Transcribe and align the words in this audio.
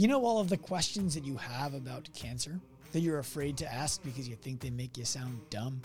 You 0.00 0.08
know 0.08 0.24
all 0.24 0.40
of 0.40 0.48
the 0.48 0.56
questions 0.56 1.12
that 1.12 1.24
you 1.24 1.36
have 1.36 1.74
about 1.74 2.08
cancer 2.14 2.58
that 2.92 3.00
you're 3.00 3.18
afraid 3.18 3.58
to 3.58 3.70
ask 3.70 4.02
because 4.02 4.26
you 4.26 4.34
think 4.34 4.58
they 4.58 4.70
make 4.70 4.96
you 4.96 5.04
sound 5.04 5.38
dumb? 5.50 5.78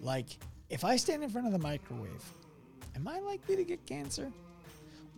Like, 0.00 0.38
if 0.70 0.86
I 0.86 0.96
stand 0.96 1.22
in 1.22 1.28
front 1.28 1.46
of 1.46 1.52
the 1.52 1.58
microwave, 1.58 2.24
am 2.94 3.06
I 3.06 3.18
likely 3.18 3.54
to 3.56 3.62
get 3.62 3.84
cancer? 3.84 4.32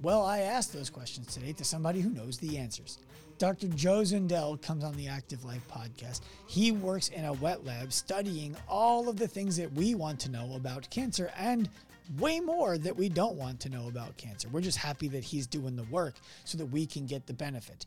Well, 0.02 0.24
I 0.24 0.40
asked 0.40 0.72
those 0.72 0.90
questions 0.90 1.32
today 1.32 1.52
to 1.52 1.64
somebody 1.64 2.00
who 2.00 2.10
knows 2.10 2.38
the 2.38 2.58
answers. 2.58 2.98
Dr. 3.38 3.68
Joe 3.68 4.00
Zundell 4.00 4.60
comes 4.60 4.82
on 4.82 4.96
the 4.96 5.06
Active 5.06 5.44
Life 5.44 5.62
podcast. 5.70 6.22
He 6.48 6.72
works 6.72 7.10
in 7.10 7.24
a 7.24 7.34
wet 7.34 7.64
lab 7.64 7.92
studying 7.92 8.56
all 8.68 9.08
of 9.08 9.16
the 9.16 9.28
things 9.28 9.56
that 9.58 9.72
we 9.74 9.94
want 9.94 10.18
to 10.18 10.30
know 10.32 10.54
about 10.56 10.90
cancer 10.90 11.30
and 11.38 11.68
way 12.16 12.40
more 12.40 12.78
that 12.78 12.96
we 12.96 13.08
don't 13.08 13.36
want 13.36 13.60
to 13.60 13.68
know 13.68 13.88
about 13.88 14.16
cancer. 14.16 14.48
We're 14.48 14.60
just 14.60 14.78
happy 14.78 15.08
that 15.08 15.24
he's 15.24 15.46
doing 15.46 15.76
the 15.76 15.84
work 15.84 16.14
so 16.44 16.58
that 16.58 16.66
we 16.66 16.86
can 16.86 17.06
get 17.06 17.26
the 17.26 17.34
benefit. 17.34 17.86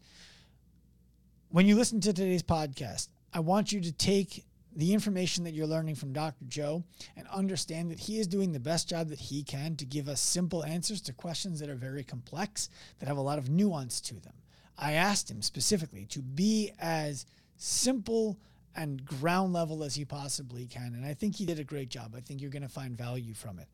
When 1.49 1.65
you 1.65 1.75
listen 1.75 1.99
to 2.02 2.13
today's 2.13 2.43
podcast, 2.43 3.09
I 3.34 3.39
want 3.39 3.71
you 3.71 3.81
to 3.81 3.91
take 3.91 4.45
the 4.73 4.93
information 4.93 5.43
that 5.43 5.53
you're 5.53 5.67
learning 5.67 5.95
from 5.95 6.13
Dr. 6.13 6.45
Joe 6.48 6.84
and 7.17 7.27
understand 7.27 7.91
that 7.91 7.99
he 7.99 8.20
is 8.20 8.27
doing 8.27 8.53
the 8.53 8.59
best 8.59 8.88
job 8.88 9.09
that 9.09 9.20
he 9.20 9.43
can 9.43 9.76
to 9.76 9.85
give 9.85 10.07
us 10.07 10.21
simple 10.21 10.63
answers 10.63 11.01
to 11.01 11.13
questions 11.13 11.59
that 11.59 11.70
are 11.70 11.76
very 11.76 12.03
complex, 12.03 12.70
that 12.99 13.07
have 13.07 13.17
a 13.17 13.21
lot 13.21 13.38
of 13.38 13.49
nuance 13.49 13.99
to 14.01 14.13
them. 14.13 14.34
I 14.77 14.93
asked 14.93 15.29
him 15.29 15.41
specifically 15.41 16.05
to 16.05 16.21
be 16.21 16.71
as 16.79 17.26
simple 17.57 18.40
and 18.76 19.05
ground 19.05 19.53
level 19.53 19.84
as 19.84 19.95
he 19.95 20.05
possibly 20.05 20.65
can. 20.65 20.93
And 20.95 21.05
I 21.05 21.13
think 21.13 21.35
he 21.35 21.45
did 21.45 21.59
a 21.59 21.63
great 21.63 21.90
job. 21.90 22.13
I 22.15 22.21
think 22.21 22.41
you're 22.41 22.49
going 22.49 22.62
to 22.62 22.70
find 22.70 22.98
value 22.98 23.34
from 23.34 23.59
it. 23.59 23.67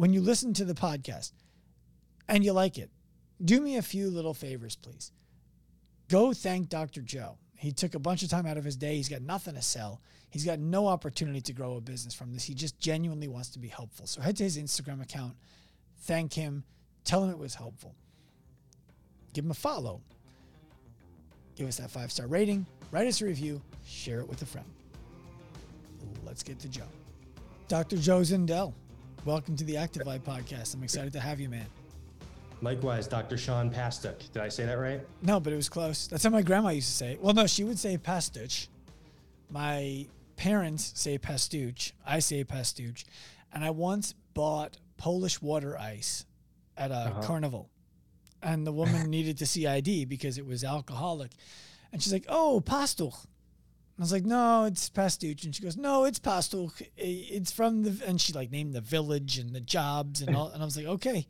When 0.00 0.14
you 0.14 0.22
listen 0.22 0.54
to 0.54 0.64
the 0.64 0.72
podcast 0.72 1.32
and 2.26 2.42
you 2.42 2.54
like 2.54 2.78
it, 2.78 2.88
do 3.44 3.60
me 3.60 3.76
a 3.76 3.82
few 3.82 4.08
little 4.08 4.32
favors, 4.32 4.74
please. 4.74 5.12
Go 6.08 6.32
thank 6.32 6.70
Dr. 6.70 7.02
Joe. 7.02 7.36
He 7.54 7.70
took 7.70 7.94
a 7.94 7.98
bunch 7.98 8.22
of 8.22 8.30
time 8.30 8.46
out 8.46 8.56
of 8.56 8.64
his 8.64 8.76
day. 8.76 8.96
He's 8.96 9.10
got 9.10 9.20
nothing 9.20 9.56
to 9.56 9.60
sell. 9.60 10.00
He's 10.30 10.46
got 10.46 10.58
no 10.58 10.86
opportunity 10.86 11.42
to 11.42 11.52
grow 11.52 11.76
a 11.76 11.82
business 11.82 12.14
from 12.14 12.32
this. 12.32 12.44
He 12.44 12.54
just 12.54 12.78
genuinely 12.80 13.28
wants 13.28 13.50
to 13.50 13.58
be 13.58 13.68
helpful. 13.68 14.06
So 14.06 14.22
head 14.22 14.38
to 14.38 14.44
his 14.44 14.56
Instagram 14.56 15.02
account, 15.02 15.34
thank 15.98 16.32
him, 16.32 16.64
tell 17.04 17.22
him 17.22 17.28
it 17.28 17.38
was 17.38 17.54
helpful. 17.54 17.94
Give 19.34 19.44
him 19.44 19.50
a 19.50 19.54
follow 19.54 20.00
give 21.56 21.68
us 21.68 21.76
that 21.76 21.90
five 21.90 22.10
star 22.10 22.26
rating, 22.26 22.64
write 22.90 23.06
us 23.06 23.20
a 23.20 23.26
review, 23.26 23.60
share 23.84 24.20
it 24.20 24.28
with 24.30 24.40
a 24.40 24.46
friend. 24.46 24.66
Let's 26.24 26.42
get 26.42 26.58
to 26.60 26.70
Joe. 26.70 26.88
Dr. 27.68 27.98
Joe 27.98 28.20
Zundell, 28.20 28.72
welcome 29.24 29.56
to 29.56 29.64
the 29.64 29.76
Active 29.76 30.06
Life 30.06 30.24
podcast. 30.24 30.74
I'm 30.74 30.82
excited 30.82 31.12
to 31.12 31.20
have 31.20 31.40
you, 31.40 31.48
man. 31.48 31.66
Likewise, 32.62 33.06
Dr. 33.06 33.36
Sean 33.36 33.70
Pastuk. 33.70 34.30
Did 34.32 34.42
I 34.42 34.48
say 34.48 34.66
that 34.66 34.74
right? 34.74 35.00
No, 35.22 35.40
but 35.40 35.52
it 35.52 35.56
was 35.56 35.68
close. 35.68 36.06
That's 36.06 36.24
how 36.24 36.30
my 36.30 36.42
grandma 36.42 36.70
used 36.70 36.88
to 36.88 36.94
say 36.94 37.12
it. 37.12 37.22
Well, 37.22 37.34
no, 37.34 37.46
she 37.46 37.64
would 37.64 37.78
say 37.78 37.96
pastuch. 37.96 38.68
My 39.50 40.06
parents 40.36 40.92
say 40.94 41.18
pastuch. 41.18 41.92
I 42.06 42.18
say 42.18 42.44
pastuch. 42.44 43.04
And 43.52 43.64
I 43.64 43.70
once 43.70 44.14
bought 44.34 44.76
Polish 44.96 45.40
water 45.40 45.78
ice 45.78 46.26
at 46.76 46.90
a 46.90 46.94
uh-huh. 46.94 47.22
carnival 47.22 47.70
and 48.42 48.66
the 48.66 48.72
woman 48.72 49.10
needed 49.10 49.38
to 49.38 49.46
see 49.46 49.66
ID 49.66 50.04
because 50.06 50.38
it 50.38 50.46
was 50.46 50.64
alcoholic. 50.64 51.30
And 51.92 52.02
she's 52.02 52.12
like, 52.12 52.26
"Oh, 52.28 52.60
pastel." 52.60 53.18
I 54.00 54.04
was 54.04 54.12
like, 54.12 54.24
"No, 54.24 54.64
it's 54.64 54.88
pastuch." 54.88 55.44
And 55.44 55.54
she 55.54 55.62
goes, 55.62 55.76
"No, 55.76 56.04
it's 56.04 56.18
pastel. 56.18 56.72
It's 56.96 57.52
from 57.52 57.82
the." 57.82 58.06
And 58.06 58.20
she 58.20 58.32
like 58.32 58.50
named 58.50 58.72
the 58.72 58.80
village 58.80 59.38
and 59.38 59.54
the 59.54 59.60
jobs 59.60 60.22
and 60.22 60.34
all. 60.34 60.48
And 60.48 60.62
I 60.62 60.64
was 60.64 60.76
like, 60.76 60.86
"Okay, 60.86 61.26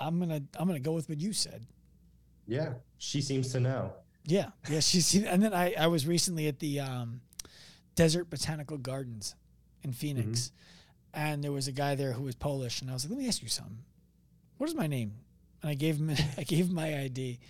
I'm 0.00 0.18
gonna 0.18 0.42
I'm 0.58 0.66
gonna 0.66 0.80
go 0.80 0.92
with 0.92 1.08
what 1.08 1.20
you 1.20 1.32
said." 1.32 1.66
Yeah, 2.46 2.74
she 2.98 3.20
seems 3.20 3.52
to 3.52 3.60
know. 3.60 3.92
Yeah, 4.24 4.50
yeah, 4.68 4.80
she's. 4.80 5.14
And 5.24 5.42
then 5.42 5.54
I 5.54 5.74
I 5.74 5.86
was 5.86 6.06
recently 6.06 6.48
at 6.48 6.58
the 6.58 6.80
um, 6.80 7.20
Desert 7.94 8.30
Botanical 8.30 8.78
Gardens 8.78 9.34
in 9.82 9.92
Phoenix, 9.92 10.50
mm-hmm. 11.14 11.20
and 11.20 11.44
there 11.44 11.52
was 11.52 11.68
a 11.68 11.72
guy 11.72 11.94
there 11.94 12.12
who 12.12 12.22
was 12.22 12.34
Polish, 12.34 12.80
and 12.80 12.90
I 12.90 12.94
was 12.94 13.04
like, 13.04 13.10
"Let 13.10 13.20
me 13.20 13.28
ask 13.28 13.42
you 13.42 13.48
something. 13.48 13.84
What 14.58 14.68
is 14.68 14.74
my 14.74 14.86
name?" 14.86 15.12
and 15.64 15.70
I 15.70 15.74
gave 15.74 15.96
him 15.96 16.10
I 16.38 16.42
gave 16.42 16.66
him 16.66 16.74
my 16.74 17.00
ID, 17.00 17.40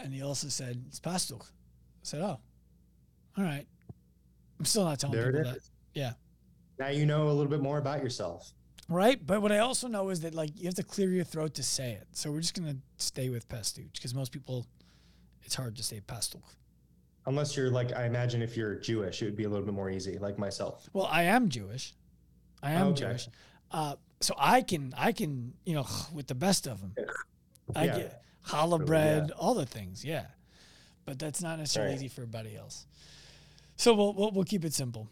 and 0.00 0.12
he 0.12 0.22
also 0.22 0.48
said 0.48 0.84
it's 0.88 0.98
pastel. 0.98 1.42
I 1.42 1.46
said, 2.02 2.20
"Oh, 2.20 2.40
all 3.38 3.44
right." 3.44 3.66
I'm 4.62 4.66
still 4.66 4.84
not 4.84 5.00
telling 5.00 5.18
there 5.18 5.32
people 5.32 5.50
that. 5.50 5.58
Yeah. 5.92 6.12
Now 6.78 6.86
you 6.86 7.04
know 7.04 7.26
a 7.26 7.32
little 7.32 7.50
bit 7.50 7.60
more 7.60 7.78
about 7.78 8.00
yourself. 8.00 8.52
Right, 8.88 9.18
but 9.26 9.42
what 9.42 9.50
I 9.50 9.58
also 9.58 9.88
know 9.88 10.10
is 10.10 10.20
that 10.20 10.36
like 10.36 10.50
you 10.56 10.66
have 10.66 10.76
to 10.76 10.84
clear 10.84 11.10
your 11.10 11.24
throat 11.24 11.54
to 11.54 11.64
say 11.64 11.94
it. 11.94 12.06
So 12.12 12.30
we're 12.30 12.42
just 12.42 12.54
gonna 12.54 12.76
stay 12.96 13.28
with 13.28 13.48
pastuch 13.48 13.92
because 13.94 14.14
most 14.14 14.30
people, 14.30 14.68
it's 15.42 15.56
hard 15.56 15.74
to 15.78 15.82
say 15.82 16.00
pastel. 16.00 16.44
Unless 17.26 17.56
you're 17.56 17.70
like, 17.70 17.92
I 17.92 18.04
imagine 18.04 18.40
if 18.40 18.56
you're 18.56 18.76
Jewish, 18.76 19.20
it 19.20 19.24
would 19.24 19.36
be 19.36 19.42
a 19.44 19.48
little 19.48 19.64
bit 19.66 19.74
more 19.74 19.90
easy, 19.90 20.16
like 20.18 20.38
myself. 20.38 20.88
Well, 20.92 21.08
I 21.10 21.24
am 21.24 21.48
Jewish. 21.48 21.92
I 22.62 22.70
am 22.74 22.88
okay. 22.88 23.00
Jewish. 23.00 23.28
Uh, 23.72 23.96
so 24.20 24.34
I 24.38 24.62
can, 24.62 24.94
I 24.96 25.10
can, 25.10 25.54
you 25.64 25.74
know, 25.74 25.86
with 26.14 26.28
the 26.28 26.36
best 26.36 26.68
of 26.68 26.80
them. 26.80 26.94
I 27.74 27.86
yeah. 27.86 27.96
get 27.96 28.22
challah 28.46 28.86
bread, 28.86 29.26
yeah. 29.30 29.34
all 29.36 29.54
the 29.54 29.66
things, 29.66 30.04
yeah. 30.04 30.26
But 31.04 31.18
that's 31.18 31.42
not 31.42 31.58
necessarily 31.58 31.94
right. 31.94 31.98
easy 31.98 32.08
for 32.08 32.20
everybody 32.22 32.56
else. 32.56 32.86
So 33.82 33.94
we'll, 33.94 34.12
we'll, 34.12 34.30
we'll 34.30 34.44
keep 34.44 34.64
it 34.64 34.72
simple. 34.72 35.08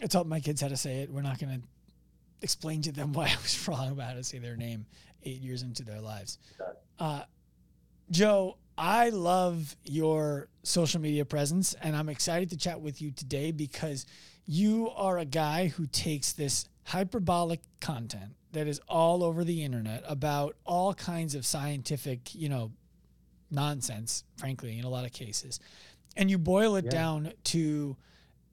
I 0.00 0.06
taught 0.06 0.28
my 0.28 0.38
kids 0.38 0.60
how 0.60 0.68
to 0.68 0.76
say 0.76 1.00
it. 1.00 1.10
We're 1.10 1.22
not 1.22 1.40
going 1.40 1.60
to 1.60 1.66
explain 2.40 2.80
to 2.82 2.92
them 2.92 3.12
why 3.14 3.24
I 3.24 3.36
was 3.42 3.66
wrong 3.66 3.90
about 3.90 4.10
how 4.10 4.14
to 4.14 4.22
say 4.22 4.38
their 4.38 4.54
name 4.56 4.86
eight 5.24 5.40
years 5.40 5.62
into 5.62 5.82
their 5.82 6.00
lives. 6.00 6.38
Uh, 7.00 7.22
Joe, 8.12 8.58
I 8.78 9.08
love 9.08 9.74
your 9.82 10.46
social 10.62 11.00
media 11.00 11.24
presence, 11.24 11.74
and 11.82 11.96
I'm 11.96 12.08
excited 12.08 12.50
to 12.50 12.56
chat 12.56 12.80
with 12.80 13.02
you 13.02 13.10
today 13.10 13.50
because 13.50 14.06
you 14.46 14.90
are 14.90 15.18
a 15.18 15.24
guy 15.24 15.66
who 15.66 15.88
takes 15.88 16.32
this 16.32 16.66
hyperbolic 16.84 17.58
content 17.80 18.36
that 18.52 18.68
is 18.68 18.80
all 18.88 19.24
over 19.24 19.42
the 19.42 19.64
internet 19.64 20.04
about 20.06 20.54
all 20.64 20.94
kinds 20.94 21.34
of 21.34 21.44
scientific, 21.44 22.36
you 22.36 22.48
know, 22.48 22.70
nonsense, 23.50 24.22
frankly, 24.36 24.78
in 24.78 24.84
a 24.84 24.88
lot 24.88 25.04
of 25.04 25.12
cases. 25.12 25.58
And 26.16 26.30
you 26.30 26.38
boil 26.38 26.76
it 26.76 26.84
yeah. 26.84 26.90
down 26.92 27.32
to 27.44 27.96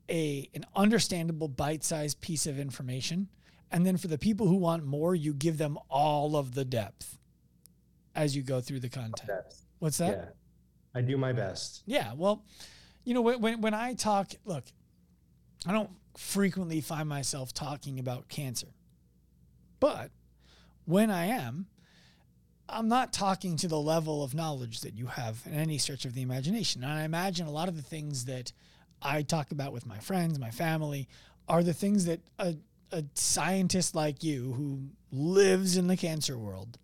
a 0.10 0.50
an 0.54 0.66
understandable 0.76 1.48
bite-sized 1.48 2.20
piece 2.22 2.46
of 2.46 2.60
information. 2.60 3.30
And 3.72 3.86
then 3.86 3.98
for 3.98 4.08
the 4.08 4.18
people 4.18 4.48
who 4.48 4.56
want 4.56 4.84
more, 4.84 5.14
you 5.14 5.34
give 5.34 5.58
them 5.58 5.78
all 5.90 6.36
of 6.36 6.56
the 6.56 6.66
depth 6.66 7.20
as 8.16 8.36
you 8.36 8.42
go 8.42 8.62
through 8.62 8.80
the 8.80 8.90
content. 8.90 9.30
What's 9.78 10.00
that? 10.00 10.12
Yeah. 10.12 10.26
I 10.96 11.02
do 11.02 11.18
my 11.18 11.34
best. 11.34 11.84
Yeah. 11.86 12.14
Well, 12.16 12.44
you 13.04 13.14
know, 13.14 13.22
when, 13.22 13.62
when 13.62 13.74
I 13.74 13.94
talk, 13.94 14.32
look, 14.44 14.64
I 15.66 15.72
don't 15.72 15.92
frequently 16.18 16.82
find 16.82 17.08
myself 17.08 17.54
talking 17.54 18.00
about 18.00 18.28
cancer. 18.28 18.74
But 19.80 20.12
when 20.86 21.12
I 21.12 21.28
am, 21.28 21.68
I'm 22.68 22.88
not 22.88 23.14
talking 23.14 23.56
to 23.58 23.68
the 23.68 23.80
level 23.80 24.24
of 24.24 24.34
knowledge 24.34 24.82
that 24.82 24.96
you 24.96 25.08
have 25.08 25.42
in 25.46 25.54
any 25.54 25.78
stretch 25.78 26.06
of 26.06 26.14
the 26.14 26.22
imagination. 26.22 26.84
And 26.84 26.92
I 26.92 27.04
imagine 27.04 27.48
a 27.48 27.52
lot 27.52 27.68
of 27.68 27.76
the 27.76 27.84
things 27.84 28.26
that 28.26 28.52
I 29.02 29.22
talk 29.22 29.52
about 29.52 29.74
with 29.74 29.86
my 29.86 29.98
friends, 30.00 30.40
my 30.40 30.52
family, 30.52 31.08
are 31.48 31.64
the 31.64 31.74
things 31.74 32.06
that 32.06 32.20
a, 32.38 32.56
a 32.92 33.04
scientist 33.16 33.96
like 33.96 34.24
you 34.24 34.54
who 34.54 34.82
lives 35.12 35.78
in 35.78 35.88
the 35.88 35.98
cancer 35.98 36.38
world 36.38 36.78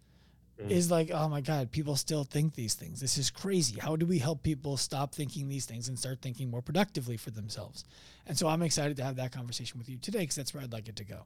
mm. 0.61 0.69
is 0.69 0.89
like, 0.89 1.11
oh 1.11 1.29
my 1.29 1.41
God, 1.41 1.71
people 1.71 1.95
still 1.95 2.23
think 2.23 2.55
these 2.55 2.73
things. 2.73 2.99
This 2.99 3.17
is 3.17 3.29
crazy. 3.29 3.79
How 3.79 3.95
do 3.95 4.05
we 4.05 4.19
help 4.19 4.43
people 4.43 4.77
stop 4.77 5.13
thinking 5.13 5.47
these 5.47 5.65
things 5.65 5.87
and 5.87 5.97
start 5.97 6.21
thinking 6.21 6.49
more 6.49 6.61
productively 6.61 7.17
for 7.17 7.31
themselves? 7.31 7.83
And 8.27 8.37
so 8.37 8.47
I'm 8.47 8.61
excited 8.61 8.97
to 8.97 9.03
have 9.03 9.17
that 9.17 9.31
conversation 9.31 9.77
with 9.77 9.89
you 9.89 9.97
today 9.97 10.19
because 10.19 10.35
that's 10.35 10.53
where 10.53 10.63
I'd 10.63 10.73
like 10.73 10.87
it 10.87 10.95
to 10.97 11.03
go 11.03 11.25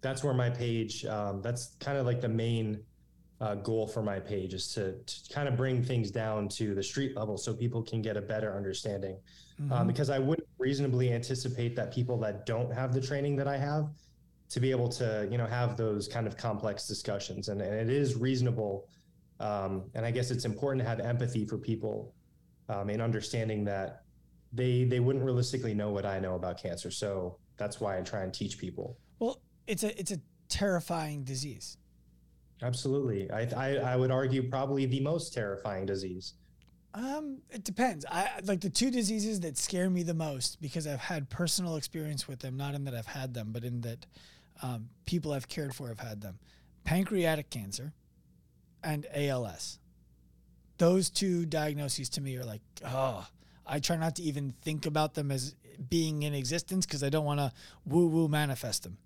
that's 0.00 0.22
where 0.22 0.34
my 0.34 0.50
page 0.50 1.04
um, 1.06 1.42
that's 1.42 1.74
kind 1.80 1.98
of 1.98 2.06
like 2.06 2.20
the 2.20 2.28
main 2.28 2.80
uh, 3.40 3.54
goal 3.56 3.86
for 3.86 4.02
my 4.02 4.18
page 4.18 4.54
is 4.54 4.72
to, 4.72 4.92
to, 4.92 5.34
kind 5.34 5.48
of 5.48 5.56
bring 5.56 5.82
things 5.82 6.10
down 6.10 6.48
to 6.48 6.74
the 6.74 6.82
street 6.82 7.16
level 7.16 7.36
so 7.36 7.52
people 7.52 7.82
can 7.82 8.00
get 8.00 8.16
a 8.16 8.22
better 8.22 8.56
understanding 8.56 9.16
mm-hmm. 9.60 9.72
um, 9.72 9.86
because 9.86 10.10
i 10.10 10.18
wouldn't 10.18 10.48
reasonably 10.58 11.12
anticipate 11.12 11.76
that 11.76 11.92
people 11.92 12.18
that 12.18 12.46
don't 12.46 12.72
have 12.72 12.92
the 12.92 13.00
training 13.00 13.36
that 13.36 13.48
i 13.48 13.56
have 13.56 13.88
to 14.48 14.60
be 14.60 14.70
able 14.70 14.88
to 14.88 15.28
you 15.30 15.38
know 15.38 15.46
have 15.46 15.76
those 15.76 16.06
kind 16.08 16.26
of 16.26 16.36
complex 16.36 16.86
discussions 16.86 17.48
and, 17.48 17.60
and 17.60 17.90
it 17.90 17.94
is 17.94 18.16
reasonable 18.16 18.88
um, 19.40 19.84
and 19.94 20.06
i 20.06 20.10
guess 20.10 20.30
it's 20.30 20.44
important 20.44 20.82
to 20.82 20.88
have 20.88 21.00
empathy 21.00 21.44
for 21.44 21.58
people 21.58 22.14
um, 22.68 22.90
in 22.90 23.00
understanding 23.00 23.64
that 23.64 24.02
they 24.52 24.84
they 24.84 25.00
wouldn't 25.00 25.24
realistically 25.24 25.74
know 25.74 25.90
what 25.90 26.06
i 26.06 26.18
know 26.18 26.34
about 26.34 26.60
cancer 26.60 26.90
so 26.90 27.38
that's 27.56 27.80
why 27.80 27.98
i 27.98 28.00
try 28.00 28.22
and 28.22 28.32
teach 28.32 28.58
people 28.58 28.96
well 29.18 29.40
it's 29.66 29.82
a 29.82 29.98
it's 29.98 30.12
a 30.12 30.20
terrifying 30.48 31.24
disease. 31.24 31.78
Absolutely, 32.62 33.30
I, 33.30 33.42
I 33.56 33.76
I 33.76 33.96
would 33.96 34.10
argue 34.10 34.48
probably 34.48 34.86
the 34.86 35.00
most 35.00 35.34
terrifying 35.34 35.86
disease. 35.86 36.34
Um, 36.96 37.42
it 37.50 37.62
depends. 37.62 38.06
I 38.10 38.40
like 38.44 38.60
the 38.62 38.70
two 38.70 38.90
diseases 38.90 39.40
that 39.40 39.58
scare 39.58 39.90
me 39.90 40.02
the 40.02 40.14
most 40.14 40.60
because 40.62 40.86
I've 40.86 40.98
had 41.00 41.28
personal 41.28 41.76
experience 41.76 42.26
with 42.26 42.38
them, 42.38 42.56
not 42.56 42.74
in 42.74 42.84
that 42.84 42.94
I've 42.94 43.04
had 43.06 43.34
them, 43.34 43.48
but 43.52 43.64
in 43.64 43.82
that 43.82 44.06
um, 44.62 44.88
people 45.04 45.32
I've 45.32 45.46
cared 45.46 45.74
for 45.74 45.88
have 45.88 46.00
had 46.00 46.22
them. 46.22 46.38
Pancreatic 46.84 47.50
cancer 47.50 47.92
and 48.82 49.06
ALS. 49.14 49.78
those 50.78 51.10
two 51.10 51.44
diagnoses 51.44 52.08
to 52.10 52.20
me 52.22 52.36
are 52.38 52.44
like, 52.44 52.62
oh, 52.84 53.26
I 53.66 53.78
try 53.80 53.96
not 53.96 54.16
to 54.16 54.22
even 54.22 54.54
think 54.62 54.86
about 54.86 55.12
them 55.14 55.30
as 55.30 55.54
being 55.90 56.22
in 56.22 56.32
existence 56.34 56.86
because 56.86 57.02
I 57.02 57.10
don't 57.10 57.24
want 57.26 57.40
to 57.40 57.52
woo 57.84 58.06
woo 58.08 58.28
manifest 58.28 58.84
them. 58.84 58.96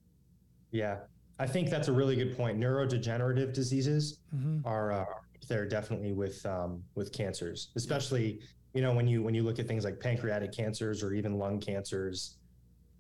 Yeah, 0.71 0.99
I 1.41 1.47
think 1.49 1.71
that's 1.71 1.89
a 1.89 1.93
really 1.93 2.15
good 2.15 2.37
point. 2.37 2.61
Neurodegenerative 2.61 3.53
diseases 3.53 4.19
Mm-hmm. 4.35 4.65
are 4.65 4.93
uh, 4.93 5.05
they're 5.49 5.67
definitely 5.67 6.13
with 6.13 6.45
um, 6.47 6.83
with 6.95 7.13
cancers, 7.13 7.71
especially 7.77 8.41
you 8.75 8.83
know 8.83 8.93
when 8.93 9.07
you 9.07 9.23
when 9.23 9.35
you 9.35 9.43
look 9.43 9.59
at 9.59 9.67
things 9.67 9.85
like 9.85 10.01
pancreatic 10.01 10.53
cancers 10.53 11.03
or 11.03 11.13
even 11.13 11.39
lung 11.39 11.61
cancers. 11.61 12.37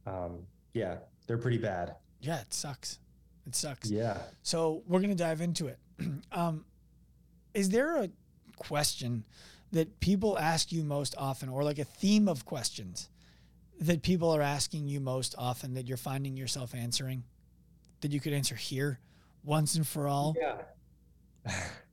Um, 0.07 0.41
yeah, 0.73 0.99
they're 1.27 1.39
pretty 1.39 1.59
bad. 1.59 1.97
Yeah, 2.21 2.41
it 2.41 2.53
sucks. 2.53 2.99
It 3.47 3.55
sucks. 3.55 3.91
Yeah. 3.91 4.19
So 4.43 4.83
we're 4.87 5.01
gonna 5.01 5.15
dive 5.15 5.41
into 5.41 5.69
it. 5.69 5.79
um, 6.33 6.65
is 7.55 7.71
there 7.71 8.03
a 8.03 8.11
question 8.57 9.25
that 9.73 10.01
people 10.01 10.39
ask 10.39 10.73
you 10.73 10.83
most 10.83 11.15
often, 11.17 11.49
or 11.49 11.63
like 11.63 11.79
a 11.79 11.85
theme 11.85 12.29
of 12.29 12.45
questions 12.45 13.09
that 13.81 14.03
people 14.03 14.31
are 14.31 14.43
asking 14.43 14.87
you 14.89 15.01
most 15.01 15.35
often 15.39 15.75
that 15.75 15.89
you're 15.89 15.97
finding 15.97 16.37
yourself 16.37 16.75
answering 16.75 17.25
that 18.01 18.13
you 18.13 18.21
could 18.21 18.33
answer 18.33 18.55
here 18.55 18.99
once 19.45 19.75
and 19.75 19.87
for 19.87 20.07
all? 20.09 20.35
Yeah. 20.39 21.55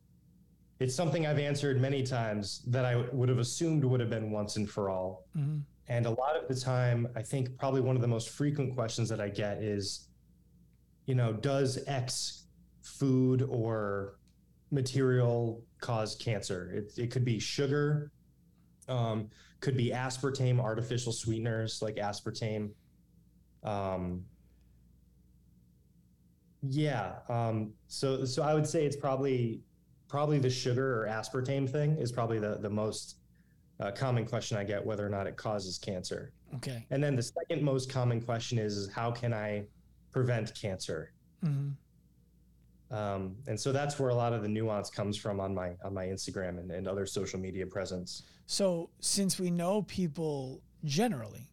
It's 0.80 0.94
something 0.96 1.26
I've 1.26 1.40
answered 1.40 1.82
many 1.82 2.04
times 2.04 2.62
that 2.68 2.86
I 2.86 2.96
would 3.12 3.30
have 3.30 3.40
assumed 3.40 3.84
would 3.84 4.00
have 4.00 4.10
been 4.10 4.32
once 4.32 4.58
and 4.58 4.70
for 4.70 4.90
all. 4.90 5.28
Mhm. 5.36 5.64
And 5.88 6.06
a 6.06 6.12
lot 6.12 6.36
of 6.36 6.48
the 6.48 6.56
time, 6.56 7.08
I 7.16 7.22
think 7.24 7.58
probably 7.58 7.82
one 7.82 7.96
of 7.96 8.02
the 8.02 8.08
most 8.08 8.30
frequent 8.30 8.74
questions 8.76 9.10
that 9.10 9.22
I 9.22 9.30
get 9.30 9.64
is, 9.64 10.10
you 11.06 11.16
know, 11.16 11.34
does 11.34 11.80
X 11.88 12.48
food 12.84 13.42
or 13.42 14.20
material 14.70 15.64
cause 15.80 16.16
cancer? 16.16 16.72
It, 16.72 16.94
it 16.98 17.12
could 17.12 17.24
be 17.26 17.40
sugar, 17.40 18.12
um, 18.88 19.30
could 19.62 19.78
be 19.78 19.92
aspartame, 19.92 20.60
artificial 20.60 21.12
sweeteners 21.14 21.82
like 21.82 21.96
aspartame. 21.96 22.72
Um, 23.64 24.26
yeah. 26.62 27.20
Um, 27.30 27.74
so, 27.88 28.26
so 28.26 28.44
I 28.44 28.54
would 28.54 28.68
say 28.68 28.86
it's 28.86 28.96
probably 28.96 29.62
probably 30.08 30.40
the 30.40 30.50
sugar 30.50 31.04
or 31.04 31.08
aspartame 31.08 31.70
thing 31.70 31.98
is 31.98 32.12
probably 32.12 32.40
the 32.40 32.58
the 32.62 32.70
most 32.70 33.18
uh, 33.80 33.92
common 33.92 34.26
question 34.26 34.58
I 34.58 34.64
get 34.64 34.84
whether 34.86 35.06
or 35.06 35.10
not 35.10 35.28
it 35.28 35.38
causes 35.38 35.78
cancer. 35.78 36.32
Okay. 36.56 36.86
And 36.90 37.04
then 37.04 37.16
the 37.16 37.24
second 37.24 37.62
most 37.62 37.92
common 37.92 38.22
question 38.22 38.58
is, 38.58 38.76
is 38.76 38.92
how 38.92 39.12
can 39.12 39.34
I 39.34 39.66
prevent 40.12 40.54
cancer? 40.60 41.12
hmm 41.44 41.70
Um, 42.90 43.36
and 43.48 43.60
so 43.60 43.72
that's 43.72 44.00
where 44.00 44.10
a 44.10 44.16
lot 44.16 44.34
of 44.34 44.42
the 44.42 44.48
nuance 44.48 44.90
comes 44.90 45.18
from 45.18 45.40
on 45.40 45.54
my 45.54 45.76
on 45.84 45.94
my 45.94 46.06
Instagram 46.06 46.58
and, 46.60 46.72
and 46.72 46.88
other 46.88 47.06
social 47.06 47.40
media 47.40 47.68
presence. 47.68 48.24
So 48.46 48.90
since 49.02 49.40
we 49.40 49.52
know 49.52 49.82
people 49.84 50.62
generally 50.84 51.52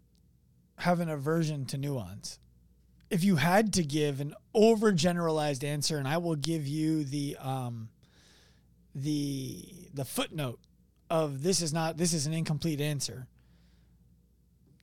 have 0.78 1.00
an 1.00 1.08
aversion 1.08 1.66
to 1.66 1.76
nuance, 1.76 2.38
if 3.10 3.24
you 3.24 3.36
had 3.36 3.72
to 3.74 3.82
give 3.82 4.20
an 4.20 4.34
overgeneralized 4.54 5.64
answer, 5.64 5.98
and 5.98 6.08
I 6.08 6.18
will 6.18 6.36
give 6.36 6.66
you 6.66 7.04
the 7.04 7.36
um, 7.40 7.88
the 8.94 9.88
the 9.92 10.04
footnote 10.04 10.60
of 11.10 11.42
this 11.42 11.60
is 11.60 11.72
not 11.72 11.96
this 11.96 12.12
is 12.12 12.26
an 12.26 12.32
incomplete 12.32 12.80
answer. 12.80 13.26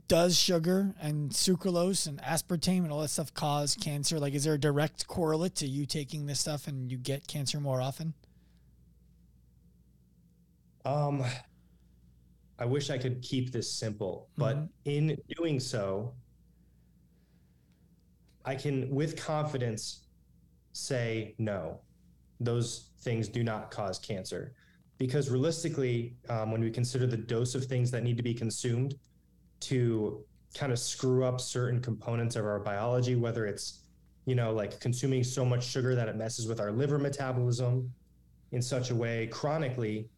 Does 0.07 0.37
sugar 0.37 0.93
and 0.99 1.31
sucralose 1.31 2.05
and 2.05 2.21
aspartame 2.21 2.79
and 2.83 2.91
all 2.91 2.99
that 2.99 3.07
stuff 3.07 3.33
cause 3.33 3.77
cancer? 3.79 4.19
Like, 4.19 4.33
is 4.33 4.43
there 4.43 4.55
a 4.55 4.59
direct 4.59 5.07
correlate 5.07 5.55
to 5.55 5.67
you 5.67 5.85
taking 5.85 6.25
this 6.25 6.41
stuff 6.41 6.67
and 6.67 6.91
you 6.91 6.97
get 6.97 7.27
cancer 7.27 7.61
more 7.61 7.79
often? 7.81 8.13
Um, 10.83 11.23
I 12.59 12.65
wish 12.65 12.89
I 12.89 12.97
could 12.97 13.21
keep 13.21 13.51
this 13.51 13.71
simple, 13.71 14.27
but 14.35 14.57
Mhm. 14.57 14.69
in 14.85 15.17
doing 15.37 15.59
so, 15.59 16.13
I 18.43 18.55
can 18.55 18.89
with 18.89 19.15
confidence 19.15 20.07
say 20.73 21.35
no. 21.37 21.79
Those 22.43 22.89
things 23.01 23.27
do 23.27 23.43
not 23.43 23.71
cause 23.71 23.99
cancer. 23.99 24.53
Because 24.97 25.29
realistically, 25.29 26.15
um, 26.29 26.51
when 26.51 26.61
we 26.61 26.69
consider 26.69 27.07
the 27.07 27.17
dose 27.17 27.55
of 27.55 27.65
things 27.65 27.89
that 27.91 28.03
need 28.03 28.17
to 28.17 28.23
be 28.23 28.33
consumed 28.33 28.95
to 29.61 30.23
kind 30.53 30.71
of 30.71 30.79
screw 30.79 31.23
up 31.23 31.39
certain 31.39 31.79
components 31.81 32.35
of 32.35 32.45
our 32.45 32.59
biology, 32.59 33.15
whether 33.15 33.45
it's, 33.45 33.83
you 34.25 34.35
know, 34.35 34.51
like 34.53 34.79
consuming 34.79 35.23
so 35.23 35.43
much 35.45 35.65
sugar 35.65 35.95
that 35.95 36.07
it 36.07 36.15
messes 36.15 36.47
with 36.47 36.59
our 36.59 36.71
liver 36.71 36.99
metabolism 36.99 37.91
in 38.51 38.61
such 38.61 38.91
a 38.91 38.95
way 38.95 39.27
chronically 39.27 40.09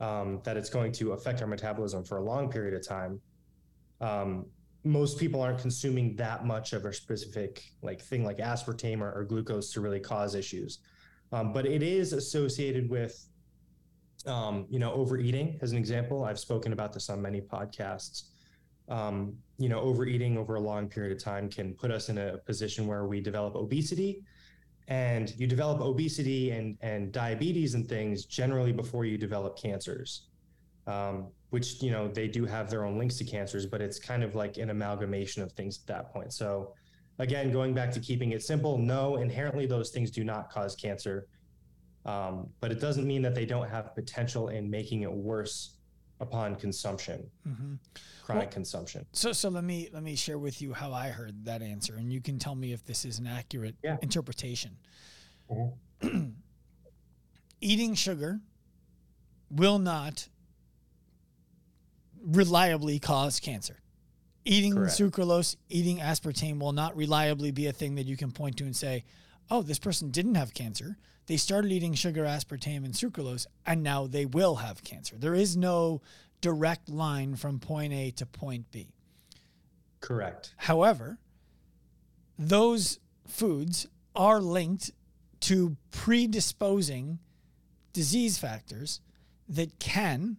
um, 0.00 0.40
that 0.44 0.56
it's 0.56 0.70
going 0.70 0.92
to 0.92 1.12
affect 1.12 1.40
our 1.40 1.48
metabolism 1.48 2.04
for 2.04 2.18
a 2.18 2.22
long 2.22 2.50
period 2.50 2.74
of 2.74 2.86
time. 2.86 3.20
Um, 4.00 4.46
most 4.84 5.18
people 5.18 5.42
aren't 5.42 5.58
consuming 5.58 6.14
that 6.16 6.46
much 6.46 6.72
of 6.72 6.84
a 6.84 6.92
specific 6.92 7.64
like 7.82 8.00
thing 8.00 8.24
like 8.24 8.38
aspartame 8.38 9.00
or, 9.00 9.12
or 9.12 9.24
glucose 9.24 9.72
to 9.72 9.80
really 9.80 10.00
cause 10.00 10.34
issues. 10.34 10.78
Um, 11.32 11.52
but 11.52 11.66
it 11.66 11.82
is 11.82 12.12
associated 12.12 12.88
with, 12.88 13.26
um, 14.26 14.66
you 14.70 14.78
know, 14.78 14.92
overeating. 14.92 15.58
As 15.60 15.72
an 15.72 15.78
example, 15.78 16.24
I've 16.24 16.38
spoken 16.38 16.72
about 16.72 16.92
this 16.92 17.10
on 17.10 17.20
many 17.20 17.40
podcasts. 17.40 18.24
Um, 18.88 19.34
you 19.58 19.68
know, 19.68 19.80
overeating 19.80 20.38
over 20.38 20.54
a 20.54 20.60
long 20.60 20.88
period 20.88 21.12
of 21.12 21.22
time 21.22 21.50
can 21.50 21.74
put 21.74 21.90
us 21.90 22.08
in 22.08 22.16
a 22.16 22.38
position 22.38 22.86
where 22.86 23.06
we 23.06 23.20
develop 23.20 23.54
obesity, 23.54 24.22
and 24.88 25.34
you 25.36 25.46
develop 25.46 25.82
obesity 25.82 26.52
and 26.52 26.78
and 26.80 27.12
diabetes 27.12 27.74
and 27.74 27.86
things 27.86 28.24
generally 28.24 28.72
before 28.72 29.04
you 29.04 29.18
develop 29.18 29.58
cancers. 29.60 30.28
Um, 30.86 31.28
which 31.50 31.82
you 31.82 31.90
know 31.90 32.08
they 32.08 32.28
do 32.28 32.46
have 32.46 32.70
their 32.70 32.84
own 32.84 32.98
links 32.98 33.16
to 33.18 33.24
cancers, 33.24 33.66
but 33.66 33.82
it's 33.82 33.98
kind 33.98 34.22
of 34.22 34.34
like 34.34 34.56
an 34.56 34.70
amalgamation 34.70 35.42
of 35.42 35.52
things 35.52 35.80
at 35.82 35.86
that 35.86 36.12
point. 36.12 36.32
So 36.32 36.74
again, 37.18 37.50
going 37.52 37.74
back 37.74 37.90
to 37.92 38.00
keeping 38.00 38.32
it 38.32 38.42
simple, 38.42 38.78
no, 38.78 39.16
inherently 39.16 39.66
those 39.66 39.90
things 39.90 40.10
do 40.10 40.24
not 40.24 40.50
cause 40.50 40.74
cancer. 40.76 41.26
Um, 42.04 42.48
but 42.60 42.70
it 42.72 42.80
doesn't 42.80 43.06
mean 43.06 43.22
that 43.22 43.34
they 43.34 43.44
don't 43.44 43.68
have 43.68 43.94
potential 43.94 44.48
in 44.48 44.70
making 44.70 45.02
it 45.02 45.12
worse 45.12 45.74
upon 46.20 46.56
consumption, 46.56 47.28
Mm-hmm. 47.46 47.74
chronic 48.24 48.44
Well- 48.46 48.52
consumption. 48.52 49.06
So 49.12 49.32
so 49.32 49.48
let 49.50 49.62
me 49.64 49.88
let 49.92 50.02
me 50.02 50.16
share 50.16 50.38
with 50.38 50.60
you 50.62 50.72
how 50.72 50.92
I 50.92 51.08
heard 51.10 51.44
that 51.44 51.60
answer, 51.62 51.96
and 51.96 52.12
you 52.12 52.20
can 52.20 52.38
tell 52.38 52.54
me 52.54 52.72
if 52.72 52.84
this 52.84 53.04
is 53.04 53.18
an 53.18 53.26
accurate 53.26 53.76
Yeah. 53.84 53.98
interpretation. 54.02 54.76
Mhm. 55.50 55.74
Eating 57.60 57.94
sugar 57.94 58.40
will 59.50 59.78
not 59.78 60.28
reliably 62.20 62.98
cause 62.98 63.38
cancer. 63.40 63.80
Eating 64.48 64.74
Correct. 64.74 64.94
sucralose, 64.94 65.56
eating 65.68 65.98
aspartame 65.98 66.58
will 66.58 66.72
not 66.72 66.96
reliably 66.96 67.50
be 67.50 67.66
a 67.66 67.72
thing 67.72 67.96
that 67.96 68.06
you 68.06 68.16
can 68.16 68.32
point 68.32 68.56
to 68.56 68.64
and 68.64 68.74
say, 68.74 69.04
"Oh, 69.50 69.60
this 69.60 69.78
person 69.78 70.10
didn't 70.10 70.36
have 70.36 70.54
cancer. 70.54 70.96
They 71.26 71.36
started 71.36 71.70
eating 71.70 71.92
sugar, 71.92 72.24
aspartame, 72.24 72.82
and 72.82 72.94
sucralose, 72.94 73.46
and 73.66 73.82
now 73.82 74.06
they 74.06 74.24
will 74.24 74.56
have 74.56 74.82
cancer." 74.82 75.18
There 75.18 75.34
is 75.34 75.54
no 75.54 76.00
direct 76.40 76.88
line 76.88 77.36
from 77.36 77.60
point 77.60 77.92
A 77.92 78.10
to 78.12 78.24
point 78.24 78.70
B. 78.70 78.88
Correct. 80.00 80.54
However, 80.56 81.18
those 82.38 83.00
foods 83.26 83.86
are 84.16 84.40
linked 84.40 84.92
to 85.40 85.76
predisposing 85.90 87.18
disease 87.92 88.38
factors 88.38 89.02
that 89.46 89.78
can 89.78 90.38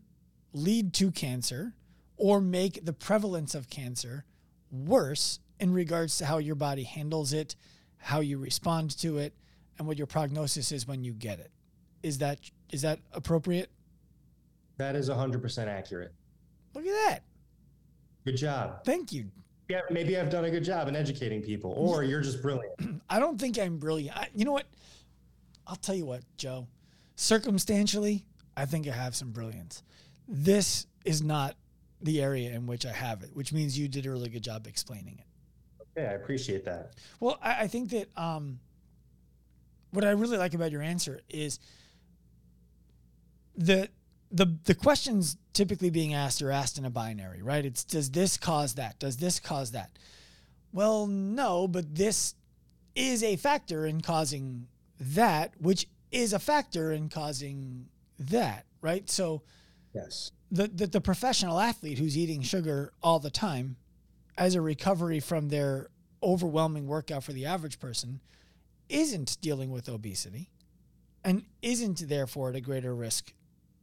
lead 0.51 0.95
to 0.95 1.11
cancer 1.11 1.75
or 2.19 2.41
make 2.41 2.85
the 2.85 2.93
prevalence 2.93 3.55
of 3.55 3.69
cancer 3.69 4.25
worse 4.71 5.39
in 5.59 5.73
regards 5.73 6.17
to 6.19 6.25
how 6.25 6.37
your 6.37 6.55
body 6.55 6.83
handles 6.83 7.33
it, 7.33 7.55
how 7.97 8.19
you 8.19 8.37
respond 8.37 8.95
to 8.99 9.17
it, 9.17 9.33
and 9.77 9.87
what 9.87 9.97
your 9.97 10.05
prognosis 10.05 10.71
is 10.71 10.85
when 10.85 11.03
you 11.03 11.13
get 11.13 11.39
it. 11.39 11.49
Is 12.03 12.19
that 12.19 12.39
is 12.71 12.83
that 12.83 12.99
appropriate? 13.13 13.71
That 14.77 14.95
is 14.95 15.09
100% 15.09 15.67
accurate. 15.67 16.13
Look 16.73 16.85
at 16.85 17.09
that. 17.09 17.19
Good 18.25 18.37
job. 18.37 18.83
Thank 18.85 19.11
you. 19.11 19.25
Yeah, 19.67 19.81
maybe 19.89 20.17
I've 20.17 20.29
done 20.29 20.45
a 20.45 20.51
good 20.51 20.63
job 20.63 20.87
in 20.87 20.95
educating 20.95 21.41
people, 21.41 21.73
or 21.75 22.03
you're 22.05 22.21
just 22.21 22.41
brilliant. 22.41 23.01
I 23.09 23.19
don't 23.19 23.39
think 23.39 23.57
I'm 23.57 23.77
brilliant. 23.77 24.15
I, 24.15 24.27
you 24.35 24.45
know 24.45 24.51
what? 24.51 24.67
I'll 25.67 25.75
tell 25.75 25.95
you 25.95 26.05
what, 26.05 26.21
Joe. 26.37 26.67
Circumstantially, 27.15 28.23
I 28.55 28.65
think 28.65 28.87
I 28.87 28.91
have 28.91 29.15
some 29.15 29.31
brilliance. 29.31 29.83
This 30.27 30.87
is 31.05 31.21
not 31.21 31.55
the 32.01 32.21
area 32.21 32.51
in 32.51 32.65
which 32.65 32.85
I 32.85 32.91
have 32.91 33.23
it, 33.23 33.31
which 33.33 33.51
means 33.51 33.77
you 33.77 33.87
did 33.87 34.05
a 34.05 34.11
really 34.11 34.29
good 34.29 34.43
job 34.43 34.67
explaining 34.67 35.19
it. 35.19 35.25
Okay, 35.97 36.07
I 36.07 36.13
appreciate 36.13 36.65
that. 36.65 36.93
Well, 37.19 37.37
I, 37.41 37.63
I 37.63 37.67
think 37.67 37.89
that 37.89 38.07
um, 38.17 38.59
what 39.91 40.05
I 40.05 40.11
really 40.11 40.37
like 40.37 40.53
about 40.53 40.71
your 40.71 40.81
answer 40.81 41.19
is 41.29 41.59
the 43.55 43.89
the 44.31 44.57
the 44.65 44.75
questions 44.75 45.37
typically 45.53 45.89
being 45.89 46.13
asked 46.13 46.41
are 46.41 46.51
asked 46.51 46.77
in 46.77 46.85
a 46.85 46.89
binary, 46.89 47.41
right? 47.41 47.65
It's 47.65 47.83
does 47.83 48.11
this 48.11 48.37
cause 48.37 48.75
that? 48.75 48.99
Does 48.99 49.17
this 49.17 49.39
cause 49.39 49.71
that? 49.71 49.91
Well, 50.71 51.07
no, 51.07 51.67
but 51.67 51.95
this 51.95 52.35
is 52.95 53.23
a 53.23 53.35
factor 53.35 53.85
in 53.85 54.01
causing 54.01 54.67
that, 54.99 55.53
which 55.59 55.87
is 56.11 56.33
a 56.33 56.39
factor 56.39 56.91
in 56.91 57.09
causing 57.09 57.87
that. 58.19 58.65
right? 58.81 59.09
So 59.09 59.41
Yes. 59.93 60.31
The, 60.51 60.67
the 60.67 60.87
the 60.87 61.01
professional 61.01 61.59
athlete 61.59 61.99
who's 61.99 62.17
eating 62.17 62.41
sugar 62.41 62.91
all 63.03 63.19
the 63.19 63.29
time 63.29 63.75
as 64.37 64.55
a 64.55 64.61
recovery 64.61 65.19
from 65.19 65.49
their 65.49 65.89
overwhelming 66.23 66.87
workout 66.87 67.23
for 67.23 67.33
the 67.33 67.45
average 67.45 67.79
person 67.79 68.19
isn't 68.89 69.37
dealing 69.41 69.71
with 69.71 69.87
obesity 69.87 70.49
and 71.23 71.43
isn't 71.61 72.07
therefore 72.09 72.49
at 72.49 72.55
a 72.55 72.61
greater 72.61 72.95
risk 72.95 73.33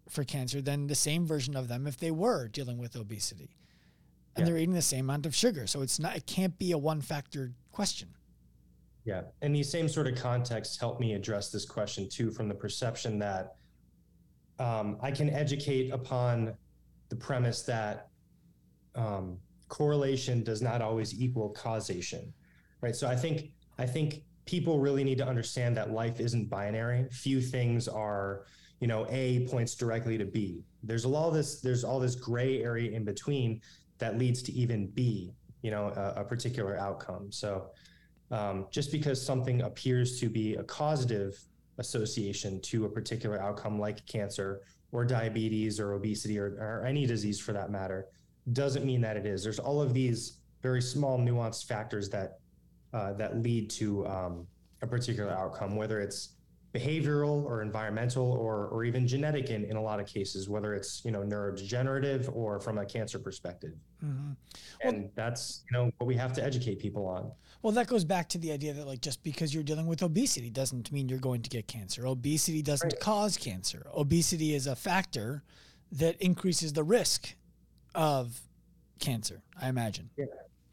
for 0.09 0.25
cancer 0.25 0.61
than 0.61 0.87
the 0.87 0.95
same 0.95 1.27
version 1.27 1.57
of 1.57 1.69
them 1.69 1.87
if 1.87 1.97
they 1.99 2.11
were 2.11 2.49
dealing 2.49 2.79
with 2.79 2.97
obesity 2.97 3.57
and 4.35 4.45
Yeah. 4.47 4.53
they're 4.53 4.59
eating 4.63 4.75
the 4.75 4.83
same 4.83 5.05
amount 5.07 5.27
of 5.27 5.35
sugar 5.35 5.67
so 5.67 5.83
it's 5.83 5.99
not 5.99 6.17
it 6.17 6.27
can't 6.27 6.59
be 6.59 6.73
a 6.73 6.79
one 6.79 7.01
factor 7.01 7.53
question 7.73 8.09
Yeah. 9.05 9.23
And 9.43 9.55
these 9.55 9.71
same 9.71 9.89
sort 9.89 10.09
of 10.09 10.17
contexts 10.17 10.79
help 10.79 10.99
me 10.99 11.15
address 11.15 11.51
this 11.51 11.65
question 11.65 12.09
too, 12.09 12.31
from 12.33 12.49
the 12.49 12.55
perception 12.55 13.19
that 13.21 13.57
um, 14.59 14.97
I 15.01 15.11
can 15.11 15.31
educate 15.31 15.91
upon 15.91 16.55
the 17.09 17.17
premise 17.17 17.63
that 17.63 18.09
um, 18.95 19.39
correlation 19.69 20.43
does 20.43 20.63
not 20.63 20.81
always 20.81 21.21
equal 21.21 21.51
causation, 21.51 22.33
right? 22.81 22.97
So 22.97 23.07
I 23.07 23.17
think 23.17 23.51
I 23.79 23.87
think 23.87 24.23
people 24.47 24.79
really 24.79 25.05
need 25.05 25.19
to 25.19 25.27
understand 25.27 25.77
that 25.77 25.91
life 25.91 26.21
isn't 26.21 26.49
binary. 26.49 27.07
Few 27.11 27.41
things 27.41 27.89
are, 27.89 28.45
you 28.81 28.87
know, 28.87 29.07
A 29.11 29.47
points 29.49 29.75
directly 29.75 30.17
to 30.17 30.25
B. 30.25 30.63
There's 30.83 31.05
a 31.05 31.09
lot 31.09 31.29
of 31.29 31.35
this. 31.35 31.61
There's 31.61 31.85
all 31.85 32.01
this 32.01 32.15
gray 32.15 32.63
area 32.63 32.93
in 32.93 33.05
between 33.05 33.61
that 33.99 34.19
leads 34.19 34.43
to 34.43 34.53
even 34.53 34.89
B, 34.89 35.33
you 35.63 35.71
know, 35.71 35.89
a, 35.89 36.21
a 36.21 36.25
particular 36.25 36.79
outcome. 36.79 37.31
So 37.31 37.71
um, 38.31 38.67
just 38.71 38.93
because 38.93 39.25
something 39.25 39.63
appears 39.63 40.21
to 40.21 40.29
be 40.29 40.55
a 40.55 40.63
causative 40.65 41.39
association 41.79 42.61
to 42.61 42.85
a 42.85 42.89
particular 42.89 43.41
outcome 43.41 43.79
like 43.79 44.05
cancer 44.07 44.63
or 44.93 45.05
diabetes 45.05 45.79
or 45.79 45.93
obesity 45.95 46.39
or, 46.39 46.57
or 46.59 46.85
any 46.87 47.07
disease 47.07 47.41
for 47.41 47.53
that 47.53 47.71
matter 47.71 48.07
doesn't 48.53 48.85
mean 48.85 49.01
that 49.01 49.17
it 49.17 49.27
is. 49.27 49.43
There's 49.43 49.59
all 49.59 49.81
of 49.81 49.93
these 49.93 50.39
very 50.63 50.81
small 50.81 51.19
nuanced 51.19 51.67
factors 51.67 52.09
that 52.11 52.39
uh, 52.93 53.13
that 53.15 53.43
lead 53.43 53.69
to 53.69 54.07
um, 54.07 54.47
a 54.83 54.87
particular 54.87 55.31
outcome 55.33 55.77
whether 55.77 56.01
it's 56.01 56.36
behavioral 56.79 57.45
or 57.45 57.63
environmental 57.63 58.27
or, 58.47 58.67
or 58.69 58.85
even 58.85 59.07
genetic 59.07 59.51
in, 59.51 59.65
in 59.65 59.77
a 59.77 59.83
lot 59.83 59.99
of 60.01 60.07
cases 60.07 60.49
whether 60.49 60.75
it's 60.75 61.05
you 61.05 61.11
know 61.11 61.23
neurodegenerative 61.33 62.35
or 62.35 62.61
from 62.61 62.79
a 62.79 62.85
cancer 62.85 63.19
perspective 63.19 63.75
mm-hmm. 64.05 64.33
and 64.87 65.09
that's 65.15 65.63
you 65.71 65.73
know 65.77 65.85
what 65.99 66.07
we 66.07 66.15
have 66.15 66.33
to 66.33 66.43
educate 66.51 66.79
people 66.79 67.07
on 67.07 67.31
Well, 67.63 67.73
that 67.73 67.87
goes 67.89 68.05
back 68.05 68.29
to 68.31 68.39
the 68.39 68.53
idea 68.53 68.73
that 68.75 68.87
like 68.87 69.01
just 69.01 69.23
because 69.23 69.49
you're 69.55 69.65
dealing 69.71 69.87
with 69.87 70.03
obesity 70.03 70.51
doesn't 70.51 70.93
mean 70.93 71.09
you're 71.09 71.27
going 71.31 71.43
to 71.43 71.51
get 71.51 71.67
cancer. 71.67 72.07
Obesity 72.07 72.63
doesn't 72.63 72.93
Right. 72.93 73.01
cause 73.01 73.37
cancer. 73.37 73.81
Obesity 73.95 74.55
is 74.55 74.67
a 74.67 74.77
factor 74.77 75.43
that 75.93 76.15
increases 76.21 76.73
the 76.73 76.85
risk 76.85 77.35
of 77.95 78.41
cancer, 78.99 79.43
I 79.61 79.69
imagine. 79.69 80.11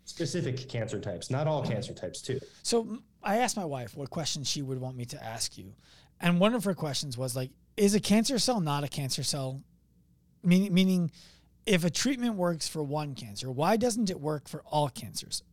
specific 0.05 0.67
cancer 0.69 0.99
types 0.99 1.29
not 1.31 1.47
all 1.47 1.63
cancer 1.63 1.93
types 1.93 2.21
too 2.21 2.37
So 2.61 2.99
I 3.23 3.37
asked 3.37 3.57
my 3.57 3.65
wife 3.65 3.95
what 3.95 4.09
questions 4.09 4.49
she 4.49 4.61
would 4.61 4.79
want 4.79 4.97
me 4.97 5.05
to 5.05 5.23
ask 5.23 5.57
you. 5.57 5.73
And 6.19 6.39
one 6.39 6.53
of 6.53 6.63
her 6.65 6.73
questions 6.73 7.17
was 7.17 7.35
like, 7.35 7.51
is 7.77 7.95
a 7.95 7.99
cancer 7.99 8.37
cell 8.39 8.59
not 8.59 8.83
a 8.83 8.87
cancer 8.87 9.23
cell? 9.23 9.61
Meaning, 10.43 10.73
meaning 10.73 11.11
if 11.65 11.85
a 11.85 11.89
treatment 11.89 12.35
works 12.35 12.67
for 12.67 12.83
one 12.83 13.15
cancer, 13.15 13.51
why 13.51 13.77
doesn't 13.77 14.09
it 14.09 14.19
work 14.19 14.47
for 14.47 14.61
all 14.65 14.89
cancers? 14.89 15.43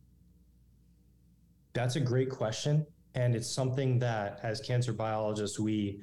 That's 1.73 1.95
a 1.95 1.99
great 2.01 2.29
question. 2.29 2.85
And 3.15 3.35
it's 3.35 3.49
something 3.49 3.99
that, 3.99 4.39
as 4.43 4.61
cancer 4.61 4.93
biologists, 4.93 5.59
we 5.59 6.01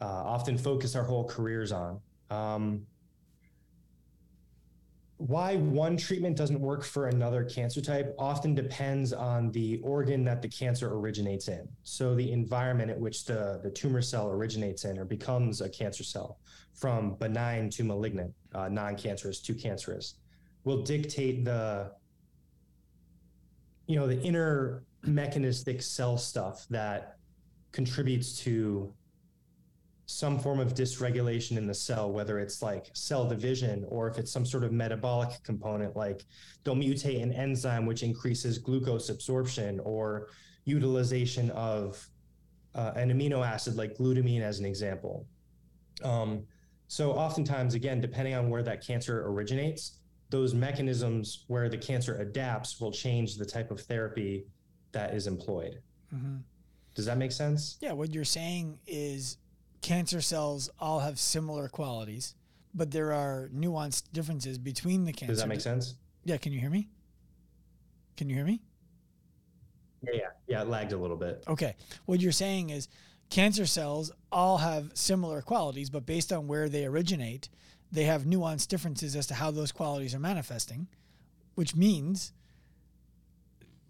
uh, 0.00 0.04
often 0.04 0.58
focus 0.58 0.94
our 0.94 1.04
whole 1.04 1.24
careers 1.24 1.72
on. 1.72 2.00
Um, 2.30 2.86
why 5.18 5.56
one 5.56 5.96
treatment 5.96 6.36
doesn't 6.36 6.60
work 6.60 6.84
for 6.84 7.08
another 7.08 7.42
cancer 7.42 7.80
type 7.80 8.14
often 8.18 8.54
depends 8.54 9.14
on 9.14 9.50
the 9.52 9.80
organ 9.82 10.24
that 10.24 10.42
the 10.42 10.48
cancer 10.48 10.94
originates 10.94 11.48
in. 11.48 11.66
So, 11.84 12.14
the 12.14 12.32
environment 12.32 12.90
at 12.90 13.00
which 13.00 13.24
the, 13.24 13.60
the 13.62 13.70
tumor 13.70 14.02
cell 14.02 14.28
originates 14.28 14.84
in 14.84 14.98
or 14.98 15.06
becomes 15.06 15.62
a 15.62 15.70
cancer 15.70 16.04
cell, 16.04 16.38
from 16.74 17.14
benign 17.14 17.70
to 17.70 17.84
malignant, 17.84 18.34
uh, 18.54 18.68
non 18.68 18.94
cancerous 18.96 19.40
to 19.42 19.54
cancerous, 19.54 20.16
will 20.64 20.82
dictate 20.82 21.44
the 21.44 21.92
you 23.86 23.96
know 23.96 24.06
the 24.06 24.20
inner 24.20 24.82
mechanistic 25.02 25.80
cell 25.80 26.18
stuff 26.18 26.66
that 26.68 27.16
contributes 27.72 28.38
to 28.40 28.92
some 30.06 30.38
form 30.38 30.60
of 30.60 30.74
dysregulation 30.74 31.56
in 31.56 31.66
the 31.66 31.74
cell 31.74 32.10
whether 32.12 32.38
it's 32.38 32.62
like 32.62 32.90
cell 32.92 33.28
division 33.28 33.84
or 33.88 34.08
if 34.08 34.18
it's 34.18 34.30
some 34.30 34.46
sort 34.46 34.62
of 34.62 34.72
metabolic 34.72 35.30
component 35.42 35.96
like 35.96 36.24
they'll 36.62 36.76
mutate 36.76 37.22
an 37.22 37.32
enzyme 37.32 37.86
which 37.86 38.02
increases 38.02 38.58
glucose 38.58 39.08
absorption 39.08 39.80
or 39.80 40.28
utilization 40.64 41.50
of 41.50 42.08
uh, 42.76 42.92
an 42.94 43.10
amino 43.10 43.44
acid 43.44 43.76
like 43.76 43.96
glutamine 43.96 44.42
as 44.42 44.60
an 44.60 44.64
example 44.64 45.26
um, 46.04 46.44
so 46.86 47.12
oftentimes 47.12 47.74
again 47.74 48.00
depending 48.00 48.34
on 48.34 48.48
where 48.48 48.62
that 48.62 48.86
cancer 48.86 49.26
originates 49.28 49.98
those 50.30 50.54
mechanisms 50.54 51.44
where 51.46 51.68
the 51.68 51.78
cancer 51.78 52.16
adapts 52.16 52.80
will 52.80 52.90
change 52.90 53.36
the 53.36 53.44
type 53.44 53.70
of 53.70 53.80
therapy 53.80 54.44
that 54.92 55.14
is 55.14 55.26
employed. 55.26 55.80
Mm-hmm. 56.14 56.36
Does 56.94 57.04
that 57.06 57.18
make 57.18 57.32
sense? 57.32 57.76
Yeah, 57.80 57.92
what 57.92 58.12
you're 58.12 58.24
saying 58.24 58.78
is 58.86 59.38
cancer 59.82 60.20
cells 60.20 60.70
all 60.78 61.00
have 61.00 61.18
similar 61.18 61.68
qualities, 61.68 62.34
but 62.74 62.90
there 62.90 63.12
are 63.12 63.48
nuanced 63.54 64.04
differences 64.12 64.58
between 64.58 65.04
the 65.04 65.12
cancer. 65.12 65.32
Does 65.32 65.40
that 65.40 65.48
make 65.48 65.60
sense? 65.60 65.94
Yeah, 66.24 66.36
can 66.36 66.52
you 66.52 66.60
hear 66.60 66.70
me? 66.70 66.88
Can 68.16 68.28
you 68.28 68.36
hear 68.36 68.44
me? 68.44 68.62
Yeah, 70.02 70.12
yeah. 70.14 70.20
Yeah, 70.46 70.62
it 70.62 70.68
lagged 70.68 70.92
a 70.92 70.96
little 70.96 71.16
bit. 71.16 71.44
Okay. 71.48 71.76
What 72.04 72.20
you're 72.20 72.32
saying 72.32 72.70
is 72.70 72.88
cancer 73.30 73.66
cells 73.66 74.12
all 74.30 74.58
have 74.58 74.90
similar 74.94 75.42
qualities, 75.42 75.90
but 75.90 76.06
based 76.06 76.32
on 76.32 76.46
where 76.46 76.68
they 76.68 76.84
originate, 76.84 77.48
they 77.90 78.04
have 78.04 78.24
nuanced 78.24 78.68
differences 78.68 79.16
as 79.16 79.26
to 79.28 79.34
how 79.34 79.50
those 79.50 79.72
qualities 79.72 80.14
are 80.14 80.20
manifesting, 80.20 80.88
which 81.54 81.74
means 81.74 82.32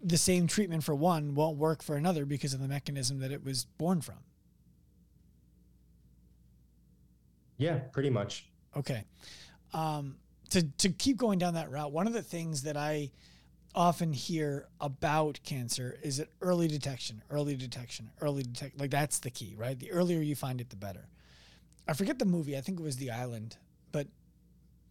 the 0.01 0.17
same 0.17 0.47
treatment 0.47 0.83
for 0.83 0.95
one 0.95 1.33
won't 1.33 1.57
work 1.57 1.81
for 1.81 1.95
another 1.95 2.25
because 2.25 2.53
of 2.53 2.61
the 2.61 2.67
mechanism 2.67 3.19
that 3.19 3.31
it 3.31 3.43
was 3.43 3.65
born 3.65 4.01
from. 4.01 4.17
Yeah, 7.57 7.79
pretty 7.91 8.09
much. 8.09 8.47
Okay. 8.75 9.03
Um, 9.73 10.15
to, 10.51 10.63
to 10.63 10.89
keep 10.89 11.17
going 11.17 11.39
down 11.39 11.55
that 11.55 11.71
route, 11.71 11.91
one 11.91 12.07
of 12.07 12.13
the 12.13 12.21
things 12.21 12.63
that 12.63 12.77
I 12.77 13.11
often 13.75 14.11
hear 14.13 14.67
about 14.79 15.39
cancer 15.43 15.97
is 16.01 16.17
that 16.17 16.29
early 16.41 16.67
detection, 16.67 17.21
early 17.29 17.55
detection, 17.55 18.09
early 18.21 18.43
detect. 18.43 18.79
Like 18.79 18.91
that's 18.91 19.19
the 19.19 19.29
key, 19.29 19.55
right? 19.57 19.77
The 19.77 19.91
earlier 19.91 20.21
you 20.21 20.35
find 20.35 20.61
it, 20.61 20.69
the 20.69 20.75
better. 20.75 21.07
I 21.87 21.93
forget 21.93 22.19
the 22.19 22.25
movie. 22.25 22.57
I 22.57 22.61
think 22.61 22.79
it 22.79 22.83
was 22.83 22.97
The 22.97 23.11
Island, 23.11 23.57
but 23.91 24.07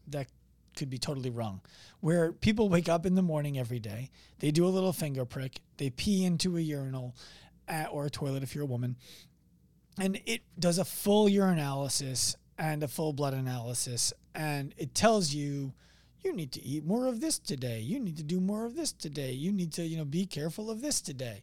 that 0.09 0.29
could 0.77 0.91
be 0.91 0.99
totally 0.99 1.31
wrong. 1.31 1.61
Where 2.01 2.33
people 2.33 2.69
wake 2.69 2.89
up 2.89 3.07
in 3.07 3.15
the 3.15 3.23
morning 3.23 3.59
every 3.59 3.81
day, 3.81 4.11
they 4.39 4.51
do 4.51 4.67
a 4.67 4.69
little 4.69 4.93
finger 4.93 5.25
prick, 5.25 5.61
they 5.79 5.91
pee 5.91 6.25
into 6.25 6.57
a 6.57 6.61
urinal 6.61 7.17
uh, 7.69 7.87
or 7.91 8.07
a 8.07 8.11
toilet 8.11 8.43
if 8.43 8.55
you're 8.55 8.65
a 8.65 8.69
woman, 8.69 8.97
and 9.99 10.21
it 10.27 10.43
does 10.59 10.79
a 10.79 10.85
full 10.85 11.29
urinalysis 11.29 12.37
and 12.59 12.83
a 12.83 12.89
full 12.89 13.13
blood 13.13 13.35
analysis, 13.35 14.13
and 14.35 14.75
it 14.77 14.95
tells 14.95 15.33
you 15.35 15.73
you 16.23 16.33
need 16.35 16.51
to 16.53 16.63
eat 16.65 16.85
more 16.85 17.07
of 17.07 17.21
this 17.21 17.39
today. 17.39 17.81
You 17.81 18.01
need 18.01 18.17
to 18.17 18.23
do 18.25 18.41
more 18.41 18.65
of 18.65 18.75
this 18.75 18.93
today. 18.93 19.33
You 19.33 19.53
need 19.53 19.73
to, 19.75 19.83
you 19.87 19.97
know, 19.97 20.05
be 20.05 20.27
careful 20.27 20.71
of 20.71 20.81
this 20.81 21.01
today. 21.01 21.43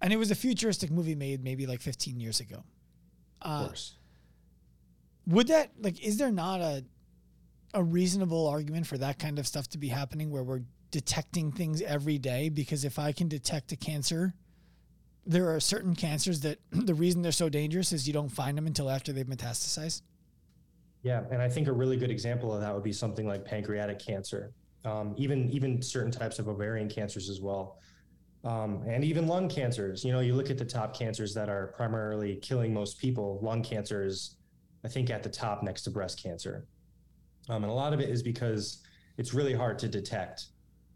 And 0.00 0.12
it 0.12 0.16
was 0.16 0.30
a 0.30 0.34
futuristic 0.36 0.90
movie 0.90 1.14
made 1.16 1.42
maybe 1.42 1.66
like 1.66 1.80
15 1.80 2.20
years 2.20 2.38
ago. 2.40 2.62
Of 3.40 3.50
Uh, 3.50 3.66
course. 3.66 3.94
would 5.26 5.48
that 5.48 5.70
like 5.80 6.00
is 6.04 6.18
there 6.18 6.30
not 6.30 6.60
a 6.60 6.84
a 7.74 7.82
reasonable 7.82 8.46
argument 8.46 8.86
for 8.86 8.98
that 8.98 9.18
kind 9.18 9.38
of 9.38 9.46
stuff 9.46 9.66
to 9.68 9.78
be 9.78 9.88
happening 9.88 10.30
where 10.30 10.42
we're 10.44 10.62
detecting 10.90 11.50
things 11.50 11.80
every 11.80 12.18
day 12.18 12.48
because 12.50 12.84
if 12.84 12.98
I 12.98 13.12
can 13.12 13.28
detect 13.28 13.72
a 13.72 13.76
cancer 13.76 14.34
there 15.24 15.54
are 15.54 15.58
certain 15.60 15.94
cancers 15.94 16.40
that 16.40 16.58
the 16.70 16.94
reason 16.94 17.22
they're 17.22 17.32
so 17.32 17.48
dangerous 17.48 17.92
is 17.92 18.06
you 18.06 18.12
don't 18.12 18.28
find 18.28 18.58
them 18.58 18.66
until 18.66 18.90
after 18.90 19.12
they've 19.12 19.26
metastasized. 19.26 20.02
Yeah, 21.02 21.24
and 21.32 21.42
I 21.42 21.48
think 21.48 21.66
a 21.66 21.72
really 21.72 21.96
good 21.96 22.10
example 22.10 22.54
of 22.54 22.60
that 22.60 22.72
would 22.72 22.84
be 22.84 22.92
something 22.92 23.26
like 23.26 23.44
pancreatic 23.44 23.98
cancer, 23.98 24.52
um, 24.84 25.14
even 25.16 25.50
even 25.50 25.82
certain 25.82 26.12
types 26.12 26.38
of 26.38 26.48
ovarian 26.48 26.88
cancers 26.88 27.28
as 27.28 27.40
well, 27.40 27.78
um, 28.44 28.84
and 28.86 29.04
even 29.04 29.26
lung 29.26 29.48
cancers. 29.48 30.04
You 30.04 30.12
know, 30.12 30.20
you 30.20 30.34
look 30.34 30.48
at 30.48 30.58
the 30.58 30.64
top 30.64 30.96
cancers 30.96 31.34
that 31.34 31.48
are 31.48 31.68
primarily 31.76 32.36
killing 32.36 32.72
most 32.72 33.00
people. 33.00 33.40
Lung 33.42 33.62
cancer 33.64 34.04
is, 34.04 34.36
I 34.84 34.88
think, 34.88 35.10
at 35.10 35.24
the 35.24 35.28
top 35.28 35.64
next 35.64 35.82
to 35.82 35.90
breast 35.90 36.22
cancer, 36.22 36.66
um, 37.48 37.64
and 37.64 37.72
a 37.72 37.74
lot 37.74 37.92
of 37.92 38.00
it 38.00 38.08
is 38.08 38.22
because 38.22 38.82
it's 39.18 39.34
really 39.34 39.54
hard 39.54 39.80
to 39.80 39.88
detect. 39.88 40.46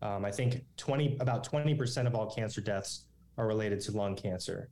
Um, 0.03 0.25
I 0.25 0.31
think 0.31 0.63
twenty 0.77 1.17
about 1.19 1.43
twenty 1.43 1.75
percent 1.75 2.07
of 2.07 2.15
all 2.15 2.31
cancer 2.31 2.61
deaths 2.61 3.07
are 3.39 3.47
related 3.49 3.81
to 3.81 3.93
lung 3.93 4.15
cancer. 4.15 4.71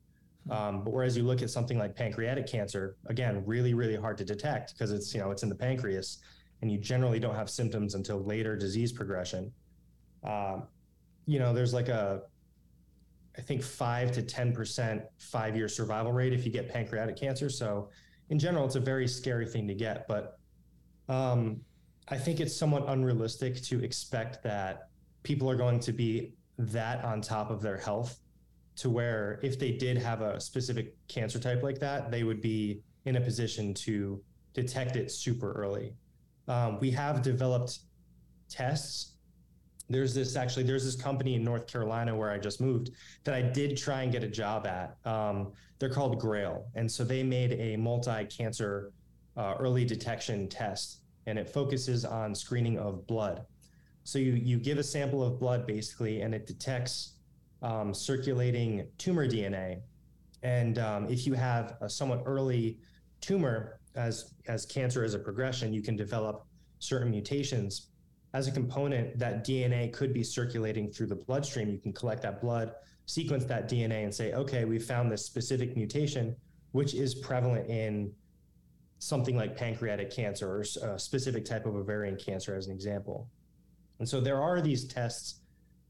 Um, 0.51 0.85
but 0.85 0.93
whereas 0.93 1.17
you 1.17 1.23
look 1.23 1.43
at 1.43 1.51
something 1.51 1.79
like 1.79 1.97
pancreatic 1.97 2.47
cancer, 2.47 2.97
again, 3.07 3.43
really, 3.47 3.73
really 3.73 3.97
hard 3.97 4.19
to 4.19 4.25
detect 4.25 4.75
because 4.75 4.93
it's 4.93 5.15
you 5.15 5.21
know 5.21 5.31
it's 5.31 5.43
in 5.43 5.49
the 5.49 5.55
pancreas, 5.55 6.19
and 6.61 6.71
you 6.71 6.79
generally 6.79 7.19
don't 7.19 7.35
have 7.35 7.49
symptoms 7.49 7.95
until 7.95 8.23
later 8.23 8.57
disease 8.57 8.93
progression. 8.93 9.53
Um, 10.23 10.65
you 11.27 11.39
know, 11.39 11.55
there's 11.55 11.73
like 11.73 11.89
a, 11.89 12.23
I 13.39 13.41
think 13.41 13.63
five 13.63 14.13
to 14.13 14.23
ten 14.23 14.53
percent 14.53 15.03
five 15.19 15.57
year 15.57 15.69
survival 15.69 16.13
rate 16.13 16.35
if 16.35 16.45
you 16.45 16.53
get 16.53 16.69
pancreatic 16.69 17.17
cancer. 17.17 17.49
So, 17.49 17.89
in 18.29 18.39
general, 18.39 18.67
it's 18.67 18.77
a 18.77 18.81
very 18.81 19.09
scary 19.09 19.47
thing 19.47 19.67
to 19.69 19.75
get. 19.75 20.07
But 20.07 20.39
um, 21.09 21.61
I 22.09 22.19
think 22.19 22.41
it's 22.41 22.55
somewhat 22.55 22.85
unrealistic 22.89 23.63
to 23.63 23.83
expect 23.83 24.43
that 24.43 24.89
people 25.23 25.49
are 25.49 25.57
going 25.57 25.81
to 25.81 25.93
be 25.93 26.35
that 26.59 27.03
on 27.03 27.23
top 27.23 27.51
of 27.51 27.63
their 27.63 27.79
health 27.79 28.21
to 28.77 28.91
where 28.91 29.41
if 29.43 29.59
they 29.59 29.73
did 29.73 29.97
have 29.99 30.21
a 30.21 30.41
specific 30.41 30.97
cancer 31.09 31.39
type 31.39 31.63
like 31.63 31.79
that, 31.79 32.11
they 32.11 32.25
would 32.25 32.41
be 32.41 32.83
in 33.05 33.17
a 33.17 33.21
position 33.21 33.73
to 33.75 34.21
detect 34.53 34.97
it 34.97 35.11
super 35.11 35.53
early. 35.53 35.95
Um, 36.49 36.79
we 36.81 36.91
have 36.91 37.23
developed 37.23 37.81
tests. 38.49 39.13
There's 39.89 40.15
this 40.15 40.37
actually, 40.37 40.65
there's 40.65 40.85
this 40.85 40.97
company 40.97 41.35
in 41.35 41.45
North 41.45 41.67
Carolina 41.67 42.15
where 42.17 42.31
I 42.31 42.39
just 42.39 42.61
moved 42.61 42.91
that 43.25 43.35
I 43.35 43.43
did 43.43 43.77
try 43.77 44.03
and 44.03 44.13
get 44.13 44.25
a 44.25 44.29
job 44.29 44.67
at. 44.67 44.97
Um, 45.05 45.53
they're 45.79 45.91
called 45.91 46.19
Grail. 46.19 46.67
And 46.75 46.91
so 46.91 47.05
they 47.05 47.23
made 47.23 47.53
a 47.53 47.77
multi 47.77 48.25
cancer 48.25 48.93
uh, 49.37 49.55
early 49.59 49.85
detection 49.85 50.49
test, 50.49 51.01
and 51.27 51.39
it 51.39 51.49
focuses 51.49 52.05
on 52.05 52.35
screening 52.35 52.79
of 52.79 53.07
blood. 53.07 53.45
So 54.05 54.19
you, 54.19 54.33
you 54.33 54.59
give 54.59 54.79
a 54.79 54.83
sample 54.83 55.23
of 55.23 55.39
blood 55.41 55.67
basically, 55.67 56.21
and 56.21 56.35
it 56.35 56.47
detects 56.47 57.14
um, 57.63 57.95
circulating 57.95 58.87
tumor 58.99 59.27
DNA. 59.27 59.81
And 60.43 60.79
um, 60.79 61.09
if 61.09 61.27
you 61.27 61.33
have 61.35 61.77
a 61.81 61.89
somewhat 61.89 62.23
early 62.27 62.79
tumor, 63.21 63.81
as 63.95 64.35
as 64.49 64.67
cancer 64.67 65.05
as 65.05 65.15
a 65.15 65.19
progression, 65.19 65.73
you 65.73 65.83
can 65.83 65.97
develop 65.97 66.47
certain 66.79 67.11
mutations. 67.11 67.89
As 68.35 68.49
a 68.49 68.51
component, 68.51 69.19
that 69.19 69.47
DNA 69.47 69.93
could 69.93 70.13
be 70.13 70.25
circulating 70.25 70.91
through 70.91 71.07
the 71.07 71.15
bloodstream. 71.15 71.71
You 71.71 71.79
can 71.79 71.93
collect 71.93 72.23
that 72.23 72.41
blood, 72.41 72.73
sequence 73.07 73.45
that 73.45 73.71
DNA, 73.71 74.03
and 74.03 74.13
say, 74.13 74.33
okay, 74.33 74.65
we 74.65 74.79
found 74.79 75.11
this 75.11 75.25
specific 75.25 75.77
mutation, 75.77 76.35
which 76.73 76.95
is 76.95 77.15
prevalent 77.15 77.71
in 77.71 78.13
something 78.99 79.37
like 79.37 79.57
pancreatic 79.57 80.11
cancer 80.11 80.51
or 80.51 80.61
a 80.89 80.99
specific 80.99 81.45
type 81.45 81.67
of 81.67 81.77
ovarian 81.77 82.17
cancer, 82.17 82.57
as 82.57 82.67
an 82.67 82.73
example. 82.73 83.29
And 84.01 84.09
so 84.09 84.21
there 84.21 84.43
are 84.43 84.61
these 84.61 84.85
tests 84.85 85.41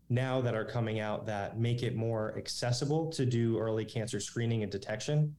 now 0.08 0.40
that 0.40 0.54
are 0.54 0.64
coming 0.64 1.00
out 1.00 1.26
that 1.26 1.58
make 1.58 1.82
it 1.82 1.96
more 1.96 2.34
accessible 2.36 3.10
to 3.12 3.24
do 3.24 3.58
early 3.58 3.84
cancer 3.84 4.20
screening 4.20 4.62
and 4.62 4.70
detection. 4.70 5.34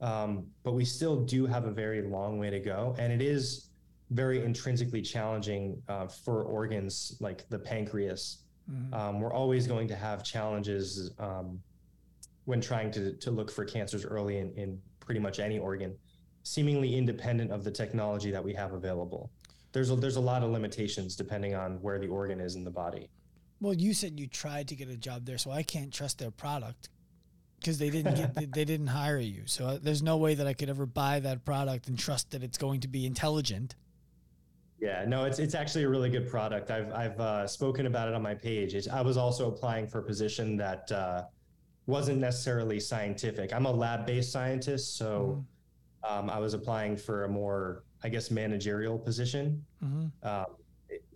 Um, 0.00 0.46
but 0.62 0.72
we 0.72 0.84
still 0.84 1.24
do 1.24 1.46
have 1.46 1.64
a 1.66 1.70
very 1.70 2.02
long 2.02 2.38
way 2.38 2.50
to 2.50 2.58
go. 2.58 2.96
And 2.98 3.12
it 3.12 3.22
is 3.22 3.70
very 4.10 4.44
intrinsically 4.44 5.02
challenging 5.02 5.80
uh, 5.88 6.06
for 6.06 6.42
organs 6.44 7.16
like 7.20 7.48
the 7.48 7.58
pancreas. 7.58 8.44
Mm-hmm. 8.70 8.94
Um, 8.94 9.20
we're 9.20 9.32
always 9.32 9.66
going 9.66 9.86
to 9.88 9.96
have 9.96 10.24
challenges 10.24 11.12
um, 11.18 11.60
when 12.46 12.60
trying 12.60 12.90
to, 12.92 13.12
to 13.16 13.30
look 13.30 13.50
for 13.50 13.64
cancers 13.64 14.04
early 14.04 14.38
in, 14.38 14.52
in 14.54 14.78
pretty 14.98 15.20
much 15.20 15.38
any 15.38 15.58
organ, 15.58 15.94
seemingly 16.42 16.96
independent 16.96 17.52
of 17.52 17.62
the 17.62 17.70
technology 17.70 18.30
that 18.30 18.42
we 18.42 18.52
have 18.54 18.72
available. 18.72 19.30
There's 19.72 19.90
a, 19.90 19.96
there's 19.96 20.16
a 20.16 20.20
lot 20.20 20.42
of 20.42 20.50
limitations 20.50 21.14
depending 21.14 21.54
on 21.54 21.80
where 21.80 21.98
the 22.00 22.08
organ 22.08 22.40
is 22.40 22.56
in 22.56 22.64
the 22.64 22.70
body. 22.70 23.08
Well, 23.60 23.74
you 23.74 23.92
said 23.92 24.18
you 24.18 24.26
tried 24.26 24.68
to 24.68 24.76
get 24.76 24.88
a 24.88 24.96
job 24.96 25.26
there, 25.26 25.38
so 25.38 25.50
I 25.50 25.62
can't 25.62 25.92
trust 25.92 26.18
their 26.18 26.30
product 26.30 26.88
because 27.58 27.78
they 27.78 27.90
didn't 27.90 28.14
get 28.14 28.34
they 28.52 28.64
didn't 28.64 28.88
hire 28.88 29.18
you. 29.18 29.42
So 29.46 29.66
uh, 29.66 29.78
there's 29.80 30.02
no 30.02 30.16
way 30.16 30.34
that 30.34 30.46
I 30.46 30.54
could 30.54 30.70
ever 30.70 30.86
buy 30.86 31.20
that 31.20 31.44
product 31.44 31.88
and 31.88 31.98
trust 31.98 32.30
that 32.30 32.42
it's 32.42 32.58
going 32.58 32.80
to 32.80 32.88
be 32.88 33.06
intelligent. 33.06 33.74
Yeah, 34.80 35.04
no, 35.06 35.24
it's 35.24 35.38
it's 35.38 35.54
actually 35.54 35.84
a 35.84 35.88
really 35.88 36.08
good 36.08 36.28
product. 36.28 36.70
I've 36.70 36.90
I've 36.92 37.20
uh, 37.20 37.46
spoken 37.46 37.86
about 37.86 38.08
it 38.08 38.14
on 38.14 38.22
my 38.22 38.34
page. 38.34 38.74
It's, 38.74 38.88
I 38.88 39.02
was 39.02 39.18
also 39.18 39.48
applying 39.48 39.86
for 39.86 39.98
a 39.98 40.02
position 40.02 40.56
that 40.56 40.90
uh, 40.90 41.24
wasn't 41.86 42.18
necessarily 42.18 42.80
scientific. 42.80 43.52
I'm 43.52 43.66
a 43.66 43.70
lab 43.70 44.06
based 44.06 44.32
scientist, 44.32 44.96
so 44.96 45.44
mm-hmm. 46.04 46.18
um, 46.18 46.30
I 46.30 46.38
was 46.38 46.54
applying 46.54 46.96
for 46.96 47.24
a 47.24 47.28
more, 47.28 47.84
I 48.02 48.08
guess, 48.08 48.30
managerial 48.30 48.98
position. 48.98 49.62
Mm-hmm. 49.84 50.26
Um, 50.26 50.46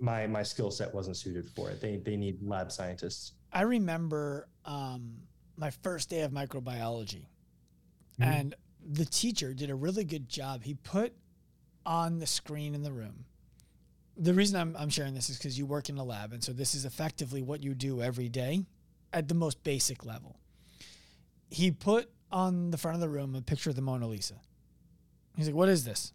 my 0.05 0.27
my 0.27 0.43
skill 0.43 0.71
set 0.71 0.95
wasn't 0.95 1.17
suited 1.17 1.49
for 1.49 1.71
it. 1.71 1.81
They 1.81 1.97
they 1.97 2.17
need 2.17 2.39
lab 2.43 2.71
scientists. 2.71 3.33
I 3.53 3.63
remember 3.63 4.49
um, 4.65 5.15
my 5.57 5.71
first 5.71 6.11
day 6.11 6.21
of 6.21 6.33
microbiology, 6.33 7.27
mm-hmm. 8.21 8.23
and 8.23 8.55
the 8.87 9.07
teacher 9.07 9.55
did 9.55 9.71
a 9.71 9.75
really 9.75 10.05
good 10.05 10.29
job. 10.29 10.63
He 10.63 10.75
put 10.75 11.15
on 11.87 12.19
the 12.19 12.27
screen 12.27 12.75
in 12.75 12.83
the 12.83 12.93
room. 12.93 13.25
The 14.17 14.35
reason 14.35 14.61
I'm, 14.61 14.77
I'm 14.79 14.91
sharing 14.91 15.15
this 15.15 15.29
is 15.29 15.39
because 15.39 15.59
you 15.59 15.67
work 15.67 15.89
in 15.89 15.99
a 15.99 16.05
lab, 16.05 16.33
and 16.33 16.45
so 16.45 16.53
this 16.53 16.75
is 16.75 16.85
effectively 16.85 17.43
what 17.43 17.65
you 17.65 17.75
do 17.75 18.01
every 18.01 18.29
day 18.29 18.67
at 19.13 19.27
the 19.29 19.35
most 19.35 19.63
basic 19.65 20.05
level. 20.05 20.39
He 21.51 21.71
put 21.71 22.11
on 22.31 22.71
the 22.71 22.79
front 22.79 22.97
of 22.97 23.01
the 23.01 23.09
room 23.09 23.35
a 23.35 23.43
picture 23.43 23.71
of 23.71 23.77
the 23.77 23.83
Mona 23.83 24.07
Lisa. 24.07 24.35
He's 25.37 25.47
like, 25.47 25.57
"What 25.57 25.69
is 25.69 25.85
this?" 25.85 26.13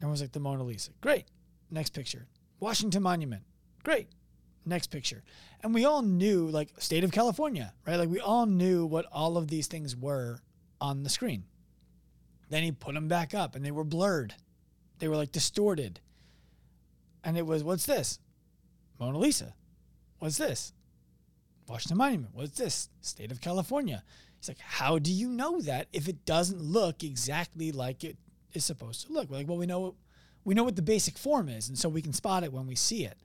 And 0.00 0.08
I 0.08 0.10
was 0.10 0.20
like, 0.20 0.32
"The 0.32 0.40
Mona 0.40 0.64
Lisa." 0.64 0.90
Great. 1.00 1.26
Next 1.70 1.90
picture. 1.94 2.26
Washington 2.62 3.02
Monument. 3.02 3.42
Great. 3.82 4.08
Next 4.64 4.86
picture. 4.86 5.24
And 5.62 5.74
we 5.74 5.84
all 5.84 6.02
knew, 6.02 6.46
like, 6.46 6.70
state 6.78 7.02
of 7.02 7.10
California, 7.10 7.74
right? 7.86 7.96
Like, 7.96 8.08
we 8.08 8.20
all 8.20 8.46
knew 8.46 8.86
what 8.86 9.06
all 9.12 9.36
of 9.36 9.48
these 9.48 9.66
things 9.66 9.96
were 9.96 10.38
on 10.80 11.02
the 11.02 11.10
screen. 11.10 11.44
Then 12.50 12.62
he 12.62 12.70
put 12.70 12.94
them 12.94 13.08
back 13.08 13.34
up 13.34 13.56
and 13.56 13.64
they 13.64 13.70
were 13.70 13.84
blurred. 13.84 14.34
They 14.98 15.08
were 15.08 15.16
like 15.16 15.32
distorted. 15.32 16.00
And 17.24 17.38
it 17.38 17.46
was, 17.46 17.64
what's 17.64 17.86
this? 17.86 18.18
Mona 19.00 19.18
Lisa. 19.18 19.54
What's 20.18 20.36
this? 20.36 20.72
Washington 21.66 21.96
Monument. 21.96 22.34
What's 22.34 22.58
this? 22.58 22.90
State 23.00 23.32
of 23.32 23.40
California. 23.40 24.04
He's 24.38 24.48
like, 24.48 24.60
how 24.60 24.98
do 24.98 25.10
you 25.10 25.28
know 25.28 25.60
that 25.62 25.88
if 25.92 26.08
it 26.08 26.24
doesn't 26.24 26.60
look 26.60 27.02
exactly 27.02 27.72
like 27.72 28.04
it 28.04 28.18
is 28.52 28.64
supposed 28.64 29.06
to 29.06 29.12
look? 29.12 29.30
We're 29.30 29.38
like, 29.38 29.48
well, 29.48 29.56
we 29.56 29.66
know 29.66 29.94
we 30.44 30.54
know 30.54 30.64
what 30.64 30.76
the 30.76 30.82
basic 30.82 31.18
form 31.18 31.48
is, 31.48 31.68
and 31.68 31.78
so 31.78 31.88
we 31.88 32.02
can 32.02 32.12
spot 32.12 32.44
it 32.44 32.52
when 32.52 32.66
we 32.66 32.74
see 32.74 33.04
it. 33.04 33.16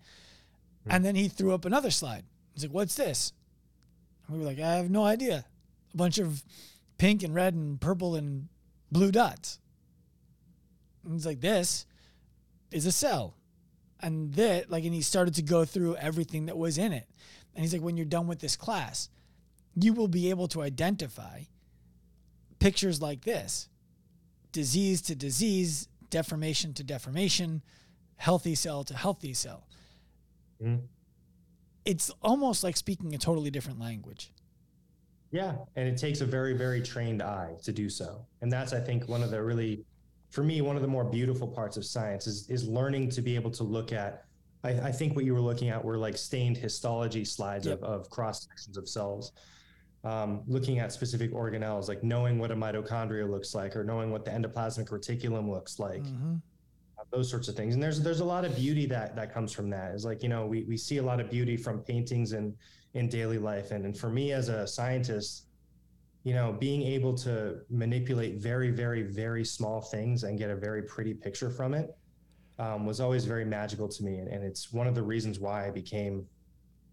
Mm-hmm. 0.82 0.92
And 0.92 1.06
then 1.06 1.16
he 1.16 1.28
threw 1.28 1.54
up 1.54 1.66
another 1.66 1.92
slide. 1.92 2.24
He's 2.54 2.64
like, 2.64 2.74
"What's 2.74 2.96
this?" 2.96 3.34
And 4.28 4.38
we 4.38 4.44
were 4.44 4.50
like, 4.50 4.60
"I 4.60 4.76
have 4.76 4.90
no 4.90 5.04
idea." 5.04 5.46
A 5.94 5.98
bunch 5.98 6.18
of 6.18 6.44
pink 6.98 7.24
and 7.24 7.34
red 7.34 7.54
and 7.54 7.80
purple 7.80 8.16
and 8.16 8.50
blue 8.92 9.12
dots. 9.12 9.60
And 11.04 11.14
he's 11.14 11.26
like, 11.26 11.42
"This 11.42 11.86
is 12.72 12.86
a 12.86 12.92
cell," 12.92 13.36
and 14.02 14.34
that 14.34 14.70
like, 14.70 14.84
and 14.84 14.94
he 14.94 15.02
started 15.02 15.36
to 15.36 15.42
go 15.42 15.66
through 15.66 15.96
everything 15.96 16.46
that 16.48 16.58
was 16.58 16.78
in 16.78 16.94
it. 16.94 17.08
And 17.56 17.64
he's 17.64 17.74
like, 17.74 17.82
"When 17.82 17.98
you're 17.98 18.06
done 18.06 18.28
with 18.28 18.40
this 18.40 18.56
class, 18.56 19.10
you 19.76 19.94
will 19.94 20.08
be 20.08 20.30
able 20.30 20.48
to 20.50 20.62
identify 20.62 21.44
pictures 22.60 23.02
like 23.02 23.24
this, 23.24 23.70
disease 24.52 25.02
to 25.04 25.16
disease, 25.16 25.88
deformation 26.10 26.74
to 26.74 26.84
deformation, 26.84 27.62
healthy 28.16 28.56
cell 28.56 28.84
to 28.84 28.96
healthy 28.96 29.34
cell. 29.34 29.68
Mm-hmm. 30.62 30.86
It's 31.86 32.12
almost 32.22 32.64
like 32.64 32.76
speaking 32.76 33.16
a 33.16 33.18
totally 33.18 33.50
different 33.50 33.80
language. 33.80 34.34
Yeah, 35.32 35.56
and 35.76 35.88
it 35.88 35.98
takes 35.98 36.22
a 36.22 36.26
very, 36.26 36.54
very 36.54 36.82
trained 36.82 37.22
eye 37.22 37.56
to 37.64 37.72
do 37.72 37.90
so. 37.90 38.26
And 38.42 38.52
that's, 38.52 38.74
I 38.74 38.80
think, 38.80 39.08
one 39.08 39.24
of 39.24 39.32
the 39.32 39.42
really, 39.42 39.86
for 40.30 40.44
me, 40.44 40.62
one 40.62 40.76
of 40.76 40.82
the 40.82 40.88
more 40.88 41.04
beautiful 41.04 41.48
parts 41.48 41.78
of 41.78 41.86
science 41.86 42.28
is 42.28 42.50
is 42.50 42.68
learning 42.68 43.10
to 43.12 43.22
be 43.22 43.36
able 43.36 43.52
to 43.52 43.64
look 43.64 43.92
at. 43.92 44.24
I, 44.64 44.70
I 44.70 44.92
think 44.92 45.16
what 45.16 45.26
you 45.26 45.34
were 45.34 45.42
looking 45.42 45.70
at 45.70 45.84
were 45.84 45.98
like 45.98 46.18
stained 46.18 46.58
histology 46.58 47.24
slides 47.26 47.68
yep. 47.68 47.82
of, 47.82 47.84
of 47.84 48.10
cross 48.10 48.48
sections 48.48 48.78
of 48.78 48.90
cells 48.90 49.34
um, 50.04 50.44
looking 50.48 50.80
at 50.80 50.92
specific 50.92 51.34
organelles, 51.34 51.88
like 51.88 52.04
knowing 52.04 52.40
what 52.40 52.52
a 52.52 52.56
mitochondria 52.56 53.30
looks 53.30 53.56
like, 53.56 53.76
or 53.76 53.84
knowing 53.84 54.12
what 54.12 54.26
the 54.26 54.32
endoplasmic 54.32 54.90
reticulum 54.90 55.50
looks 55.50 55.80
like, 55.80 56.04
mm-hmm. 56.04 56.36
uh, 56.98 57.04
those 57.12 57.30
sorts 57.30 57.48
of 57.48 57.56
things. 57.56 57.74
And 57.74 57.82
there's 57.82 58.02
there's 58.02 58.20
a 58.20 58.26
lot 58.26 58.46
of 58.46 58.56
beauty 58.56 58.86
that 58.88 59.16
that 59.16 59.34
comes 59.34 59.52
from 59.52 59.70
that. 59.72 59.94
Is 59.96 60.06
like 60.06 60.24
you 60.24 60.30
know 60.30 60.46
we 60.46 60.64
we 60.64 60.78
see 60.78 60.98
a 60.98 61.04
lot 61.04 61.20
of 61.20 61.30
beauty 61.30 61.58
from 61.58 61.80
paintings 61.80 62.34
and 62.34 62.54
in 62.94 63.10
daily 63.10 63.38
life, 63.38 63.72
and 63.72 63.86
and 63.86 63.98
for 63.98 64.10
me 64.10 64.32
as 64.32 64.50
a 64.50 64.68
scientist, 64.68 65.48
you 66.24 66.34
know, 66.34 66.54
being 66.54 66.84
able 66.84 67.14
to 67.16 67.60
manipulate 67.70 68.38
very 68.38 68.70
very 68.70 69.02
very 69.02 69.44
small 69.44 69.82
things 69.82 70.24
and 70.24 70.38
get 70.38 70.50
a 70.50 70.56
very 70.56 70.84
pretty 70.84 71.14
picture 71.14 71.50
from 71.50 71.74
it 71.74 71.98
um, 72.60 72.86
was 72.86 73.00
always 73.00 73.26
very 73.26 73.46
magical 73.46 73.88
to 73.88 74.04
me, 74.04 74.20
and, 74.20 74.28
and 74.28 74.44
it's 74.44 74.72
one 74.72 74.88
of 74.88 74.96
the 74.96 75.04
reasons 75.04 75.40
why 75.40 75.68
I 75.68 75.72
became 75.72 76.26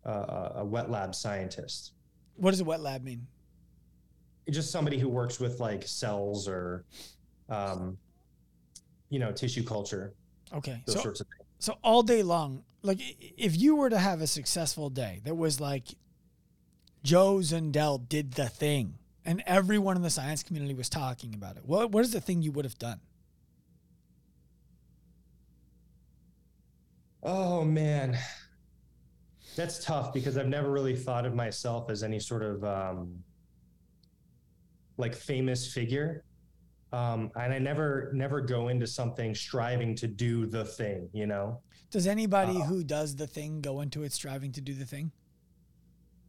uh, 0.07 0.51
a 0.57 0.65
wet 0.65 0.91
lab 0.91 1.15
scientist 1.15 1.93
what 2.37 2.51
does 2.51 2.61
a 2.61 2.65
wet 2.65 2.81
lab 2.81 3.03
mean? 3.03 3.27
Just 4.51 4.71
somebody 4.71 4.99
who 4.99 5.09
works 5.09 5.41
with 5.41 5.61
like 5.61 5.87
cells 5.87 6.49
or, 6.49 6.85
um, 7.49 7.97
you 9.09 9.19
know, 9.19 9.33
tissue 9.33 9.65
culture. 9.65 10.13
Okay. 10.53 10.83
Those 10.87 10.97
so, 10.97 11.03
sorts 11.03 11.21
of 11.21 11.27
things. 11.29 11.49
So 11.59 11.79
all 11.83 12.03
day 12.03 12.23
long, 12.23 12.63
like 12.83 13.01
if 13.39 13.57
you 13.57 13.77
were 13.77 13.89
to 13.89 13.99
have 13.99 14.21
a 14.21 14.27
successful 14.27 14.91
day 14.91 15.21
that 15.25 15.35
was 15.35 15.61
like 15.61 15.87
Joe 17.03 17.37
Zundell 17.37 18.07
did 18.09 18.33
the 18.33 18.49
thing, 18.49 18.95
and 19.25 19.43
everyone 19.47 19.97
in 19.97 20.03
the 20.03 20.11
science 20.11 20.43
community 20.43 20.75
was 20.75 20.89
talking 20.89 21.35
about 21.35 21.57
it, 21.57 21.65
what 21.65 21.91
what 21.91 22.05
is 22.05 22.13
the 22.13 22.21
thing 22.21 22.43
you 22.43 22.53
would 22.53 22.65
have 22.65 22.79
done? 22.79 23.01
Oh 27.23 27.65
man, 27.65 28.19
that's 29.55 29.85
tough 29.85 30.13
because 30.13 30.37
I've 30.37 30.49
never 30.49 30.71
really 30.71 30.97
thought 30.97 31.27
of 31.27 31.35
myself 31.35 31.91
as 31.91 32.03
any 32.03 32.21
sort 32.21 32.43
of 32.43 32.65
um, 32.65 33.15
like 34.97 35.15
famous 35.15 35.73
figure. 35.73 36.25
Um, 36.93 37.31
and 37.35 37.53
I 37.53 37.59
never 37.59 38.13
never 38.15 38.41
go 38.41 38.69
into 38.69 38.87
something 38.87 39.35
striving 39.35 39.97
to 39.97 40.07
do 40.07 40.47
the 40.47 40.65
thing, 40.65 41.09
you 41.13 41.27
know. 41.27 41.61
Does 41.91 42.07
anybody 42.07 42.57
uh, 42.57 42.65
who 42.65 42.85
does 42.85 43.17
the 43.17 43.27
thing 43.27 43.61
go 43.61 43.81
into 43.81 44.05
it 44.05 44.13
striving 44.13 44.53
to 44.53 44.61
do 44.61 44.75
the 44.75 44.85
thing? 44.85 45.11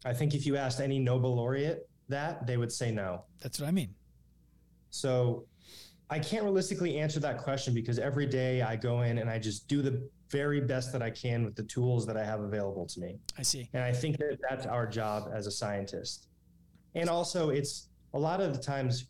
I 0.06 0.14
think 0.14 0.34
if 0.34 0.46
you 0.46 0.58
asked 0.58 0.80
any 0.80 1.00
Nobel 1.00 1.36
laureate 1.36 1.88
that, 2.10 2.46
they 2.46 2.58
would 2.58 2.72
say 2.72 2.92
no. 2.92 3.26
That's 3.42 3.60
what 3.60 3.68
I 3.68 3.72
mean. 3.72 3.94
So 4.90 5.46
I 6.10 6.20
can't 6.20 6.44
realistically 6.44 7.00
answer 7.00 7.20
that 7.22 7.40
question 7.40 7.74
because 7.74 7.98
every 7.98 8.28
day 8.28 8.62
I 8.62 8.76
go 8.76 9.02
in 9.02 9.18
and 9.18 9.30
I 9.30 9.40
just 9.40 9.68
do 9.68 9.82
the 9.82 10.08
very 10.30 10.62
best 10.62 10.92
that 10.92 11.02
I 11.02 11.10
can 11.10 11.44
with 11.44 11.56
the 11.56 11.64
tools 11.64 12.06
that 12.06 12.18
I 12.18 12.24
have 12.24 12.42
available 12.42 12.86
to 12.88 13.00
me. 13.00 13.18
I 13.38 13.42
see. 13.42 13.70
And 13.74 13.84
I 13.84 13.92
think 13.92 14.18
that 14.18 14.38
that's 14.48 14.66
our 14.66 14.86
job 14.86 15.30
as 15.34 15.48
a 15.48 15.52
scientist. 15.52 16.28
And 16.94 17.10
also, 17.10 17.50
it's 17.50 17.90
a 18.14 18.20
lot 18.20 18.40
of 18.40 18.54
the 18.54 18.62
times, 18.62 19.08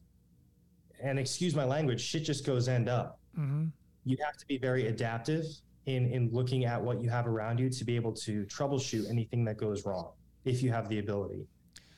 and 1.03 1.19
excuse 1.19 1.53
my 1.53 1.65
language, 1.65 2.01
shit 2.01 2.23
just 2.23 2.45
goes 2.45 2.67
end 2.67 2.87
up. 2.87 3.19
Mm-hmm. 3.37 3.65
You 4.05 4.17
have 4.23 4.37
to 4.37 4.45
be 4.45 4.57
very 4.57 4.87
adaptive 4.87 5.45
in 5.85 6.07
in 6.11 6.29
looking 6.31 6.65
at 6.65 6.81
what 6.81 7.01
you 7.01 7.09
have 7.09 7.27
around 7.27 7.59
you 7.59 7.69
to 7.69 7.85
be 7.85 7.95
able 7.95 8.11
to 8.11 8.43
troubleshoot 8.45 9.09
anything 9.09 9.45
that 9.45 9.57
goes 9.57 9.85
wrong 9.85 10.11
if 10.45 10.63
you 10.63 10.71
have 10.71 10.89
the 10.89 10.99
ability. 10.99 11.45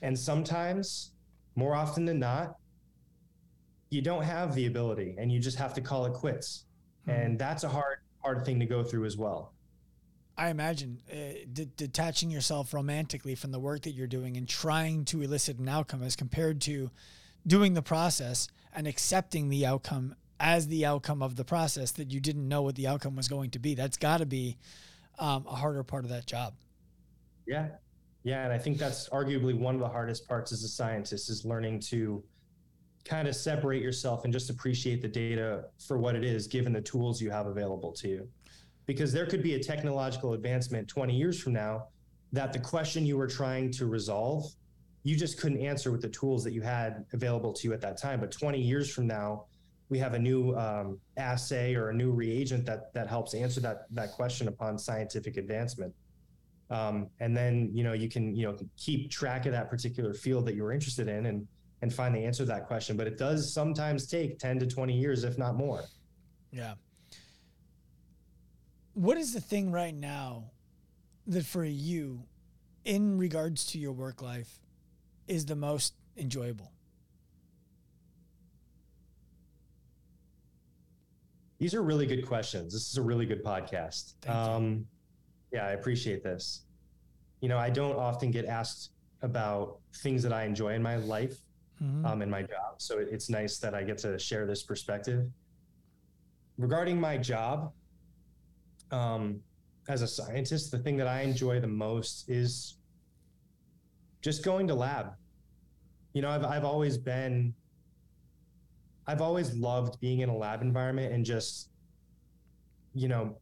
And 0.01 0.17
sometimes, 0.17 1.13
more 1.55 1.73
often 1.75 2.05
than 2.05 2.19
not, 2.19 2.55
you 3.89 4.02
don't 4.02 4.23
have 4.23 4.54
the 4.56 4.65
ability 4.65 5.15
and 5.17 5.32
you 5.32 5.39
just 5.39 5.58
have 5.58 5.73
to 5.76 5.82
call 5.82 6.06
it 6.06 6.13
quits. 6.13 6.65
Mm-hmm. 7.08 7.19
And 7.19 7.39
that's 7.39 7.63
a 7.63 7.69
hard 7.69 8.00
hard 8.23 8.45
thing 8.45 8.60
to 8.60 8.65
go 8.65 8.84
through 8.84 9.06
as 9.06 9.17
well. 9.17 9.54
I 10.38 10.50
imagine 10.50 11.02
uh, 11.12 11.15
de- 11.52 11.65
detaching 11.65 12.30
yourself 12.30 12.73
romantically 12.73 13.36
from 13.36 13.52
the 13.52 13.60
work 13.60 13.84
that 13.84 13.91
you're 13.91 14.06
doing 14.06 14.38
and 14.38 14.47
trying 14.47 15.06
to 15.06 15.21
elicit 15.21 15.58
an 15.58 15.67
outcome 15.67 16.04
as 16.04 16.15
compared 16.15 16.62
to 16.62 16.91
doing 17.45 17.73
the 17.73 17.82
process 17.82 18.47
and 18.76 18.86
accepting 18.86 19.50
the 19.50 19.65
outcome 19.65 20.15
as 20.39 20.67
the 20.67 20.86
outcome 20.86 21.23
of 21.23 21.36
the 21.36 21.45
process 21.45 21.91
that 21.93 22.12
you 22.12 22.19
didn't 22.19 22.47
know 22.47 22.62
what 22.62 22.76
the 22.76 22.86
outcome 22.86 23.15
was 23.15 23.28
going 23.28 23.50
to 23.52 23.60
be. 23.60 23.73
That's 23.73 23.97
got 23.97 24.17
to 24.17 24.26
be 24.26 24.58
um, 25.17 25.45
a 25.47 25.56
harder 25.56 25.82
part 25.84 26.04
of 26.04 26.12
that 26.12 26.28
job. 26.28 26.54
Yeah. 27.47 27.69
Yeah. 28.23 28.43
And 28.43 28.54
I 28.54 28.60
think 28.60 28.78
that's 28.78 29.10
arguably 29.10 29.58
one 29.58 29.73
of 29.73 29.82
the 29.82 29.89
hardest 29.89 30.28
parts 30.28 30.52
as 30.52 30.63
a 30.63 30.67
scientist 30.67 31.30
is 31.30 31.45
learning 31.45 31.80
to 31.89 32.23
kind 33.08 33.28
of 33.28 33.36
separate 33.36 33.82
yourself 33.82 34.26
and 34.26 34.34
just 34.34 34.50
appreciate 34.50 35.02
the 35.02 35.08
data 35.08 35.65
for 35.88 35.98
what 35.98 36.15
it 36.15 36.24
is, 36.24 36.48
given 36.48 36.74
the 36.74 36.82
tools 36.82 37.22
you 37.22 37.32
have 37.32 37.48
available 37.48 37.91
to 37.93 38.08
you. 38.08 38.28
Because 38.86 39.12
there 39.12 39.26
could 39.26 39.43
be 39.43 39.56
a 39.56 39.60
technological 39.60 40.34
advancement 40.34 40.88
20 40.88 41.15
years 41.15 41.41
from 41.41 41.54
now 41.54 41.88
that 42.34 42.54
the 42.54 42.60
question 42.60 43.06
you 43.06 43.17
were 43.17 43.28
trying 43.28 43.72
to 43.72 43.86
resolve, 43.86 44.46
you 45.04 45.15
just 45.15 45.39
couldn't 45.39 45.60
answer 45.60 45.91
with 45.91 46.02
the 46.02 46.10
tools 46.10 46.43
that 46.43 46.52
you 46.52 46.62
had 46.62 47.06
available 47.13 47.54
to 47.54 47.67
you 47.67 47.74
at 47.74 47.82
that 47.82 47.98
time. 47.98 48.20
But 48.20 48.32
20 48.32 48.60
years 48.60 48.93
from 48.93 49.08
now, 49.08 49.46
we 49.89 49.98
have 50.00 50.13
a 50.13 50.20
new 50.20 50.54
um, 50.56 51.00
assay 51.15 51.76
or 51.76 51.89
a 51.89 51.93
new 51.93 52.12
reagent 52.12 52.65
that 52.65 52.93
that 52.93 53.08
helps 53.08 53.34
answer 53.34 53.62
that 53.62 53.86
that 53.91 54.12
question 54.12 54.50
upon 54.50 54.78
scientific 54.78 55.38
advancement. 55.38 55.93
Um, 56.70 57.08
and 57.22 57.36
then 57.36 57.70
you 57.74 57.86
know 57.86 57.93
you 57.93 58.10
can 58.10 58.36
you 58.36 58.46
know 58.46 58.58
keep 58.76 59.10
track 59.10 59.46
of 59.46 59.54
that 59.54 59.70
particular 59.70 60.13
field 60.13 60.46
that 60.48 60.56
you 60.56 60.63
were 60.63 60.74
interested 60.74 61.08
in 61.08 61.28
and 61.28 61.48
and 61.81 61.93
find 61.93 62.15
the 62.15 62.19
answer 62.19 62.43
to 62.43 62.47
that 62.47 62.67
question. 62.67 62.97
But 62.97 63.07
it 63.07 63.17
does 63.17 63.53
sometimes 63.53 64.07
take 64.07 64.39
10 64.39 64.59
to 64.59 64.67
20 64.67 64.93
years, 64.93 65.23
if 65.23 65.37
not 65.37 65.55
more. 65.55 65.83
Yeah. 66.51 66.73
What 68.93 69.17
is 69.17 69.33
the 69.33 69.41
thing 69.41 69.71
right 69.71 69.93
now 69.93 70.51
that 71.27 71.45
for 71.45 71.63
you, 71.63 72.23
in 72.83 73.17
regards 73.17 73.65
to 73.67 73.77
your 73.77 73.91
work 73.91 74.21
life, 74.21 74.59
is 75.27 75.45
the 75.45 75.55
most 75.55 75.93
enjoyable? 76.15 76.71
These 81.59 81.73
are 81.73 81.81
really 81.81 82.05
good 82.05 82.25
questions. 82.25 82.73
This 82.73 82.89
is 82.89 82.97
a 82.97 83.01
really 83.01 83.25
good 83.25 83.43
podcast. 83.43 84.13
Um, 84.29 84.85
yeah, 85.51 85.65
I 85.65 85.71
appreciate 85.71 86.23
this. 86.23 86.65
You 87.41 87.49
know, 87.49 87.57
I 87.57 87.69
don't 87.69 87.95
often 87.95 88.31
get 88.31 88.45
asked 88.45 88.91
about 89.21 89.79
things 89.97 90.21
that 90.23 90.31
I 90.33 90.43
enjoy 90.43 90.73
in 90.73 90.83
my 90.83 90.97
life 90.97 91.39
mm-hmm. 91.81 92.05
um, 92.05 92.21
in 92.21 92.29
my 92.29 92.41
job. 92.41 92.75
So 92.77 92.99
it, 92.99 93.09
it's 93.11 93.29
nice 93.29 93.57
that 93.59 93.73
I 93.73 93.83
get 93.83 93.97
to 93.99 94.17
share 94.19 94.45
this 94.45 94.63
perspective. 94.63 95.25
Regarding 96.57 96.99
my 96.99 97.17
job, 97.17 97.71
um, 98.91 99.39
as 99.89 100.01
a 100.01 100.07
scientist, 100.07 100.71
the 100.71 100.79
thing 100.79 100.97
that 100.97 101.07
I 101.07 101.21
enjoy 101.21 101.59
the 101.59 101.67
most 101.67 102.29
is 102.29 102.77
just 104.21 104.43
going 104.43 104.67
to 104.67 104.73
lab. 104.73 105.13
You 106.13 106.21
know, 106.21 106.29
I've, 106.29 106.43
I've 106.43 106.65
always 106.65 106.97
been, 106.97 107.53
I've 109.05 109.21
always 109.21 109.53
loved 109.55 109.99
being 109.99 110.21
in 110.21 110.29
a 110.29 110.35
lab 110.35 110.61
environment 110.61 111.13
and 111.13 111.23
just, 111.23 111.69
you 112.93 113.07
know, 113.07 113.37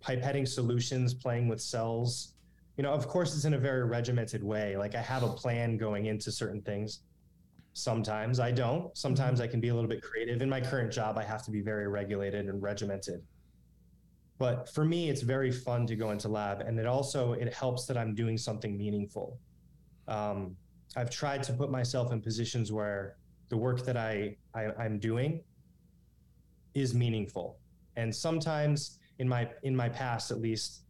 pipetting 0.00 0.46
solutions, 0.46 1.14
playing 1.14 1.48
with 1.48 1.60
cells. 1.60 2.34
You 2.76 2.84
know, 2.84 2.92
of 2.92 3.08
course, 3.08 3.34
it's 3.34 3.44
in 3.44 3.54
a 3.54 3.58
very 3.58 3.84
regimented 3.84 4.44
way. 4.44 4.76
Like 4.76 4.94
I 4.94 5.00
have 5.00 5.22
a 5.24 5.28
plan 5.28 5.76
going 5.76 6.06
into 6.06 6.30
certain 6.30 6.62
things, 6.62 7.00
Sometimes 7.78 8.40
I 8.40 8.50
don't. 8.50 8.96
Sometimes 8.98 9.38
mm-hmm. 9.38 9.44
I 9.44 9.52
can 9.52 9.60
be 9.60 9.68
a 9.68 9.74
little 9.74 9.88
bit 9.88 10.02
creative. 10.02 10.42
In 10.42 10.48
my 10.48 10.60
current 10.60 10.92
job, 10.92 11.16
I 11.16 11.22
have 11.22 11.44
to 11.44 11.52
be 11.52 11.60
very 11.60 11.86
regulated 11.86 12.46
and 12.46 12.60
regimented. 12.60 13.22
But 14.36 14.68
for 14.74 14.84
me, 14.84 15.08
it's 15.08 15.22
very 15.22 15.52
fun 15.52 15.86
to 15.86 15.94
go 15.94 16.10
into 16.10 16.28
lab, 16.28 16.60
and 16.60 16.76
it 16.78 16.86
also 16.86 17.34
it 17.34 17.54
helps 17.54 17.86
that 17.86 17.96
I'm 17.96 18.16
doing 18.16 18.36
something 18.36 18.76
meaningful. 18.76 19.38
Um, 20.08 20.56
I've 20.96 21.08
tried 21.08 21.44
to 21.44 21.52
put 21.52 21.70
myself 21.70 22.10
in 22.12 22.20
positions 22.20 22.72
where 22.72 23.16
the 23.48 23.56
work 23.56 23.84
that 23.84 23.96
I, 23.96 24.36
I 24.56 24.66
I'm 24.76 24.98
doing 24.98 25.44
is 26.74 26.94
meaningful, 26.94 27.58
and 27.96 28.14
sometimes 28.14 28.98
in 29.20 29.28
my 29.28 29.48
in 29.62 29.74
my 29.74 29.88
past 29.88 30.32
at 30.32 30.40
least, 30.40 30.82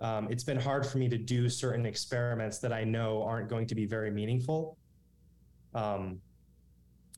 um, 0.00 0.26
it's 0.32 0.44
been 0.44 0.60
hard 0.60 0.84
for 0.84 0.98
me 0.98 1.08
to 1.08 1.18
do 1.18 1.48
certain 1.48 1.86
experiments 1.86 2.58
that 2.58 2.72
I 2.72 2.82
know 2.82 3.22
aren't 3.22 3.48
going 3.48 3.68
to 3.68 3.76
be 3.76 3.86
very 3.86 4.10
meaningful 4.10 4.78
um, 5.74 6.20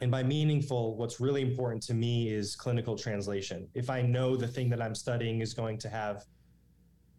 and 0.01 0.11
by 0.11 0.23
meaningful, 0.23 0.97
what's 0.97 1.21
really 1.21 1.41
important 1.41 1.83
to 1.85 1.95
me 1.95 2.29
is 2.29 2.55
clinical 2.55 2.97
translation. 2.97 3.67
If 3.75 3.89
I 3.89 4.03
know 4.03 4.37
the 4.37 4.47
thing 4.47 4.69
that 4.71 4.83
I'm 4.83 4.95
studying 4.95 5.41
is 5.41 5.55
going 5.55 5.79
to 5.79 5.89
have 5.89 6.25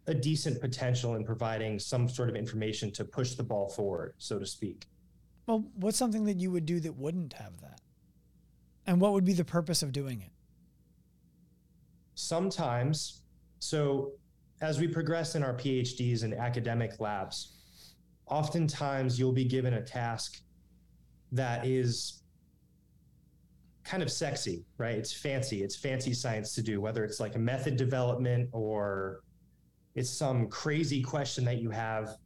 a 0.05 0.13
decent 0.13 0.61
potential 0.61 1.15
in 1.15 1.25
providing 1.25 1.79
some 1.79 2.07
sort 2.07 2.29
of 2.29 2.35
information 2.35 2.91
to 2.91 3.03
push 3.03 3.33
the 3.33 3.43
ball 3.43 3.69
forward, 3.69 4.13
so 4.19 4.37
to 4.39 4.45
speak. 4.45 4.85
Well, 5.47 5.65
what's 5.75 5.97
something 5.97 6.25
that 6.25 6.37
you 6.37 6.51
would 6.51 6.65
do 6.65 6.79
that 6.81 6.95
wouldn't 6.95 7.33
have 7.33 7.59
that? 7.61 7.81
And 8.85 9.01
what 9.01 9.13
would 9.13 9.25
be 9.25 9.33
the 9.33 9.43
purpose 9.43 9.81
of 9.81 9.91
doing 9.91 10.21
it? 10.21 10.31
Sometimes, 12.15 13.21
so 13.59 14.13
as 14.61 14.79
we 14.79 14.87
progress 14.87 15.35
in 15.35 15.43
our 15.43 15.53
PhDs 15.53 16.23
and 16.23 16.33
academic 16.33 16.99
labs, 16.99 17.55
oftentimes 18.27 19.19
you'll 19.19 19.33
be 19.33 19.45
given 19.45 19.73
a 19.73 19.81
task 19.81 20.41
that 21.31 21.65
is 21.65 22.21
kind 23.87 24.03
of 24.03 24.11
sexy, 24.11 24.65
right? 24.77 24.95
It's 24.95 25.13
fancy. 25.13 25.63
It's 25.63 25.75
fancy 25.75 26.13
science 26.13 26.53
to 26.55 26.61
do, 26.61 26.81
whether 26.81 27.05
it's 27.05 27.19
like 27.19 27.35
a 27.35 27.39
method 27.39 27.77
development 27.77 28.49
or 28.51 29.21
it's 29.95 30.09
some 30.09 30.49
crazy 30.49 31.01
question 31.01 31.45
that 31.45 31.59
you 31.61 31.69
have. 31.69 32.17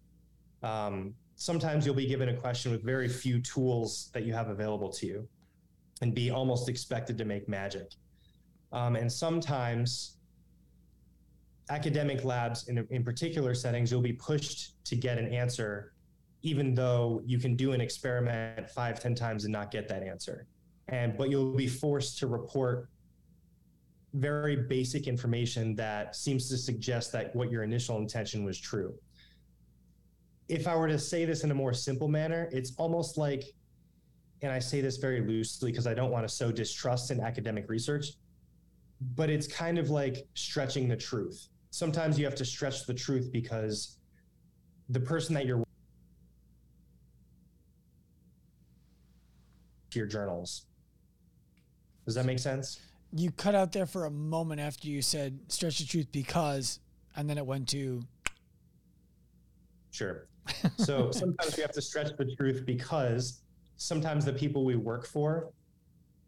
Um, 0.63 1.13
sometimes 1.36 1.86
you'll 1.86 1.95
be 1.95 2.08
given 2.08 2.30
a 2.30 2.36
question 2.36 2.71
with 2.71 2.84
very 2.84 3.08
few 3.08 3.39
tools 3.39 4.10
that 4.13 4.24
you 4.24 4.34
have 4.34 4.50
available 4.50 4.89
to 4.89 5.06
you 5.06 5.28
and 6.02 6.15
be 6.15 6.32
almost 6.32 6.67
expected 6.67 7.17
to 7.19 7.26
make 7.26 7.47
magic. 7.47 7.91
Um, 8.71 8.95
and 8.95 9.12
sometimes 9.12 10.17
academic 11.69 12.24
labs 12.26 12.67
in, 12.69 12.86
in 12.89 13.04
particular 13.04 13.54
settings, 13.54 13.91
you'll 13.91 14.02
be 14.02 14.13
pushed 14.13 14.84
to 14.86 14.95
get 14.95 15.19
an 15.19 15.32
answer 15.32 15.93
even 16.43 16.74
though 16.74 17.21
you 17.24 17.38
can 17.38 17.56
do 17.56 17.74
an 17.74 17.82
experiment 17.82 18.67
five, 18.67 19.00
ten 19.00 19.13
times 19.13 19.43
and 19.43 19.52
not 19.52 19.69
get 19.69 19.88
that 19.88 20.02
answer. 20.02 20.47
And 20.91 21.17
but 21.17 21.30
you'll 21.30 21.56
be 21.56 21.67
forced 21.67 22.19
to 22.19 22.27
report 22.27 22.89
very 24.13 24.58
basic 24.58 25.08
information 25.08 25.73
that 25.75 26.15
seems 26.15 26.49
to 26.49 26.58
suggest 26.58 27.13
that 27.13 27.34
what 27.36 27.49
your 27.49 27.63
initial 27.63 27.97
intention 27.97 28.43
was 28.43 28.60
true. 28.60 28.93
If 30.49 30.67
I 30.67 30.75
were 30.75 30.89
to 30.89 30.99
say 30.99 31.23
this 31.23 31.45
in 31.45 31.51
a 31.51 31.56
more 31.56 31.73
simple 31.73 32.10
manner, 32.10 32.49
it's 32.51 32.73
almost 32.77 33.17
like, 33.17 33.45
and 34.41 34.51
I 34.51 34.60
say 34.60 34.82
this 34.82 34.97
very 34.97 35.21
loosely 35.21 35.71
because 35.71 35.88
I 35.88 35.93
don't 35.93 36.12
want 36.12 36.27
to 36.27 36.34
sow 36.34 36.51
distrust 36.51 37.10
in 37.10 37.21
academic 37.21 37.69
research, 37.69 38.08
but 39.15 39.30
it's 39.30 39.47
kind 39.47 39.77
of 39.77 39.89
like 39.89 40.27
stretching 40.34 40.89
the 40.89 40.97
truth. 40.97 41.47
Sometimes 41.69 42.19
you 42.19 42.25
have 42.25 42.36
to 42.36 42.45
stretch 42.45 42.86
the 42.86 42.93
truth 42.93 43.32
because 43.32 43.97
the 44.89 44.99
person 44.99 45.34
that 45.36 45.45
you're 45.45 45.63
your 49.95 50.06
journals. 50.06 50.65
Does 52.12 52.15
that 52.17 52.26
make 52.26 52.39
sense? 52.39 52.82
You 53.13 53.32
cut 53.32 53.56
out 53.56 53.71
there 53.71 53.86
for 53.86 54.04
a 54.04 54.12
moment 54.12 54.60
after 54.60 54.89
you 54.89 55.02
said 55.02 55.39
stretch 55.47 55.80
the 55.80 55.86
truth 55.86 56.08
because, 56.12 56.82
and 57.15 57.30
then 57.30 57.38
it 57.38 57.45
went 57.45 57.69
to. 57.69 58.04
Sure. 59.91 60.28
So 60.76 61.10
sometimes 61.12 61.56
we 61.56 61.62
have 61.62 61.71
to 61.71 61.82
stretch 61.82 62.17
the 62.17 62.36
truth 62.36 62.65
because 62.65 63.43
sometimes 63.78 64.26
the 64.26 64.34
people 64.34 64.65
we 64.65 64.76
work 64.76 65.06
for 65.06 65.54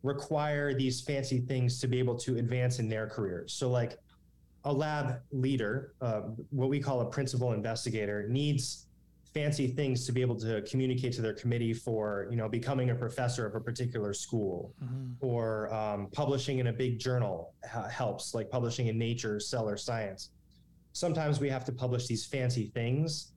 require 0.04 0.74
these 0.74 1.02
fancy 1.02 1.42
things 1.42 1.82
to 1.82 1.88
be 1.88 2.00
able 2.00 2.16
to 2.20 2.38
advance 2.38 2.80
in 2.80 2.88
their 2.88 3.08
careers. 3.08 3.52
So, 3.52 3.70
like 3.70 3.98
a 4.64 4.72
lab 4.72 5.20
leader, 5.34 5.96
uh, 6.00 6.22
what 6.52 6.70
we 6.70 6.80
call 6.80 7.02
a 7.02 7.06
principal 7.10 7.52
investigator, 7.52 8.26
needs 8.30 8.86
fancy 9.34 9.68
things 9.68 10.06
to 10.06 10.12
be 10.12 10.22
able 10.22 10.36
to 10.36 10.62
communicate 10.64 11.14
to 11.14 11.22
their 11.22 11.34
committee 11.34 11.74
for 11.74 12.28
you 12.30 12.38
know 12.38 12.48
becoming 12.48 12.92
a 12.92 12.96
professor 12.96 13.46
of 13.46 13.56
a 13.56 13.60
particular 13.60 14.14
school. 14.14 14.74
Mm-hmm. 14.84 15.26
or 15.26 15.74
um, 15.74 16.08
publishing 16.12 16.60
in 16.60 16.68
a 16.68 16.74
big 16.74 17.00
journal 17.00 17.54
helps 17.92 18.34
like 18.34 18.50
publishing 18.50 18.88
in 18.88 18.98
nature 18.98 19.40
cell 19.40 19.68
or 19.68 19.78
science. 19.78 20.30
Sometimes 20.92 21.40
we 21.40 21.50
have 21.50 21.66
to 21.66 21.72
publish 21.72 22.06
these 22.08 22.26
fancy 22.26 22.72
things 22.74 23.32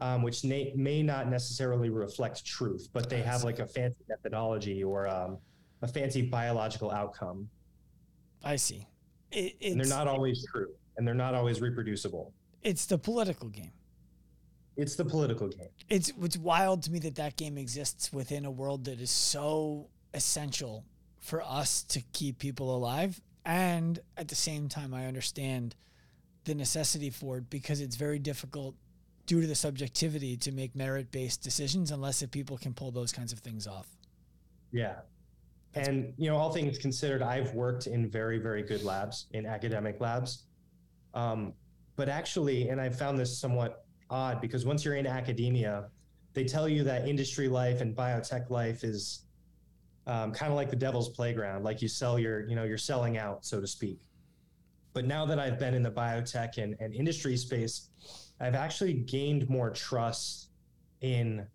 um, 0.00 0.22
which 0.22 0.44
may, 0.44 0.72
may 0.76 1.02
not 1.02 1.28
necessarily 1.28 1.90
reflect 1.90 2.44
truth 2.44 2.88
but 2.92 3.08
they 3.08 3.22
have 3.22 3.44
like 3.44 3.58
a 3.58 3.66
fancy 3.66 4.04
methodology 4.08 4.84
or 4.84 5.08
um, 5.08 5.38
a 5.82 5.88
fancy 5.88 6.22
biological 6.22 6.90
outcome. 6.90 7.48
I 8.44 8.56
see. 8.56 8.86
It, 9.32 9.56
and 9.62 9.80
they're 9.80 9.88
not 9.88 10.08
always 10.08 10.46
true 10.52 10.68
and 10.96 11.06
they're 11.06 11.14
not 11.14 11.34
always 11.34 11.60
reproducible. 11.60 12.32
It's 12.62 12.86
the 12.86 12.98
political 12.98 13.48
game 13.48 13.72
it's 14.78 14.94
the 14.94 15.04
political 15.04 15.48
game. 15.48 15.68
It's 15.90 16.12
it's 16.22 16.38
wild 16.38 16.84
to 16.84 16.92
me 16.92 17.00
that 17.00 17.16
that 17.16 17.36
game 17.36 17.58
exists 17.58 18.12
within 18.12 18.44
a 18.46 18.50
world 18.50 18.84
that 18.84 19.00
is 19.00 19.10
so 19.10 19.88
essential 20.14 20.84
for 21.18 21.42
us 21.42 21.82
to 21.82 22.00
keep 22.12 22.38
people 22.38 22.74
alive, 22.74 23.20
and 23.44 23.98
at 24.16 24.28
the 24.28 24.36
same 24.36 24.68
time, 24.68 24.94
I 24.94 25.06
understand 25.06 25.74
the 26.44 26.54
necessity 26.54 27.10
for 27.10 27.38
it 27.38 27.50
because 27.50 27.80
it's 27.80 27.96
very 27.96 28.20
difficult 28.20 28.76
due 29.26 29.40
to 29.40 29.46
the 29.46 29.54
subjectivity 29.54 30.36
to 30.38 30.52
make 30.52 30.74
merit 30.74 31.10
based 31.10 31.42
decisions 31.42 31.90
unless 31.90 32.22
if 32.22 32.30
people 32.30 32.56
can 32.56 32.72
pull 32.72 32.92
those 32.92 33.12
kinds 33.12 33.32
of 33.32 33.40
things 33.40 33.66
off. 33.66 33.88
Yeah. 34.70 35.00
And 35.74 36.14
you 36.16 36.30
know, 36.30 36.36
all 36.36 36.52
things 36.52 36.78
considered, 36.78 37.20
I've 37.20 37.52
worked 37.52 37.88
in 37.88 38.08
very, 38.08 38.38
very 38.38 38.62
good 38.62 38.84
labs, 38.84 39.26
in 39.32 39.44
academic 39.44 40.00
labs. 40.00 40.44
Um, 41.14 41.52
but 41.96 42.08
actually, 42.08 42.68
and 42.68 42.80
I 42.80 42.88
found 42.88 43.18
this 43.18 43.36
somewhat 43.36 43.84
odd 44.10 44.40
because 44.40 44.64
once 44.64 44.84
you're 44.84 44.94
in 44.94 45.06
academia, 45.06 45.88
they 46.34 46.44
tell 46.44 46.68
you 46.68 46.84
that 46.84 47.08
industry 47.08 47.48
life 47.48 47.80
and 47.80 47.96
biotech 47.96 48.50
life 48.50 48.84
is 48.84 49.24
um, 50.06 50.32
kind 50.32 50.50
of 50.50 50.56
like 50.56 50.70
the 50.70 50.76
devil's 50.76 51.10
playground. 51.10 51.64
Like 51.64 51.82
you 51.82 51.88
sell 51.88 52.18
your, 52.18 52.46
you 52.48 52.56
know, 52.56 52.64
you're 52.64 52.78
selling 52.78 53.18
out, 53.18 53.44
so 53.44 53.60
to 53.60 53.66
speak. 53.66 53.98
But 54.94 55.04
now 55.04 55.26
that 55.26 55.38
I've 55.38 55.58
been 55.58 55.74
in 55.74 55.82
the 55.82 55.90
biotech 55.90 56.58
and, 56.58 56.74
and 56.80 56.94
industry 56.94 57.36
space, 57.36 57.90
I've 58.40 58.54
actually 58.54 58.94
gained 58.94 59.48
more 59.48 59.70
trust 59.70 60.50
in 61.00 61.46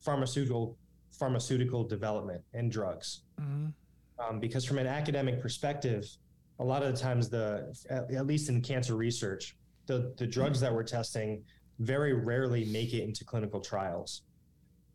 pharmaceutical 0.00 0.76
pharmaceutical 1.10 1.84
development 1.84 2.42
and 2.54 2.72
drugs. 2.72 3.20
Mm-hmm. 3.40 3.66
Um, 4.18 4.40
because 4.40 4.64
from 4.64 4.78
an 4.78 4.86
academic 4.86 5.40
perspective, 5.40 6.08
a 6.58 6.64
lot 6.64 6.82
of 6.82 6.92
the 6.92 6.98
times 6.98 7.28
the 7.28 7.74
at, 7.90 8.12
at 8.12 8.26
least 8.26 8.48
in 8.48 8.60
cancer 8.60 8.96
research, 8.96 9.56
the 9.86 10.14
the 10.16 10.26
drugs 10.26 10.60
that 10.60 10.72
we're 10.72 10.82
testing 10.82 11.44
very 11.82 12.12
rarely 12.12 12.64
make 12.66 12.94
it 12.94 13.02
into 13.02 13.24
clinical 13.24 13.60
trials 13.60 14.22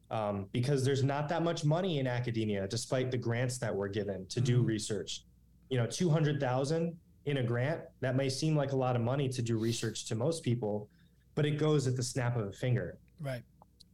um, 0.10 0.48
because 0.54 0.86
there's 0.86 1.04
not 1.04 1.28
that 1.30 1.44
much 1.44 1.66
money 1.66 2.00
in 2.00 2.08
academia, 2.08 2.68
despite 2.68 3.12
the 3.12 3.18
grants 3.18 3.58
that 3.58 3.76
we're 3.76 3.90
given 3.90 4.26
to 4.28 4.40
do 4.40 4.60
mm-hmm. 4.60 4.68
research. 4.68 5.24
You 5.70 5.78
know, 5.78 5.86
200,000 5.86 6.96
in 7.26 7.38
a 7.38 7.44
grant, 7.44 7.82
that 8.00 8.16
may 8.16 8.30
seem 8.30 8.56
like 8.56 8.72
a 8.72 8.76
lot 8.76 8.96
of 8.96 9.02
money 9.02 9.28
to 9.28 9.42
do 9.42 9.58
research 9.58 10.06
to 10.06 10.16
most 10.16 10.44
people, 10.44 10.90
but 11.36 11.46
it 11.46 11.58
goes 11.58 11.88
at 11.88 11.98
the 11.98 12.04
snap 12.04 12.38
of 12.38 12.48
a 12.48 12.52
finger. 12.54 12.98
Right. 13.20 13.44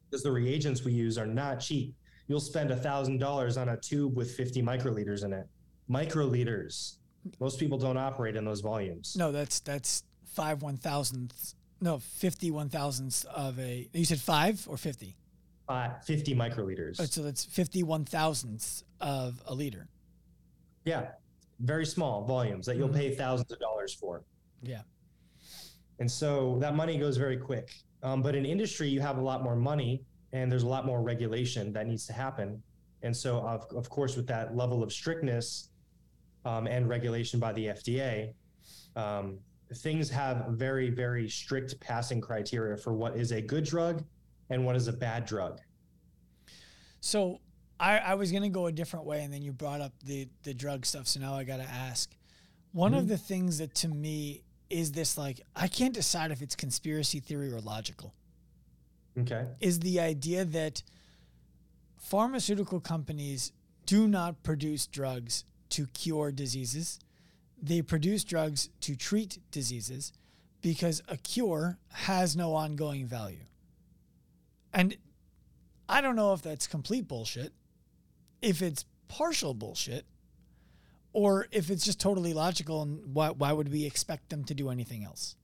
Because 0.10 0.22
the 0.22 0.32
reagents 0.32 0.84
we 0.84 0.94
use 0.94 1.18
are 1.18 1.26
not 1.26 1.60
cheap. 1.60 1.96
You'll 2.28 2.40
spend 2.40 2.70
a 2.72 2.78
thousand 2.78 3.18
dollars 3.18 3.58
on 3.58 3.70
a 3.70 3.78
tube 3.78 4.16
with 4.16 4.32
50 4.32 4.62
microliters 4.62 5.26
in 5.26 5.34
it. 5.34 5.48
Microliters. 5.90 6.98
Most 7.40 7.60
people 7.60 7.78
don't 7.78 7.98
operate 7.98 8.36
in 8.36 8.46
those 8.46 8.62
volumes. 8.62 9.16
No, 9.18 9.32
that's 9.32 9.60
that's 9.62 10.04
five 10.26 10.62
one 10.62 10.78
thousandths 10.78 11.56
no, 11.84 12.00
50 12.00 12.52
one 12.52 12.70
thousandths 12.70 13.26
of 13.26 13.60
a. 13.60 13.88
You 13.94 14.06
said 14.06 14.20
five 14.20 14.66
or 14.68 14.78
50? 14.78 15.16
Uh, 15.68 15.90
50 16.06 16.36
microliters. 16.36 17.00
Oh, 17.00 17.06
so 17.06 17.22
that's 17.22 17.44
50 17.44 17.84
one 17.84 18.06
thousandths 18.06 18.84
of 19.02 19.42
a 19.46 19.54
liter. 19.54 19.88
Yeah. 20.86 21.10
Very 21.60 21.86
small 21.86 22.24
volumes 22.26 22.66
that 22.66 22.78
you'll 22.78 22.88
mm-hmm. 22.88 22.98
pay 22.98 23.16
thousands 23.16 23.52
of 23.52 23.60
dollars 23.60 23.94
for. 23.94 24.24
Yeah. 24.62 24.82
And 26.00 26.10
so 26.10 26.58
that 26.60 26.76
money 26.76 26.98
goes 26.98 27.18
very 27.18 27.38
quick. 27.38 27.72
Um, 28.02 28.22
but 28.22 28.36
in 28.36 28.46
industry, 28.46 28.88
you 28.88 29.02
have 29.02 29.18
a 29.18 29.22
lot 29.22 29.44
more 29.44 29.56
money 29.56 30.04
and 30.32 30.52
there's 30.52 30.64
a 30.64 30.68
lot 30.68 30.86
more 30.86 31.02
regulation 31.02 31.72
that 31.74 31.88
needs 31.88 32.06
to 32.08 32.14
happen. 32.14 32.62
And 33.04 33.16
so, 33.16 33.40
of, 33.42 33.66
of 33.76 33.90
course, 33.90 34.16
with 34.16 34.28
that 34.28 34.56
level 34.56 34.82
of 34.82 34.92
strictness 34.92 35.70
um, 36.46 36.66
and 36.68 36.90
regulation 36.90 37.40
by 37.40 37.54
the 37.54 37.68
FDA, 37.68 38.34
um, 38.96 39.40
things 39.76 40.10
have 40.10 40.48
very, 40.50 40.90
very 40.90 41.30
strict 41.30 41.80
passing 41.80 42.22
criteria 42.22 42.78
for 42.78 42.94
what 42.94 43.16
is 43.16 43.32
a 43.32 43.42
good 43.42 43.64
drug 43.64 44.04
and 44.50 44.66
what 44.66 44.76
is 44.76 44.88
a 44.88 44.94
bad 44.94 45.26
drug. 45.26 45.60
So 47.00 47.40
I, 47.80 47.98
I 47.98 48.14
was 48.16 48.32
going 48.32 48.44
to 48.44 48.50
go 48.50 48.68
a 48.68 48.72
different 48.72 49.06
way, 49.06 49.24
and 49.24 49.34
then 49.34 49.42
you 49.42 49.52
brought 49.52 49.82
up 49.82 49.94
the, 50.06 50.28
the 50.44 50.54
drug 50.54 50.86
stuff. 50.86 51.08
So 51.08 51.20
now 51.20 51.36
I 51.36 51.44
got 51.44 51.58
to 51.58 51.70
ask. 51.70 52.16
One 52.72 52.92
mm-hmm. 52.92 53.00
of 53.00 53.08
the 53.08 53.18
things 53.18 53.58
that 53.58 53.76
to 53.76 53.88
me 53.88 54.44
is 54.70 54.92
this 54.92 55.18
like, 55.18 55.42
I 55.56 55.68
can't 55.68 55.94
decide 55.94 56.32
if 56.32 56.42
it's 56.42 56.56
conspiracy 56.56 57.20
theory 57.20 57.52
or 57.52 57.60
logical. 57.60 58.14
Okay. 59.20 59.46
Is 59.60 59.80
the 59.80 60.00
idea 60.00 60.46
that 60.46 60.82
pharmaceutical 61.98 62.80
companies 62.80 63.52
do 63.86 64.08
not 64.08 64.42
produce 64.44 64.88
drugs 64.88 65.46
to 65.70 65.88
cure 65.88 66.32
diseases 66.32 67.00
they 67.64 67.82
produce 67.82 68.26
drugs 68.26 68.70
to 68.82 68.96
treat 68.96 69.40
diseases 69.50 70.12
because 70.62 71.02
a 71.08 71.16
cure 71.16 71.78
has 71.94 72.36
no 72.36 72.54
ongoing 72.54 73.08
value. 73.08 73.46
And 74.74 74.98
I 75.88 76.02
don't 76.02 76.18
know 76.18 76.34
if 76.34 76.42
that's 76.42 76.68
complete 76.68 77.08
bullshit, 77.08 77.54
if 78.42 78.62
it's 78.62 78.86
partial 79.08 79.54
bullshit, 79.54 80.06
or 81.14 81.48
if 81.52 81.70
it's 81.70 81.86
just 81.86 82.02
totally 82.02 82.34
logical 82.34 82.82
and 82.82 83.14
why, 83.14 83.30
why 83.30 83.54
would 83.54 83.72
we 83.72 83.86
expect 83.86 84.30
them 84.30 84.44
to 84.46 84.54
do 84.54 84.70
anything 84.70 85.06
else? 85.06 85.36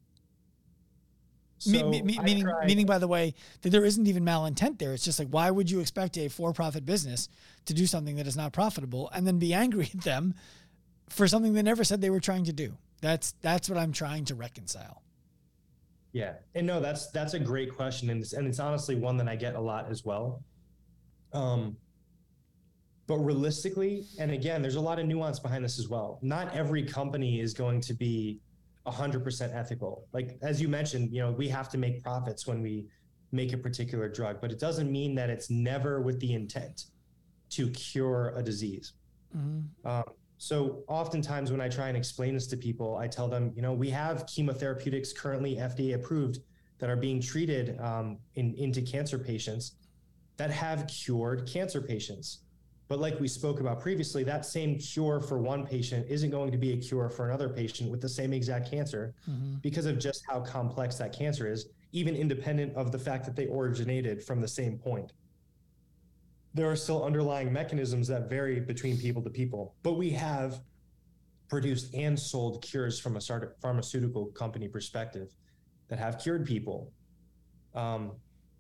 So 1.59 1.71
me, 1.71 2.01
me, 2.01 2.19
meaning, 2.23 2.43
tried, 2.43 2.67
meaning, 2.67 2.85
by 2.85 2.99
the 2.99 3.07
way, 3.07 3.33
that 3.61 3.69
there 3.69 3.83
isn't 3.83 4.07
even 4.07 4.23
malintent 4.23 4.79
there. 4.79 4.93
It's 4.93 5.03
just 5.03 5.19
like, 5.19 5.27
why 5.27 5.51
would 5.51 5.69
you 5.69 5.81
expect 5.81 6.17
a 6.17 6.29
for 6.29 6.53
profit 6.53 6.85
business 6.85 7.27
to 7.65 7.73
do 7.73 7.85
something 7.85 8.15
that 8.15 8.27
is 8.27 8.37
not 8.37 8.53
profitable 8.53 9.09
and 9.13 9.27
then 9.27 9.39
be 9.39 9.53
angry 9.65 9.91
at 9.93 10.01
them 10.01 10.35
for 11.09 11.27
something 11.27 11.53
they 11.53 11.61
never 11.61 11.83
said 11.83 12.01
they 12.01 12.09
were 12.09 12.19
trying 12.19 12.45
to 12.45 12.53
do. 12.53 12.77
That's 13.01 13.33
that's 13.41 13.69
what 13.69 13.77
I'm 13.77 13.91
trying 13.91 14.25
to 14.25 14.35
reconcile. 14.35 15.03
Yeah, 16.11 16.33
and 16.55 16.65
no, 16.65 16.79
that's 16.79 17.11
that's 17.11 17.33
a 17.33 17.39
great 17.39 17.75
question, 17.75 18.09
and 18.09 18.21
it's, 18.21 18.33
and 18.33 18.47
it's 18.47 18.59
honestly 18.59 18.95
one 18.95 19.17
that 19.17 19.27
I 19.27 19.35
get 19.35 19.55
a 19.55 19.59
lot 19.59 19.89
as 19.89 20.03
well. 20.03 20.43
Um, 21.33 21.77
but 23.05 23.17
realistically, 23.17 24.05
and 24.19 24.31
again, 24.31 24.61
there's 24.61 24.75
a 24.75 24.81
lot 24.81 24.99
of 24.99 25.05
nuance 25.05 25.39
behind 25.39 25.63
this 25.63 25.79
as 25.79 25.87
well. 25.87 26.19
Not 26.21 26.53
every 26.53 26.83
company 26.83 27.39
is 27.39 27.53
going 27.53 27.81
to 27.81 27.93
be 27.93 28.39
100% 28.85 29.55
ethical. 29.55 30.07
Like 30.13 30.37
as 30.41 30.61
you 30.61 30.67
mentioned, 30.67 31.11
you 31.11 31.21
know, 31.21 31.31
we 31.31 31.47
have 31.49 31.69
to 31.69 31.77
make 31.77 32.03
profits 32.03 32.45
when 32.45 32.61
we 32.61 32.87
make 33.31 33.53
a 33.53 33.57
particular 33.57 34.09
drug, 34.09 34.41
but 34.41 34.51
it 34.51 34.59
doesn't 34.59 34.91
mean 34.91 35.15
that 35.15 35.29
it's 35.29 35.49
never 35.49 36.01
with 36.01 36.19
the 36.19 36.33
intent 36.33 36.85
to 37.51 37.69
cure 37.71 38.33
a 38.35 38.43
disease. 38.43 38.93
Mm-hmm. 39.35 39.87
Um, 39.87 40.03
so 40.39 40.83
oftentimes 40.87 41.51
when 41.51 41.59
I 41.59 41.67
try 41.67 41.89
and 41.89 41.97
explain 41.97 42.33
this 42.33 42.47
to 42.47 42.57
people, 42.57 42.95
I 42.95 43.07
tell 43.07 43.27
them, 43.27 43.51
you 43.55 43.61
know, 43.61 43.73
we 43.73 43.89
have 43.89 44.25
chemotherapeutics 44.25 45.13
currently 45.13 45.57
FDA 45.57 45.95
approved 45.95 46.39
that 46.79 46.89
are 46.89 46.95
being 46.95 47.19
treated 47.21 47.77
um, 47.81 48.17
in, 48.35 48.55
into 48.55 48.81
cancer 48.81 49.19
patients 49.19 49.73
that 50.37 50.49
have 50.49 50.87
cured 50.87 51.45
cancer 51.45 51.81
patients. 51.81 52.45
But 52.87 52.99
like 52.99 53.19
we 53.19 53.27
spoke 53.27 53.59
about 53.59 53.81
previously, 53.81 54.23
that 54.23 54.45
same 54.45 54.79
cure 54.79 55.19
for 55.19 55.39
one 55.39 55.67
patient 55.67 56.07
isn't 56.09 56.31
going 56.31 56.51
to 56.53 56.57
be 56.57 56.71
a 56.71 56.77
cure 56.77 57.09
for 57.09 57.27
another 57.27 57.49
patient 57.49 57.91
with 57.91 57.99
the 57.99 58.09
same 58.09 58.31
exact 58.31 58.71
cancer 58.71 59.13
mm-hmm. 59.29 59.55
because 59.55 59.85
of 59.85 59.99
just 59.99 60.23
how 60.25 60.39
complex 60.39 60.95
that 60.95 61.11
cancer 61.11 61.51
is, 61.51 61.67
even 61.91 62.15
independent 62.15 62.73
of 62.77 62.93
the 62.93 62.97
fact 62.97 63.25
that 63.25 63.35
they 63.35 63.47
originated 63.47 64.23
from 64.23 64.39
the 64.39 64.47
same 64.47 64.77
point 64.77 65.11
there 66.53 66.69
are 66.69 66.75
still 66.75 67.03
underlying 67.03 67.53
mechanisms 67.53 68.07
that 68.07 68.29
vary 68.29 68.59
between 68.59 68.97
people 68.97 69.21
to 69.21 69.29
people. 69.29 69.75
But 69.83 69.93
we 69.93 70.09
have 70.11 70.61
produced 71.47 71.93
and 71.93 72.17
sold 72.17 72.61
cures 72.61 72.99
from 72.99 73.17
a 73.17 73.21
pharmaceutical 73.61 74.27
company 74.27 74.67
perspective 74.67 75.29
that 75.87 75.99
have 75.99 76.19
cured 76.19 76.45
people. 76.45 76.91
Um, 77.75 78.13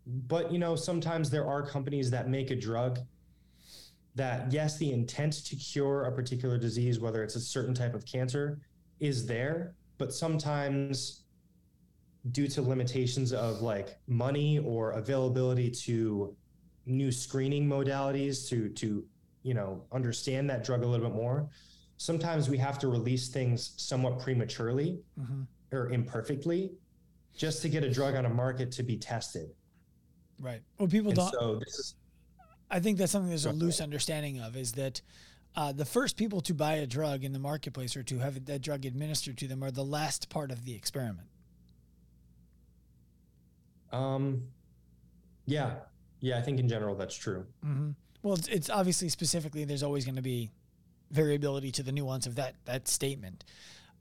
but 0.05 0.51
you 0.51 0.59
know, 0.59 0.75
sometimes 0.75 1.29
there 1.29 1.47
are 1.47 1.65
companies 1.65 2.09
that 2.11 2.29
make 2.29 2.51
a 2.51 2.55
drug 2.55 2.99
that 4.15 4.51
yes, 4.51 4.77
the 4.77 4.91
intent 4.91 5.45
to 5.45 5.55
cure 5.55 6.05
a 6.05 6.11
particular 6.11 6.57
disease, 6.57 6.99
whether 6.99 7.23
it's 7.23 7.35
a 7.35 7.39
certain 7.39 7.73
type 7.73 7.93
of 7.93 8.05
cancer, 8.05 8.59
is 8.99 9.25
there, 9.25 9.75
but 9.97 10.13
sometimes 10.13 11.23
due 12.31 12.47
to 12.47 12.61
limitations 12.61 13.31
of 13.31 13.61
like 13.61 13.97
money 14.07 14.59
or 14.59 14.91
availability 14.91 15.69
to 15.69 16.35
new 16.85 17.11
screening 17.11 17.67
modalities 17.67 18.47
to 18.49 18.69
to 18.69 19.05
you 19.43 19.53
know 19.53 19.83
understand 19.91 20.49
that 20.49 20.63
drug 20.63 20.83
a 20.83 20.85
little 20.85 21.07
bit 21.07 21.15
more. 21.15 21.49
Sometimes 21.97 22.49
we 22.49 22.57
have 22.57 22.79
to 22.79 22.87
release 22.87 23.27
things 23.27 23.73
somewhat 23.77 24.19
prematurely 24.19 25.01
mm-hmm. 25.19 25.41
or 25.71 25.89
imperfectly 25.91 26.71
just 27.35 27.61
to 27.61 27.69
get 27.69 27.83
a 27.83 27.91
drug 27.91 28.15
on 28.15 28.25
a 28.25 28.29
market 28.29 28.71
to 28.71 28.83
be 28.83 28.97
tested. 28.97 29.49
Right. 30.39 30.61
Well 30.77 30.87
people 30.87 31.11
and 31.11 31.17
don't 31.17 31.31
so 31.31 31.55
this 31.55 31.77
is 31.77 31.95
i 32.71 32.79
think 32.79 32.97
that's 32.97 33.11
something 33.11 33.29
there's 33.29 33.45
a 33.45 33.51
loose 33.51 33.81
understanding 33.81 34.39
of 34.39 34.55
is 34.55 34.73
that 34.73 35.01
uh, 35.55 35.71
the 35.71 35.85
first 35.85 36.15
people 36.15 36.41
to 36.41 36.53
buy 36.53 36.73
a 36.75 36.85
drug 36.85 37.23
in 37.23 37.33
the 37.33 37.39
marketplace 37.39 37.97
or 37.97 38.03
to 38.03 38.19
have 38.19 38.45
that 38.45 38.61
drug 38.61 38.85
administered 38.85 39.37
to 39.37 39.47
them 39.47 39.63
are 39.63 39.71
the 39.71 39.83
last 39.83 40.29
part 40.29 40.51
of 40.51 40.63
the 40.63 40.75
experiment. 40.75 41.27
Um, 43.91 44.43
yeah, 45.47 45.73
yeah. 46.19 46.37
I 46.37 46.41
think 46.41 46.59
in 46.59 46.67
general 46.67 46.95
that's 46.95 47.15
true. 47.15 47.45
Mm-hmm. 47.65 47.91
Well, 48.21 48.35
it's, 48.35 48.47
it's 48.47 48.69
obviously 48.69 49.09
specifically 49.09 49.65
there's 49.65 49.83
always 49.83 50.05
going 50.05 50.17
to 50.17 50.21
be 50.21 50.51
variability 51.11 51.71
to 51.71 51.83
the 51.83 51.91
nuance 51.91 52.27
of 52.27 52.35
that 52.35 52.55
that 52.65 52.87
statement. 52.87 53.43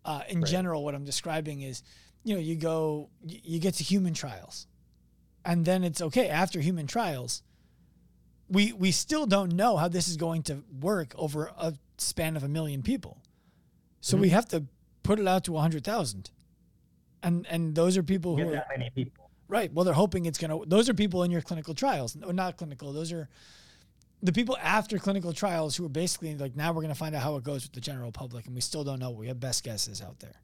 Uh, 0.04 0.22
in 0.28 0.40
right. 0.40 0.50
general, 0.50 0.85
what 0.85 0.94
I'm 0.94 1.04
describing 1.04 1.62
is, 1.62 1.83
you 2.24 2.35
know, 2.35 2.40
you 2.40 2.57
go, 2.57 3.11
you 3.22 3.59
get 3.59 3.74
to 3.74 3.85
human 3.85 4.14
trials, 4.14 4.66
and 5.44 5.64
then 5.64 5.85
it's 5.85 6.00
okay 6.00 6.28
after 6.28 6.61
human 6.61 6.87
trials. 6.87 7.42
We 8.48 8.72
we 8.72 8.90
still 8.90 9.26
don't 9.26 9.52
know 9.52 9.76
how 9.76 9.88
this 9.88 10.09
is 10.09 10.16
going 10.16 10.42
to 10.44 10.62
work 10.81 11.12
over 11.16 11.52
a 11.59 11.74
span 11.98 12.37
of 12.37 12.42
a 12.42 12.48
million 12.48 12.83
people, 12.83 13.18
so 14.00 14.14
mm-hmm. 14.14 14.22
we 14.22 14.28
have 14.31 14.48
to 14.48 14.64
put 15.02 15.18
it 15.18 15.28
out 15.28 15.44
to 15.44 15.57
a 15.57 15.61
hundred 15.61 15.85
thousand, 15.85 16.31
and 17.22 17.46
and 17.48 17.74
those 17.74 17.96
are 17.96 18.02
people 18.02 18.37
who 18.37 18.48
are 18.48 18.52
that 18.52 18.68
many 18.70 18.90
people 18.90 19.28
Right. 19.49 19.73
Well, 19.73 19.85
they're 19.85 19.95
hoping 19.95 20.27
it's 20.27 20.39
going 20.39 20.51
to, 20.51 20.69
those 20.69 20.89
are 20.89 20.95
people 20.95 21.23
in 21.23 21.31
your 21.31 21.41
clinical 21.41 21.75
trials, 21.75 22.17
or 22.25 22.33
not 22.33 22.59
clinical. 22.59 22.93
Those 22.93 23.13
are 23.13 23.29
the 24.23 24.33
people 24.33 24.59
after 24.61 24.99
clinical 24.99 25.33
trials 25.33 25.75
who 25.75 25.87
are 25.87 25.89
basically 25.91 26.37
like, 26.37 26.55
now 26.55 26.71
we're 26.73 26.83
going 26.83 26.93
to 26.93 26.99
find 26.99 27.15
out 27.15 27.23
how 27.23 27.37
it 27.37 27.45
goes 27.45 27.63
with 27.63 27.73
the 27.73 27.81
general 27.81 28.13
public. 28.13 28.47
And 28.47 28.55
we 28.55 28.61
still 28.61 28.85
don't 28.85 28.99
know. 28.99 29.11
We 29.11 29.29
have 29.29 29.41
best 29.41 29.65
guesses 29.65 30.03
out 30.03 30.19
there. 30.21 30.35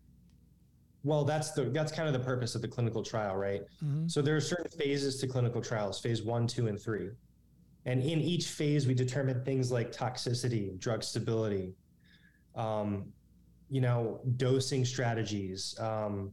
Well, 1.03 1.25
that's 1.25 1.51
the 1.51 1.64
that's 1.64 1.93
kind 1.93 2.09
of 2.09 2.14
the 2.14 2.25
purpose 2.25 2.55
of 2.55 2.62
the 2.62 2.69
clinical 2.69 3.03
trial, 3.03 3.37
right? 3.37 3.61
Mm-hmm. 3.85 4.09
So 4.09 4.23
there 4.23 4.37
are 4.37 4.40
certain 4.40 4.71
phases 4.71 5.21
to 5.21 5.27
clinical 5.27 5.61
trials, 5.61 6.01
phase 6.01 6.23
one, 6.23 6.47
two, 6.47 6.67
and 6.69 6.81
three. 6.81 7.11
And 7.85 8.01
in 8.01 8.23
each 8.23 8.47
phase, 8.47 8.87
we 8.87 8.95
determine 8.95 9.45
things 9.45 9.71
like 9.71 9.93
toxicity, 9.93 10.79
drug 10.79 11.03
stability, 11.03 11.75
um, 12.55 13.12
you 13.69 13.83
know, 13.83 14.21
dosing 14.37 14.87
strategies, 14.87 15.79
um, 15.79 16.33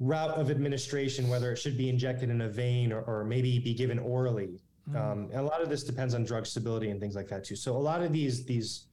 route 0.00 0.30
of 0.30 0.50
administration, 0.50 1.28
whether 1.28 1.52
it 1.52 1.58
should 1.58 1.76
be 1.76 1.88
injected 1.88 2.30
in 2.30 2.40
a 2.40 2.48
vein 2.48 2.90
or, 2.92 3.02
or 3.02 3.24
maybe 3.24 3.58
be 3.58 3.74
given 3.74 3.98
orally. 3.98 4.58
Mm. 4.90 4.96
Um, 4.96 5.30
a 5.34 5.42
lot 5.42 5.60
of 5.60 5.68
this 5.68 5.84
depends 5.84 6.14
on 6.14 6.24
drug 6.24 6.46
stability 6.46 6.90
and 6.90 6.98
things 6.98 7.14
like 7.14 7.28
that 7.28 7.44
too. 7.44 7.54
So 7.54 7.76
a 7.76 7.78
lot 7.78 8.02
of 8.02 8.12
these 8.12 8.44
these 8.44 8.86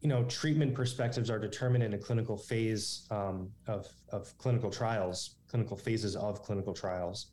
you 0.00 0.08
know 0.08 0.24
treatment 0.24 0.74
perspectives 0.74 1.30
are 1.30 1.38
determined 1.38 1.84
in 1.84 1.94
a 1.94 1.98
clinical 1.98 2.36
phase 2.36 3.06
um, 3.10 3.48
of 3.68 3.86
of 4.10 4.36
clinical 4.38 4.70
trials, 4.70 5.36
clinical 5.48 5.76
phases 5.76 6.16
of 6.16 6.42
clinical 6.42 6.74
trials, 6.74 7.28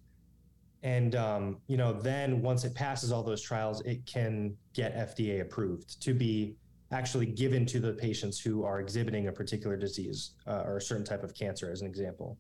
and 0.83 1.15
um, 1.15 1.57
you 1.65 1.75
know 1.75 1.91
then 1.91 2.43
once 2.43 2.63
it 2.63 2.75
passes 2.75 3.11
all 3.11 3.23
those 3.23 3.41
trials, 3.41 3.81
it 3.81 4.05
can 4.05 4.55
get 4.73 4.95
FDA 4.95 5.41
approved 5.41 5.99
to 6.03 6.13
be 6.13 6.55
actually 6.91 7.25
given 7.25 7.65
to 7.65 7.79
the 7.79 7.93
patients 7.93 8.39
who 8.39 8.63
are 8.63 8.79
exhibiting 8.79 9.27
a 9.27 9.31
particular 9.31 9.75
disease 9.75 10.31
uh, 10.47 10.63
or 10.65 10.77
a 10.77 10.81
certain 10.81 11.05
type 11.05 11.23
of 11.23 11.33
cancer, 11.33 11.71
as 11.71 11.81
an 11.81 11.87
example. 11.87 12.37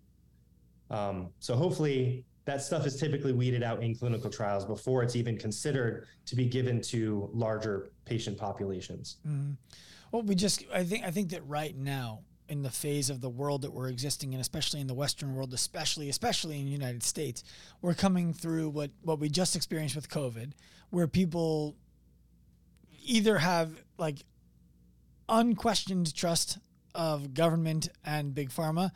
Um, 0.89 1.29
so 1.39 1.55
hopefully 1.55 2.25
that 2.45 2.61
stuff 2.61 2.85
is 2.85 2.95
typically 2.95 3.31
weeded 3.31 3.61
out 3.61 3.83
in 3.83 3.95
clinical 3.95 4.29
trials 4.29 4.65
before 4.65 5.03
it's 5.03 5.15
even 5.15 5.37
considered 5.37 6.07
to 6.25 6.35
be 6.35 6.45
given 6.45 6.81
to 6.81 7.29
larger 7.31 7.89
patient 8.05 8.37
populations. 8.37 9.17
Mm-hmm. 9.27 9.51
Well, 10.11 10.23
we 10.23 10.35
just 10.35 10.63
I 10.73 10.83
think 10.83 11.05
I 11.05 11.11
think 11.11 11.29
that 11.29 11.45
right 11.47 11.75
now 11.77 12.21
in 12.47 12.63
the 12.63 12.71
phase 12.71 13.11
of 13.11 13.21
the 13.21 13.29
world 13.29 13.61
that 13.61 13.71
we're 13.71 13.89
existing 13.89 14.33
in, 14.33 14.39
especially 14.39 14.81
in 14.81 14.87
the 14.87 14.93
Western 14.95 15.35
world, 15.35 15.53
especially 15.53 16.09
especially 16.09 16.59
in 16.59 16.65
the 16.65 16.71
United 16.71 17.03
States, 17.03 17.43
we're 17.81 17.93
coming 17.93 18.33
through 18.33 18.69
what 18.69 18.89
what 19.03 19.19
we 19.19 19.29
just 19.29 19.55
experienced 19.55 19.95
with 19.95 20.09
COVID, 20.09 20.53
where 20.89 21.07
people 21.07 21.75
either 23.05 23.37
have 23.37 23.71
like 23.99 24.25
unquestioned 25.27 26.13
trust 26.15 26.57
of 26.95 27.35
government 27.35 27.89
and 28.03 28.33
big 28.33 28.49
pharma 28.49 28.91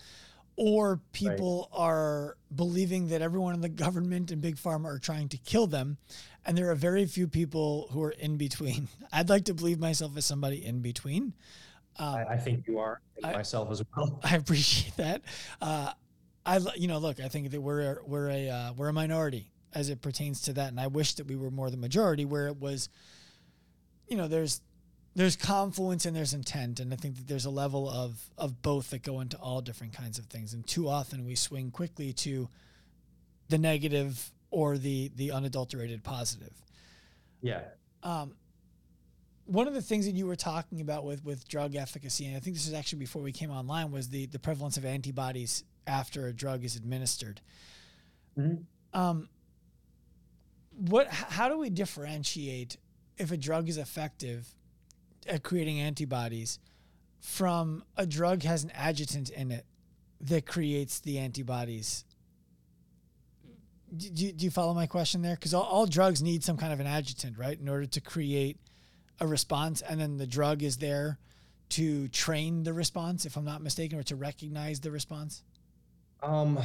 or 0.56 1.00
people 1.12 1.70
right. 1.72 1.80
are 1.80 2.38
believing 2.56 3.08
that 3.08 3.22
everyone 3.22 3.54
in 3.56 3.62
the 3.62 3.70
government 3.70 4.32
and 4.32 4.42
big 4.42 4.56
pharma 4.56 4.86
are 4.86 5.00
trying 5.00 5.28
to 5.30 5.38
kill 5.38 5.68
them 5.68 5.98
and 6.46 6.58
there 6.58 6.70
are 6.70 6.76
very 6.76 7.06
few 7.06 7.28
people 7.28 7.88
who 7.92 8.04
are 8.04 8.12
in 8.12 8.38
between. 8.38 8.88
I'd 9.14 9.30
like 9.30 9.46
to 9.46 9.54
believe 9.54 9.80
myself 9.80 10.18
as 10.18 10.26
somebody 10.26 10.66
in 10.66 10.82
between. 10.82 11.34
Um, 11.98 12.16
I, 12.16 12.26
I, 12.34 12.38
think 12.38 12.68
you 12.68 12.80
are 12.80 13.02
I, 13.24 13.34
myself 13.34 13.72
as 13.72 13.82
well. 13.96 14.20
I 14.24 14.36
appreciate 14.36 14.98
that. 14.98 15.22
Uh, 15.62 15.92
i 16.46 16.60
you 16.76 16.88
know 16.90 16.98
look 16.98 17.20
i 17.20 17.28
think 17.30 17.52
that 17.52 17.62
we're 17.62 18.00
we're 18.06 18.30
a 18.30 18.50
uh, 18.50 18.74
we're 18.74 18.90
a 18.90 18.94
minority 18.94 19.50
as 19.74 19.90
it 19.90 20.02
pertains 20.02 20.42
to 20.42 20.54
that 20.54 20.68
and 20.68 20.80
i 20.80 20.88
wish 20.88 21.14
that 21.14 21.26
we 21.26 21.36
were 21.36 21.50
more 21.50 21.70
the 21.70 21.78
majority 21.78 22.26
where 22.26 22.48
it 22.48 22.60
was 22.60 22.90
you 24.08 24.18
know 24.18 24.28
there's 24.28 24.62
there's 25.16 25.36
confluence 25.36 26.06
and 26.06 26.16
there's 26.16 26.34
intent 26.34 26.80
and 26.80 26.92
i 26.92 26.96
think 26.96 27.16
that 27.16 27.28
there's 27.28 27.46
a 27.46 27.50
level 27.50 27.90
of 27.90 28.30
of 28.38 28.62
both 28.62 28.90
that 28.90 29.04
go 29.04 29.20
into 29.20 29.38
all 29.38 29.62
different 29.62 29.94
kinds 29.94 30.18
of 30.18 30.26
things. 30.26 30.54
And 30.54 30.66
too 30.66 30.90
often 30.90 31.26
we 31.26 31.36
swing 31.36 31.72
quickly 31.72 32.14
to 32.14 32.50
the 33.50 33.58
negative 33.58 34.32
or 34.52 34.78
the 34.78 35.12
the 35.16 35.32
unadulterated 35.32 36.04
positive. 36.04 36.54
Yeah. 37.42 37.62
Um, 38.02 38.36
one 39.46 39.68
of 39.68 39.74
the 39.74 39.82
things 39.82 40.06
that 40.06 40.16
you 40.16 40.26
were 40.26 40.36
talking 40.36 40.82
about 40.82 41.06
with 41.06 41.24
with 41.24 41.48
drug 41.48 41.76
efficacy 41.76 42.26
and 42.26 42.38
i 42.38 42.40
think 42.40 42.56
this 42.56 42.68
is 42.68 42.74
actually 42.74 43.00
before 43.00 43.22
we 43.22 43.32
came 43.32 43.52
online 43.52 43.92
was 43.92 44.10
the 44.10 44.26
the 44.28 44.40
prevalence 44.40 44.78
of 44.78 44.86
antibodies 44.86 45.64
after 45.86 46.28
a 46.28 46.34
drug 46.34 46.64
is 46.64 46.76
administered. 46.76 47.42
Mm-hmm. 48.38 49.00
um, 49.00 49.30
what 50.76 51.08
how 51.08 51.50
do 51.50 51.58
we 51.60 51.70
differentiate 51.70 52.78
if 53.18 53.32
a 53.32 53.38
drug 53.38 53.70
is 53.70 53.78
effective 53.78 54.48
at 55.28 55.44
creating 55.44 55.80
antibodies 55.80 56.60
from 57.20 57.84
a 57.98 58.06
drug 58.06 58.44
has 58.44 58.64
an 58.64 58.72
adjuvant 58.78 59.30
in 59.30 59.52
it 59.52 59.66
that 60.22 60.46
creates 60.46 61.00
the 61.00 61.20
antibodies. 61.20 62.06
Do, 63.96 64.10
do, 64.10 64.32
do 64.32 64.46
you 64.46 64.52
follow 64.52 64.74
my 64.74 64.88
question 64.88 65.22
there? 65.22 65.36
Because 65.36 65.54
all, 65.54 65.64
all 65.64 65.86
drugs 65.86 66.22
need 66.22 66.44
some 66.44 66.58
kind 66.58 66.74
of 66.74 66.80
an 66.80 66.88
adjuvant, 66.88 67.38
right, 67.38 67.60
in 67.60 67.70
order 67.70 67.86
to 67.86 68.02
create 68.02 68.58
a 69.20 69.28
response, 69.28 69.82
and 69.82 70.00
then 70.00 70.18
the 70.18 70.28
drug 70.28 70.64
is 70.64 70.78
there 70.78 71.20
to 71.70 72.08
train 72.10 72.64
the 72.64 72.74
response, 72.74 73.26
if 73.26 73.38
I'm 73.38 73.46
not 73.46 73.62
mistaken, 73.62 74.00
or 74.00 74.04
to 74.04 74.16
recognize 74.16 74.80
the 74.80 74.92
response. 74.92 75.44
Um, 76.22 76.60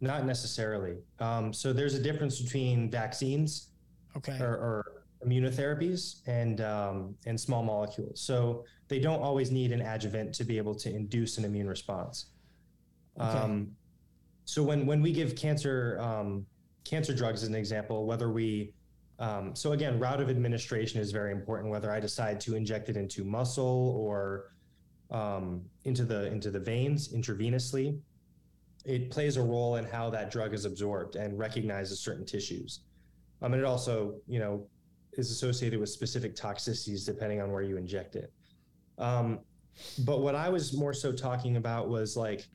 not 0.00 0.24
necessarily. 0.24 0.98
Um, 1.18 1.52
so 1.52 1.72
there's 1.72 1.94
a 1.94 2.02
difference 2.02 2.40
between 2.40 2.90
vaccines, 2.90 3.68
okay, 4.16 4.38
or, 4.40 4.52
or 4.52 4.97
immunotherapies 5.26 6.20
and 6.26 6.60
um, 6.60 7.14
and 7.26 7.38
small 7.38 7.62
molecules. 7.62 8.20
So 8.20 8.64
they 8.88 9.00
don't 9.00 9.20
always 9.20 9.50
need 9.50 9.72
an 9.72 9.80
adjuvant 9.80 10.34
to 10.34 10.44
be 10.44 10.56
able 10.58 10.74
to 10.76 10.94
induce 10.94 11.38
an 11.38 11.44
immune 11.44 11.68
response. 11.68 12.26
Okay. 13.20 13.28
Um, 13.28 13.72
so 14.44 14.62
when 14.62 14.86
when 14.86 15.02
we 15.02 15.12
give 15.12 15.36
cancer 15.36 15.98
um, 16.00 16.46
cancer 16.84 17.14
drugs 17.14 17.42
as 17.42 17.48
an 17.48 17.54
example, 17.54 18.06
whether 18.06 18.30
we 18.30 18.72
um, 19.18 19.54
so 19.54 19.72
again, 19.72 19.98
route 19.98 20.20
of 20.20 20.30
administration 20.30 21.00
is 21.00 21.10
very 21.10 21.32
important. 21.32 21.70
Whether 21.70 21.90
I 21.90 21.98
decide 21.98 22.40
to 22.42 22.54
inject 22.54 22.88
it 22.88 22.96
into 22.96 23.24
muscle 23.24 23.96
or 23.98 24.52
um, 25.10 25.62
into 25.84 26.04
the 26.04 26.26
into 26.26 26.50
the 26.50 26.60
veins 26.60 27.12
intravenously, 27.12 27.98
it 28.84 29.10
plays 29.10 29.36
a 29.36 29.42
role 29.42 29.76
in 29.76 29.84
how 29.84 30.08
that 30.10 30.30
drug 30.30 30.54
is 30.54 30.64
absorbed 30.64 31.16
and 31.16 31.38
recognizes 31.38 32.00
certain 32.00 32.24
tissues. 32.24 32.80
Um, 33.42 33.52
and 33.52 33.62
it 33.62 33.66
also, 33.66 34.14
you 34.26 34.38
know, 34.38 34.66
is 35.14 35.30
associated 35.30 35.80
with 35.80 35.88
specific 35.88 36.36
toxicities 36.36 37.04
depending 37.04 37.40
on 37.40 37.52
where 37.52 37.62
you 37.62 37.76
inject 37.76 38.16
it. 38.16 38.32
Um, 38.98 39.40
but 40.04 40.20
what 40.20 40.34
I 40.34 40.48
was 40.48 40.76
more 40.76 40.92
so 40.92 41.12
talking 41.12 41.56
about 41.56 41.88
was 41.88 42.16
like 42.16 42.46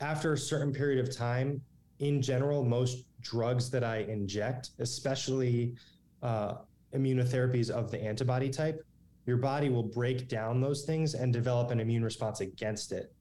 after 0.00 0.32
a 0.32 0.38
certain 0.38 0.72
period 0.72 0.98
of 0.98 1.14
time, 1.14 1.60
in 1.98 2.22
general, 2.22 2.64
most 2.64 3.04
drugs 3.20 3.70
that 3.70 3.84
I 3.84 3.98
inject, 3.98 4.70
especially 4.78 5.76
uh, 6.22 6.54
immunotherapies 6.94 7.70
of 7.70 7.90
the 7.90 8.02
antibody 8.02 8.48
type, 8.48 8.82
your 9.26 9.36
body 9.36 9.68
will 9.68 9.82
break 9.82 10.28
down 10.28 10.60
those 10.60 10.84
things 10.84 11.14
and 11.14 11.32
develop 11.32 11.70
an 11.70 11.78
immune 11.78 12.02
response 12.02 12.40
against 12.40 12.90
it. 12.92 13.12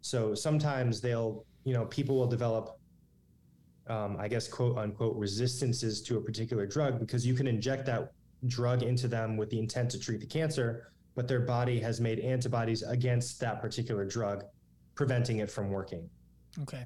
So 0.00 0.34
sometimes 0.34 1.00
they'll, 1.00 1.44
you 1.64 1.74
know, 1.74 1.84
people 1.86 2.16
will 2.16 2.28
develop 2.28 2.78
um, 3.88 4.16
I 4.18 4.28
guess, 4.28 4.48
quote 4.48 4.78
unquote, 4.78 5.16
resistances 5.16 6.02
to 6.02 6.16
a 6.16 6.20
particular 6.20 6.66
drug 6.66 7.00
because 7.00 7.26
you 7.26 7.34
can 7.34 7.46
inject 7.46 7.86
that 7.86 8.12
drug 8.46 8.82
into 8.82 9.08
them 9.08 9.36
with 9.36 9.50
the 9.50 9.58
intent 9.58 9.90
to 9.90 9.98
treat 9.98 10.20
the 10.20 10.26
cancer, 10.26 10.92
but 11.14 11.28
their 11.28 11.40
body 11.40 11.80
has 11.80 12.00
made 12.00 12.18
antibodies 12.20 12.82
against 12.82 13.40
that 13.40 13.60
particular 13.60 14.04
drug, 14.04 14.44
preventing 14.94 15.38
it 15.38 15.50
from 15.50 15.70
working. 15.70 16.08
Okay. 16.62 16.84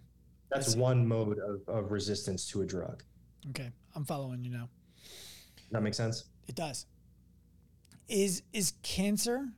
That's 0.51 0.77
one 0.77 1.07
mode 1.07 1.39
of, 1.39 1.69
of 1.69 1.91
resistance 1.91 2.47
to 2.51 2.63
a 2.63 2.67
drug. 2.67 3.03
Okay. 3.51 3.71
I'm 3.95 4.05
following 4.05 4.45
you 4.45 4.51
now. 4.51 4.69
That 5.73 5.83
makes 5.83 5.97
sense? 5.97 6.25
It 6.47 6.55
does. 6.55 6.87
Is 8.09 8.43
is 8.53 8.75
cancer 8.83 9.49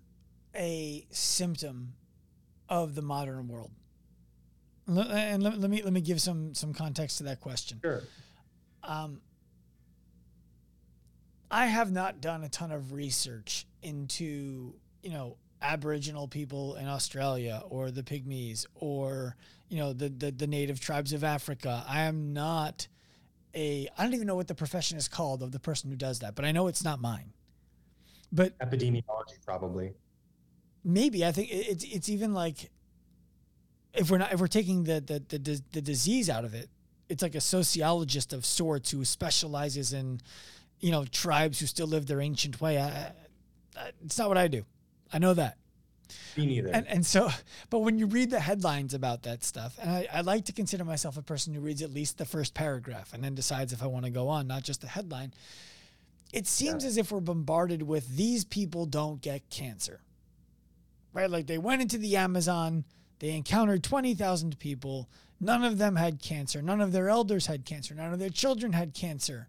a 0.55 1.07
symptom 1.11 1.95
of 2.69 2.95
the 2.95 3.03
modern 3.03 3.47
world? 3.49 3.73
And 4.89 5.43
let, 5.43 5.59
let 5.59 5.71
me 5.71 5.83
let 5.83 5.93
me 5.93 6.01
give 6.01 6.21
some 6.21 6.55
some 6.55 6.73
context 6.73 7.19
to 7.19 7.25
that 7.25 7.41
question. 7.41 7.79
Sure. 7.83 8.03
Um, 8.83 9.21
I 11.51 11.67
have 11.67 11.93
not 11.93 12.21
done 12.21 12.43
a 12.43 12.49
ton 12.49 12.73
of 12.73 12.93
research 12.93 13.67
into 13.83 14.75
you 15.03 15.11
know 15.11 15.37
Aboriginal 15.61 16.27
people 16.29 16.77
in 16.77 16.87
Australia 16.87 17.63
or 17.69 17.91
the 17.91 18.03
Pygmies 18.03 18.67
or 18.75 19.37
you 19.69 19.79
know 19.79 19.93
the, 19.93 20.09
the 20.09 20.31
the 20.31 20.47
native 20.47 20.81
tribes 20.81 21.13
of 21.13 21.23
Africa. 21.23 21.85
I 21.87 22.03
am 22.03 22.33
not 22.33 22.89
a 23.55 23.89
I 23.97 24.05
don't 24.05 24.15
even 24.15 24.27
know 24.27 24.37
what 24.37 24.49
the 24.49 24.55
profession 24.55 24.97
is 24.97 25.09
called 25.09 25.43
of 25.43 25.53
the 25.53 25.61
person 25.61 25.91
who 25.91 25.97
does 25.97 26.21
that, 26.21 26.35
but 26.35 26.45
I 26.45 26.53
know 26.53 26.67
it's 26.67 26.85
not 26.85 27.01
mine. 27.01 27.33
But 28.33 28.59
epidemiology 28.59 29.45
probably. 29.45 29.95
Maybe 30.85 31.25
I 31.25 31.33
think 31.33 31.49
it's 31.51 31.85
it's 31.85 32.09
even 32.09 32.33
like 32.33 32.71
if 33.99 34.11
we're 34.11 34.19
not 34.19 34.33
if 34.33 34.41
we're 34.41 34.47
taking 34.47 34.85
the 34.85 35.01
the 35.01 35.39
the, 35.39 35.63
the 35.73 35.83
disease 35.83 36.31
out 36.31 36.45
of 36.45 36.55
it, 36.55 36.69
it's 37.09 37.23
like 37.23 37.35
a 37.35 37.41
sociologist 37.41 38.33
of 38.33 38.47
sorts 38.47 38.91
who 38.91 39.05
specializes 39.05 39.93
in 39.93 40.21
you 40.81 40.91
know 40.91 41.05
tribes 41.05 41.61
who 41.61 41.67
still 41.67 41.89
live 41.89 42.07
their 42.07 42.21
ancient 42.21 42.61
way. 42.61 42.79
I, 42.79 43.13
I, 43.77 43.91
it's 44.05 44.19
not 44.19 44.29
what 44.29 44.39
I 44.39 44.49
do. 44.49 44.65
I 45.13 45.19
know 45.19 45.35
that. 45.35 45.57
Me 46.37 46.47
neither. 46.47 46.71
And, 46.71 46.87
and 46.89 47.05
so, 47.05 47.31
but 47.71 47.81
when 47.81 47.99
you 47.99 48.07
read 48.07 48.31
the 48.31 48.41
headlines 48.41 48.95
about 48.95 49.25
that 49.25 49.45
stuff, 49.45 49.79
and 49.81 49.91
I, 49.91 50.09
I 50.13 50.21
like 50.23 50.47
to 50.47 50.53
consider 50.53 50.85
myself 50.85 51.17
a 51.17 51.23
person 51.23 51.53
who 51.53 51.61
reads 51.61 51.83
at 51.83 51.93
least 51.93 52.17
the 52.17 52.25
first 52.25 52.55
paragraph 52.55 53.13
and 53.13 53.23
then 53.23 53.35
decides 53.35 53.73
if 53.73 53.83
I 53.83 53.87
want 53.87 54.07
to 54.07 54.11
go 54.11 54.29
on, 54.29 54.47
not 54.47 54.63
just 54.63 54.81
the 54.81 54.87
headline. 54.87 55.35
It 56.33 56.47
seems 56.47 56.85
yeah. 56.85 56.89
as 56.89 56.97
if 56.97 57.13
we're 57.13 57.21
bombarded 57.21 57.83
with 57.83 58.17
these 58.17 58.45
people 58.45 58.87
don't 58.87 59.21
get 59.21 59.51
cancer, 59.51 60.01
right? 61.13 61.31
Like 61.31 61.47
they 61.47 61.59
went 61.59 61.83
into 61.83 61.99
the 61.99 62.17
Amazon, 62.17 62.85
they 63.19 63.31
encountered 63.35 63.83
20,000 63.83 64.59
people. 64.59 65.09
None 65.41 65.65
of 65.65 65.79
them 65.79 65.97
had 65.97 66.21
cancer. 66.21 66.63
None 66.63 66.81
of 66.81 66.93
their 66.93 67.09
elders 67.09 67.47
had 67.47 67.65
cancer. 67.65 67.95
None 67.95 68.13
of 68.13 68.19
their 68.19 68.31
children 68.31 68.73
had 68.73 68.95
cancer. 68.95 69.49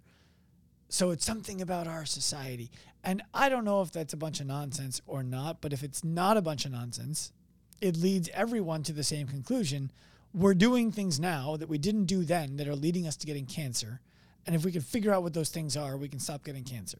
So 0.89 1.11
it's 1.11 1.25
something 1.25 1.61
about 1.61 1.87
our 1.87 2.05
society. 2.05 2.71
And 3.03 3.21
I 3.33 3.49
don't 3.49 3.65
know 3.65 3.81
if 3.81 3.91
that's 3.91 4.13
a 4.13 4.17
bunch 4.17 4.39
of 4.39 4.47
nonsense 4.47 5.01
or 5.07 5.23
not, 5.23 5.61
but 5.61 5.71
if 5.71 5.83
it's 5.83 6.03
not 6.03 6.35
a 6.35 6.41
bunch 6.41 6.65
of 6.65 6.71
nonsense, 6.71 7.31
it 7.79 7.95
leads 7.95 8.29
everyone 8.33 8.83
to 8.83 8.93
the 8.93 9.03
same 9.03 9.27
conclusion. 9.27 9.91
We're 10.33 10.53
doing 10.53 10.91
things 10.91 11.19
now 11.19 11.55
that 11.57 11.69
we 11.69 11.77
didn't 11.77 12.05
do 12.05 12.23
then 12.23 12.57
that 12.57 12.67
are 12.67 12.75
leading 12.75 13.07
us 13.07 13.15
to 13.17 13.27
getting 13.27 13.45
cancer. 13.45 14.01
And 14.45 14.55
if 14.55 14.65
we 14.65 14.71
can 14.71 14.81
figure 14.81 15.13
out 15.13 15.23
what 15.23 15.33
those 15.33 15.49
things 15.49 15.77
are, 15.77 15.95
we 15.95 16.09
can 16.09 16.19
stop 16.19 16.43
getting 16.43 16.63
cancer. 16.63 16.99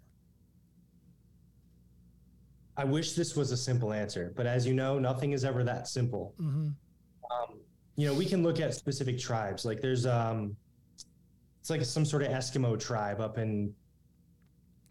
I 2.80 2.86
wish 2.86 3.12
this 3.12 3.36
was 3.36 3.52
a 3.52 3.58
simple 3.58 3.92
answer, 3.92 4.32
but 4.38 4.46
as 4.46 4.66
you 4.66 4.74
know, 4.74 4.98
nothing 4.98 5.34
is 5.34 5.44
ever 5.44 5.66
that 5.66 5.90
simple. 5.90 6.34
Mm-hmm. 6.40 6.68
Um, 7.30 7.60
you 7.98 8.08
know, 8.08 8.14
we 8.14 8.26
can 8.26 8.42
look 8.42 8.62
at 8.62 8.74
specific 8.74 9.20
tribes. 9.20 9.66
Like 9.66 9.82
there's, 9.82 10.06
um, 10.06 10.56
it's 11.60 11.70
like 11.70 11.84
some 11.84 12.06
sort 12.06 12.24
of 12.24 12.30
Eskimo 12.30 12.80
tribe 12.80 13.20
up 13.20 13.38
in 13.38 13.74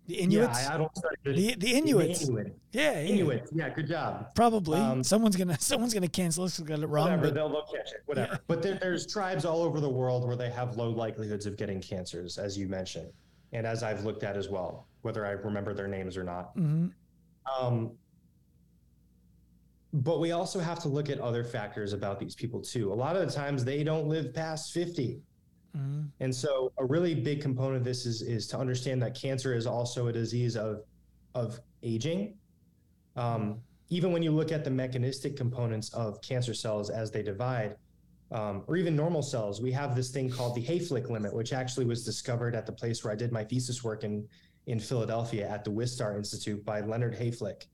the 0.06 0.16
Inuits. 0.16 0.64
Yeah, 0.64 0.74
I, 0.74 0.76
don't 0.76 0.94
start 0.98 1.18
the, 1.24 1.54
the 1.54 1.74
Inuits. 1.74 2.26
The 2.26 2.26
Inuit. 2.26 2.58
Yeah, 2.72 3.00
yeah, 3.00 3.14
Inuits. 3.14 3.52
Yeah, 3.54 3.70
good 3.70 3.88
job. 3.88 4.34
Probably 4.34 4.78
um, 4.78 5.02
someone's 5.02 5.36
gonna 5.36 5.58
someone's 5.58 5.94
gonna 5.94 6.08
cancel 6.08 6.44
us. 6.44 6.58
Got 6.60 6.80
it 6.80 6.86
wrong. 6.88 7.04
Whatever, 7.04 7.22
but, 7.22 7.34
they'll, 7.34 7.48
they'll 7.48 7.62
catch 7.62 7.92
it. 7.92 8.02
Whatever. 8.04 8.32
Yeah. 8.32 8.38
But 8.48 8.62
there, 8.62 8.74
there's 8.74 9.06
tribes 9.06 9.46
all 9.46 9.62
over 9.62 9.80
the 9.80 9.88
world 9.88 10.26
where 10.26 10.36
they 10.36 10.50
have 10.50 10.76
low 10.76 10.90
likelihoods 10.90 11.46
of 11.46 11.56
getting 11.56 11.80
cancers, 11.80 12.36
as 12.36 12.58
you 12.58 12.68
mentioned, 12.68 13.10
and 13.54 13.66
as 13.66 13.82
I've 13.82 14.04
looked 14.04 14.24
at 14.24 14.36
as 14.36 14.50
well, 14.50 14.88
whether 15.00 15.24
I 15.24 15.30
remember 15.30 15.72
their 15.72 15.88
names 15.88 16.18
or 16.18 16.24
not. 16.24 16.54
Mm-hmm. 16.54 16.88
Um, 17.60 17.92
but 19.92 20.20
we 20.20 20.32
also 20.32 20.60
have 20.60 20.78
to 20.80 20.88
look 20.88 21.08
at 21.08 21.18
other 21.18 21.42
factors 21.42 21.92
about 21.92 22.20
these 22.20 22.34
people 22.34 22.60
too. 22.60 22.92
A 22.92 22.94
lot 22.94 23.16
of 23.16 23.26
the 23.26 23.32
times 23.32 23.64
they 23.64 23.82
don't 23.82 24.06
live 24.06 24.34
past 24.34 24.72
50. 24.72 25.20
Mm-hmm. 25.76 26.02
And 26.20 26.34
so 26.34 26.72
a 26.78 26.84
really 26.84 27.14
big 27.14 27.40
component 27.40 27.76
of 27.76 27.84
this 27.84 28.06
is 28.06 28.22
is 28.22 28.46
to 28.48 28.58
understand 28.58 29.02
that 29.02 29.14
cancer 29.14 29.54
is 29.54 29.66
also 29.66 30.08
a 30.08 30.12
disease 30.12 30.56
of 30.56 30.82
of 31.34 31.60
aging. 31.82 32.34
Um, 33.16 33.60
even 33.90 34.12
when 34.12 34.22
you 34.22 34.30
look 34.30 34.52
at 34.52 34.64
the 34.64 34.70
mechanistic 34.70 35.36
components 35.36 35.92
of 35.94 36.20
cancer 36.20 36.52
cells 36.52 36.90
as 36.90 37.10
they 37.10 37.22
divide, 37.22 37.76
um, 38.30 38.64
or 38.66 38.76
even 38.76 38.94
normal 38.94 39.22
cells, 39.22 39.62
we 39.62 39.72
have 39.72 39.96
this 39.96 40.10
thing 40.10 40.28
called 40.28 40.54
the 40.54 40.62
Hayflick 40.62 41.08
limit, 41.08 41.32
which 41.32 41.54
actually 41.54 41.86
was 41.86 42.04
discovered 42.04 42.54
at 42.54 42.66
the 42.66 42.72
place 42.72 43.02
where 43.02 43.12
I 43.12 43.16
did 43.16 43.32
my 43.32 43.44
thesis 43.44 43.82
work 43.82 44.04
in 44.04 44.28
in 44.68 44.78
Philadelphia 44.78 45.48
at 45.48 45.64
the 45.64 45.70
Wistar 45.70 46.16
Institute 46.16 46.64
by 46.64 46.80
Leonard 46.80 47.16
Hayflick. 47.16 47.66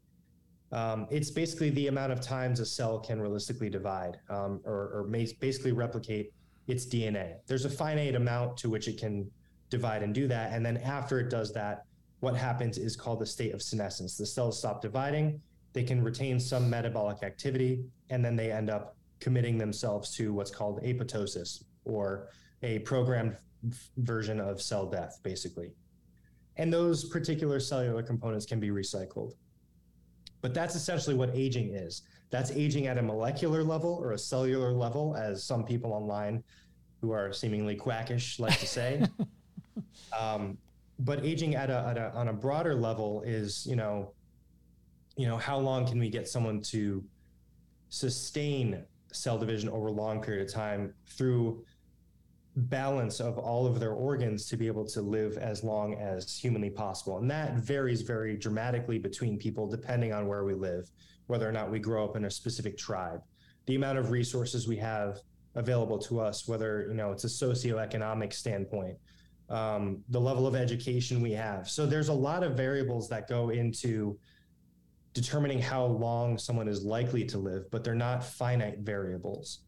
Um, 0.71 1.07
it's 1.11 1.31
basically 1.31 1.71
the 1.71 1.89
amount 1.89 2.13
of 2.13 2.21
times 2.21 2.61
a 2.61 2.67
cell 2.67 3.01
can 3.01 3.21
realistically 3.21 3.69
divide 3.69 4.19
um, 4.31 4.61
or, 4.65 4.91
or 4.95 5.09
basically 5.41 5.73
replicate 5.73 6.33
its 6.69 6.87
DNA. 6.87 7.35
There's 7.47 7.65
a 7.65 7.71
finite 7.71 8.15
amount 8.15 8.57
to 8.59 8.71
which 8.71 8.89
it 8.89 8.99
can 8.99 9.29
divide 9.71 10.03
and 10.03 10.15
do 10.15 10.29
that. 10.29 10.53
And 10.53 10.65
then 10.65 10.77
after 10.79 11.19
it 11.19 11.31
does 11.31 11.53
that, 11.53 11.85
what 12.21 12.37
happens 12.37 12.79
is 12.79 12.97
called 12.97 13.19
the 13.21 13.27
state 13.27 13.53
of 13.53 13.61
senescence. 13.61 14.17
The 14.17 14.25
cells 14.25 14.59
stop 14.59 14.81
dividing, 14.81 15.41
they 15.73 15.83
can 15.83 16.03
retain 16.03 16.39
some 16.39 16.71
metabolic 16.71 17.23
activity, 17.25 17.85
and 18.11 18.25
then 18.25 18.37
they 18.37 18.53
end 18.53 18.71
up 18.71 18.97
committing 19.19 19.59
themselves 19.59 20.15
to 20.17 20.33
what's 20.33 20.51
called 20.51 20.81
apoptosis 20.83 21.65
or 21.85 22.29
a 22.63 22.79
programmed 22.81 23.37
version 23.97 24.41
of 24.41 24.63
cell 24.63 24.87
death, 24.87 25.19
basically. 25.23 25.73
And 26.57 26.73
those 26.73 27.05
particular 27.05 27.59
cellular 27.61 28.03
components 28.03 28.47
can 28.47 28.61
be 28.61 28.69
recycled. 28.69 29.35
But 30.41 30.55
that's 30.55 30.75
essentially 30.75 31.17
what 31.17 31.31
aging 31.35 31.75
is. 31.75 32.03
That's 32.31 32.51
aging 32.51 32.87
at 32.87 32.99
a 32.99 33.03
molecular 33.03 33.65
level 33.65 33.99
or 34.01 34.13
a 34.13 34.19
cellular 34.19 34.73
level, 34.73 35.17
as 35.17 35.43
some 35.43 35.65
people 35.65 35.93
online 35.93 36.43
who 37.01 37.13
are 37.13 37.33
seemingly 37.33 37.77
quackish 37.77 38.39
like 38.39 38.59
to 38.59 38.67
say. 38.67 39.05
um, 40.19 40.59
but 40.99 41.25
aging 41.25 41.55
at 41.55 41.71
a, 41.71 41.87
at 41.89 41.99
a, 41.99 42.13
on 42.15 42.29
a 42.29 42.33
broader 42.33 42.75
level 42.75 43.23
is, 43.23 43.67
you 43.67 43.77
know, 43.77 44.13
you 45.17 45.27
know, 45.27 45.37
how 45.37 45.59
long 45.59 45.87
can 45.87 45.99
we 45.99 46.09
get 46.09 46.29
someone 46.29 46.61
to 46.61 47.05
sustain 47.89 48.85
cell 49.13 49.39
division 49.39 49.69
over 49.69 49.87
a 49.87 49.93
long 49.93 50.21
period 50.21 50.47
of 50.47 50.53
time 50.53 50.93
through 51.07 51.65
balance 52.57 53.21
of 53.21 53.37
all 53.39 53.67
of 53.67 53.81
their 53.81 53.93
organs 53.93 54.47
to 54.47 54.57
be 54.57 54.67
able 54.67 54.87
to 54.87 55.03
live 55.03 55.37
as 55.39 55.65
long 55.65 55.95
as 55.95 56.37
humanly 56.37 56.71
possible. 56.71 57.19
And 57.19 57.31
that 57.31 57.55
varies 57.55 58.03
very 58.03 58.37
dramatically 58.37 58.99
between 58.99 59.39
people 59.39 59.69
depending 59.69 60.13
on 60.13 60.29
where 60.29 60.45
we 60.45 60.55
live 60.55 60.89
whether 61.27 61.49
or 61.49 61.53
not 61.53 61.71
we 61.71 61.79
grow 61.79 62.05
up 62.05 62.17
in 62.17 62.25
a 62.27 62.31
specific 62.31 62.77
tribe. 62.77 63.21
The 63.67 63.77
amount 63.77 63.99
of 63.99 64.11
resources 64.11 64.69
we 64.69 64.77
have 64.77 65.21
available 65.55 65.99
to 65.99 66.21
us, 66.21 66.47
whether 66.47 66.87
you 66.89 66.95
know 66.95 67.13
it's 67.13 67.25
a 67.25 67.29
socioeconomic 67.29 68.33
standpoint, 68.33 68.97
um, 69.49 70.03
the 70.09 70.21
level 70.21 70.47
of 70.47 70.55
education 70.55 71.21
we 71.21 71.33
have. 71.33 71.69
So 71.69 71.87
there's 71.87 72.09
a 72.09 72.15
lot 72.15 72.43
of 72.43 72.57
variables 72.57 73.09
that 73.09 73.29
go 73.29 73.51
into 73.51 74.19
determining 75.13 75.61
how 75.61 75.85
long 75.85 76.37
someone 76.37 76.67
is 76.67 76.83
likely 76.83 77.25
to 77.27 77.39
live, 77.39 77.71
but 77.71 77.85
they're 77.85 77.95
not 77.95 78.25
finite 78.25 78.81
variables. 78.81 79.61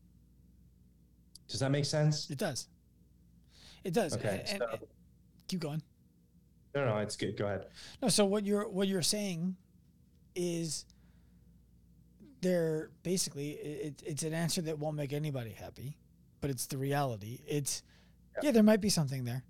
Does 1.48 1.60
that 1.60 1.70
make 1.70 1.84
sense? 1.84 2.28
It 2.30 2.38
does. 2.38 2.66
It 3.86 3.94
does. 3.94 4.16
Okay. 4.16 4.44
And, 4.48 4.58
so, 4.58 4.68
and, 4.72 4.80
keep 5.46 5.60
going. 5.60 5.80
No, 6.74 6.84
no, 6.84 6.98
it's 6.98 7.16
good. 7.16 7.36
Go 7.36 7.46
ahead. 7.46 7.66
No, 8.02 8.08
so 8.08 8.26
what 8.26 8.44
you're 8.44 8.68
what 8.68 8.88
you're 8.88 9.00
saying 9.00 9.56
is 10.34 10.84
they're 12.42 12.90
basically 13.02 13.50
it, 13.50 14.02
it's 14.04 14.22
an 14.24 14.34
answer 14.34 14.60
that 14.62 14.78
won't 14.78 14.96
make 14.96 15.12
anybody 15.12 15.52
happy, 15.52 15.96
but 16.40 16.50
it's 16.50 16.66
the 16.66 16.76
reality. 16.76 17.40
It's 17.46 17.82
yeah, 18.34 18.40
yeah 18.46 18.50
there 18.50 18.62
might 18.62 18.80
be 18.80 18.90
something 18.90 19.24
there, 19.24 19.44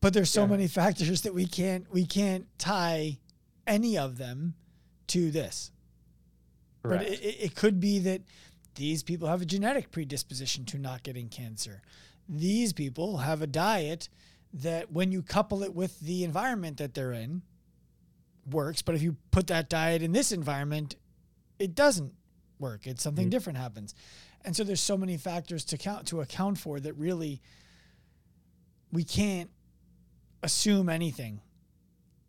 but 0.00 0.14
there's 0.14 0.30
so 0.30 0.42
yeah. 0.42 0.46
many 0.48 0.68
factors 0.68 1.22
that 1.22 1.34
we 1.34 1.46
can't 1.46 1.92
we 1.92 2.06
can't 2.06 2.46
tie 2.58 3.18
any 3.66 3.98
of 3.98 4.16
them 4.16 4.54
to 5.08 5.30
this. 5.30 5.72
Correct. 6.82 7.04
But 7.04 7.12
it, 7.12 7.36
it 7.42 7.54
could 7.56 7.80
be 7.80 7.98
that 7.98 8.22
these 8.76 9.02
people 9.02 9.28
have 9.28 9.42
a 9.42 9.46
genetic 9.46 9.90
predisposition 9.90 10.64
to 10.66 10.78
not 10.78 11.02
getting 11.02 11.28
cancer. 11.28 11.82
These 12.28 12.72
people 12.72 13.18
have 13.18 13.42
a 13.42 13.46
diet 13.46 14.08
that, 14.52 14.92
when 14.92 15.12
you 15.12 15.22
couple 15.22 15.62
it 15.62 15.74
with 15.74 16.00
the 16.00 16.24
environment 16.24 16.78
that 16.78 16.94
they're 16.94 17.12
in, 17.12 17.42
works. 18.50 18.82
But 18.82 18.94
if 18.94 19.02
you 19.02 19.16
put 19.30 19.48
that 19.48 19.68
diet 19.68 20.02
in 20.02 20.12
this 20.12 20.32
environment, 20.32 20.96
it 21.58 21.74
doesn't 21.74 22.12
work. 22.58 22.86
It's 22.86 23.02
something 23.02 23.24
mm-hmm. 23.24 23.30
different 23.30 23.58
happens. 23.58 23.94
And 24.44 24.54
so 24.54 24.64
there's 24.64 24.80
so 24.80 24.96
many 24.96 25.16
factors 25.16 25.64
to 25.66 25.78
count 25.78 26.06
to 26.08 26.20
account 26.20 26.58
for 26.58 26.78
that 26.80 26.94
really 26.94 27.42
we 28.92 29.04
can't 29.04 29.50
assume 30.42 30.88
anything 30.88 31.40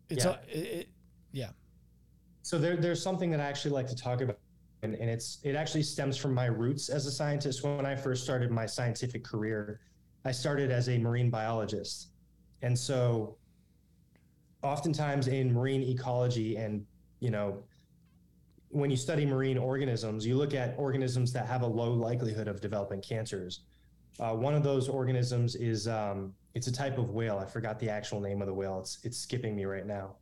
It's 0.08 0.24
Yeah. 0.24 0.30
a, 0.30 0.58
it, 0.58 0.66
it, 0.66 0.88
yeah. 1.32 1.50
So 2.42 2.58
there, 2.58 2.76
there's 2.76 3.02
something 3.02 3.30
that 3.30 3.40
I 3.40 3.44
actually 3.44 3.72
like 3.72 3.86
to 3.88 3.96
talk 3.96 4.20
about, 4.20 4.38
and, 4.82 4.94
and 4.94 5.10
it's 5.10 5.38
it 5.44 5.54
actually 5.54 5.82
stems 5.82 6.16
from 6.16 6.34
my 6.34 6.46
roots 6.46 6.88
as 6.88 7.06
a 7.06 7.10
scientist. 7.12 7.62
When 7.62 7.86
I 7.86 7.94
first 7.94 8.24
started 8.24 8.50
my 8.50 8.66
scientific 8.66 9.22
career, 9.22 9.80
I 10.28 10.32
started 10.32 10.70
as 10.70 10.88
a 10.88 10.98
marine 10.98 11.30
biologist, 11.30 12.08
and 12.62 12.78
so 12.78 13.36
oftentimes 14.62 15.28
in 15.28 15.52
marine 15.52 15.82
ecology 15.82 16.56
and 16.56 16.84
you 17.20 17.30
know 17.30 17.62
when 18.70 18.90
you 18.90 18.96
study 18.96 19.24
marine 19.24 19.56
organisms, 19.56 20.26
you 20.26 20.36
look 20.36 20.52
at 20.52 20.74
organisms 20.76 21.32
that 21.32 21.46
have 21.46 21.62
a 21.62 21.66
low 21.66 21.92
likelihood 21.92 22.48
of 22.48 22.60
developing 22.60 23.00
cancers. 23.00 23.60
Uh, 24.20 24.34
one 24.34 24.54
of 24.54 24.62
those 24.62 24.88
organisms 24.88 25.54
is 25.54 25.88
um, 25.88 26.34
it's 26.54 26.66
a 26.66 26.72
type 26.72 26.98
of 26.98 27.10
whale. 27.10 27.38
I 27.38 27.46
forgot 27.46 27.78
the 27.78 27.88
actual 27.88 28.20
name 28.20 28.42
of 28.42 28.46
the 28.46 28.54
whale. 28.54 28.78
It's 28.80 28.98
it's 29.04 29.16
skipping 29.16 29.56
me 29.56 29.64
right 29.64 29.86
now 29.86 30.16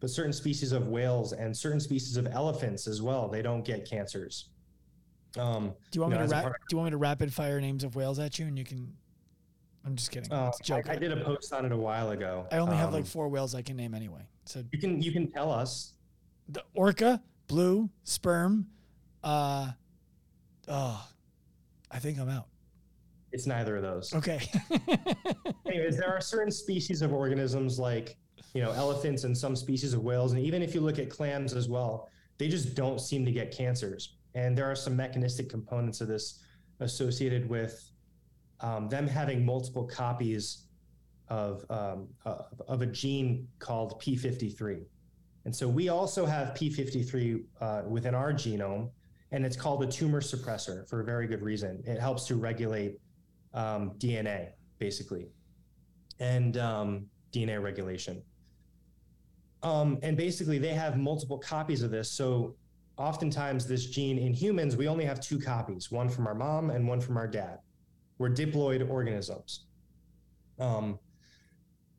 but 0.00 0.08
certain 0.08 0.32
species 0.32 0.72
of 0.72 0.88
whales 0.88 1.32
and 1.32 1.54
certain 1.56 1.78
species 1.78 2.16
of 2.16 2.26
elephants 2.26 2.86
as 2.86 3.02
well, 3.02 3.28
they 3.28 3.42
don't 3.42 3.64
get 3.64 3.88
cancers. 3.88 4.48
Um, 5.36 5.74
Do 5.90 5.98
you 5.98 6.00
want 6.00 6.12
you 6.12 6.18
know, 6.18 6.24
me 6.24 6.30
to 6.30 6.38
a 6.38 6.42
rap, 6.44 6.52
do 6.68 6.74
you 6.74 6.78
want 6.78 6.86
me 6.86 6.90
to 6.92 6.96
rapid 6.96 7.32
fire 7.32 7.60
names 7.60 7.84
of 7.84 7.94
whales 7.94 8.18
at 8.18 8.38
you 8.38 8.46
and 8.46 8.58
you 8.58 8.64
can 8.64 8.92
I'm 9.84 9.96
just 9.96 10.10
kidding. 10.10 10.32
Oh, 10.32 10.46
I, 10.48 10.62
joke. 10.62 10.88
I 10.90 10.96
did 10.96 11.10
a 11.12 11.24
post 11.24 11.52
on 11.52 11.64
it 11.64 11.72
a 11.72 11.76
while 11.76 12.10
ago. 12.10 12.46
I 12.52 12.58
only 12.58 12.76
have 12.76 12.92
like 12.92 13.00
Um, 13.02 13.06
four 13.06 13.28
whales 13.28 13.54
I 13.54 13.62
can 13.62 13.76
name 13.76 13.94
anyway. 13.94 14.26
So 14.44 14.62
you 14.72 14.78
can 14.78 15.00
you 15.02 15.12
can 15.12 15.30
tell 15.30 15.50
us. 15.50 15.94
the 16.48 16.62
orca, 16.74 17.22
blue, 17.48 17.88
sperm, 18.04 18.66
uh 19.24 19.70
oh 20.68 21.08
I 21.90 21.98
think 21.98 22.18
I'm 22.18 22.28
out. 22.28 22.46
It's 23.32 23.46
neither 23.46 23.76
of 23.76 23.82
those. 23.82 24.12
Okay. 24.14 24.40
Anyways, 25.66 25.96
there 25.96 26.08
are 26.08 26.20
certain 26.20 26.50
species 26.50 27.00
of 27.02 27.12
organisms 27.12 27.78
like 27.78 28.16
you 28.54 28.62
know 28.62 28.72
elephants 28.72 29.24
and 29.24 29.36
some 29.36 29.54
species 29.56 29.94
of 29.94 30.02
whales, 30.02 30.32
and 30.32 30.40
even 30.42 30.62
if 30.62 30.74
you 30.74 30.80
look 30.80 30.98
at 30.98 31.08
clams 31.10 31.54
as 31.54 31.68
well, 31.68 32.08
they 32.38 32.48
just 32.48 32.74
don't 32.74 33.00
seem 33.00 33.24
to 33.24 33.32
get 33.32 33.50
cancers. 33.56 34.16
And 34.34 34.56
there 34.56 34.70
are 34.70 34.76
some 34.76 34.96
mechanistic 34.96 35.48
components 35.48 36.00
of 36.00 36.08
this 36.08 36.42
associated 36.80 37.48
with 37.48 37.89
um, 38.62 38.88
them 38.88 39.06
having 39.06 39.44
multiple 39.44 39.84
copies 39.84 40.66
of 41.28 41.64
um, 41.70 42.08
of 42.24 42.60
of 42.68 42.82
a 42.82 42.86
gene 42.86 43.46
called 43.58 44.00
P53. 44.00 44.82
And 45.44 45.54
so 45.54 45.68
we 45.68 45.88
also 45.88 46.26
have 46.26 46.48
P53 46.48 47.42
uh, 47.60 47.82
within 47.88 48.14
our 48.14 48.32
genome, 48.32 48.90
and 49.32 49.46
it's 49.46 49.56
called 49.56 49.82
a 49.82 49.86
tumor 49.86 50.20
suppressor 50.20 50.88
for 50.88 51.00
a 51.00 51.04
very 51.04 51.26
good 51.26 51.40
reason. 51.40 51.82
It 51.86 51.98
helps 51.98 52.26
to 52.26 52.36
regulate 52.36 52.98
um, 53.54 53.92
DNA, 53.98 54.50
basically, 54.78 55.28
and 56.18 56.58
um, 56.58 57.06
DNA 57.32 57.62
regulation. 57.62 58.22
Um, 59.62 59.98
and 60.02 60.16
basically, 60.16 60.58
they 60.58 60.74
have 60.74 60.98
multiple 60.98 61.38
copies 61.38 61.82
of 61.82 61.90
this. 61.90 62.10
So, 62.10 62.56
oftentimes, 62.96 63.66
this 63.66 63.86
gene 63.86 64.18
in 64.18 64.34
humans, 64.34 64.76
we 64.76 64.88
only 64.88 65.04
have 65.04 65.20
two 65.20 65.38
copies 65.38 65.90
one 65.90 66.08
from 66.08 66.26
our 66.26 66.34
mom 66.34 66.70
and 66.70 66.86
one 66.86 67.00
from 67.00 67.16
our 67.16 67.26
dad. 67.26 67.58
We're 68.20 68.28
diploid 68.28 68.86
organisms. 68.90 69.64
Um, 70.58 70.98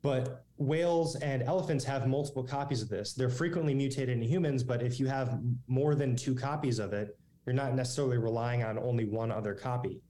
but 0.02 0.44
whales 0.56 1.16
and 1.16 1.42
elephants 1.42 1.84
have 1.84 2.06
multiple 2.06 2.44
copies 2.44 2.80
of 2.80 2.88
this. 2.88 3.12
They're 3.12 3.28
frequently 3.28 3.74
mutated 3.74 4.16
in 4.16 4.22
humans, 4.22 4.62
but 4.62 4.84
if 4.84 5.00
you 5.00 5.06
have 5.08 5.40
more 5.66 5.96
than 5.96 6.14
two 6.14 6.36
copies 6.36 6.78
of 6.78 6.92
it, 6.92 7.18
you're 7.44 7.56
not 7.56 7.74
necessarily 7.74 8.18
relying 8.18 8.62
on 8.62 8.78
only 8.78 9.04
one 9.04 9.32
other 9.32 9.52
copy. 9.52 10.00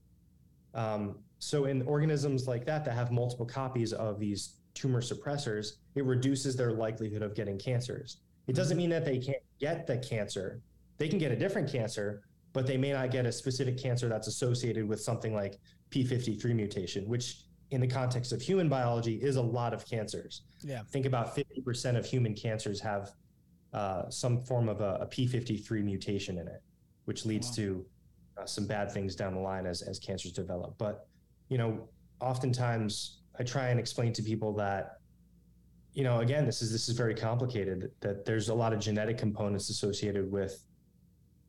Um, 0.74 1.16
so 1.38 1.64
in 1.64 1.80
organisms 1.82 2.46
like 2.46 2.66
that 2.66 2.84
that 2.84 2.92
have 2.92 3.10
multiple 3.10 3.46
copies 3.46 3.94
of 3.94 4.20
these 4.20 4.56
tumor 4.74 5.00
suppressors, 5.00 5.76
it 5.94 6.04
reduces 6.04 6.56
their 6.56 6.72
likelihood 6.72 7.22
of 7.22 7.34
getting 7.34 7.58
cancers. 7.58 8.18
It 8.48 8.54
doesn't 8.54 8.76
mean 8.76 8.90
that 8.90 9.06
they 9.06 9.18
can't 9.18 9.42
get 9.60 9.86
the 9.86 9.96
cancer. 9.96 10.60
They 10.98 11.08
can 11.08 11.18
get 11.18 11.32
a 11.32 11.36
different 11.36 11.72
cancer, 11.72 12.20
but 12.52 12.66
they 12.66 12.76
may 12.76 12.92
not 12.92 13.10
get 13.10 13.24
a 13.24 13.32
specific 13.32 13.78
cancer 13.78 14.10
that's 14.10 14.28
associated 14.28 14.86
with 14.86 15.00
something 15.00 15.34
like 15.34 15.58
P53 15.92 16.54
mutation, 16.54 17.06
which 17.08 17.42
in 17.70 17.80
the 17.80 17.86
context 17.86 18.32
of 18.32 18.42
human 18.42 18.68
biology 18.68 19.14
is 19.22 19.36
a 19.36 19.42
lot 19.42 19.72
of 19.72 19.86
cancers. 19.86 20.42
yeah. 20.60 20.82
Think 20.90 21.06
about 21.06 21.34
50% 21.36 21.96
of 21.96 22.04
human 22.04 22.34
cancers 22.34 22.80
have 22.80 23.12
uh, 23.72 24.08
some 24.10 24.42
form 24.42 24.68
of 24.68 24.80
a 24.82 24.98
a 25.00 25.06
P53 25.06 25.82
mutation 25.82 26.38
in 26.38 26.46
it, 26.48 26.62
which 27.06 27.24
leads 27.24 27.48
Wow. 27.48 27.54
to 27.56 27.86
uh, 28.38 28.46
some 28.46 28.66
bad 28.66 28.90
things 28.92 29.14
down 29.16 29.34
the 29.34 29.40
line 29.40 29.64
as, 29.66 29.80
as 29.82 29.98
cancers 29.98 30.32
develop. 30.32 30.74
But, 30.78 31.06
you 31.48 31.56
know, 31.58 31.88
oftentimes 32.20 33.20
I 33.38 33.42
try 33.44 33.68
and 33.68 33.80
explain 33.80 34.12
to 34.14 34.22
people 34.22 34.52
that, 34.56 34.98
you 35.94 36.04
know, 36.04 36.20
again, 36.20 36.44
this 36.46 36.60
is 36.62 36.70
this 36.72 36.88
is 36.88 36.96
very 36.96 37.14
complicated. 37.14 37.90
That 38.00 38.24
there's 38.26 38.48
a 38.50 38.54
lot 38.54 38.72
of 38.74 38.78
genetic 38.80 39.16
components 39.18 39.68
associated 39.70 40.30
with, 40.30 40.62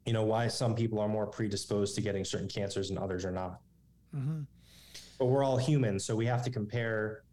you 0.06 0.14
know, 0.14 0.24
why 0.24 0.48
some 0.48 0.76
people 0.76 1.00
are 1.00 1.08
more 1.10 1.28
predisposed 1.28 1.96
to 1.96 2.02
getting 2.02 2.24
certain 2.26 2.48
cancers 2.50 2.90
and 2.90 3.00
others 3.00 3.24
are 3.26 3.32
not 3.32 3.60
hmm 4.14 4.42
but 5.20 5.26
we're 5.26 5.44
all 5.44 5.58
humans 5.58 6.06
so 6.06 6.16
we 6.16 6.26
have 6.26 6.44
to 6.44 6.50
compare 6.50 7.24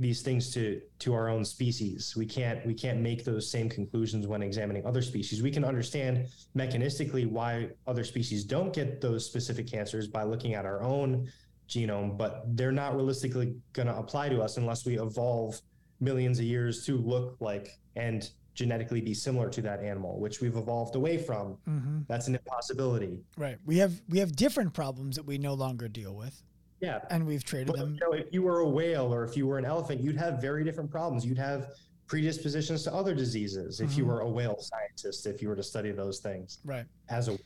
these 0.00 0.22
things 0.22 0.50
to 0.54 0.80
to 0.98 1.12
our 1.12 1.28
own 1.28 1.44
species. 1.44 2.14
We 2.16 2.24
can't 2.24 2.64
we 2.66 2.72
can't 2.72 3.00
make 3.00 3.22
those 3.22 3.50
same 3.50 3.68
conclusions 3.68 4.26
when 4.26 4.42
examining 4.42 4.86
other 4.86 5.02
species. 5.02 5.42
We 5.42 5.50
can 5.50 5.62
understand 5.62 6.28
mechanistically 6.56 7.30
why 7.30 7.68
other 7.86 8.02
species 8.02 8.44
don't 8.44 8.72
get 8.72 9.02
those 9.02 9.26
specific 9.26 9.70
cancers 9.70 10.08
by 10.08 10.22
looking 10.22 10.54
at 10.54 10.64
our 10.64 10.82
own 10.82 11.30
genome 11.68 12.18
but 12.18 12.44
they're 12.56 12.72
not 12.72 12.96
realistically 12.96 13.54
going 13.74 13.86
to 13.86 13.96
apply 13.96 14.28
to 14.28 14.42
us 14.42 14.56
unless 14.56 14.84
we 14.84 14.98
evolve 14.98 15.60
millions 16.00 16.40
of 16.40 16.44
years 16.44 16.84
to 16.84 16.96
look 16.96 17.36
like 17.38 17.78
and 17.94 18.30
genetically 18.54 19.00
be 19.00 19.14
similar 19.14 19.48
to 19.48 19.62
that 19.62 19.80
animal 19.82 20.18
which 20.18 20.40
we've 20.40 20.56
evolved 20.56 20.94
away 20.96 21.16
from 21.18 21.56
hmm 21.64 22.00
that's 22.08 22.28
an 22.28 22.34
impossibility 22.34 23.20
Right. 23.36 23.58
We 23.64 23.78
have 23.78 24.00
we 24.08 24.18
have 24.18 24.34
different 24.34 24.72
problems 24.74 25.16
that 25.16 25.24
we 25.24 25.38
no 25.38 25.54
longer 25.54 25.86
deal 25.88 26.14
with, 26.16 26.42
yeah 26.80 27.00
and 27.10 27.26
we've 27.26 27.44
traded 27.44 27.68
But, 27.68 27.76
them. 27.76 27.94
you 27.94 28.00
know, 28.00 28.12
if 28.12 28.32
you 28.32 28.42
were 28.42 28.60
a 28.60 28.68
whale 28.68 29.12
or 29.14 29.24
if 29.24 29.36
you 29.36 29.46
were 29.46 29.58
an 29.58 29.64
elephant, 29.64 30.00
you'd 30.00 30.16
have 30.16 30.40
very 30.40 30.64
different 30.64 30.90
problems. 30.90 31.24
You'd 31.24 31.38
have 31.38 31.68
predispositions 32.06 32.82
to 32.84 32.92
other 32.94 33.14
diseases 33.14 33.80
if 33.80 33.96
you 33.96 34.04
Mhm. 34.04 34.08
were 34.08 34.20
a 34.20 34.28
whale 34.28 34.56
scientist, 34.58 35.26
if 35.26 35.40
you 35.40 35.48
were 35.48 35.56
to 35.56 35.62
study 35.62 35.92
those 35.92 36.18
things 36.20 36.58
Right. 36.64 36.86
as 37.08 37.28
a 37.28 37.38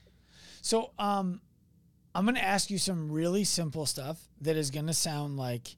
So, 0.62 0.92
um, 0.98 1.42
I'm 2.14 2.24
going 2.24 2.36
to 2.36 2.44
ask 2.44 2.70
you 2.70 2.78
some 2.78 3.10
really 3.12 3.44
simple 3.44 3.84
stuff 3.86 4.28
that 4.40 4.56
is 4.56 4.70
going 4.70 4.86
to 4.86 4.94
sound 4.94 5.36
like, 5.36 5.76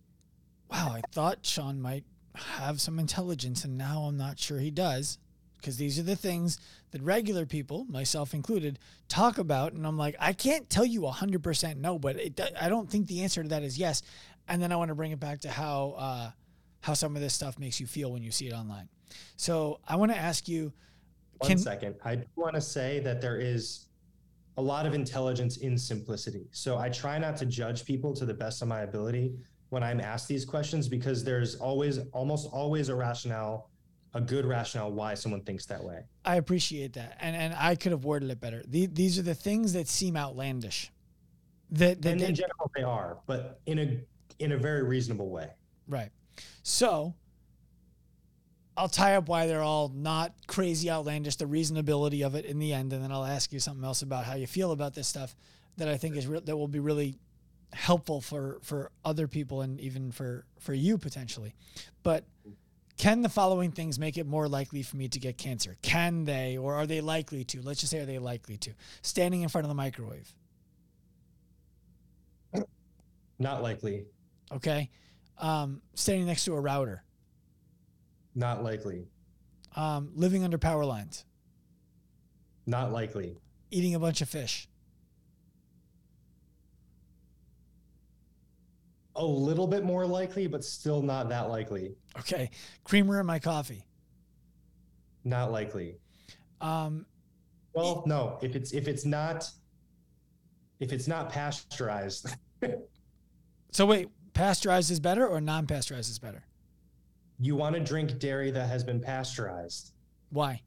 wow, 0.70 0.92
I 0.92 1.02
thought 1.12 1.44
Sean 1.44 1.80
might 1.80 2.04
have 2.38 2.80
some 2.80 2.98
intelligence, 2.98 3.64
and 3.64 3.76
now 3.76 4.02
I'm 4.02 4.16
not 4.16 4.38
sure 4.38 4.58
he 4.58 4.70
does. 4.70 5.18
Because 5.56 5.78
these 5.78 5.98
are 5.98 6.02
the 6.04 6.14
things 6.16 6.60
that 6.92 7.02
regular 7.02 7.44
people, 7.46 7.86
myself 7.88 8.34
included, 8.34 8.78
talk 9.08 9.38
about. 9.38 9.72
And 9.72 9.86
I'm 9.86 9.96
like, 9.96 10.14
I 10.20 10.32
can't 10.32 10.68
tell 10.70 10.84
you 10.84 11.00
100% 11.00 11.76
no, 11.78 11.98
but 11.98 12.16
it, 12.16 12.40
I 12.60 12.68
don't 12.68 12.88
think 12.88 13.08
the 13.08 13.22
answer 13.22 13.42
to 13.42 13.48
that 13.48 13.62
is 13.64 13.76
yes. 13.76 14.02
And 14.46 14.62
then 14.62 14.70
I 14.70 14.76
want 14.76 14.90
to 14.90 14.94
bring 14.94 15.10
it 15.10 15.18
back 15.18 15.40
to 15.40 15.50
how, 15.50 15.94
uh, 15.96 16.30
how 16.82 16.94
some 16.94 17.16
of 17.16 17.22
this 17.22 17.34
stuff 17.34 17.58
makes 17.58 17.80
you 17.80 17.86
feel 17.86 18.12
when 18.12 18.22
you 18.22 18.30
see 18.30 18.46
it 18.46 18.52
online. 18.52 18.88
So 19.36 19.80
I 19.88 19.96
want 19.96 20.12
to 20.12 20.18
ask 20.18 20.46
you, 20.46 20.72
One 21.38 21.48
Can- 21.48 21.58
second. 21.58 21.96
I 22.04 22.22
want 22.36 22.54
to 22.54 22.60
say 22.60 23.00
that 23.00 23.20
there 23.20 23.38
is 23.38 23.86
a 24.58 24.62
lot 24.62 24.86
of 24.86 24.94
intelligence 24.94 25.56
in 25.56 25.76
simplicity. 25.76 26.46
So 26.52 26.78
I 26.78 26.90
try 26.90 27.18
not 27.18 27.36
to 27.38 27.46
judge 27.46 27.84
people 27.84 28.14
to 28.14 28.24
the 28.24 28.34
best 28.34 28.62
of 28.62 28.68
my 28.68 28.82
ability 28.82 29.34
when 29.70 29.82
I'm 29.82 30.00
asked 30.00 30.28
these 30.28 30.44
questions 30.44 30.88
because 30.88 31.24
there's 31.24 31.56
always, 31.56 31.98
almost 32.12 32.48
always 32.52 32.88
a 32.88 32.94
rationale, 32.94 33.70
a 34.14 34.20
good 34.20 34.44
rationale 34.46 34.92
why 34.92 35.14
someone 35.14 35.42
thinks 35.42 35.66
that 35.66 35.82
way. 35.82 36.04
I 36.24 36.36
appreciate 36.36 36.92
that, 36.94 37.16
and 37.20 37.36
and 37.36 37.54
I 37.54 37.74
could 37.74 37.92
have 37.92 38.04
worded 38.04 38.30
it 38.30 38.40
better. 38.40 38.62
The, 38.66 38.86
these 38.86 39.18
are 39.18 39.22
the 39.22 39.34
things 39.34 39.72
that 39.74 39.88
seem 39.88 40.16
outlandish. 40.16 40.90
That, 41.72 42.00
that, 42.02 42.12
And 42.12 42.20
in 42.20 42.26
that- 42.28 42.32
general, 42.34 42.70
they 42.76 42.82
are, 42.82 43.18
but 43.26 43.60
in 43.66 43.78
a 43.78 44.00
in 44.38 44.52
a 44.52 44.56
very 44.56 44.82
reasonable 44.82 45.30
way. 45.30 45.48
right. 45.88 46.10
So 46.62 47.14
I'll 48.76 48.88
tie 48.88 49.16
up 49.16 49.28
why 49.28 49.46
they're 49.46 49.62
all 49.62 49.88
not 49.88 50.34
crazy 50.46 50.90
outlandish, 50.90 51.36
the 51.36 51.46
reasonability 51.46 52.24
of 52.26 52.34
it 52.34 52.44
in 52.44 52.58
the 52.58 52.72
end, 52.74 52.92
and 52.92 53.02
then 53.02 53.10
I'll 53.10 53.24
ask 53.24 53.52
you 53.52 53.58
something 53.60 53.84
else 53.84 54.02
about 54.02 54.24
how 54.26 54.34
you 54.34 54.46
feel 54.46 54.72
about 54.72 54.94
this 54.94 55.08
stuff 55.08 55.34
that 55.78 55.88
I 55.88 55.96
think 55.96 56.14
is 56.16 56.26
re- 56.26 56.40
that 56.44 56.56
will 56.56 56.68
be 56.68 56.78
really 56.80 57.16
helpful 57.72 58.20
for 58.20 58.58
for 58.62 58.90
other 59.04 59.28
people 59.28 59.60
and 59.60 59.80
even 59.80 60.12
for 60.12 60.46
for 60.58 60.74
you 60.74 60.98
potentially. 60.98 61.54
But 62.02 62.24
can 62.96 63.20
the 63.22 63.28
following 63.28 63.72
things 63.72 63.98
make 63.98 64.16
it 64.16 64.26
more 64.26 64.48
likely 64.48 64.82
for 64.82 64.96
me 64.96 65.08
to 65.08 65.20
get 65.20 65.36
cancer? 65.36 65.76
Can 65.82 66.24
they, 66.24 66.56
or 66.56 66.74
are 66.74 66.86
they 66.86 67.02
likely 67.02 67.44
to? 67.44 67.60
Let's 67.60 67.80
just 67.80 67.90
say, 67.90 68.00
are 68.00 68.06
they 68.06 68.18
likely 68.18 68.56
to? 68.58 68.72
Standing 69.02 69.42
in 69.42 69.48
front 69.50 69.66
of 69.66 69.68
the 69.68 69.74
microwave. 69.74 70.34
Not 73.38 73.62
likely. 73.62 74.06
Okay. 74.50 74.88
Um, 75.38 75.82
standing 75.94 76.26
next 76.26 76.46
to 76.46 76.54
a 76.54 76.60
router. 76.60 77.04
Not 78.34 78.64
likely. 78.64 79.08
Um, 79.74 80.12
living 80.14 80.42
under 80.42 80.56
power 80.56 80.86
lines. 80.86 81.26
Not 82.66 82.92
likely. 82.92 83.36
Eating 83.70 83.94
a 83.94 84.00
bunch 84.00 84.22
of 84.22 84.28
fish. 84.30 84.68
A 89.16 89.24
little 89.24 89.66
bit 89.66 89.84
more 89.84 90.06
likely, 90.06 90.46
but 90.46 90.62
still 90.64 91.02
not 91.02 91.28
that 91.30 91.48
likely. 91.48 91.94
Okay. 92.18 92.50
Creamer 92.84 93.20
in 93.20 93.26
my 93.26 93.38
coffee. 93.38 93.86
Not 95.24 95.50
likely. 95.50 95.96
Um, 96.60 97.06
Well, 97.72 98.04
no. 98.06 98.38
If 98.42 98.54
it's 98.54 98.72
if 98.72 98.88
it's 98.88 99.04
not 99.04 99.50
if 100.80 100.92
it's 100.92 101.08
not 101.08 101.30
pasteurized, 101.30 102.36
so 103.72 103.86
wait, 103.86 104.08
pasteurized 104.34 104.90
is 104.90 105.00
better 105.00 105.26
or 105.26 105.40
non-pasteurized 105.40 106.10
is 106.10 106.18
better? 106.18 106.44
you 107.38 107.54
want 107.54 107.74
to 107.74 107.80
drink 107.82 108.18
dairy 108.18 108.50
that 108.50 108.66
has 108.66 108.82
been 108.82 108.98
pasteurized 108.98 109.92
Why? 110.30 110.58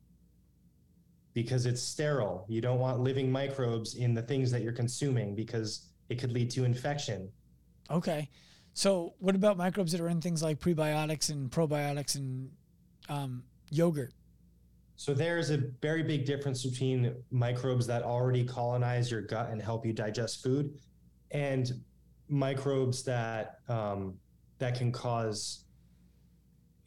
because 1.33 1.65
it's 1.65 1.81
sterile. 1.81 2.45
You 2.47 2.61
don't 2.61 2.79
want 2.79 2.99
living 2.99 3.31
microbes 3.31 3.95
in 3.95 4.13
the 4.13 4.21
things 4.21 4.51
that 4.51 4.61
you're 4.61 4.73
consuming 4.73 5.35
because 5.35 5.87
it 6.09 6.19
could 6.19 6.31
lead 6.31 6.51
to 6.51 6.65
infection. 6.65 7.31
Okay. 7.89 8.29
So 8.73 9.13
what 9.19 9.35
about 9.35 9.57
microbes 9.57 9.91
that 9.91 10.01
are 10.01 10.09
in 10.09 10.21
things 10.21 10.41
like 10.43 10.59
prebiotics 10.59 11.29
and 11.29 11.49
probiotics 11.51 12.15
and 12.15 12.51
um, 13.09 13.43
yogurt? 13.71 14.13
So 14.95 15.13
there's 15.13 15.49
a 15.49 15.57
very 15.81 16.03
big 16.03 16.25
difference 16.25 16.65
between 16.65 17.15
microbes 17.31 17.87
that 17.87 18.03
already 18.03 18.43
colonize 18.43 19.09
your 19.09 19.21
gut 19.21 19.49
and 19.49 19.61
help 19.61 19.85
you 19.85 19.93
digest 19.93 20.43
food, 20.43 20.77
and 21.31 21.71
microbes 22.27 23.03
that 23.03 23.59
um, 23.69 24.15
that 24.59 24.77
can 24.77 24.91
cause 24.91 25.63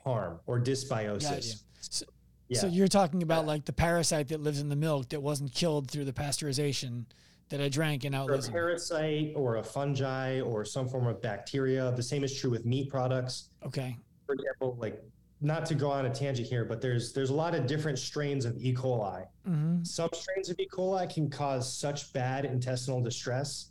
harm 0.05 0.41
or 0.47 0.61
dysbiosis. 0.61 1.63
So, 1.81 2.05
Yeah. 2.49 2.61
so 2.61 2.67
you're 2.67 2.89
talking 2.89 3.23
about 3.23 3.47
like 3.47 3.65
the 3.65 3.73
parasite 3.73 4.29
that 4.29 4.41
lives 4.41 4.61
in 4.61 4.69
the 4.69 4.77
milk 4.77 5.09
that 5.11 5.23
wasn't 5.23 5.55
killed 5.55 5.91
through 5.91 6.05
the 6.05 6.13
pasteurization 6.13 7.07
that 7.53 7.61
I 7.61 7.69
drank 7.69 8.05
it 8.07 8.15
or 8.15 8.33
a 8.33 8.39
parasite 8.41 9.33
or 9.37 9.57
a 9.57 9.63
fungi 9.63 10.41
or 10.41 10.65
some 10.65 10.89
form 10.89 11.07
of 11.07 11.21
bacteria. 11.21 11.93
The 11.95 12.03
same 12.03 12.25
is 12.25 12.35
true 12.35 12.51
with 12.51 12.65
meat 12.65 12.89
products. 12.89 13.51
Okay. 13.65 13.95
For 14.27 14.35
example, 14.35 14.75
like 14.81 15.03
not 15.43 15.67
to 15.67 15.75
go 15.75 15.91
on 15.91 16.07
a 16.07 16.11
tangent 16.11 16.49
here, 16.49 16.65
but 16.65 16.81
there's 16.81 17.13
there's 17.13 17.29
a 17.29 17.35
lot 17.35 17.55
of 17.55 17.67
different 17.67 17.99
strains 17.99 18.47
of 18.47 18.57
E. 18.57 18.73
coli. 18.75 19.27
hmm 19.45 19.85
Some 19.85 20.09
strains 20.15 20.49
of 20.49 20.59
E. 20.59 20.67
coli 20.73 21.13
can 21.13 21.29
cause 21.29 21.71
such 21.71 22.11
bad 22.15 22.47
intestinal 22.47 23.03
distress 23.03 23.69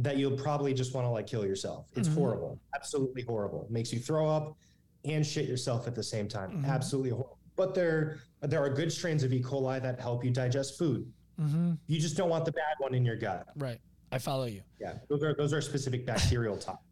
that 0.00 0.16
you'll 0.16 0.36
probably 0.36 0.74
just 0.74 0.92
want 0.92 1.04
to 1.06 1.10
like 1.10 1.28
kill 1.28 1.46
yourself. 1.46 1.86
It's 1.94 2.08
Mhm. 2.08 2.14
horrible, 2.14 2.60
absolutely 2.74 3.22
horrible. 3.22 3.66
makes 3.70 3.92
you 3.92 4.00
throw 4.00 4.28
up 4.28 4.56
and 5.04 5.24
shit 5.24 5.48
yourself 5.48 5.86
at 5.86 5.94
the 5.94 6.02
same 6.02 6.26
time. 6.26 6.50
Mhm. 6.64 6.66
Absolutely 6.66 7.10
horrible. 7.10 7.38
But 7.54 7.74
there 7.74 8.18
there 8.40 8.60
are 8.64 8.70
good 8.70 8.90
strains 8.90 9.22
of 9.22 9.32
E. 9.32 9.40
coli 9.40 9.80
that 9.80 10.00
help 10.00 10.24
you 10.24 10.32
digest 10.32 10.76
food. 10.76 11.06
Hmm 11.42 11.72
You 11.86 12.00
just 12.00 12.16
don't 12.16 12.28
want 12.28 12.44
the 12.44 12.52
bad 12.52 12.76
one 12.78 12.94
in 12.94 13.04
your 13.04 13.16
gut. 13.16 13.48
Right. 13.56 13.80
I 14.10 14.18
follow 14.18 14.44
you. 14.44 14.62
Yeah, 14.80 14.94
those 15.08 15.22
are 15.22 15.34
those 15.34 15.52
are 15.52 15.60
specific 15.60 16.04
bacterial 16.04 16.56
topics. 16.56 16.84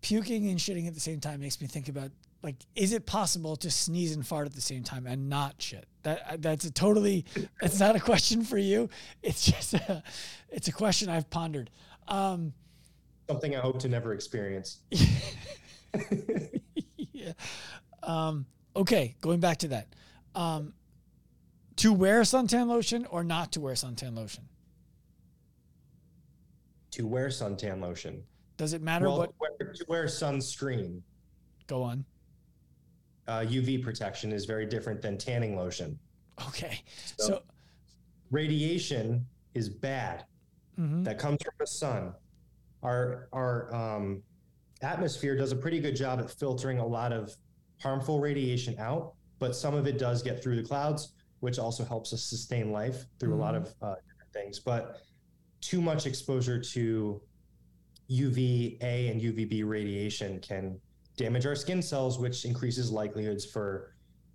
Puking 0.00 0.48
and 0.48 0.58
shitting 0.58 0.86
at 0.86 0.94
the 0.94 1.00
same 1.00 1.18
time 1.18 1.40
makes 1.40 1.60
me 1.60 1.66
think 1.66 1.88
about 1.88 2.12
like, 2.42 2.54
is 2.76 2.92
it 2.92 3.04
possible 3.04 3.56
to 3.56 3.70
sneeze 3.70 4.14
and 4.14 4.24
fart 4.26 4.46
at 4.46 4.54
the 4.54 4.60
same 4.60 4.84
time 4.84 5.06
and 5.06 5.28
not 5.28 5.54
shit? 5.58 5.86
That 6.04 6.40
that's 6.40 6.64
a 6.64 6.70
totally. 6.70 7.24
It's 7.62 7.80
not 7.80 7.96
a 7.96 8.00
question 8.00 8.42
for 8.44 8.58
you. 8.58 8.88
It's 9.22 9.44
just 9.44 9.74
a, 9.74 10.02
it's 10.48 10.68
a 10.68 10.72
question 10.72 11.08
I've 11.08 11.28
pondered. 11.30 11.70
Um, 12.06 12.52
Something 13.28 13.56
I 13.56 13.60
hope 13.60 13.80
to 13.80 13.88
never 13.88 14.14
experience. 14.14 14.78
yeah. 16.96 17.32
Um, 18.02 18.46
okay, 18.76 19.16
going 19.20 19.40
back 19.40 19.58
to 19.58 19.68
that. 19.68 19.88
Um, 20.34 20.72
to 21.78 21.92
wear 21.92 22.22
suntan 22.22 22.66
lotion 22.66 23.06
or 23.06 23.22
not 23.24 23.52
to 23.52 23.60
wear 23.60 23.74
suntan 23.74 24.14
lotion? 24.16 24.44
to 26.90 27.06
wear 27.06 27.28
suntan 27.28 27.80
lotion. 27.82 28.22
Does 28.56 28.72
it 28.72 28.80
matter 28.82 29.06
Well, 29.06 29.18
what? 29.18 29.30
wear, 29.38 29.72
to 29.72 29.84
wear 29.88 30.04
sunscreen, 30.06 31.02
Go 31.66 31.82
on. 31.82 32.04
uh, 33.28 33.40
UV 33.46 33.82
protection 33.84 34.32
is 34.32 34.46
very 34.46 34.64
different 34.66 35.02
than 35.02 35.16
tanning 35.18 35.54
lotion. 35.56 35.98
Okay. 36.48 36.82
So- 37.16 37.26
So, 37.26 37.42
Radiation 38.30 39.26
is 39.54 39.68
bad. 39.68 40.24
mhm. 40.78 41.04
that 41.04 41.18
comes 41.18 41.38
from 41.42 41.54
the 41.60 41.66
sun. 41.66 42.14
Our 42.82 43.28
our 43.32 43.72
um, 43.74 44.22
atmosphere 44.82 45.36
does 45.36 45.52
a 45.52 45.56
pretty 45.56 45.78
good 45.80 45.94
job 45.96 46.20
at 46.20 46.30
filtering 46.30 46.78
a 46.78 46.86
lot 46.86 47.12
of 47.12 47.36
harmful 47.80 48.18
radiation 48.20 48.78
out, 48.78 49.14
but 49.38 49.54
some 49.54 49.74
of 49.74 49.86
it 49.86 49.98
does 49.98 50.22
get 50.22 50.42
through 50.42 50.56
the 50.56 50.62
clouds, 50.62 51.12
which 51.40 51.58
also 51.58 51.84
helps 51.84 52.12
us 52.12 52.22
sustain 52.22 52.72
life 52.72 53.06
through 53.18 53.34
a 53.34 53.36
lot 53.36 53.54
of 53.54 53.74
uh, 53.82 53.94
different 54.06 54.32
things. 54.32 54.58
But 54.58 55.00
too 55.60 55.80
much 55.80 56.06
exposure 56.06 56.60
to 56.60 57.20
UVA 58.08 59.08
and 59.08 59.20
UVB 59.20 59.68
radiation 59.68 60.40
can 60.40 60.80
damage 61.16 61.46
our 61.46 61.54
skin 61.54 61.82
cells, 61.82 62.18
which 62.18 62.44
increases 62.44 62.90
likelihoods 62.90 63.44
for 63.44 63.94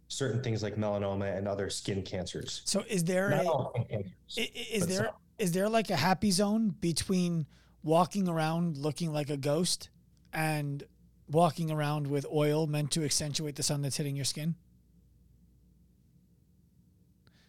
certain 0.09 0.43
things 0.43 0.61
like 0.61 0.75
melanoma 0.75 1.35
and 1.35 1.47
other 1.47 1.69
skin 1.69 2.03
cancers. 2.03 2.61
so 2.65 2.83
is 2.87 3.03
there 3.03 3.29
Not 3.31 3.71
a, 3.75 3.83
cancers. 3.85 4.13
is 4.37 4.85
there 4.87 5.05
some. 5.05 5.13
is 5.39 5.51
there 5.53 5.67
like 5.69 5.89
a 5.89 5.95
happy 5.95 6.29
zone 6.29 6.75
between 6.81 7.47
walking 7.83 8.27
around 8.29 8.77
looking 8.77 9.11
like 9.11 9.29
a 9.31 9.37
ghost 9.37 9.89
and 10.31 10.83
walking 11.29 11.71
around 11.71 12.05
with 12.07 12.25
oil 12.31 12.67
meant 12.67 12.91
to 12.91 13.03
accentuate 13.03 13.55
the 13.55 13.63
sun 13.63 13.81
that's 13.81 13.97
hitting 13.97 14.15
your 14.15 14.25
skin? 14.25 14.55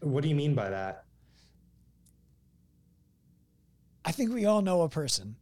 What 0.05 0.23
do 0.23 0.29
you 0.29 0.35
mean 0.35 0.55
by 0.55 0.71
that? 0.71 1.05
I 4.05 4.13
think 4.13 4.33
we 4.33 4.45
all 4.45 4.61
know 4.61 4.83
a 4.83 4.89
person 4.89 5.37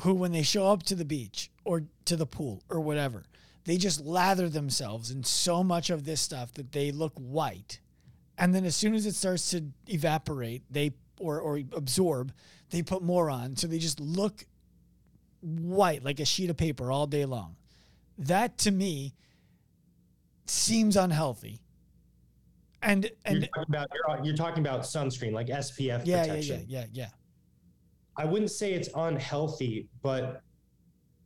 who, 0.00 0.14
when 0.14 0.32
they 0.32 0.42
show 0.42 0.66
up 0.66 0.82
to 0.84 0.94
the 0.94 1.04
beach 1.04 1.50
or 1.64 1.84
to 2.06 2.16
the 2.16 2.26
pool 2.26 2.62
or 2.68 2.80
whatever, 2.80 3.22
they 3.64 3.76
just 3.76 4.00
lather 4.00 4.48
themselves 4.48 5.10
in 5.10 5.22
so 5.22 5.62
much 5.62 5.88
of 5.88 6.04
this 6.04 6.20
stuff 6.20 6.52
that 6.54 6.72
they 6.72 6.90
look 6.90 7.12
white. 7.16 7.78
And 8.36 8.52
then 8.54 8.64
as 8.64 8.74
soon 8.74 8.94
as 8.94 9.06
it 9.06 9.14
starts 9.14 9.50
to 9.50 9.66
evaporate, 9.86 10.62
they 10.68 10.92
or, 11.20 11.38
or 11.38 11.60
absorb, 11.72 12.32
they 12.70 12.82
put 12.82 13.02
more 13.02 13.30
on. 13.30 13.54
So 13.56 13.68
they 13.68 13.78
just 13.78 14.00
look 14.00 14.44
white 15.40 16.04
like 16.04 16.18
a 16.18 16.24
sheet 16.24 16.50
of 16.50 16.56
paper 16.56 16.90
all 16.90 17.06
day 17.06 17.24
long. 17.24 17.54
That 18.18 18.58
to 18.58 18.72
me 18.72 19.14
seems 20.46 20.96
unhealthy. 20.96 21.61
And 22.82 23.10
and 23.24 23.38
you're 23.38 23.48
talking 23.54 23.74
about 23.74 23.88
you're, 23.94 24.24
you're 24.26 24.36
talking 24.36 24.64
about 24.66 24.82
sunscreen 24.82 25.32
like 25.32 25.46
SPF 25.46 25.80
yeah, 25.80 25.98
yeah, 26.04 26.22
protection. 26.26 26.64
yeah, 26.68 26.80
yeah, 26.80 26.86
yeah. 26.92 27.08
I 28.18 28.24
wouldn't 28.24 28.50
say 28.50 28.72
it's 28.74 28.88
unhealthy, 28.94 29.88
but 30.02 30.40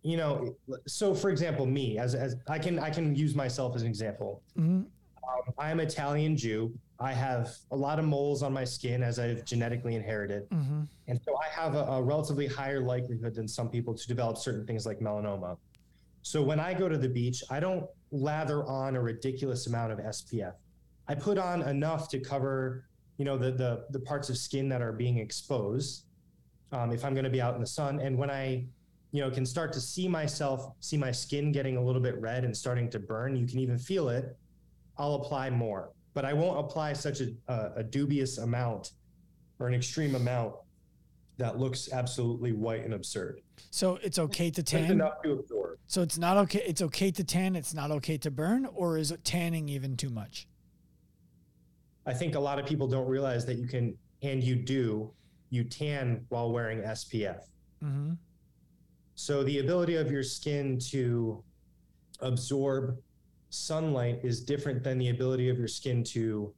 you 0.02 0.16
know, 0.16 0.54
so 0.86 1.14
for 1.14 1.30
example, 1.30 1.66
me 1.66 1.98
as 1.98 2.14
as 2.14 2.36
I 2.48 2.59
can 2.59 2.78
I 2.78 2.90
can 2.90 3.14
use 3.16 3.34
myself 3.34 3.74
as 3.74 3.82
an 3.82 3.88
example. 3.88 4.42
hmm 4.54 4.82
Um, 5.26 5.54
I 5.59 5.70
am 5.70 5.80
Italian 5.80 6.36
Jew. 6.36 6.72
I 7.00 7.12
have 7.12 7.54
a 7.72 7.76
lot 7.76 7.98
of 7.98 8.04
moles 8.04 8.42
on 8.42 8.52
my 8.52 8.64
skin 8.64 9.02
as 9.02 9.18
I've 9.18 9.44
genetically 9.44 9.94
inherited, 9.96 10.44
hmm 10.50 10.82
and 11.09 11.20
so 11.24 11.36
I 11.36 11.48
have 11.48 11.74
a, 11.74 11.84
a 11.84 12.02
relatively 12.02 12.46
higher 12.46 12.80
likelihood 12.80 13.34
than 13.34 13.48
some 13.48 13.68
people 13.70 13.94
to 13.94 14.07
develop 14.09 14.36
certain 14.38 14.66
things 14.66 14.84
like 14.86 14.98
melanoma. 15.00 15.57
So 16.22 16.42
when 16.42 16.59
I 16.61 16.74
go 16.74 16.88
to 16.88 16.98
the 16.98 17.09
beach, 17.09 17.42
I 17.50 17.61
don't 17.61 17.86
lather 18.11 18.64
on 18.66 18.96
a 18.96 19.00
ridiculous 19.00 19.66
amount 19.68 19.92
of 19.92 19.98
SPF. 20.00 20.54
I 21.09 21.14
put 21.14 21.38
on 21.38 21.62
enough 21.62 22.09
to 22.11 22.18
cover, 22.18 22.84
you 23.18 23.24
know, 23.24 23.38
the 23.38 23.52
the, 23.52 23.84
the 23.90 24.00
parts 24.00 24.28
of 24.28 24.36
skin 24.36 24.68
that 24.68 24.82
are 24.82 24.92
being 24.92 25.18
exposed. 25.18 26.04
Um, 26.72 26.92
if 26.92 27.04
I'm 27.04 27.14
going 27.14 27.24
to 27.24 27.30
be 27.30 27.40
out 27.40 27.54
in 27.54 27.61
the 27.61 27.66
sun, 27.66 28.00
and 28.00 28.18
when 28.18 28.30
I, 28.30 28.66
you 29.12 29.20
know, 29.20 29.30
can 29.30 29.46
start 29.46 29.72
to 29.74 29.80
see 29.80 30.09
myself, 30.09 30.72
see 30.80 30.96
my 30.96 31.12
skin 31.12 31.52
getting 31.52 31.76
a 31.76 31.82
little 31.82 32.02
bit 32.02 32.20
red 32.20 32.44
and 32.44 32.57
starting 32.57 32.90
to 32.90 32.98
burn, 32.98 33.36
you 33.36 33.46
can 33.46 33.61
even 33.61 33.78
feel 33.78 34.09
it. 34.09 34.36
I'll 34.98 35.14
apply 35.14 35.50
more, 35.50 35.92
but 36.12 36.24
I 36.24 36.32
won't 36.32 36.59
apply 36.59 36.94
such 36.94 37.20
a, 37.20 37.28
a, 37.48 37.72
a 37.76 37.82
dubious 37.84 38.38
amount 38.38 38.92
or 39.59 39.68
an 39.68 39.74
extreme 39.74 40.16
amount 40.16 40.54
that 41.38 41.59
looks 41.59 41.92
absolutely 41.92 42.52
white 42.52 42.84
and 42.84 42.94
absurd. 42.94 43.42
So 43.70 43.98
it's 44.02 44.18
okay 44.18 44.50
to 44.50 44.62
tan. 44.62 44.90
enough 44.90 45.22
to 45.22 45.32
absorb. 45.32 45.78
So 45.86 46.02
it's 46.02 46.18
not 46.18 46.36
okay. 46.38 46.62
It's 46.66 46.82
okay 46.82 47.11
to 47.12 47.24
tan. 47.24 47.57
It's 47.57 47.74
not 47.74 47.90
okay 47.90 48.18
to 48.18 48.30
burn, 48.30 48.66
or 48.74 48.98
is 48.98 49.11
it 49.11 49.24
tanning 49.24 49.68
even 49.68 49.96
too 49.96 50.11
much? 50.11 50.48
I 52.07 52.14
think 52.14 52.34
a 52.34 52.40
lot 52.40 52.59
of 52.59 52.66
people 52.66 52.86
don't 52.86 53.09
realize 53.09 53.44
that 53.46 53.59
you 53.59 53.66
can, 53.66 53.96
and 54.22 54.42
you 54.42 54.54
do, 54.57 55.11
you 55.50 55.64
tan 55.64 56.24
while 56.28 56.52
wearing 56.52 56.80
SPF. 56.80 57.40
Mm-hmm. 57.82 58.12
So 59.14 59.42
the 59.42 59.59
ability 59.59 59.96
of 59.96 60.11
your 60.11 60.22
skin 60.22 60.78
to 60.90 61.42
absorb 62.20 62.98
sunlight 63.50 64.20
is 64.22 64.42
different 64.42 64.82
than 64.82 64.98
the 64.98 65.09
ability 65.09 65.48
of 65.48 65.59
your 65.59 65.68
skin 65.68 66.04
to 66.04 66.52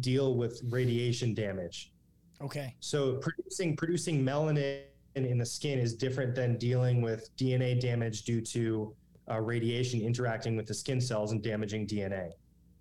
deal 0.00 0.34
with 0.34 0.62
radiation 0.70 1.34
damage. 1.34 1.92
Okay. 2.40 2.74
So 2.80 3.16
producing 3.16 3.76
producing 3.76 4.24
melanin 4.24 4.82
in 5.14 5.38
the 5.38 5.46
skin 5.46 5.78
is 5.78 5.94
different 5.94 6.34
than 6.34 6.56
dealing 6.56 7.02
with 7.02 7.34
DNA 7.36 7.80
damage 7.80 8.22
due 8.22 8.40
to 8.40 8.94
uh, 9.30 9.40
radiation 9.40 10.00
interacting 10.00 10.56
with 10.56 10.66
the 10.66 10.74
skin 10.74 11.00
cells 11.00 11.32
and 11.32 11.42
damaging 11.42 11.86
DNA. 11.86 12.30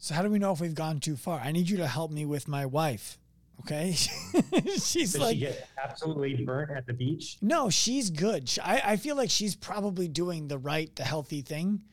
So 0.03 0.15
how 0.15 0.23
do 0.23 0.29
we 0.31 0.39
know 0.39 0.51
if 0.51 0.59
we've 0.59 0.73
gone 0.73 0.99
too 0.99 1.15
far? 1.15 1.39
I 1.39 1.51
need 1.51 1.69
you 1.69 1.77
to 1.77 1.87
help 1.87 2.09
me 2.11 2.25
with 2.25 2.47
my 2.47 2.65
wife. 2.65 3.19
Okay. 3.59 3.91
she's 4.81 5.13
Did 5.13 5.21
like, 5.21 5.33
she 5.35 5.41
get 5.41 5.69
absolutely 5.81 6.43
burnt 6.43 6.71
at 6.71 6.87
the 6.87 6.93
beach? 6.93 7.37
no, 7.39 7.69
she's 7.69 8.09
good. 8.09 8.49
She- 8.49 8.61
I, 8.61 8.93
I 8.93 8.95
feel 8.97 9.15
like 9.15 9.29
she's 9.29 9.55
probably 9.55 10.07
doing 10.07 10.47
the 10.47 10.57
right, 10.57 10.93
the 10.95 11.03
healthy 11.03 11.41
thing. 11.43 11.83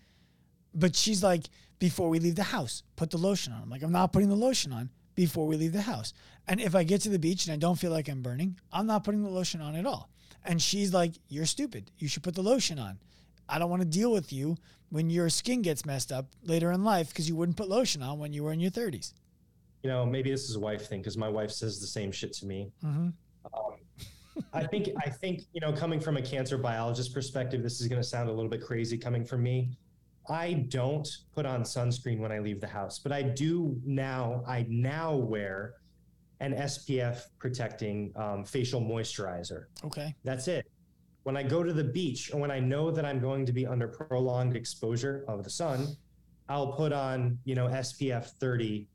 but 0.75 0.97
she's 0.97 1.23
like, 1.23 1.51
before 1.79 2.09
we 2.09 2.19
leave 2.19 2.35
the 2.37 2.43
house, 2.45 2.83
put 2.97 3.11
the 3.11 3.19
lotion 3.19 3.53
on. 3.53 3.61
I'm 3.63 3.69
like, 3.71 3.83
I'm 3.83 3.93
not 3.93 4.13
putting 4.13 4.31
the 4.31 4.35
lotion 4.37 4.73
on 4.73 4.89
before 5.15 5.47
we 5.47 5.57
leave 5.57 5.73
the 5.75 5.83
house. 5.83 6.15
And 6.47 6.61
if 6.63 6.75
I 6.75 6.85
get 6.85 7.03
to 7.03 7.11
the 7.11 7.19
beach 7.19 7.45
and 7.47 7.53
I 7.53 7.59
don't 7.59 7.79
feel 7.79 7.91
like 7.91 8.09
I'm 8.09 8.23
burning, 8.23 8.59
I'm 8.73 8.87
not 8.87 9.05
putting 9.05 9.23
the 9.23 9.29
lotion 9.29 9.61
on 9.61 9.77
at 9.77 9.85
all. 9.85 10.09
And 10.47 10.63
she's 10.63 10.95
like, 10.95 11.13
You're 11.29 11.45
stupid. 11.45 11.91
You 11.99 12.09
should 12.09 12.23
put 12.23 12.35
the 12.35 12.43
lotion 12.43 12.79
on. 12.79 12.99
I 13.49 13.59
don't 13.59 13.71
want 13.71 13.83
to 13.83 13.89
deal 13.89 14.13
with 14.13 14.33
you 14.33 14.57
when 14.91 15.11
your 15.11 15.29
skin 15.29 15.63
gets 15.63 15.85
messed 15.85 16.13
up 16.13 16.27
later 16.43 16.73
in 16.73 16.85
life 16.85 17.09
because 17.09 17.29
you 17.29 17.37
wouldn't 17.37 17.57
put 17.57 17.69
lotion 17.69 18.03
on 18.03 18.19
when 18.19 18.33
you 18.33 18.45
were 18.45 18.53
in 18.53 18.61
your 18.61 18.71
30s. 18.71 19.13
You 19.83 19.91
know, 19.91 20.05
maybe 20.05 20.31
this 20.31 20.49
is 20.49 20.57
a 20.57 20.61
wife 20.61 20.89
thing 20.89 21.01
because 21.01 21.17
my 21.17 21.29
wife 21.29 21.51
says 21.51 21.81
the 21.81 21.87
same 21.87 22.11
shit 22.11 22.33
to 22.35 22.47
me. 22.47 22.73
Mm-hmm. 22.85 23.09
Um, 23.47 23.77
I 24.53 24.67
think 24.67 24.91
I 25.05 25.11
think 25.11 25.43
you 25.53 25.61
know, 25.61 25.73
coming 25.73 26.01
from 26.01 26.17
a 26.17 26.23
cancer 26.23 26.59
biologist 26.59 27.15
perspective, 27.15 27.63
this 27.63 27.81
is 27.81 27.89
going 27.89 28.01
to 28.01 28.07
sound 28.07 28.29
a 28.29 28.33
little 28.33 28.51
bit 28.51 28.63
crazy 28.63 28.99
coming 28.99 29.25
from 29.25 29.43
me. 29.43 29.71
I 30.29 30.53
don't 30.69 31.09
put 31.35 31.47
on 31.47 31.63
sunscreen 31.63 32.19
when 32.19 32.31
I 32.31 32.39
leave 32.39 32.61
the 32.61 32.67
house, 32.67 32.99
but 32.99 33.13
I 33.13 33.23
do 33.23 33.81
now. 33.85 34.43
I 34.47 34.67
now 34.69 35.15
wear 35.15 35.75
an 36.41 36.55
SPF 36.55 37.23
protecting 37.39 38.13
um, 38.17 38.45
facial 38.45 38.81
moisturizer. 38.81 39.65
Okay, 39.85 40.15
that's 40.25 40.49
it. 40.49 40.67
When 41.29 41.37
I 41.37 41.43
go 41.43 41.63
to 41.63 41.75
the 41.75 41.85
beach 41.85 42.33
or 42.33 42.41
when 42.41 42.51
I 42.51 42.59
know 42.59 42.91
that 42.91 43.05
I'm 43.05 43.21
going 43.21 43.45
to 43.45 43.53
be 43.53 43.67
under 43.67 43.87
prolonged 43.87 44.57
exposure 44.57 45.25
of 45.29 45.45
the 45.45 45.51
sun, 45.51 45.87
I'll 46.49 46.73
put 46.73 46.91
on 46.93 47.39
you 47.45 47.55
know 47.55 47.67
SPF 47.67 48.31
30 48.41 48.89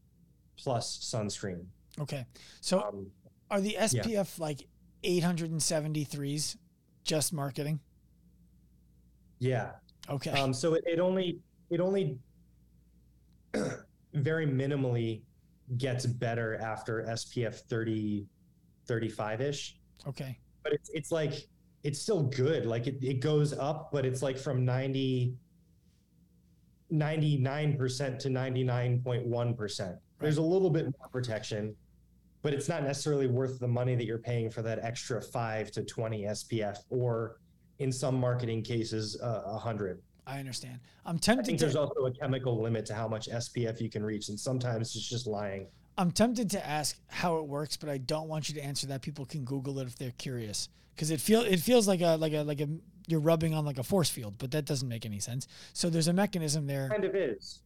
plus 0.57 0.97
sunscreen. 1.13 1.65
Okay, 2.01 2.25
so 2.59 2.81
um, 2.81 3.07
are 3.51 3.61
the 3.61 3.77
SPF 3.79 4.05
yeah. 4.07 4.23
like 4.39 4.67
873s 5.03 6.57
just 7.03 7.33
marketing? 7.33 7.79
Yeah, 9.37 9.73
Okay. 10.09 10.31
Um, 10.31 10.53
so 10.53 10.73
it, 10.73 10.83
it 10.85 10.99
only 10.99 11.39
it 11.69 11.79
only 11.79 12.17
very 14.13 14.47
minimally 14.47 15.21
gets 15.77 16.05
better 16.05 16.55
after 16.55 17.03
SPF 17.03 17.55
30 17.55 18.25
35 18.85 19.41
ish. 19.41 19.77
Okay. 20.07 20.37
But 20.63 20.73
it's 20.73 20.89
it's 20.93 21.11
like 21.11 21.47
it's 21.83 21.99
still 21.99 22.23
good. 22.23 22.65
Like 22.65 22.87
it, 22.87 23.03
it 23.03 23.19
goes 23.19 23.53
up, 23.53 23.91
but 23.91 24.05
it's 24.05 24.21
like 24.21 24.37
from 24.37 24.65
90 24.65 25.37
99% 26.91 28.19
to 28.19 28.29
99.1%. 28.29 29.79
Right. 29.79 29.97
There's 30.19 30.37
a 30.37 30.41
little 30.41 30.69
bit 30.69 30.85
more 30.85 31.07
protection, 31.11 31.75
but 32.43 32.53
it's 32.53 32.69
not 32.69 32.83
necessarily 32.83 33.25
worth 33.25 33.59
the 33.59 33.67
money 33.67 33.95
that 33.95 34.05
you're 34.05 34.19
paying 34.19 34.51
for 34.51 34.61
that 34.61 34.77
extra 34.83 35.19
5 35.19 35.71
to 35.71 35.83
20 35.83 36.23
SPF 36.23 36.77
or 36.91 37.37
in 37.79 37.91
some 37.91 38.19
marketing 38.19 38.61
cases, 38.61 39.19
uh, 39.21 39.41
a 39.45 39.53
uh, 39.53 39.57
hundred. 39.57 40.01
I 40.25 40.39
understand. 40.39 40.79
I'm 41.05 41.17
tempted. 41.17 41.43
I 41.43 41.47
think 41.47 41.59
to, 41.59 41.65
there's 41.65 41.75
also 41.75 42.05
a 42.05 42.11
chemical 42.11 42.61
limit 42.61 42.85
to 42.87 42.93
how 42.93 43.07
much 43.07 43.27
SPF 43.27 43.81
you 43.81 43.89
can 43.89 44.03
reach, 44.03 44.29
and 44.29 44.39
sometimes 44.39 44.95
it's 44.95 45.09
just 45.09 45.27
lying. 45.27 45.67
I'm 45.97 46.11
tempted 46.11 46.49
to 46.51 46.65
ask 46.65 46.97
how 47.07 47.37
it 47.37 47.45
works, 47.45 47.77
but 47.77 47.89
I 47.89 47.97
don't 47.97 48.27
want 48.27 48.49
you 48.49 48.55
to 48.55 48.63
answer 48.63 48.87
that. 48.87 49.01
People 49.01 49.25
can 49.25 49.45
Google 49.45 49.79
it 49.79 49.87
if 49.87 49.95
they're 49.95 50.11
curious, 50.17 50.69
because 50.95 51.11
it 51.11 51.21
feel 51.21 51.41
it 51.41 51.59
feels 51.59 51.87
like 51.87 52.01
a 52.01 52.15
like 52.15 52.33
a 52.33 52.41
like 52.43 52.61
a 52.61 52.67
you're 53.07 53.19
rubbing 53.19 53.53
on 53.53 53.65
like 53.65 53.79
a 53.79 53.83
force 53.83 54.09
field, 54.09 54.35
but 54.37 54.51
that 54.51 54.65
doesn't 54.65 54.87
make 54.87 55.05
any 55.05 55.19
sense. 55.19 55.47
So 55.73 55.89
there's 55.89 56.07
a 56.07 56.13
mechanism 56.13 56.65
there. 56.67 56.89
Kind 56.89 57.03
of 57.03 57.15
is. 57.15 57.59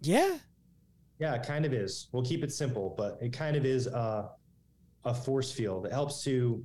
Yeah. 0.00 0.38
Yeah, 1.18 1.34
it 1.34 1.44
kind 1.44 1.64
of 1.64 1.72
is. 1.72 2.08
We'll 2.12 2.24
keep 2.24 2.44
it 2.44 2.52
simple, 2.52 2.94
but 2.96 3.18
it 3.22 3.32
kind 3.32 3.56
of 3.56 3.64
is 3.64 3.86
a, 3.86 4.30
a 5.04 5.14
force 5.14 5.52
field. 5.52 5.86
It 5.86 5.92
helps 5.92 6.22
to 6.24 6.62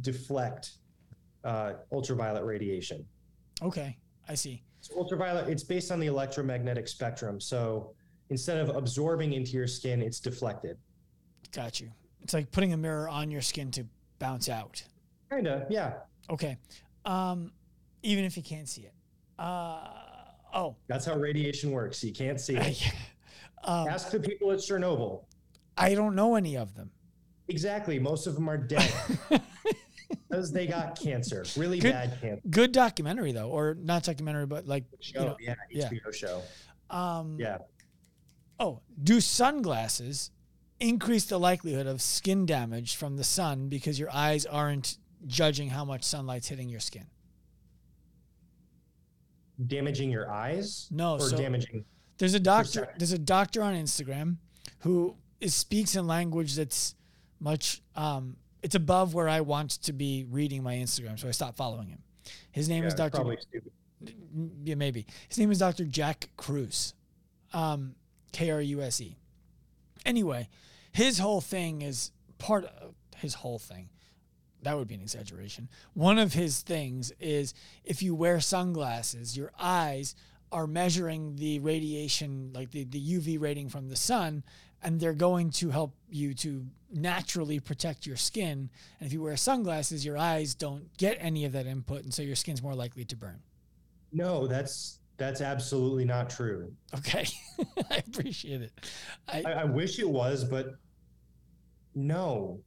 deflect 0.00 0.72
uh, 1.44 1.74
ultraviolet 1.92 2.44
radiation. 2.44 3.06
Okay, 3.62 3.96
I 4.28 4.34
see. 4.34 4.62
So 4.80 4.96
ultraviolet, 4.98 5.48
it's 5.48 5.62
based 5.62 5.90
on 5.92 6.00
the 6.00 6.08
electromagnetic 6.08 6.88
spectrum. 6.88 7.40
So 7.40 7.94
instead 8.30 8.58
of 8.58 8.74
absorbing 8.74 9.32
into 9.32 9.52
your 9.52 9.66
skin, 9.66 10.02
it's 10.02 10.20
deflected. 10.20 10.78
Got 11.52 11.80
you. 11.80 11.90
It's 12.22 12.34
like 12.34 12.50
putting 12.50 12.72
a 12.72 12.76
mirror 12.76 13.08
on 13.08 13.30
your 13.30 13.42
skin 13.42 13.70
to 13.72 13.86
bounce 14.18 14.48
out. 14.48 14.82
Kinda, 15.30 15.66
yeah. 15.68 15.94
Okay. 16.30 16.56
Um, 17.04 17.52
even 18.02 18.24
if 18.24 18.36
you 18.36 18.42
can't 18.42 18.68
see 18.68 18.82
it. 18.82 18.94
Uh, 19.38 19.88
oh. 20.54 20.76
That's 20.86 21.04
how 21.04 21.16
radiation 21.16 21.70
works. 21.70 22.02
You 22.02 22.12
can't 22.12 22.40
see 22.40 22.56
it. 22.56 22.92
um, 23.64 23.88
Ask 23.88 24.10
the 24.10 24.20
people 24.20 24.50
at 24.52 24.58
Chernobyl. 24.58 25.24
I 25.76 25.94
don't 25.94 26.14
know 26.14 26.36
any 26.36 26.56
of 26.56 26.74
them. 26.74 26.90
Exactly. 27.48 27.98
Most 27.98 28.26
of 28.26 28.34
them 28.34 28.48
are 28.48 28.56
dead. 28.56 28.92
because 30.34 30.52
they 30.52 30.66
got 30.66 30.98
cancer, 30.98 31.44
really 31.56 31.78
good, 31.78 31.92
bad 31.92 32.20
cancer. 32.20 32.42
Good 32.50 32.72
documentary 32.72 33.32
though, 33.32 33.50
or 33.50 33.74
not 33.74 34.02
documentary, 34.04 34.46
but 34.46 34.66
like 34.66 34.84
show, 35.00 35.36
you 35.38 35.48
know, 35.48 35.54
yeah, 35.70 35.88
HBO 35.88 36.00
yeah. 36.04 36.10
show. 36.12 36.42
Um, 36.90 37.36
yeah. 37.38 37.58
Oh, 38.58 38.80
do 39.02 39.20
sunglasses 39.20 40.30
increase 40.80 41.24
the 41.24 41.38
likelihood 41.38 41.86
of 41.86 42.00
skin 42.00 42.46
damage 42.46 42.96
from 42.96 43.16
the 43.16 43.24
sun 43.24 43.68
because 43.68 43.98
your 43.98 44.10
eyes 44.12 44.46
aren't 44.46 44.98
judging 45.26 45.70
how 45.70 45.84
much 45.84 46.04
sunlight's 46.04 46.48
hitting 46.48 46.68
your 46.68 46.80
skin? 46.80 47.06
Damaging 49.66 50.10
your 50.10 50.30
eyes? 50.30 50.88
No, 50.90 51.14
or 51.14 51.20
so 51.20 51.36
damaging. 51.36 51.84
There's 52.18 52.34
a 52.34 52.40
doctor. 52.40 52.92
There's 52.98 53.12
a 53.12 53.18
doctor 53.18 53.62
on 53.62 53.74
Instagram 53.74 54.36
who 54.80 55.16
is, 55.40 55.54
speaks 55.54 55.94
in 55.96 56.06
language 56.06 56.56
that's 56.56 56.94
much 57.40 57.82
um, 57.94 58.36
it's 58.62 58.74
above 58.74 59.14
where 59.14 59.28
I 59.28 59.42
want 59.42 59.70
to 59.82 59.92
be 59.92 60.26
reading 60.28 60.62
my 60.62 60.74
Instagram, 60.74 61.18
so 61.18 61.28
I 61.28 61.32
stopped 61.32 61.56
following 61.56 61.88
him. 61.88 62.02
His 62.50 62.68
name 62.68 62.82
yeah, 62.82 62.88
is 62.88 62.94
Dr. 62.94 63.16
Probably 63.16 63.36
stupid. 63.40 63.72
Yeah, 64.64 64.74
maybe. 64.74 65.06
His 65.28 65.38
name 65.38 65.50
is 65.50 65.58
Dr. 65.58 65.84
Jack 65.84 66.30
Kruse. 66.36 66.94
um, 67.52 67.94
K 68.34 68.50
R 68.50 68.60
U 68.60 68.82
S 68.82 69.00
E. 69.00 69.16
Anyway, 70.04 70.48
his 70.92 71.18
whole 71.18 71.40
thing 71.40 71.80
is 71.80 72.10
part 72.36 72.64
of 72.64 72.94
his 73.16 73.34
whole 73.34 73.58
thing. 73.58 73.88
That 74.62 74.76
would 74.76 74.88
be 74.88 74.94
an 74.94 75.00
exaggeration. 75.00 75.68
One 75.94 76.18
of 76.18 76.34
his 76.34 76.60
things 76.60 77.12
is 77.20 77.54
if 77.84 78.02
you 78.02 78.14
wear 78.14 78.40
sunglasses, 78.40 79.36
your 79.36 79.52
eyes 79.58 80.14
are 80.50 80.66
measuring 80.66 81.36
the 81.36 81.58
radiation, 81.60 82.50
like 82.54 82.70
the, 82.70 82.84
the 82.84 83.00
UV 83.00 83.40
rating 83.40 83.68
from 83.68 83.88
the 83.88 83.96
sun, 83.96 84.42
and 84.82 85.00
they're 85.00 85.12
going 85.12 85.50
to 85.50 85.70
help 85.70 85.94
you 86.08 86.34
to 86.34 86.66
naturally 86.92 87.60
protect 87.60 88.06
your 88.06 88.16
skin. 88.16 88.70
And 88.98 89.06
if 89.06 89.12
you 89.12 89.22
wear 89.22 89.36
sunglasses, 89.36 90.04
your 90.04 90.18
eyes 90.18 90.54
don't 90.54 90.96
get 90.96 91.16
any 91.20 91.44
of 91.44 91.52
that 91.52 91.66
input, 91.66 92.04
and 92.04 92.12
so 92.12 92.22
your 92.22 92.36
skin's 92.36 92.62
more 92.62 92.74
likely 92.74 93.04
to 93.04 93.16
burn. 93.16 93.42
No, 94.12 94.46
that's 94.46 94.98
that's 95.16 95.40
absolutely 95.40 96.04
not 96.04 96.28
true. 96.28 96.72
Okay, 96.96 97.26
I 97.90 97.96
appreciate 97.96 98.62
it. 98.62 98.72
I, 99.28 99.42
I, 99.46 99.52
I 99.52 99.64
wish 99.64 99.98
it 99.98 100.08
was, 100.08 100.44
but 100.44 100.74
no. 101.94 102.60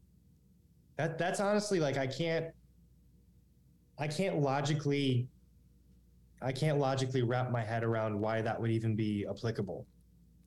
That 0.95 1.17
that's 1.17 1.39
honestly 1.39 1.79
like 1.79 1.97
I 1.97 2.07
can't. 2.07 2.47
I 3.99 4.07
can't 4.07 4.39
logically. 4.39 5.27
I 6.41 6.51
can't 6.51 6.79
logically 6.79 7.23
wrap 7.23 7.51
my 7.51 7.63
head 7.63 7.83
around 7.83 8.19
why 8.19 8.41
that 8.41 8.59
would 8.59 8.71
even 8.71 8.95
be 8.95 9.25
applicable. 9.27 9.85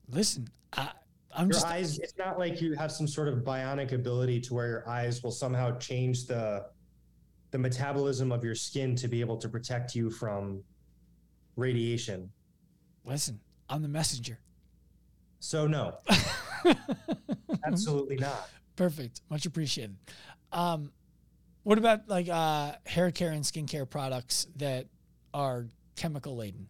Listen, 0.09 0.47
I, 0.73 0.91
I'm 1.35 1.47
your 1.47 1.53
just, 1.53 1.65
eyes. 1.65 1.99
It's 1.99 2.17
not 2.17 2.39
like 2.39 2.61
you 2.61 2.73
have 2.73 2.91
some 2.91 3.07
sort 3.07 3.27
of 3.27 3.39
bionic 3.39 3.91
ability 3.91 4.41
to 4.41 4.53
where 4.53 4.67
your 4.67 4.89
eyes 4.89 5.21
will 5.21 5.31
somehow 5.31 5.77
change 5.77 6.25
the 6.25 6.65
the 7.51 7.57
metabolism 7.57 8.31
of 8.31 8.43
your 8.43 8.55
skin 8.55 8.95
to 8.95 9.07
be 9.07 9.19
able 9.19 9.37
to 9.37 9.49
protect 9.49 9.93
you 9.93 10.09
from 10.09 10.63
radiation. 11.55 12.31
Listen, 13.05 13.39
I'm 13.69 13.81
the 13.81 13.87
messenger. 13.87 14.39
So 15.39 15.67
no, 15.67 15.97
absolutely 17.65 18.17
not. 18.17 18.49
Perfect. 18.75 19.21
Much 19.29 19.45
appreciated. 19.45 19.95
Um, 20.51 20.91
what 21.63 21.77
about 21.77 22.07
like 22.07 22.29
uh, 22.29 22.73
hair 22.85 23.11
care 23.11 23.31
and 23.31 23.43
skincare 23.43 23.89
products 23.89 24.47
that 24.57 24.87
are 25.33 25.65
chemical 25.95 26.35
laden? 26.35 26.67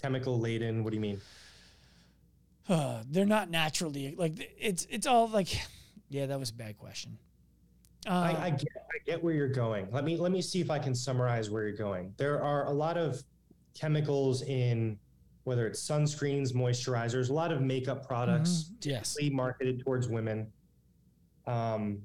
Chemical 0.00 0.38
laden. 0.38 0.84
What 0.84 0.90
do 0.90 0.96
you 0.96 1.00
mean? 1.00 1.20
uh, 2.68 3.02
they're 3.10 3.26
not 3.26 3.50
naturally 3.50 4.14
like 4.16 4.54
it's 4.58 4.86
it's 4.90 5.06
all 5.06 5.28
like 5.28 5.48
yeah 6.08 6.26
that 6.26 6.38
was 6.38 6.50
a 6.50 6.54
bad 6.54 6.76
question 6.78 7.18
uh, 8.06 8.10
I, 8.10 8.46
I, 8.46 8.50
get 8.50 8.68
I 8.76 8.98
get 9.04 9.22
where 9.22 9.34
you're 9.34 9.48
going 9.48 9.88
let 9.90 10.04
me 10.04 10.16
let 10.16 10.32
me 10.32 10.40
see 10.40 10.60
if 10.60 10.70
I 10.70 10.78
can 10.78 10.94
summarize 10.94 11.50
where 11.50 11.64
you're 11.66 11.76
going 11.76 12.14
there 12.16 12.42
are 12.42 12.66
a 12.66 12.72
lot 12.72 12.96
of 12.96 13.22
chemicals 13.74 14.42
in 14.42 14.98
whether 15.44 15.66
it's 15.66 15.80
sunscreens 15.86 16.52
moisturizers 16.52 17.30
a 17.30 17.32
lot 17.32 17.52
of 17.52 17.60
makeup 17.60 18.06
products 18.06 18.70
mm-hmm. 18.80 18.90
yes 18.90 19.16
marketed 19.32 19.80
towards 19.84 20.08
women 20.08 20.46
um, 21.46 22.02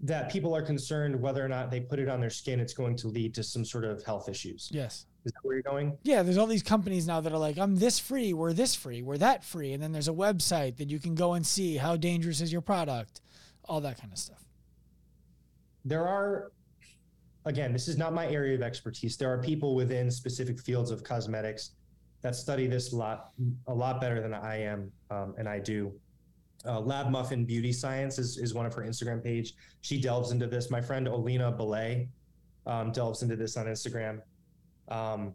that 0.00 0.30
people 0.30 0.54
are 0.54 0.62
concerned 0.62 1.20
whether 1.20 1.44
or 1.44 1.48
not 1.48 1.70
they 1.70 1.80
put 1.80 1.98
it 1.98 2.08
on 2.08 2.20
their 2.20 2.30
skin 2.30 2.60
it's 2.60 2.74
going 2.74 2.96
to 2.96 3.08
lead 3.08 3.34
to 3.34 3.42
some 3.42 3.64
sort 3.64 3.84
of 3.84 4.02
health 4.04 4.28
issues 4.28 4.68
yes 4.72 5.06
is 5.26 5.32
that 5.32 5.40
where 5.44 5.56
you're 5.56 5.62
going? 5.62 5.98
Yeah, 6.04 6.22
there's 6.22 6.38
all 6.38 6.46
these 6.46 6.62
companies 6.62 7.08
now 7.08 7.20
that 7.20 7.32
are 7.32 7.38
like, 7.38 7.58
I'm 7.58 7.74
this 7.74 7.98
free, 7.98 8.32
we're 8.32 8.52
this 8.52 8.76
free, 8.76 9.02
we're 9.02 9.18
that 9.18 9.42
free. 9.42 9.72
And 9.72 9.82
then 9.82 9.90
there's 9.90 10.06
a 10.06 10.12
website 10.12 10.76
that 10.76 10.88
you 10.88 11.00
can 11.00 11.16
go 11.16 11.32
and 11.32 11.44
see 11.44 11.76
how 11.76 11.96
dangerous 11.96 12.40
is 12.40 12.52
your 12.52 12.60
product, 12.60 13.20
all 13.64 13.80
that 13.80 14.00
kind 14.00 14.12
of 14.12 14.18
stuff. 14.18 14.45
There 15.86 16.06
are 16.06 16.50
again, 17.44 17.72
this 17.72 17.86
is 17.86 17.96
not 17.96 18.12
my 18.12 18.26
area 18.26 18.56
of 18.56 18.62
expertise. 18.62 19.16
There 19.16 19.32
are 19.32 19.38
people 19.40 19.76
within 19.76 20.10
specific 20.10 20.58
fields 20.58 20.90
of 20.90 21.04
cosmetics 21.04 21.76
that 22.22 22.34
study 22.34 22.66
this 22.66 22.92
a 22.92 22.96
lot, 22.96 23.30
a 23.68 23.72
lot 23.72 24.00
better 24.00 24.20
than 24.20 24.34
I 24.34 24.56
am, 24.62 24.90
um, 25.12 25.34
and 25.38 25.48
I 25.48 25.60
do. 25.60 25.92
Uh, 26.64 26.80
Lab 26.80 27.08
Muffin 27.08 27.44
Beauty 27.44 27.72
Science 27.72 28.18
is, 28.18 28.36
is 28.38 28.52
one 28.52 28.66
of 28.66 28.74
her 28.74 28.82
Instagram 28.82 29.22
page. 29.22 29.54
She 29.82 30.00
delves 30.00 30.32
into 30.32 30.48
this. 30.48 30.70
My 30.72 30.80
friend 30.80 31.06
Olina 31.06 31.56
Belay 31.56 32.08
um, 32.66 32.90
delves 32.90 33.22
into 33.22 33.36
this 33.36 33.56
on 33.56 33.66
Instagram. 33.66 34.20
Um, 34.88 35.32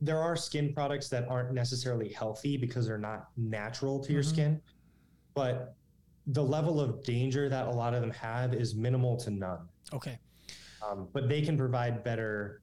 there 0.00 0.18
are 0.22 0.36
skin 0.36 0.72
products 0.72 1.10
that 1.10 1.28
aren't 1.28 1.52
necessarily 1.52 2.08
healthy 2.08 2.56
because 2.56 2.86
they're 2.86 2.96
not 2.96 3.28
natural 3.36 4.00
to 4.04 4.12
your 4.12 4.22
Mhm. 4.22 4.26
skin, 4.26 4.60
but 5.34 5.74
the 6.26 6.42
level 6.42 6.80
of 6.80 7.02
danger 7.02 7.48
that 7.48 7.66
a 7.66 7.70
lot 7.70 7.94
of 7.94 8.00
them 8.00 8.10
have 8.10 8.52
is 8.54 8.74
minimal 8.74 9.16
to 9.18 9.30
none. 9.30 9.68
Okay. 9.92 10.18
Um, 10.86 11.08
but 11.12 11.28
they 11.28 11.42
can 11.42 11.56
provide 11.56 12.02
better, 12.04 12.62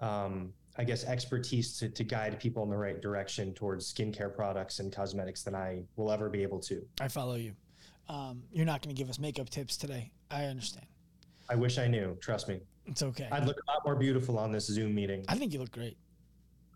um, 0.00 0.52
I 0.76 0.84
guess, 0.84 1.04
expertise 1.04 1.76
to, 1.78 1.88
to 1.88 2.04
guide 2.04 2.38
people 2.40 2.62
in 2.62 2.70
the 2.70 2.76
right 2.76 3.00
direction 3.00 3.52
towards 3.54 3.92
skincare 3.92 4.34
products 4.34 4.80
and 4.80 4.92
cosmetics 4.92 5.42
than 5.42 5.54
I 5.54 5.82
will 5.96 6.10
ever 6.10 6.28
be 6.30 6.42
able 6.42 6.58
to. 6.60 6.84
I 7.00 7.08
follow 7.08 7.36
you. 7.36 7.52
Um, 8.08 8.42
you're 8.52 8.66
not 8.66 8.82
going 8.82 8.94
to 8.94 8.98
give 8.98 9.08
us 9.08 9.18
makeup 9.18 9.48
tips 9.50 9.76
today. 9.76 10.10
I 10.30 10.44
understand. 10.44 10.86
I 11.48 11.54
wish 11.54 11.78
I 11.78 11.86
knew. 11.86 12.16
Trust 12.20 12.48
me. 12.48 12.60
It's 12.86 13.02
okay. 13.02 13.28
I'd 13.30 13.46
look 13.46 13.56
a 13.68 13.70
lot 13.70 13.84
more 13.84 13.96
beautiful 13.96 14.38
on 14.38 14.50
this 14.52 14.66
Zoom 14.66 14.94
meeting. 14.94 15.24
I 15.28 15.36
think 15.36 15.52
you 15.52 15.58
look 15.58 15.70
great. 15.70 15.96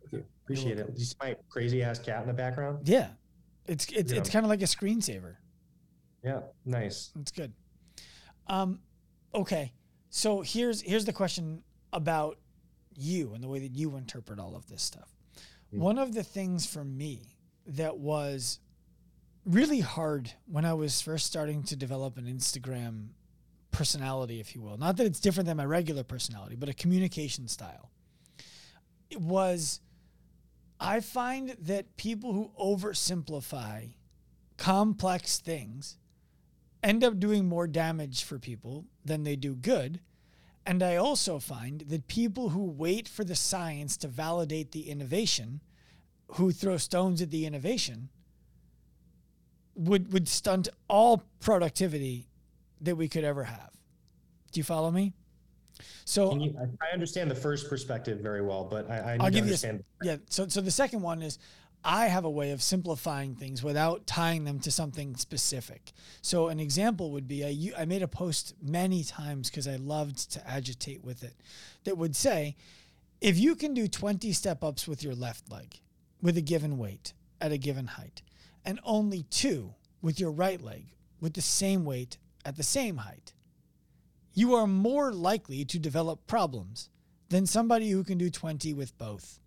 Thank 0.00 0.12
you. 0.12 0.24
Appreciate 0.44 0.78
it. 0.78 0.94
Do 0.94 1.00
you 1.00 1.04
see 1.06 1.16
my 1.20 1.36
crazy 1.50 1.82
ass 1.82 1.98
cat 1.98 2.22
in 2.22 2.28
the 2.28 2.34
background? 2.34 2.86
Yeah. 2.88 3.08
It's 3.66 3.86
it's 3.92 4.12
Yeah. 4.12 4.18
it's 4.18 4.30
kind 4.30 4.44
of 4.46 4.48
like 4.48 4.62
a 4.62 4.66
screensaver. 4.66 5.36
Yeah, 6.22 6.40
nice. 6.64 7.10
That's 7.14 7.30
good. 7.30 7.52
Um, 8.46 8.80
okay. 9.34 9.72
So 10.10 10.40
here's 10.40 10.80
here's 10.80 11.04
the 11.04 11.12
question 11.12 11.62
about 11.92 12.38
you 12.96 13.32
and 13.34 13.42
the 13.42 13.48
way 13.48 13.60
that 13.60 13.74
you 13.74 13.96
interpret 13.96 14.38
all 14.38 14.56
of 14.56 14.66
this 14.66 14.82
stuff. 14.82 15.14
Mm. 15.72 15.78
One 15.78 15.98
of 15.98 16.14
the 16.14 16.22
things 16.22 16.66
for 16.66 16.84
me 16.84 17.36
that 17.66 17.98
was 17.98 18.58
really 19.44 19.80
hard 19.80 20.32
when 20.46 20.64
I 20.64 20.74
was 20.74 21.00
first 21.00 21.26
starting 21.26 21.62
to 21.64 21.76
develop 21.76 22.18
an 22.18 22.26
Instagram 22.26 23.08
personality, 23.70 24.40
if 24.40 24.54
you 24.54 24.62
will. 24.62 24.76
Not 24.76 24.96
that 24.96 25.06
it's 25.06 25.20
different 25.20 25.46
than 25.46 25.56
my 25.56 25.64
regular 25.64 26.02
personality, 26.02 26.56
but 26.56 26.68
a 26.68 26.74
communication 26.74 27.48
style. 27.48 27.90
It 29.10 29.20
was 29.20 29.80
I 30.80 31.00
find 31.00 31.56
that 31.60 31.96
people 31.96 32.32
who 32.32 32.50
oversimplify 32.60 33.94
complex 34.56 35.38
things 35.38 35.98
end 36.82 37.04
up 37.04 37.18
doing 37.18 37.48
more 37.48 37.66
damage 37.66 38.24
for 38.24 38.38
people 38.38 38.84
than 39.04 39.24
they 39.24 39.36
do 39.36 39.54
good. 39.54 40.00
And 40.66 40.82
I 40.82 40.96
also 40.96 41.38
find 41.38 41.80
that 41.88 42.08
people 42.08 42.50
who 42.50 42.64
wait 42.64 43.08
for 43.08 43.24
the 43.24 43.34
science 43.34 43.96
to 43.98 44.08
validate 44.08 44.72
the 44.72 44.90
innovation, 44.90 45.62
who 46.32 46.52
throw 46.52 46.76
stones 46.76 47.22
at 47.22 47.30
the 47.30 47.46
innovation, 47.46 48.10
would 49.74 50.12
would 50.12 50.28
stunt 50.28 50.68
all 50.88 51.22
productivity 51.40 52.28
that 52.80 52.96
we 52.96 53.08
could 53.08 53.24
ever 53.24 53.44
have. 53.44 53.70
Do 54.52 54.60
you 54.60 54.64
follow 54.64 54.90
me? 54.90 55.14
So 56.04 56.34
you, 56.34 56.54
I, 56.58 56.92
understand 56.92 57.30
the 57.30 57.36
first 57.36 57.68
perspective 57.68 58.18
very 58.18 58.42
well, 58.42 58.64
but 58.64 58.90
I, 58.90 58.98
I 58.98 59.12
need 59.16 59.20
I'll 59.22 59.26
to 59.26 59.32
give 59.32 59.44
you 59.46 59.52
understand. 59.52 59.84
yeah. 60.02 60.16
So 60.28 60.48
so 60.48 60.60
the 60.60 60.70
second 60.70 61.00
one 61.02 61.22
is 61.22 61.38
I 61.84 62.06
have 62.06 62.24
a 62.24 62.30
way 62.30 62.50
of 62.50 62.62
simplifying 62.62 63.34
things 63.34 63.62
without 63.62 64.06
tying 64.06 64.44
them 64.44 64.58
to 64.60 64.70
something 64.70 65.16
specific. 65.16 65.92
So 66.22 66.48
an 66.48 66.60
example 66.60 67.12
would 67.12 67.28
be 67.28 67.72
I 67.76 67.84
made 67.84 68.02
a 68.02 68.08
post 68.08 68.54
many 68.60 69.04
times 69.04 69.48
because 69.48 69.68
I 69.68 69.76
loved 69.76 70.32
to 70.32 70.48
agitate 70.48 71.04
with 71.04 71.22
it 71.22 71.34
that 71.84 71.96
would 71.96 72.16
say 72.16 72.56
if 73.20 73.38
you 73.38 73.54
can 73.54 73.74
do 73.74 73.88
20 73.88 74.32
step 74.32 74.62
ups 74.62 74.86
with 74.86 75.02
your 75.02 75.14
left 75.14 75.50
leg 75.50 75.80
with 76.20 76.36
a 76.36 76.42
given 76.42 76.78
weight 76.78 77.12
at 77.40 77.52
a 77.52 77.58
given 77.58 77.86
height 77.86 78.22
and 78.64 78.80
only 78.84 79.22
two 79.24 79.74
with 80.02 80.20
your 80.20 80.30
right 80.30 80.60
leg 80.60 80.86
with 81.20 81.34
the 81.34 81.42
same 81.42 81.84
weight 81.84 82.18
at 82.44 82.56
the 82.56 82.62
same 82.62 82.98
height, 82.98 83.32
you 84.34 84.54
are 84.54 84.66
more 84.66 85.12
likely 85.12 85.64
to 85.64 85.78
develop 85.78 86.26
problems 86.26 86.90
than 87.28 87.46
somebody 87.46 87.90
who 87.90 88.04
can 88.04 88.18
do 88.18 88.30
20 88.30 88.72
with 88.74 88.96
both. 88.98 89.40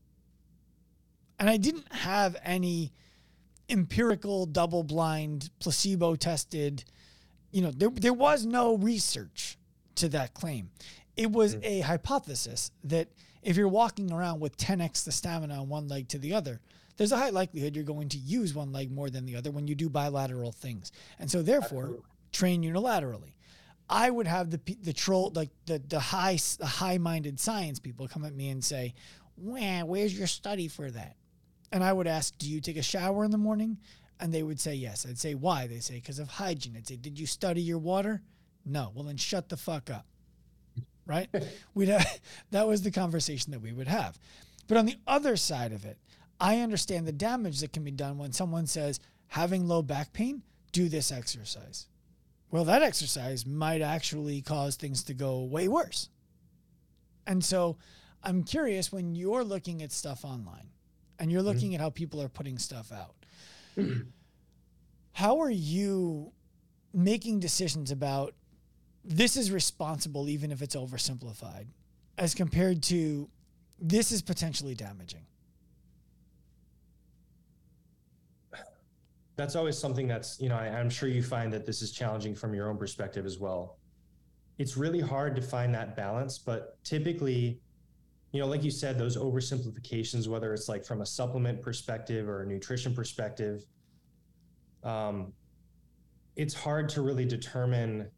And 1.41 1.49
I 1.49 1.57
didn't 1.57 1.91
have 1.91 2.37
any 2.45 2.93
empirical, 3.67 4.45
double 4.45 4.83
blind, 4.83 5.49
placebo 5.59 6.15
tested, 6.15 6.83
you 7.49 7.63
know, 7.63 7.71
there, 7.71 7.89
there 7.89 8.13
was 8.13 8.45
no 8.45 8.77
research 8.77 9.57
to 9.95 10.07
that 10.09 10.35
claim. 10.35 10.69
It 11.17 11.31
was 11.31 11.55
hmm. 11.55 11.61
a 11.63 11.79
hypothesis 11.79 12.69
that 12.83 13.07
if 13.41 13.57
you're 13.57 13.67
walking 13.67 14.13
around 14.13 14.39
with 14.39 14.55
10x 14.55 15.03
the 15.03 15.11
stamina 15.11 15.59
on 15.59 15.67
one 15.67 15.87
leg 15.87 16.09
to 16.09 16.19
the 16.19 16.31
other, 16.35 16.61
there's 16.97 17.11
a 17.11 17.17
high 17.17 17.31
likelihood 17.31 17.75
you're 17.75 17.85
going 17.85 18.09
to 18.09 18.19
use 18.19 18.53
one 18.53 18.71
leg 18.71 18.91
more 18.91 19.09
than 19.09 19.25
the 19.25 19.35
other 19.35 19.49
when 19.49 19.67
you 19.67 19.73
do 19.73 19.89
bilateral 19.89 20.51
things. 20.51 20.91
And 21.17 21.31
so 21.31 21.41
therefore, 21.41 21.85
Absolutely. 21.85 22.05
train 22.31 22.61
unilaterally. 22.61 23.33
I 23.89 24.11
would 24.11 24.27
have 24.27 24.51
the 24.51 24.59
the 24.83 24.93
troll 24.93 25.31
like 25.35 25.49
the 25.65 25.81
the 25.85 25.99
high 25.99 26.37
the 26.59 26.67
high 26.67 26.99
minded 26.99 27.39
science 27.39 27.79
people 27.79 28.07
come 28.07 28.23
at 28.25 28.33
me 28.33 28.49
and 28.49 28.63
say, 28.63 28.93
"Well, 29.35 29.87
where's 29.87 30.17
your 30.17 30.27
study 30.27 30.69
for 30.69 30.89
that?" 30.91 31.17
And 31.71 31.83
I 31.83 31.93
would 31.93 32.07
ask, 32.07 32.37
"Do 32.37 32.49
you 32.49 32.61
take 32.61 32.77
a 32.77 32.81
shower 32.81 33.23
in 33.23 33.31
the 33.31 33.37
morning?" 33.37 33.79
And 34.19 34.33
they 34.33 34.43
would 34.43 34.59
say 34.59 34.75
yes. 34.75 35.05
I'd 35.05 35.19
say, 35.19 35.35
"Why?" 35.35 35.67
They 35.67 35.79
say, 35.79 35.95
"Because 35.95 36.19
of 36.19 36.27
hygiene." 36.27 36.75
I'd 36.75 36.87
say, 36.87 36.97
"Did 36.97 37.17
you 37.17 37.25
study 37.25 37.61
your 37.61 37.79
water?" 37.79 38.21
No. 38.65 38.91
Well, 38.93 39.05
then 39.05 39.17
shut 39.17 39.49
the 39.49 39.57
fuck 39.57 39.89
up. 39.89 40.05
Right? 41.05 41.29
We'd 41.73 41.89
have, 41.89 42.19
that 42.51 42.67
was 42.67 42.81
the 42.81 42.91
conversation 42.91 43.51
that 43.51 43.61
we 43.61 43.71
would 43.71 43.87
have. 43.87 44.19
But 44.67 44.77
on 44.77 44.85
the 44.85 44.97
other 45.07 45.35
side 45.35 45.73
of 45.73 45.85
it, 45.85 45.97
I 46.39 46.59
understand 46.59 47.07
the 47.07 47.11
damage 47.11 47.59
that 47.59 47.73
can 47.73 47.83
be 47.83 47.91
done 47.91 48.17
when 48.17 48.31
someone 48.31 48.67
says, 48.67 48.99
having 49.27 49.67
low 49.67 49.81
back 49.81 50.13
pain, 50.13 50.43
do 50.71 50.89
this 50.89 51.11
exercise. 51.11 51.87
Well, 52.49 52.65
that 52.65 52.81
exercise 52.81 53.45
might 53.45 53.81
actually 53.81 54.41
cause 54.41 54.75
things 54.75 55.03
to 55.03 55.13
go 55.13 55.43
way 55.43 55.67
worse. 55.67 56.09
And 57.25 57.43
so 57.43 57.77
I'm 58.23 58.43
curious 58.43 58.91
when 58.91 59.15
you're 59.15 59.43
looking 59.43 59.81
at 59.81 59.91
stuff 59.91 60.25
online 60.25 60.70
and 61.21 61.31
you're 61.31 61.41
mm-hmm. 61.41 61.49
looking 61.49 61.75
at 61.75 61.79
how 61.79 61.91
people 61.91 62.19
are 62.19 62.27
putting 62.27 62.57
stuff 62.57 62.91
out, 62.91 63.15
how 65.13 65.39
are 65.39 65.51
you 65.51 66.31
making 66.93 67.39
decisions 67.39 67.91
about 67.91 68.33
this 69.05 69.37
is 69.37 69.51
responsible 69.51 70.27
even 70.29 70.51
if 70.51 70.61
it's 70.61 70.75
oversimplified 70.75 71.67
as 72.17 72.33
compared 72.33 72.81
to 72.83 73.29
this 73.79 74.11
is 74.11 74.21
potentially 74.23 74.73
damaging? 74.73 75.25
That's 79.35 79.55
always 79.55 79.77
something 79.77 80.07
that's, 80.07 80.39
you 80.41 80.49
know, 80.49 80.57
I, 80.57 80.67
I'm 80.69 80.89
sure 80.89 81.07
you 81.07 81.23
find 81.23 81.53
that 81.53 81.67
this 81.67 81.83
is 81.83 81.91
challenging 81.91 82.33
from 82.33 82.53
your 82.53 82.67
own 82.67 82.77
perspective 82.77 83.25
as 83.27 83.37
well. 83.37 83.77
It's 84.57 84.75
really 84.75 84.99
hard 84.99 85.35
to 85.35 85.41
find 85.41 85.73
that 85.75 85.95
balance, 85.95 86.39
but 86.39 86.83
typically, 86.83 87.61
you 88.31 88.39
know, 88.39 88.47
like 88.47 88.63
you 88.63 88.71
said, 88.71 88.97
those 88.97 89.17
oversimplifications, 89.17 90.27
whether 90.27 90.53
it's 90.53 90.69
like 90.69 90.85
from 90.85 91.01
a 91.01 91.05
supplement 91.05 91.61
perspective 91.61 92.29
or 92.29 92.43
a 92.43 92.45
nutrition 92.45 92.93
perspective, 92.93 93.65
um, 94.83 95.33
it's 96.35 96.53
hard 96.53 96.87
to 96.89 97.01
really 97.01 97.25
determine 97.25 98.09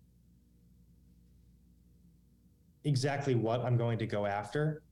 exactly 2.84 3.34
what 3.34 3.62
I'm 3.62 3.76
going 3.76 3.98
to 3.98 4.06
go 4.06 4.26
after. 4.26 4.84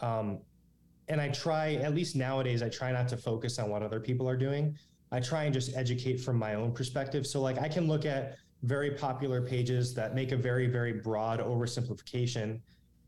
Um, 0.00 0.40
and 1.08 1.20
I 1.20 1.28
try, 1.28 1.74
at 1.74 1.94
least 1.94 2.14
nowadays, 2.14 2.62
I 2.62 2.68
try 2.68 2.92
not 2.92 3.08
to 3.08 3.16
focus 3.16 3.58
on 3.58 3.70
what 3.70 3.82
other 3.82 3.98
people 3.98 4.28
are 4.28 4.36
doing. 4.36 4.76
I 5.10 5.20
try 5.20 5.44
and 5.44 5.54
just 5.54 5.74
educate 5.76 6.18
from 6.18 6.36
my 6.36 6.54
own 6.54 6.72
perspective. 6.72 7.26
So, 7.26 7.40
like, 7.40 7.58
I 7.58 7.68
can 7.68 7.88
look 7.88 8.04
at 8.04 8.36
very 8.62 8.92
popular 8.92 9.40
pages 9.40 9.94
that 9.94 10.14
make 10.14 10.32
a 10.32 10.36
very, 10.36 10.66
very 10.66 10.92
broad 10.92 11.40
oversimplification. 11.40 12.60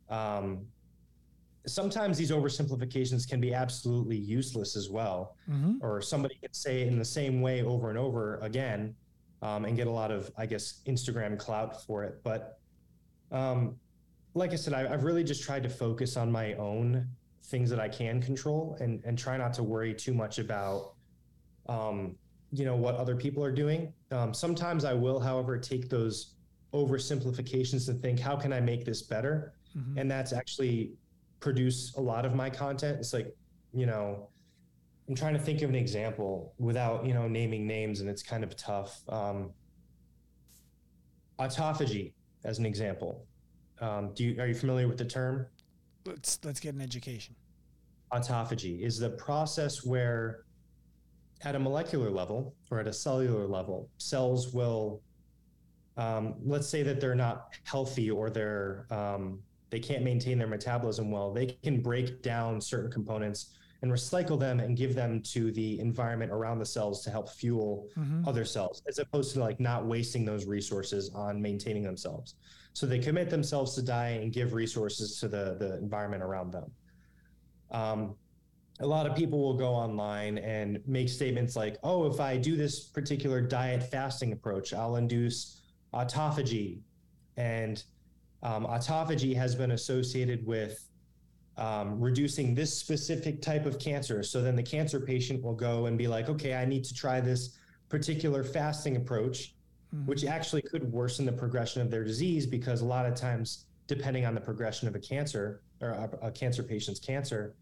Um, 0.08 0.66
sometimes 1.66 2.18
these 2.18 2.30
oversimplifications 2.30 3.28
can 3.28 3.40
be 3.40 3.54
absolutely 3.54 4.16
useless 4.16 4.76
as 4.76 4.90
well, 4.90 5.36
Mm-hmm. 5.50 5.74
or 5.80 6.00
somebody 6.00 6.36
can 6.36 6.52
say 6.52 6.82
it 6.82 6.88
in 6.88 6.98
the 6.98 7.04
same 7.04 7.40
way 7.40 7.62
over 7.62 7.90
and 7.90 7.98
over 7.98 8.38
again 8.38 8.94
um, 9.42 9.64
and 9.64 9.76
get 9.76 9.86
a 9.86 9.90
lot 9.90 10.10
of, 10.10 10.30
I 10.36 10.46
guess, 10.46 10.80
Instagram 10.86 11.38
clout 11.38 11.84
for 11.84 12.04
it. 12.04 12.20
But 12.22 12.58
um, 13.30 13.76
like 14.34 14.52
I 14.52 14.56
said, 14.56 14.74
I, 14.74 14.92
I've 14.92 15.04
really 15.04 15.24
just 15.24 15.42
tried 15.42 15.62
to 15.64 15.68
focus 15.68 16.16
on 16.16 16.30
my 16.30 16.54
own 16.54 17.06
things 17.44 17.68
that 17.70 17.80
I 17.80 17.88
can 17.88 18.22
control 18.22 18.76
and, 18.80 19.02
and 19.04 19.18
try 19.18 19.36
not 19.36 19.52
to 19.54 19.62
worry 19.62 19.94
too 19.94 20.14
much 20.14 20.38
about 20.38 20.94
um, 21.68 22.16
you 22.54 22.64
know 22.64 22.76
what 22.76 22.96
other 22.96 23.16
people 23.16 23.42
are 23.44 23.52
doing. 23.52 23.92
Um, 24.10 24.34
sometimes 24.34 24.84
I 24.84 24.92
will, 24.92 25.18
however, 25.20 25.58
take 25.58 25.88
those 25.88 26.34
oversimplifications 26.74 27.88
and 27.88 28.00
think, 28.00 28.18
how 28.18 28.36
can 28.36 28.52
I 28.52 28.60
make 28.60 28.84
this 28.84 29.02
better? 29.02 29.54
Mm-hmm. 29.76 29.98
And 29.98 30.10
that's 30.10 30.32
actually 30.32 30.92
produce 31.42 31.94
a 31.96 32.00
lot 32.00 32.24
of 32.24 32.34
my 32.34 32.48
content. 32.48 32.96
It's 32.98 33.12
like, 33.12 33.28
you 33.74 33.84
know, 33.84 34.30
I'm 35.08 35.14
trying 35.14 35.34
to 35.34 35.40
think 35.40 35.60
of 35.60 35.68
an 35.68 35.74
example 35.74 36.54
without, 36.58 37.04
you 37.04 37.12
know, 37.12 37.28
naming 37.28 37.66
names, 37.66 38.00
and 38.00 38.08
it's 38.08 38.22
kind 38.22 38.42
of 38.44 38.56
tough. 38.56 39.02
Um, 39.08 39.50
autophagy, 41.38 42.14
as 42.44 42.58
an 42.58 42.64
example. 42.64 43.26
um, 43.82 44.12
do 44.14 44.24
you 44.24 44.40
are 44.40 44.46
you 44.46 44.54
familiar 44.54 44.88
with 44.88 44.96
the 44.96 45.04
term? 45.04 45.46
Let's 46.06 46.38
let's 46.44 46.60
get 46.60 46.74
an 46.74 46.80
education. 46.80 47.34
Autophagy 48.12 48.80
is 48.80 48.98
the 48.98 49.10
process 49.10 49.84
where, 49.84 50.44
at 51.42 51.54
a 51.56 51.58
molecular 51.58 52.10
level 52.10 52.54
or 52.70 52.78
at 52.78 52.86
a 52.86 52.92
cellular 52.92 53.46
level, 53.46 53.88
cells 53.98 54.52
will, 54.52 55.02
um, 55.96 56.34
let's 56.44 56.68
say 56.68 56.82
that 56.82 57.00
they're 57.00 57.14
not 57.14 57.48
healthy 57.64 58.10
or 58.10 58.30
they're 58.30 58.86
um, 58.90 59.40
they 59.72 59.80
can't 59.80 60.04
maintain 60.04 60.36
their 60.38 60.46
metabolism 60.46 61.10
well. 61.10 61.32
They 61.32 61.46
can 61.46 61.80
break 61.80 62.22
down 62.22 62.60
certain 62.60 62.90
components 62.90 63.54
and 63.80 63.90
recycle 63.90 64.38
them 64.38 64.60
and 64.60 64.76
give 64.76 64.94
them 64.94 65.22
to 65.22 65.50
the 65.50 65.80
environment 65.80 66.30
around 66.30 66.58
the 66.58 66.66
cells 66.66 67.02
to 67.04 67.10
help 67.10 67.30
fuel 67.30 67.88
mm-hmm. 67.98 68.28
other 68.28 68.44
cells, 68.44 68.82
as 68.86 68.98
opposed 68.98 69.32
to 69.32 69.40
like 69.40 69.58
not 69.60 69.86
wasting 69.86 70.26
those 70.26 70.44
resources 70.44 71.10
on 71.14 71.40
maintaining 71.40 71.82
themselves. 71.82 72.34
So 72.74 72.86
they 72.86 72.98
commit 72.98 73.30
themselves 73.30 73.74
to 73.76 73.82
die 73.82 74.20
and 74.22 74.30
give 74.30 74.52
resources 74.52 75.18
to 75.20 75.26
the, 75.26 75.56
the 75.58 75.78
environment 75.78 76.22
around 76.22 76.52
them. 76.52 76.70
Um, 77.70 78.14
a 78.80 78.86
lot 78.86 79.06
of 79.06 79.16
people 79.16 79.40
will 79.40 79.56
go 79.56 79.70
online 79.70 80.36
and 80.36 80.80
make 80.86 81.08
statements 81.08 81.56
like, 81.56 81.78
oh, 81.82 82.12
if 82.12 82.20
I 82.20 82.36
do 82.36 82.56
this 82.56 82.78
particular 82.78 83.40
diet 83.40 83.82
fasting 83.82 84.32
approach, 84.32 84.74
I'll 84.74 84.96
induce 84.96 85.62
autophagy. 85.94 86.80
And 87.38 87.82
um, 88.42 88.66
autophagy 88.66 89.34
has 89.34 89.54
been 89.54 89.72
associated 89.72 90.44
with 90.46 90.88
um, 91.56 92.00
reducing 92.00 92.54
this 92.54 92.76
specific 92.76 93.42
type 93.42 93.66
of 93.66 93.78
cancer. 93.78 94.22
So 94.22 94.42
then 94.42 94.56
the 94.56 94.62
cancer 94.62 95.00
patient 95.00 95.42
will 95.42 95.54
go 95.54 95.86
and 95.86 95.98
be 95.98 96.08
like, 96.08 96.28
okay, 96.28 96.54
I 96.54 96.64
need 96.64 96.84
to 96.84 96.94
try 96.94 97.20
this 97.20 97.58
particular 97.88 98.42
fasting 98.42 98.96
approach, 98.96 99.54
mm-hmm. 99.94 100.06
which 100.06 100.24
actually 100.24 100.62
could 100.62 100.90
worsen 100.90 101.26
the 101.26 101.32
progression 101.32 101.82
of 101.82 101.90
their 101.90 102.04
disease 102.04 102.46
because 102.46 102.80
a 102.80 102.86
lot 102.86 103.06
of 103.06 103.14
times, 103.14 103.66
depending 103.86 104.24
on 104.24 104.34
the 104.34 104.40
progression 104.40 104.88
of 104.88 104.94
a 104.94 104.98
cancer 104.98 105.62
or 105.80 105.90
a, 105.90 106.26
a 106.28 106.30
cancer 106.30 106.62
patient's 106.62 107.00
cancer, 107.00 107.54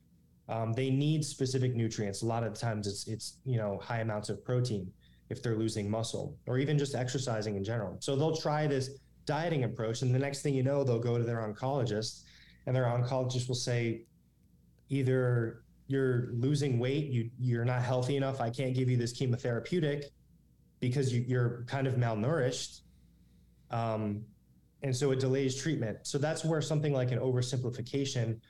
um, 0.49 0.73
they 0.73 0.91
need 0.91 1.25
specific 1.25 1.75
nutrients. 1.75 2.23
A 2.23 2.27
lot 2.27 2.43
of 2.43 2.55
times, 2.55 2.87
it's 2.87 3.07
it's 3.07 3.39
you 3.45 3.57
know 3.57 3.79
high 3.83 4.01
amounts 4.01 4.29
of 4.29 4.45
protein 4.45 4.91
if 5.29 5.43
they're 5.43 5.57
losing 5.57 5.89
muscle 5.89 6.37
or 6.47 6.59
even 6.59 6.77
just 6.77 6.95
exercising 6.95 7.57
in 7.57 7.63
general. 7.63 7.97
So 8.01 8.17
they'll 8.17 8.37
try 8.37 8.67
this 8.67 8.99
dieting 9.31 9.63
approach, 9.63 10.03
and 10.03 10.13
the 10.13 10.19
next 10.19 10.43
thing 10.43 10.55
you 10.55 10.65
know, 10.65 10.83
they'll 10.83 10.99
go 10.99 11.17
to 11.17 11.23
their 11.23 11.39
oncologist 11.47 12.25
and 12.67 12.75
their 12.75 12.85
oncologist 12.85 13.47
will 13.47 13.55
say 13.55 14.07
either 14.89 15.63
you're 15.87 16.31
losing 16.33 16.81
weight, 16.81 17.07
you 17.11 17.31
you're 17.39 17.65
not 17.65 17.83
healthy 17.83 18.17
enough, 18.17 18.41
I 18.41 18.51
can't 18.51 18.75
give 18.75 18.89
you 18.91 18.97
this 18.97 19.13
chemotherapeutic 19.19 20.07
because 20.81 21.15
you, 21.15 21.39
are 21.39 21.65
kind 21.69 21.87
of 21.87 21.95
malnourished. 21.95 22.81
Um, 23.71 24.25
and 24.83 24.97
so 24.97 25.13
it 25.13 25.21
delays 25.21 25.55
treatment. 25.55 25.99
So 26.03 26.19
that's 26.19 26.45
where 26.45 26.61
something 26.61 26.93
like 26.93 27.13
an 27.13 27.21
oversimplification 27.21 28.41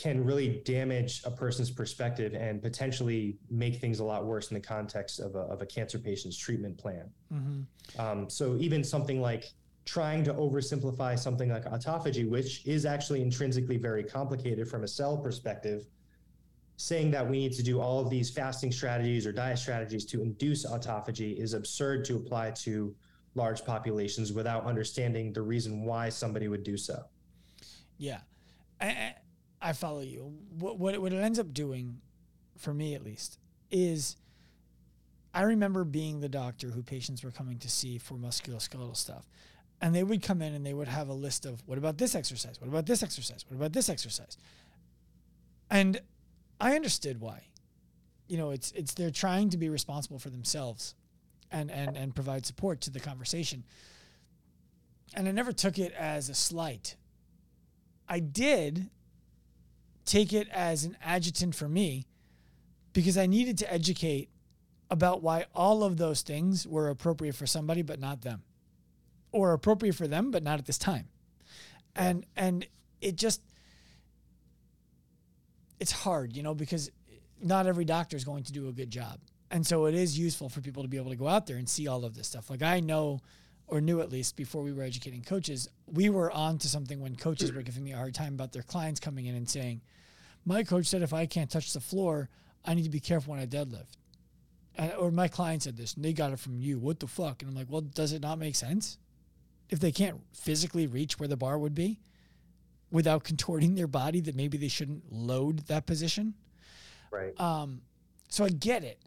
can 0.00 0.24
really 0.24 0.62
damage 0.64 1.22
a 1.24 1.30
person's 1.30 1.70
perspective 1.70 2.32
and 2.34 2.62
potentially 2.62 3.36
make 3.50 3.76
things 3.76 3.98
a 3.98 4.04
lot 4.04 4.24
worse 4.24 4.50
in 4.50 4.54
the 4.54 4.60
context 4.60 5.20
of 5.20 5.34
a, 5.34 5.40
of 5.40 5.60
a 5.60 5.66
cancer 5.66 5.98
patient's 5.98 6.38
treatment 6.38 6.78
plan. 6.78 7.10
Mm-hmm. 7.32 8.00
Um, 8.00 8.30
so 8.30 8.56
even 8.56 8.82
something 8.82 9.20
like 9.20 9.52
trying 9.84 10.24
to 10.24 10.32
oversimplify 10.34 11.18
something 11.18 11.50
like 11.50 11.64
autophagy, 11.64 12.28
which 12.28 12.64
is 12.66 12.86
actually 12.86 13.20
intrinsically 13.20 13.76
very 13.76 14.02
complicated 14.02 14.68
from 14.68 14.84
a 14.84 14.88
cell 14.88 15.18
perspective, 15.18 15.86
saying 16.76 17.10
that 17.10 17.28
we 17.28 17.38
need 17.38 17.52
to 17.52 17.62
do 17.62 17.78
all 17.78 18.00
of 18.00 18.08
these 18.08 18.30
fasting 18.30 18.72
strategies 18.72 19.26
or 19.26 19.32
diet 19.32 19.58
strategies 19.58 20.06
to 20.06 20.22
induce 20.22 20.64
autophagy 20.64 21.36
is 21.36 21.52
absurd 21.52 22.04
to 22.06 22.16
apply 22.16 22.50
to 22.52 22.94
large 23.34 23.64
populations 23.66 24.32
without 24.32 24.64
understanding 24.64 25.32
the 25.32 25.42
reason 25.42 25.84
why 25.84 26.08
somebody 26.08 26.48
would 26.48 26.64
do 26.64 26.76
so. 26.76 27.02
Yeah, 27.98 28.20
I, 28.80 28.86
I 28.86 29.14
follow 29.72 30.00
you. 30.00 30.32
What, 30.58 30.78
what, 30.78 31.00
what 31.00 31.12
it 31.12 31.18
ends 31.18 31.38
up 31.38 31.52
doing, 31.52 32.00
for 32.56 32.72
me 32.72 32.94
at 32.94 33.04
least, 33.04 33.38
is 33.70 34.16
I 35.32 35.42
remember 35.42 35.84
being 35.84 36.20
the 36.20 36.28
doctor 36.28 36.68
who 36.68 36.82
patients 36.82 37.22
were 37.22 37.30
coming 37.30 37.58
to 37.58 37.68
see 37.68 37.98
for 37.98 38.14
musculoskeletal 38.14 38.96
stuff 38.96 39.28
and 39.80 39.94
they 39.94 40.02
would 40.02 40.22
come 40.22 40.42
in 40.42 40.54
and 40.54 40.64
they 40.64 40.74
would 40.74 40.88
have 40.88 41.08
a 41.08 41.14
list 41.14 41.46
of 41.46 41.62
what 41.66 41.78
about 41.78 41.98
this 41.98 42.14
exercise? 42.14 42.60
What 42.60 42.68
about 42.68 42.86
this 42.86 43.02
exercise? 43.02 43.44
What 43.48 43.56
about 43.56 43.72
this 43.72 43.88
exercise? 43.88 44.36
And 45.70 46.00
I 46.60 46.76
understood 46.76 47.20
why. 47.20 47.46
You 48.28 48.36
know, 48.36 48.50
it's 48.50 48.72
it's 48.72 48.94
they're 48.94 49.10
trying 49.10 49.50
to 49.50 49.56
be 49.56 49.68
responsible 49.68 50.18
for 50.18 50.30
themselves 50.30 50.94
and 51.50 51.70
and 51.70 51.96
and 51.96 52.14
provide 52.14 52.44
support 52.46 52.80
to 52.82 52.90
the 52.90 53.00
conversation. 53.00 53.64
And 55.14 55.26
I 55.26 55.32
never 55.32 55.52
took 55.52 55.78
it 55.78 55.92
as 55.92 56.28
a 56.28 56.34
slight. 56.34 56.96
I 58.08 58.20
did 58.20 58.90
take 60.04 60.32
it 60.32 60.48
as 60.50 60.84
an 60.84 60.96
adjutant 61.02 61.54
for 61.54 61.68
me 61.68 62.06
because 62.92 63.16
I 63.16 63.26
needed 63.26 63.58
to 63.58 63.72
educate 63.72 64.28
about 64.90 65.22
why 65.22 65.46
all 65.54 65.84
of 65.84 65.96
those 65.96 66.22
things 66.22 66.66
were 66.66 66.88
appropriate 66.88 67.36
for 67.36 67.46
somebody 67.46 67.82
but 67.82 68.00
not 68.00 68.22
them 68.22 68.42
or 69.32 69.52
appropriate 69.52 69.94
for 69.94 70.08
them, 70.08 70.30
but 70.30 70.42
not 70.42 70.58
at 70.58 70.66
this 70.66 70.78
time. 70.78 71.08
And 71.94 72.26
and 72.36 72.66
it 73.00 73.16
just 73.16 73.40
it's 75.78 75.92
hard, 75.92 76.36
you 76.36 76.42
know, 76.42 76.54
because 76.54 76.90
not 77.42 77.66
every 77.66 77.84
doctor 77.84 78.16
is 78.16 78.24
going 78.24 78.44
to 78.44 78.52
do 78.52 78.68
a 78.68 78.72
good 78.72 78.90
job. 78.90 79.18
And 79.50 79.66
so 79.66 79.86
it 79.86 79.94
is 79.94 80.18
useful 80.18 80.48
for 80.48 80.60
people 80.60 80.82
to 80.82 80.88
be 80.88 80.96
able 80.96 81.10
to 81.10 81.16
go 81.16 81.26
out 81.26 81.46
there 81.46 81.56
and 81.56 81.68
see 81.68 81.88
all 81.88 82.04
of 82.04 82.14
this 82.14 82.28
stuff. 82.28 82.50
Like 82.50 82.62
I 82.62 82.80
know 82.80 83.20
or 83.70 83.80
knew 83.80 84.00
at 84.00 84.10
least 84.10 84.36
before 84.36 84.62
we 84.62 84.72
were 84.72 84.82
educating 84.82 85.22
coaches, 85.22 85.68
we 85.86 86.08
were 86.10 86.30
on 86.30 86.58
to 86.58 86.68
something 86.68 87.00
when 87.00 87.16
coaches 87.16 87.52
were 87.52 87.62
giving 87.62 87.84
me 87.84 87.92
a 87.92 87.96
hard 87.96 88.14
time 88.14 88.34
about 88.34 88.52
their 88.52 88.62
clients 88.62 89.00
coming 89.00 89.26
in 89.26 89.34
and 89.34 89.48
saying, 89.48 89.80
My 90.44 90.62
coach 90.62 90.86
said 90.86 91.02
if 91.02 91.12
I 91.12 91.26
can't 91.26 91.50
touch 91.50 91.72
the 91.72 91.80
floor, 91.80 92.28
I 92.64 92.74
need 92.74 92.84
to 92.84 92.90
be 92.90 93.00
careful 93.00 93.32
when 93.32 93.40
I 93.40 93.46
deadlift. 93.46 93.96
And, 94.76 94.92
or 94.94 95.10
my 95.10 95.28
client 95.28 95.62
said 95.62 95.76
this 95.76 95.94
and 95.94 96.04
they 96.04 96.12
got 96.12 96.32
it 96.32 96.38
from 96.38 96.58
you. 96.58 96.78
What 96.78 97.00
the 97.00 97.06
fuck? 97.06 97.42
And 97.42 97.50
I'm 97.50 97.56
like, 97.56 97.70
well, 97.70 97.80
does 97.80 98.12
it 98.12 98.22
not 98.22 98.38
make 98.38 98.56
sense? 98.56 98.98
if 99.70 99.78
they 99.78 99.92
can't 99.92 100.20
physically 100.32 100.86
reach 100.86 101.18
where 101.18 101.28
the 101.28 101.36
bar 101.36 101.58
would 101.58 101.74
be 101.74 102.00
without 102.90 103.22
contorting 103.22 103.76
their 103.76 103.86
body 103.86 104.20
that 104.20 104.34
maybe 104.34 104.58
they 104.58 104.68
shouldn't 104.68 105.10
load 105.12 105.60
that 105.68 105.86
position. 105.86 106.34
Right. 107.10 107.38
Um, 107.40 107.82
so 108.28 108.44
I 108.44 108.50
get 108.50 108.82
it. 108.82 109.00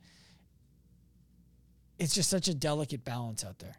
It's 1.99 2.15
just 2.15 2.29
such 2.29 2.47
a 2.47 2.53
delicate 2.53 3.03
balance 3.03 3.43
out 3.43 3.59
there. 3.59 3.75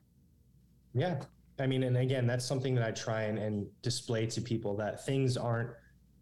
Yeah. 0.95 1.21
I 1.59 1.67
mean, 1.67 1.85
and 1.85 1.97
again, 1.97 2.27
that's 2.27 2.45
something 2.45 2.75
that 2.75 2.85
I 2.85 2.91
try 2.91 3.23
and, 3.25 3.39
and 3.39 3.67
display 3.83 4.27
to 4.27 4.41
people 4.41 4.77
that 4.77 5.05
things 5.05 5.37
aren't 5.37 5.71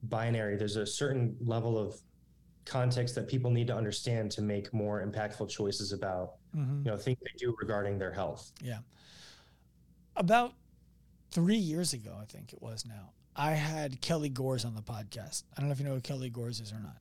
binary. 0.04 0.56
There's 0.56 0.76
a 0.76 0.86
certain 0.86 1.36
level 1.40 1.78
of 1.78 1.96
context 2.64 3.14
that 3.14 3.28
people 3.28 3.50
need 3.50 3.66
to 3.68 3.74
understand 3.74 4.30
to 4.32 4.42
make 4.42 4.72
more 4.74 5.04
impactful 5.04 5.48
choices 5.48 5.92
about, 5.92 6.34
mm-hmm. 6.54 6.84
you 6.84 6.90
know, 6.90 6.96
things 6.96 7.18
they 7.20 7.38
do 7.38 7.54
regarding 7.60 7.98
their 7.98 8.12
health. 8.12 8.52
Yeah 8.62 8.78
about 10.16 10.54
three 11.30 11.56
years 11.56 11.92
ago, 11.92 12.16
I 12.20 12.24
think 12.24 12.52
it 12.52 12.60
was 12.60 12.84
now, 12.86 13.10
I 13.34 13.52
had 13.52 14.00
Kelly 14.00 14.28
Gores 14.28 14.64
on 14.64 14.74
the 14.74 14.82
podcast. 14.82 15.44
I 15.56 15.60
don't 15.60 15.68
know 15.68 15.72
if 15.72 15.80
you 15.80 15.86
know 15.86 15.94
who 15.94 16.00
Kelly 16.00 16.30
Gores 16.30 16.60
is 16.60 16.72
or 16.72 16.80
not. 16.80 16.98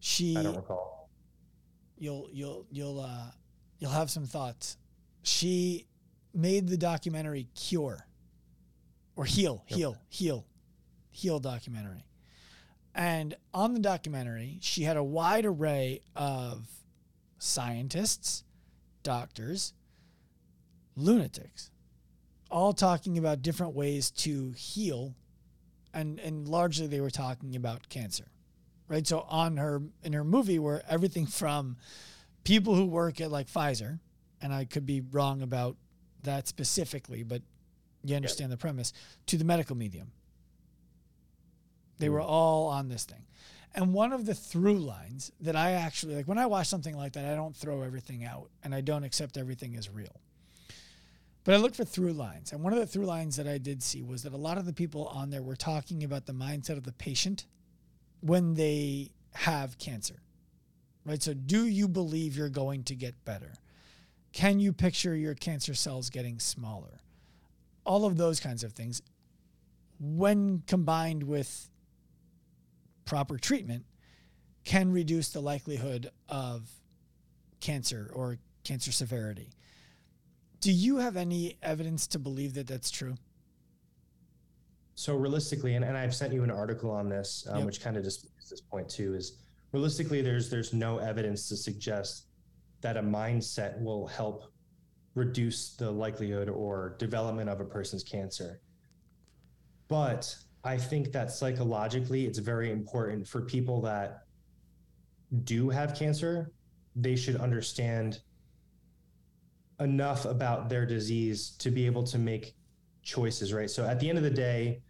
She 0.00 0.36
I 0.36 0.42
don't 0.42 0.56
recall. 0.56 1.08
You'll 1.98 2.28
you'll 2.32 2.66
you'll 2.70 3.00
uh 3.00 3.30
you'll 3.78 3.90
have 3.90 4.10
some 4.10 4.26
thoughts. 4.26 4.76
She 5.22 5.86
made 6.34 6.68
the 6.68 6.76
documentary 6.76 7.48
Cure 7.54 8.06
or 9.16 9.24
Heal, 9.24 9.64
yep. 9.68 9.78
Heal, 9.78 9.96
Heal, 10.08 10.46
Heal 11.10 11.38
documentary. 11.38 12.06
And 12.94 13.36
on 13.54 13.74
the 13.74 13.80
documentary, 13.80 14.58
she 14.60 14.82
had 14.82 14.96
a 14.96 15.04
wide 15.04 15.46
array 15.46 16.02
of 16.14 16.68
scientists, 17.38 18.44
doctors, 19.02 19.72
lunatics, 20.96 21.70
all 22.52 22.74
talking 22.74 23.16
about 23.16 23.40
different 23.42 23.74
ways 23.74 24.10
to 24.10 24.52
heal 24.52 25.14
and 25.94 26.20
and 26.20 26.46
largely 26.46 26.86
they 26.86 27.00
were 27.00 27.10
talking 27.10 27.56
about 27.56 27.88
cancer 27.88 28.26
right 28.88 29.06
so 29.06 29.26
on 29.28 29.56
her 29.56 29.82
in 30.02 30.12
her 30.12 30.22
movie 30.22 30.58
were 30.58 30.82
everything 30.88 31.26
from 31.26 31.76
people 32.44 32.74
who 32.74 32.84
work 32.84 33.20
at 33.20 33.30
like 33.30 33.46
Pfizer 33.48 33.98
and 34.40 34.52
I 34.52 34.66
could 34.66 34.84
be 34.84 35.00
wrong 35.00 35.40
about 35.40 35.76
that 36.22 36.48
specifically 36.48 37.22
but 37.22 37.42
you 38.04 38.16
understand 38.16 38.50
yep. 38.50 38.58
the 38.58 38.62
premise 38.62 38.92
to 39.26 39.36
the 39.36 39.44
medical 39.44 39.76
medium 39.76 40.12
they 41.98 42.08
mm. 42.08 42.12
were 42.12 42.20
all 42.20 42.66
on 42.68 42.88
this 42.88 43.04
thing 43.04 43.24
and 43.74 43.94
one 43.94 44.12
of 44.12 44.26
the 44.26 44.34
through 44.34 44.78
lines 44.78 45.32
that 45.40 45.56
I 45.56 45.72
actually 45.72 46.16
like 46.16 46.28
when 46.28 46.38
I 46.38 46.46
watch 46.46 46.66
something 46.66 46.96
like 46.96 47.12
that 47.14 47.24
I 47.24 47.34
don't 47.34 47.56
throw 47.56 47.82
everything 47.82 48.24
out 48.24 48.50
and 48.62 48.74
I 48.74 48.80
don't 48.80 49.04
accept 49.04 49.36
everything 49.36 49.76
as 49.76 49.88
real 49.88 50.20
but 51.44 51.54
I 51.54 51.58
look 51.58 51.74
for 51.74 51.84
through 51.84 52.12
lines. 52.12 52.52
And 52.52 52.62
one 52.62 52.72
of 52.72 52.78
the 52.78 52.86
through 52.86 53.06
lines 53.06 53.36
that 53.36 53.48
I 53.48 53.58
did 53.58 53.82
see 53.82 54.02
was 54.02 54.22
that 54.22 54.32
a 54.32 54.36
lot 54.36 54.58
of 54.58 54.66
the 54.66 54.72
people 54.72 55.06
on 55.08 55.30
there 55.30 55.42
were 55.42 55.56
talking 55.56 56.04
about 56.04 56.26
the 56.26 56.32
mindset 56.32 56.76
of 56.76 56.84
the 56.84 56.92
patient 56.92 57.46
when 58.20 58.54
they 58.54 59.10
have 59.34 59.78
cancer. 59.78 60.22
Right? 61.04 61.20
So, 61.20 61.34
do 61.34 61.66
you 61.66 61.88
believe 61.88 62.36
you're 62.36 62.48
going 62.48 62.84
to 62.84 62.94
get 62.94 63.24
better? 63.24 63.54
Can 64.32 64.60
you 64.60 64.72
picture 64.72 65.14
your 65.14 65.34
cancer 65.34 65.74
cells 65.74 66.10
getting 66.10 66.38
smaller? 66.38 67.00
All 67.84 68.04
of 68.04 68.16
those 68.16 68.40
kinds 68.40 68.64
of 68.64 68.72
things. 68.72 69.02
when 70.00 70.62
combined 70.66 71.22
with 71.22 71.70
proper 73.04 73.38
treatment, 73.38 73.84
can 74.64 74.90
reduce 74.90 75.30
the 75.30 75.40
likelihood 75.40 76.10
of 76.28 76.68
cancer 77.60 78.10
or 78.12 78.38
cancer 78.64 78.90
severity. 78.92 79.50
Do 80.60 80.72
you 80.72 80.96
have 80.98 81.16
any 81.16 81.56
evidence 81.62 82.06
to 82.08 82.18
believe 82.18 82.54
that 82.54 82.66
that's 82.66 82.90
true? 82.90 83.14
So 84.94 85.16
realistically, 85.16 85.74
and, 85.74 85.84
and 85.84 85.96
I've 85.96 86.14
sent 86.14 86.32
you 86.32 86.42
an 86.42 86.50
article 86.50 86.90
on 86.90 87.08
this, 87.08 87.46
um, 87.50 87.58
yep. 87.58 87.66
which 87.66 87.80
kind 87.80 87.96
of 87.96 88.04
displays 88.04 88.48
this 88.50 88.60
point 88.60 88.88
too, 88.88 89.14
is 89.14 89.38
realistically 89.72 90.20
there's 90.22 90.50
there's 90.50 90.72
no 90.72 90.98
evidence 90.98 91.48
to 91.48 91.56
suggest 91.56 92.26
that 92.82 92.96
a 92.96 93.02
mindset 93.02 93.80
will 93.80 94.06
help 94.06 94.52
reduce 95.14 95.74
the 95.76 95.90
likelihood 95.90 96.48
or 96.48 96.96
development 96.98 97.48
of 97.48 97.60
a 97.60 97.64
person's 97.64 98.02
cancer. 98.02 98.60
But 99.88 100.34
I 100.64 100.76
think 100.76 101.12
that 101.12 101.30
psychologically, 101.30 102.26
it's 102.26 102.38
very 102.38 102.70
important 102.70 103.26
for 103.26 103.42
people 103.42 103.80
that 103.82 104.20
do 105.44 105.70
have 105.70 105.94
cancer, 105.94 106.52
they 106.94 107.16
should 107.16 107.36
understand 107.36 108.20
enough 109.80 110.24
about 110.24 110.68
their 110.68 110.86
disease 110.86 111.50
to 111.58 111.70
be 111.70 111.86
able 111.86 112.04
to 112.04 112.18
make 112.18 112.54
choices, 113.02 113.52
right? 113.52 113.70
So 113.70 113.86
at 113.86 113.98
the 113.98 114.08
end 114.08 114.18
of 114.18 114.24
the 114.24 114.30
day, 114.30 114.82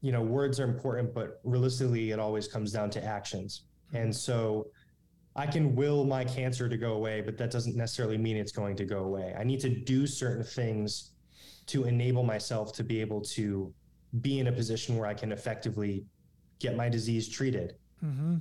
you 0.00 0.12
know, 0.12 0.22
words 0.22 0.58
are 0.60 0.64
important, 0.64 1.14
but 1.14 1.40
realistically, 1.44 2.10
it 2.10 2.18
always 2.18 2.48
comes 2.48 2.72
down 2.72 2.90
to 2.90 3.04
actions. 3.04 3.64
And 3.92 4.14
so 4.14 4.66
I 5.38 5.46
can 5.46 5.76
will 5.76 6.04
my 6.04 6.24
cancer 6.24 6.68
to 6.68 6.76
go 6.76 6.94
away, 6.94 7.20
but 7.20 7.38
that 7.38 7.52
doesn't 7.52 7.76
necessarily 7.76 8.18
mean 8.18 8.36
it's 8.36 8.50
going 8.50 8.74
to 8.74 8.84
go 8.84 9.04
away. 9.04 9.36
I 9.38 9.44
need 9.44 9.60
to 9.60 9.68
do 9.68 10.04
certain 10.04 10.42
things 10.42 11.12
to 11.66 11.84
enable 11.84 12.24
myself 12.24 12.72
to 12.74 12.82
be 12.82 13.00
able 13.00 13.20
to 13.20 13.72
be 14.20 14.40
in 14.40 14.48
a 14.48 14.52
position 14.52 14.96
where 14.96 15.06
I 15.06 15.14
can 15.14 15.30
effectively 15.30 16.04
get 16.58 16.74
my 16.74 16.88
disease 16.88 17.28
treated. 17.28 17.76
Mm-hmm. 18.04 18.38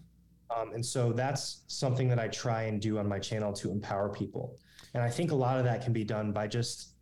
Um, 0.57 0.73
and 0.73 0.83
so 0.83 1.13
that's 1.13 1.61
something 1.67 2.07
that 2.09 2.17
I 2.17 2.29
try 2.29 2.63
and 2.63 2.81
do 2.81 2.97
on 2.97 3.07
my 3.07 3.19
channel 3.19 3.53
to 3.53 3.69
empower 3.69 4.09
people. 4.09 4.57
And 4.95 5.03
I 5.03 5.09
think 5.09 5.31
a 5.31 5.35
lot 5.35 5.59
of 5.59 5.65
that 5.65 5.83
can 5.83 5.93
be 5.93 6.03
done 6.03 6.31
by 6.31 6.47
just 6.47 6.95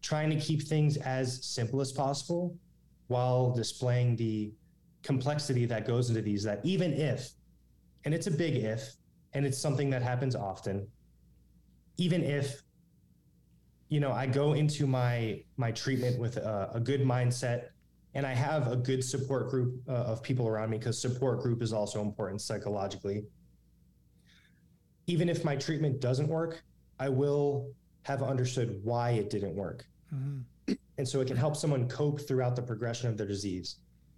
trying 0.00 0.30
to 0.30 0.36
keep 0.36 0.62
things 0.62 0.96
as 0.98 1.44
simple 1.44 1.80
as 1.80 1.90
possible 1.90 2.56
while 3.08 3.52
displaying 3.52 4.14
the 4.14 4.52
complexity 5.02 5.66
that 5.66 5.88
goes 5.88 6.08
into 6.08 6.22
these. 6.22 6.44
That 6.44 6.60
even 6.62 6.92
if, 6.92 7.30
and 8.04 8.14
it's 8.14 8.28
a 8.28 8.30
big 8.30 8.54
if, 8.54 8.94
and 9.34 9.46
it's 9.46 9.58
something 9.58 9.90
that 9.90 10.02
happens 10.02 10.34
often. 10.34 10.86
Even 11.96 12.22
if 12.22 12.62
you 13.90 14.00
know 14.00 14.12
i 14.12 14.24
go 14.24 14.54
into 14.54 14.86
my 14.86 15.42
my 15.56 15.70
treatment 15.70 16.18
with 16.18 16.38
a, 16.38 16.70
a 16.74 16.80
good 16.80 17.02
mindset 17.02 17.70
and 18.14 18.24
i 18.24 18.32
have 18.32 18.70
a 18.72 18.76
good 18.76 19.04
support 19.04 19.50
group 19.50 19.82
uh, 19.88 19.92
of 19.92 20.22
people 20.22 20.48
around 20.48 20.70
me 20.70 20.78
because 20.78 20.98
support 20.98 21.40
group 21.40 21.60
is 21.60 21.72
also 21.72 22.00
important 22.00 22.40
psychologically. 22.40 23.24
Even 25.06 25.28
if 25.28 25.44
my 25.44 25.56
treatment 25.56 26.00
doesn't 26.00 26.28
work 26.28 26.62
i 26.98 27.08
will 27.08 27.72
have 28.02 28.22
understood 28.22 28.80
why 28.82 29.10
it 29.10 29.28
didn't 29.28 29.54
work. 29.54 29.84
Mm-hmm. 30.14 30.72
and 30.98 31.06
so 31.06 31.20
it 31.20 31.28
can 31.28 31.36
help 31.36 31.54
someone 31.54 31.88
cope 31.88 32.20
throughout 32.20 32.56
the 32.56 32.62
progression 32.62 33.08
of 33.08 33.16
their 33.16 33.28
disease. 33.28 33.76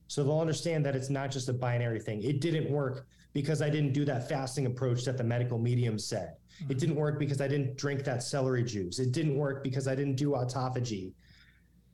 So 0.09 0.25
they'll 0.25 0.41
understand 0.41 0.87
that 0.87 0.97
it's 0.97 1.11
not 1.11 1.31
just 1.31 1.49
a 1.51 1.53
binary 1.53 2.01
thing. 2.01 2.23
It 2.23 2.41
didn't 2.41 2.71
work 2.71 3.07
because 3.33 3.63
I 3.63 3.71
didn't 3.71 3.93
do 3.93 4.05
that 4.05 4.29
fasting 4.29 4.67
approach 4.67 5.05
that 5.05 5.17
the 5.17 5.25
medical 5.25 5.59
medium 5.59 5.99
said. 5.99 6.37
Mm-hmm. 6.63 6.73
It 6.73 6.79
didn't 6.79 6.97
work 6.97 7.19
because 7.19 7.41
I 7.41 7.49
didn't 7.49 7.77
drink 7.77 8.05
that 8.05 8.23
celery 8.23 8.63
juice. 8.63 8.99
It 8.99 9.13
didn't 9.13 9.37
work 9.37 9.63
because 9.63 9.89
I 9.89 9.95
didn't 9.95 10.17
do 10.17 10.31
autophagy. 10.31 11.13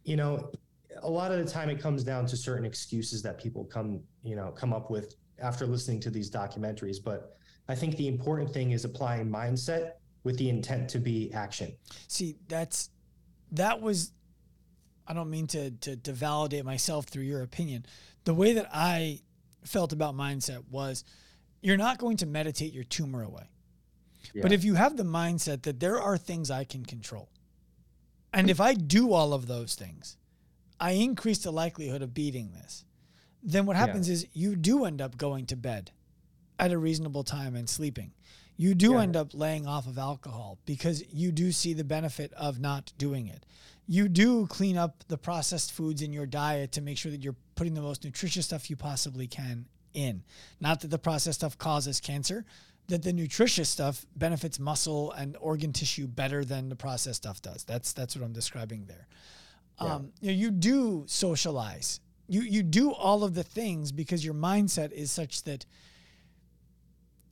You 0.04 0.16
know, 0.16 0.50
a 1.02 1.08
lot 1.08 1.30
of 1.30 1.44
the 1.44 1.50
time 1.50 1.68
it 1.70 1.80
comes 1.80 2.02
down 2.02 2.26
to 2.26 2.36
certain 2.36 2.64
excuses 2.64 3.22
that 3.22 3.38
people 3.38 3.64
come, 3.64 4.00
you 4.22 4.36
know, 4.36 4.50
come 4.50 4.72
up 4.72 4.90
with 4.90 5.14
after 5.40 5.66
listening 5.66 6.00
to 6.00 6.10
these 6.10 6.30
documentaries. 6.30 6.96
But 7.02 7.36
I 7.68 7.74
think 7.74 7.96
the 7.96 8.08
important 8.08 8.52
thing 8.52 8.72
is 8.72 8.84
applying 8.84 9.30
mindset 9.30 9.92
with 10.24 10.36
the 10.38 10.48
intent 10.48 10.88
to 10.90 10.98
be 10.98 11.32
action. 11.32 11.76
See, 12.08 12.36
that's 12.48 12.90
that 13.52 13.80
was 13.80 14.12
I 15.06 15.14
don't 15.14 15.30
mean 15.30 15.46
to, 15.48 15.70
to 15.70 15.96
to 15.96 16.12
validate 16.12 16.64
myself 16.64 17.06
through 17.06 17.24
your 17.24 17.42
opinion. 17.42 17.86
The 18.24 18.34
way 18.34 18.54
that 18.54 18.68
I 18.72 19.20
felt 19.64 19.92
about 19.92 20.14
mindset 20.16 20.64
was 20.70 21.04
you're 21.60 21.76
not 21.76 21.98
going 21.98 22.16
to 22.18 22.26
meditate 22.26 22.72
your 22.72 22.84
tumor 22.84 23.22
away. 23.22 23.50
Yeah. 24.34 24.42
But 24.42 24.52
if 24.52 24.64
you 24.64 24.74
have 24.74 24.96
the 24.96 25.04
mindset 25.04 25.62
that 25.62 25.80
there 25.80 26.00
are 26.00 26.18
things 26.18 26.50
I 26.50 26.64
can 26.64 26.84
control, 26.84 27.28
and 28.32 28.50
if 28.50 28.60
I 28.60 28.74
do 28.74 29.12
all 29.12 29.32
of 29.32 29.46
those 29.46 29.74
things, 29.74 30.16
I 30.78 30.92
increase 30.92 31.38
the 31.38 31.50
likelihood 31.50 32.02
of 32.02 32.14
beating 32.14 32.52
this, 32.52 32.84
then 33.42 33.66
what 33.66 33.76
happens 33.76 34.08
yeah. 34.08 34.14
is 34.14 34.26
you 34.32 34.56
do 34.56 34.84
end 34.84 35.00
up 35.00 35.16
going 35.16 35.46
to 35.46 35.56
bed 35.56 35.92
at 36.58 36.72
a 36.72 36.78
reasonable 36.78 37.24
time 37.24 37.54
and 37.56 37.68
sleeping. 37.68 38.12
You 38.56 38.74
do 38.74 38.92
yeah. 38.92 39.02
end 39.02 39.16
up 39.16 39.30
laying 39.32 39.66
off 39.66 39.86
of 39.86 39.98
alcohol 39.98 40.58
because 40.66 41.02
you 41.12 41.30
do 41.30 41.52
see 41.52 41.72
the 41.72 41.84
benefit 41.84 42.32
of 42.34 42.60
not 42.60 42.92
doing 42.98 43.28
it. 43.28 43.46
You 43.86 44.08
do 44.08 44.46
clean 44.46 44.76
up 44.76 45.04
the 45.08 45.16
processed 45.16 45.72
foods 45.72 46.02
in 46.02 46.12
your 46.12 46.26
diet 46.26 46.72
to 46.72 46.82
make 46.82 46.98
sure 46.98 47.12
that 47.12 47.22
you're 47.22 47.36
putting 47.54 47.74
the 47.74 47.80
most 47.80 48.04
nutritious 48.04 48.46
stuff 48.46 48.68
you 48.68 48.76
possibly 48.76 49.26
can 49.26 49.66
in. 49.98 50.22
Not 50.60 50.80
that 50.80 50.88
the 50.88 50.98
processed 50.98 51.40
stuff 51.40 51.58
causes 51.58 52.00
cancer, 52.00 52.44
that 52.88 53.02
the 53.02 53.12
nutritious 53.12 53.68
stuff 53.68 54.06
benefits 54.16 54.58
muscle 54.58 55.12
and 55.12 55.36
organ 55.40 55.72
tissue 55.72 56.06
better 56.06 56.44
than 56.44 56.68
the 56.68 56.76
processed 56.76 57.22
stuff 57.22 57.40
does. 57.42 57.64
That's 57.64 57.92
that's 57.92 58.16
what 58.16 58.24
I'm 58.24 58.32
describing 58.32 58.86
there. 58.86 59.06
Yeah. 59.80 59.94
Um, 59.94 60.12
you, 60.20 60.28
know, 60.28 60.38
you 60.38 60.50
do 60.50 61.04
socialize. 61.06 62.00
You 62.26 62.42
you 62.42 62.62
do 62.62 62.92
all 62.92 63.24
of 63.24 63.34
the 63.34 63.44
things 63.44 63.92
because 63.92 64.24
your 64.24 64.34
mindset 64.34 64.92
is 64.92 65.10
such 65.10 65.44
that 65.44 65.66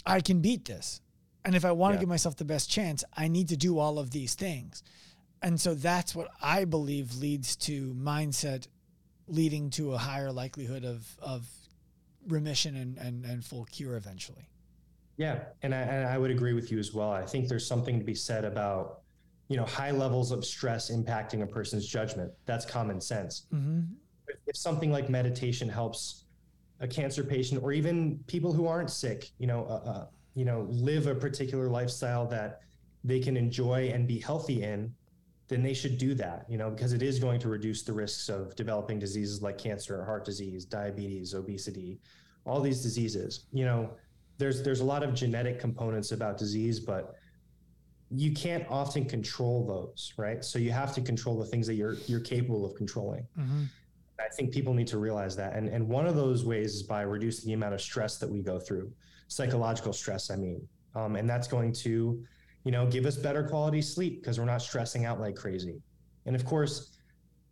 I 0.04 0.20
can 0.20 0.40
beat 0.40 0.66
this. 0.66 1.00
And 1.44 1.54
if 1.54 1.64
I 1.64 1.72
want 1.72 1.92
yeah. 1.92 1.98
to 1.98 2.02
give 2.02 2.08
myself 2.08 2.36
the 2.36 2.44
best 2.44 2.70
chance, 2.70 3.04
I 3.16 3.28
need 3.28 3.48
to 3.48 3.56
do 3.56 3.78
all 3.78 3.98
of 3.98 4.10
these 4.10 4.34
things. 4.34 4.82
And 5.42 5.60
so 5.60 5.74
that's 5.74 6.14
what 6.14 6.28
I 6.42 6.64
believe 6.64 7.16
leads 7.16 7.56
to 7.56 7.94
mindset 7.94 8.66
leading 9.28 9.70
to 9.70 9.92
a 9.92 9.98
higher 9.98 10.32
likelihood 10.32 10.84
of 10.84 11.06
of 11.20 11.46
remission 12.28 12.76
and, 12.76 12.98
and, 12.98 13.24
and 13.24 13.44
full 13.44 13.64
cure 13.66 13.96
eventually. 13.96 14.48
Yeah, 15.16 15.44
and 15.62 15.74
I, 15.74 15.78
and 15.78 16.08
I 16.08 16.18
would 16.18 16.30
agree 16.30 16.52
with 16.52 16.70
you 16.70 16.78
as 16.78 16.92
well. 16.92 17.10
I 17.10 17.24
think 17.24 17.48
there's 17.48 17.66
something 17.66 17.98
to 17.98 18.04
be 18.04 18.14
said 18.14 18.44
about 18.44 19.00
you 19.48 19.56
know 19.56 19.64
high 19.64 19.92
levels 19.92 20.32
of 20.32 20.44
stress 20.44 20.90
impacting 20.90 21.42
a 21.42 21.46
person's 21.46 21.86
judgment. 21.86 22.32
That's 22.44 22.66
common 22.66 23.00
sense. 23.00 23.46
Mm-hmm. 23.54 23.82
If 24.46 24.56
something 24.56 24.90
like 24.90 25.08
meditation 25.08 25.68
helps 25.68 26.24
a 26.80 26.88
cancer 26.88 27.24
patient 27.24 27.62
or 27.62 27.72
even 27.72 28.18
people 28.26 28.52
who 28.52 28.66
aren't 28.66 28.90
sick, 28.90 29.30
you 29.38 29.46
know, 29.46 29.64
uh, 29.66 29.88
uh, 29.88 30.06
you 30.34 30.44
know, 30.44 30.66
live 30.68 31.06
a 31.06 31.14
particular 31.14 31.68
lifestyle 31.68 32.26
that 32.26 32.60
they 33.04 33.20
can 33.20 33.36
enjoy 33.36 33.90
and 33.94 34.06
be 34.06 34.18
healthy 34.18 34.62
in, 34.62 34.92
then 35.48 35.62
they 35.62 35.74
should 35.74 35.98
do 35.98 36.14
that, 36.14 36.46
you 36.48 36.58
know, 36.58 36.70
because 36.70 36.92
it 36.92 37.02
is 37.02 37.18
going 37.18 37.38
to 37.40 37.48
reduce 37.48 37.82
the 37.82 37.92
risks 37.92 38.28
of 38.28 38.56
developing 38.56 38.98
diseases 38.98 39.42
like 39.42 39.58
cancer, 39.58 40.00
or 40.00 40.04
heart 40.04 40.24
disease, 40.24 40.64
diabetes, 40.64 41.34
obesity, 41.34 42.00
all 42.44 42.60
these 42.60 42.82
diseases. 42.82 43.46
You 43.52 43.64
know, 43.64 43.90
there's 44.38 44.62
there's 44.62 44.80
a 44.80 44.84
lot 44.84 45.02
of 45.02 45.14
genetic 45.14 45.60
components 45.60 46.12
about 46.12 46.36
disease, 46.36 46.80
but 46.80 47.14
you 48.10 48.32
can't 48.32 48.64
often 48.70 49.04
control 49.04 49.66
those, 49.66 50.12
right? 50.16 50.44
So 50.44 50.58
you 50.58 50.70
have 50.72 50.94
to 50.94 51.00
control 51.00 51.38
the 51.38 51.46
things 51.46 51.66
that 51.66 51.74
you're 51.74 51.94
you're 52.06 52.20
capable 52.20 52.64
of 52.64 52.74
controlling. 52.74 53.26
Mm-hmm. 53.38 53.64
I 54.18 54.28
think 54.34 54.52
people 54.52 54.74
need 54.74 54.86
to 54.88 54.98
realize 54.98 55.36
that, 55.36 55.54
and 55.54 55.68
and 55.68 55.86
one 55.88 56.06
of 56.06 56.16
those 56.16 56.44
ways 56.44 56.74
is 56.74 56.82
by 56.82 57.02
reducing 57.02 57.46
the 57.46 57.52
amount 57.52 57.74
of 57.74 57.80
stress 57.80 58.18
that 58.18 58.28
we 58.28 58.42
go 58.42 58.58
through, 58.58 58.90
psychological 59.28 59.92
stress. 59.92 60.30
I 60.30 60.36
mean, 60.36 60.66
um, 60.94 61.14
and 61.16 61.28
that's 61.28 61.46
going 61.46 61.72
to 61.72 62.24
you 62.66 62.72
know, 62.72 62.84
give 62.84 63.06
us 63.06 63.16
better 63.16 63.44
quality 63.44 63.80
sleep 63.80 64.20
because 64.20 64.40
we're 64.40 64.44
not 64.44 64.60
stressing 64.60 65.04
out 65.04 65.20
like 65.20 65.36
crazy. 65.36 65.80
And 66.26 66.34
of 66.34 66.44
course, 66.44 66.98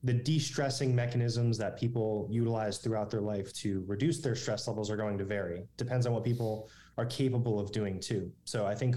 the 0.02 0.12
de-stressing 0.12 0.92
mechanisms 0.92 1.56
that 1.58 1.78
people 1.78 2.26
utilize 2.32 2.78
throughout 2.78 3.12
their 3.12 3.20
life 3.20 3.52
to 3.52 3.84
reduce 3.86 4.20
their 4.20 4.34
stress 4.34 4.66
levels 4.66 4.90
are 4.90 4.96
going 4.96 5.16
to 5.18 5.24
vary. 5.24 5.68
Depends 5.76 6.04
on 6.08 6.12
what 6.12 6.24
people 6.24 6.68
are 6.98 7.06
capable 7.06 7.60
of 7.60 7.70
doing 7.70 8.00
too. 8.00 8.32
So 8.42 8.66
I 8.66 8.74
think, 8.74 8.96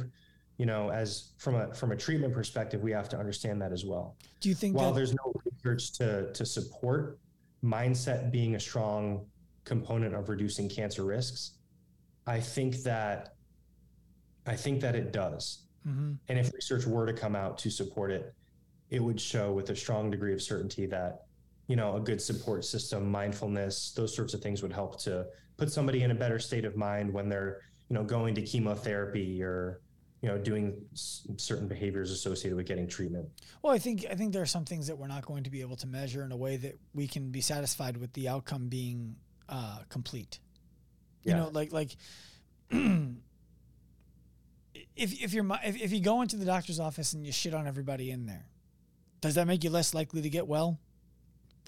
you 0.57 0.65
know, 0.65 0.89
as 0.89 1.33
from 1.37 1.53
a 1.53 1.71
from 1.75 1.91
a 1.91 1.95
treatment 1.95 2.33
perspective, 2.33 2.81
we 2.81 2.91
have 2.93 3.09
to 3.09 3.17
understand 3.17 3.61
that 3.61 3.71
as 3.71 3.85
well. 3.85 4.17
Do 4.41 4.49
you 4.49 4.55
think 4.55 4.75
while 4.75 4.91
that- 4.91 4.95
there's 4.97 5.13
no 5.13 5.31
research 5.45 5.93
to 5.99 6.33
to 6.33 6.45
support 6.47 7.19
mindset 7.63 8.31
being 8.31 8.55
a 8.55 8.59
strong 8.59 9.27
component 9.65 10.15
of 10.15 10.29
reducing 10.29 10.67
cancer 10.67 11.05
risks, 11.05 11.59
I 12.25 12.39
think 12.39 12.77
that 12.77 13.35
I 14.47 14.55
think 14.55 14.81
that 14.81 14.95
it 14.95 15.13
does. 15.13 15.66
Mm-hmm. 15.87 16.13
And 16.29 16.39
if 16.39 16.53
research 16.53 16.85
were 16.85 17.05
to 17.05 17.13
come 17.13 17.35
out 17.35 17.57
to 17.59 17.69
support 17.69 18.11
it, 18.11 18.33
it 18.89 19.01
would 19.01 19.19
show 19.19 19.51
with 19.53 19.69
a 19.69 19.75
strong 19.75 20.09
degree 20.11 20.33
of 20.33 20.41
certainty 20.41 20.85
that, 20.87 21.23
you 21.67 21.75
know, 21.75 21.95
a 21.95 21.99
good 21.99 22.21
support 22.21 22.65
system, 22.65 23.09
mindfulness, 23.09 23.91
those 23.91 24.15
sorts 24.15 24.33
of 24.33 24.41
things 24.41 24.61
would 24.61 24.73
help 24.73 24.99
to 25.01 25.25
put 25.57 25.71
somebody 25.71 26.03
in 26.03 26.11
a 26.11 26.15
better 26.15 26.39
state 26.39 26.65
of 26.65 26.75
mind 26.75 27.11
when 27.13 27.29
they're, 27.29 27.61
you 27.89 27.93
know, 27.93 28.03
going 28.03 28.35
to 28.35 28.41
chemotherapy 28.41 29.41
or, 29.43 29.81
you 30.21 30.29
know, 30.29 30.37
doing 30.37 30.75
s- 30.93 31.27
certain 31.37 31.67
behaviors 31.67 32.11
associated 32.11 32.55
with 32.55 32.65
getting 32.65 32.87
treatment. 32.87 33.27
Well, 33.61 33.73
I 33.73 33.77
think 33.79 34.05
I 34.09 34.15
think 34.15 34.33
there 34.33 34.41
are 34.41 34.45
some 34.47 34.65
things 34.65 34.87
that 34.87 34.97
we're 34.97 35.07
not 35.07 35.25
going 35.25 35.43
to 35.43 35.49
be 35.49 35.61
able 35.61 35.75
to 35.77 35.87
measure 35.87 36.23
in 36.23 36.31
a 36.31 36.37
way 36.37 36.57
that 36.57 36.77
we 36.93 37.07
can 37.07 37.29
be 37.31 37.41
satisfied 37.41 37.97
with 37.97 38.11
the 38.13 38.27
outcome 38.29 38.67
being 38.67 39.15
uh, 39.49 39.79
complete. 39.89 40.39
You 41.23 41.31
Yeah. 41.31 41.37
know, 41.39 41.49
like 41.49 41.71
like 41.73 41.95
if 44.97 45.21
if 45.23 45.33
you're 45.33 45.45
if, 45.63 45.81
if 45.81 45.91
you 45.91 45.99
go 46.01 46.21
into 46.21 46.35
the 46.35 46.45
doctor's 46.45 46.79
office 46.79 47.13
and 47.13 47.25
you 47.25 47.31
shit 47.31 47.53
on 47.53 47.67
everybody 47.67 48.11
in 48.11 48.25
there, 48.25 48.45
does 49.21 49.35
that 49.35 49.47
make 49.47 49.63
you 49.63 49.69
less 49.69 49.93
likely 49.93 50.21
to 50.21 50.29
get 50.29 50.47
well? 50.47 50.79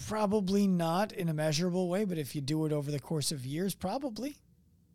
Probably 0.08 0.66
not 0.66 1.12
in 1.12 1.28
a 1.28 1.34
measurable 1.34 1.88
way, 1.88 2.04
but 2.04 2.16
if 2.16 2.34
you 2.34 2.40
do 2.40 2.64
it 2.64 2.72
over 2.72 2.90
the 2.90 2.98
course 3.00 3.32
of 3.32 3.44
years, 3.44 3.74
probably. 3.74 4.36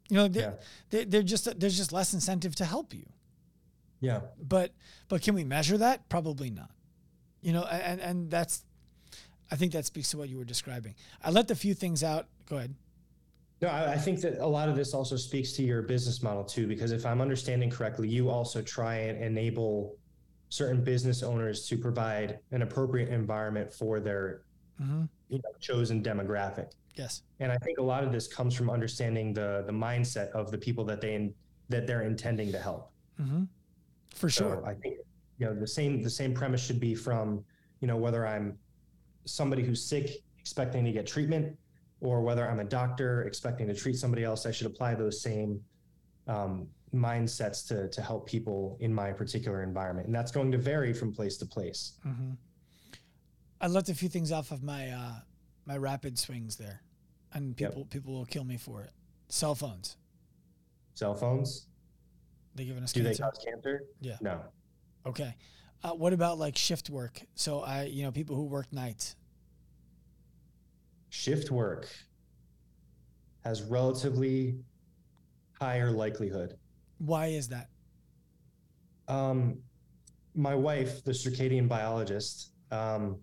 You 0.09 0.17
know, 0.17 0.27
they're, 0.27 0.43
Yeah. 0.51 0.53
they're, 0.91 1.05
they're 1.05 1.23
just 1.23 1.59
there's 1.59 1.77
just 1.77 1.91
less 1.91 2.13
incentive 2.13 2.55
to 2.57 2.65
help 2.65 2.93
you 2.93 3.05
Yeah. 4.01 4.21
but 4.41 4.71
but 5.07 5.21
can 5.23 5.33
we 5.35 5.43
measure 5.43 5.77
that 5.79 6.07
probably 6.09 6.51
not 6.51 6.69
you 7.41 7.51
know 7.53 7.63
and 7.63 7.99
and 7.99 8.29
that's 8.29 8.63
i 9.49 9.55
think 9.55 9.71
that 9.73 9.83
speaks 9.85 10.09
to 10.11 10.17
what 10.17 10.29
you 10.29 10.37
were 10.37 10.45
describing 10.45 10.93
i 11.23 11.31
let 11.31 11.47
the 11.47 11.55
few 11.55 11.73
things 11.73 12.03
out 12.03 12.27
go 12.47 12.57
ahead 12.57 12.75
No, 13.65 13.71
I, 13.71 13.93
I 13.93 13.97
think 13.97 14.21
that 14.21 14.37
a 14.37 14.47
lot 14.47 14.69
of 14.69 14.75
this 14.75 14.93
also 14.93 15.15
speaks 15.15 15.53
to 15.53 15.63
your 15.63 15.81
business 15.81 16.21
model 16.21 16.43
too, 16.43 16.67
because 16.67 16.91
if 16.91 17.03
I'm 17.03 17.19
understanding 17.19 17.71
correctly, 17.71 18.07
you 18.07 18.29
also 18.29 18.61
try 18.61 18.95
and 18.97 19.23
enable 19.23 19.97
certain 20.49 20.83
business 20.83 21.23
owners 21.23 21.67
to 21.69 21.77
provide 21.77 22.37
an 22.51 22.61
appropriate 22.61 23.09
environment 23.09 23.73
for 23.73 23.99
their 23.99 24.43
mm-hmm. 24.79 25.05
you 25.29 25.37
know, 25.39 25.49
chosen 25.59 26.03
demographic. 26.03 26.73
yes 26.93 27.23
And 27.39 27.51
I 27.51 27.57
think 27.57 27.79
a 27.79 27.81
lot 27.81 28.03
of 28.03 28.11
this 28.11 28.27
comes 28.27 28.53
from 28.53 28.69
understanding 28.69 29.33
the 29.33 29.63
the 29.65 29.73
mindset 29.73 30.29
of 30.29 30.51
the 30.51 30.59
people 30.59 30.85
that 30.85 31.01
they 31.01 31.33
that 31.69 31.87
they're 31.87 32.03
intending 32.03 32.51
to 32.51 32.59
help. 32.59 32.91
mm-hmm. 33.19 33.45
for 34.13 34.29
So 34.29 34.43
sure 34.43 34.65
I 34.67 34.75
think 34.75 34.97
you 35.39 35.47
know 35.47 35.55
the 35.55 35.67
same 35.67 36.03
the 36.03 36.15
same 36.21 36.35
premise 36.35 36.63
should 36.63 36.79
be 36.79 36.93
from 36.93 37.43
you 37.79 37.87
know 37.87 37.97
whether 37.97 38.27
I'm 38.27 38.59
somebody 39.25 39.63
who's 39.63 39.83
sick 39.83 40.07
expecting 40.37 40.85
to 40.85 40.91
get 40.91 41.07
treatment, 41.07 41.57
or 42.01 42.21
whether 42.21 42.47
I'm 42.49 42.59
a 42.59 42.65
doctor 42.65 43.23
expecting 43.23 43.67
to 43.67 43.73
treat 43.73 43.97
somebody 43.97 44.23
else. 44.23 44.45
I 44.45 44.51
should 44.51 44.67
apply 44.67 44.95
those 44.95 45.21
same 45.21 45.61
um, 46.27 46.67
mindsets 46.93 47.67
to 47.67 47.89
to 47.89 48.01
help 48.01 48.27
people 48.27 48.77
in 48.79 48.93
my 48.93 49.11
particular 49.11 49.63
environment, 49.63 50.07
and 50.07 50.15
that's 50.15 50.31
going 50.31 50.51
to 50.51 50.57
vary 50.57 50.93
from 50.93 51.13
place 51.13 51.37
to 51.37 51.45
place. 51.45 51.93
mm-hmm. 52.05 52.31
i 53.61 53.67
left 53.67 53.89
a 53.89 53.93
few 53.93 54.09
things 54.09 54.31
off 54.31 54.51
of 54.51 54.63
my 54.63 54.89
uh 54.89 55.15
my 55.65 55.77
rapid 55.77 56.17
swings 56.19 56.55
there 56.57 56.81
and 57.33 57.59
Yep. 57.59 57.69
people 57.71 57.85
people 57.85 58.13
will 58.13 58.25
kill 58.25 58.43
me 58.43 58.57
for 58.57 58.81
it 58.83 58.91
cell 59.29 59.55
phones 59.55 59.97
Cell 60.93 61.13
phones 61.15 61.67
they 62.55 62.63
giving 62.65 62.83
us 62.83 62.93
do 62.93 63.03
they 63.03 63.09
cancer 63.09 63.23
cause 63.23 63.45
cancer? 63.45 63.83
Yeah. 63.99 64.17
No. 64.21 64.41
okay 65.05 65.35
uh, 65.83 65.89
what 65.91 66.13
about 66.13 66.37
like 66.37 66.57
shift 66.57 66.89
work 66.89 67.21
so 67.35 67.59
i 67.61 67.83
you 67.83 68.03
know 68.03 68.11
people 68.11 68.35
who 68.35 68.43
work 68.45 68.71
nights 68.71 69.15
Shift 71.15 71.49
work 71.49 71.87
has 73.45 73.61
relatively 73.61 74.59
higher 75.59 75.89
likelihood. 75.89 76.57
Why 76.97 77.27
is 77.27 77.47
that? 77.47 77.69
Um, 79.07 79.59
my 80.35 80.53
wife, 80.53 81.05
the 81.05 81.13
circadian 81.13 81.69
biologist, 81.69 82.51
um, 82.69 83.15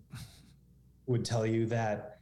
would 1.05 1.23
tell 1.23 1.45
you 1.45 1.67
that 1.67 2.17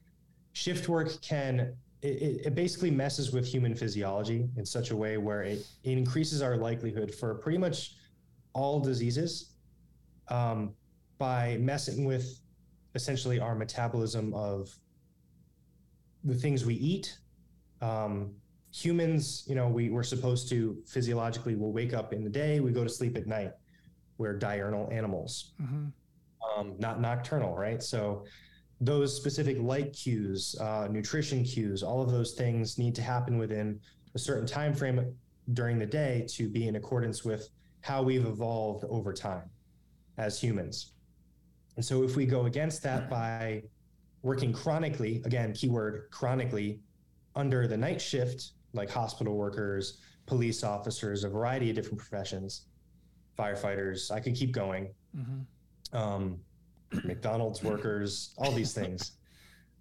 shift 0.51 0.89
work 0.89 1.21
can 1.21 1.73
it, 2.01 2.45
it- 2.47 2.55
basically 2.55 2.91
messes 2.91 3.31
with 3.31 3.45
human 3.47 3.73
physiology 3.73 4.49
in 4.57 4.65
such 4.65 4.91
a 4.91 4.95
way 4.95 5.17
where 5.17 5.43
it, 5.43 5.65
it 5.83 5.97
increases 5.97 6.41
our 6.41 6.57
likelihood 6.57 7.15
for 7.15 7.35
pretty 7.35 7.57
much 7.57 7.95
all 8.53 8.81
diseases 8.81 9.51
um, 10.27 10.73
by 11.17 11.57
messing 11.61 12.03
with 12.03 12.41
essentially 12.93 13.39
our 13.39 13.55
metabolism 13.55 14.33
of 14.33 14.69
the 16.23 16.35
things 16.35 16.65
we 16.65 16.75
eat. 16.75 17.17
Um, 17.81 18.33
humans, 18.73 19.43
you 19.47 19.55
know, 19.55 19.67
we, 19.67 19.89
we're 19.89 20.03
supposed 20.03 20.49
to 20.49 20.77
physiologically, 20.87 21.55
we'll 21.55 21.73
wake 21.73 21.93
up 21.93 22.13
in 22.13 22.23
the 22.23 22.29
day, 22.29 22.59
we 22.59 22.71
go 22.71 22.83
to 22.83 22.89
sleep 22.89 23.17
at 23.17 23.27
night. 23.27 23.51
We're 24.17 24.37
diurnal 24.37 24.87
animals, 24.91 25.53
mm-hmm. 25.59 25.87
um, 26.59 26.75
not 26.77 27.01
nocturnal, 27.01 27.55
right? 27.55 27.81
So 27.81 28.23
those 28.79 29.15
specific 29.15 29.57
light 29.59 29.93
cues, 29.93 30.55
uh, 30.61 30.87
nutrition 30.91 31.43
cues, 31.43 31.81
all 31.81 32.01
of 32.01 32.11
those 32.11 32.33
things 32.33 32.77
need 32.77 32.93
to 32.95 33.01
happen 33.01 33.37
within 33.37 33.79
a 34.13 34.19
certain 34.19 34.45
time 34.45 34.73
frame 34.73 35.13
during 35.53 35.79
the 35.79 35.85
day 35.85 36.25
to 36.29 36.47
be 36.47 36.67
in 36.67 36.75
accordance 36.75 37.23
with 37.23 37.49
how 37.81 38.03
we've 38.03 38.25
evolved 38.25 38.85
over 38.89 39.11
time 39.11 39.49
as 40.17 40.39
humans. 40.39 40.93
And 41.77 41.85
so 41.85 42.03
if 42.03 42.15
we 42.15 42.25
go 42.25 42.45
against 42.45 42.83
that 42.83 43.09
by 43.09 43.63
working 44.23 44.53
chronically, 44.53 45.21
again, 45.25 45.53
keyword 45.53 46.07
chronically, 46.11 46.79
under 47.35 47.67
the 47.67 47.77
night 47.77 48.01
shift, 48.01 48.51
like 48.73 48.89
hospital 48.89 49.35
workers, 49.35 49.99
police 50.25 50.63
officers, 50.63 51.23
a 51.23 51.29
variety 51.29 51.69
of 51.69 51.75
different 51.75 51.97
professions, 51.97 52.65
firefighters, 53.37 54.11
I 54.11 54.19
could 54.19 54.35
keep 54.35 54.51
going. 54.51 54.93
Mm-hmm. 55.17 55.97
Um, 55.97 56.39
McDonald's 57.03 57.63
workers, 57.63 58.33
all 58.37 58.51
these 58.51 58.73
things. 58.73 59.13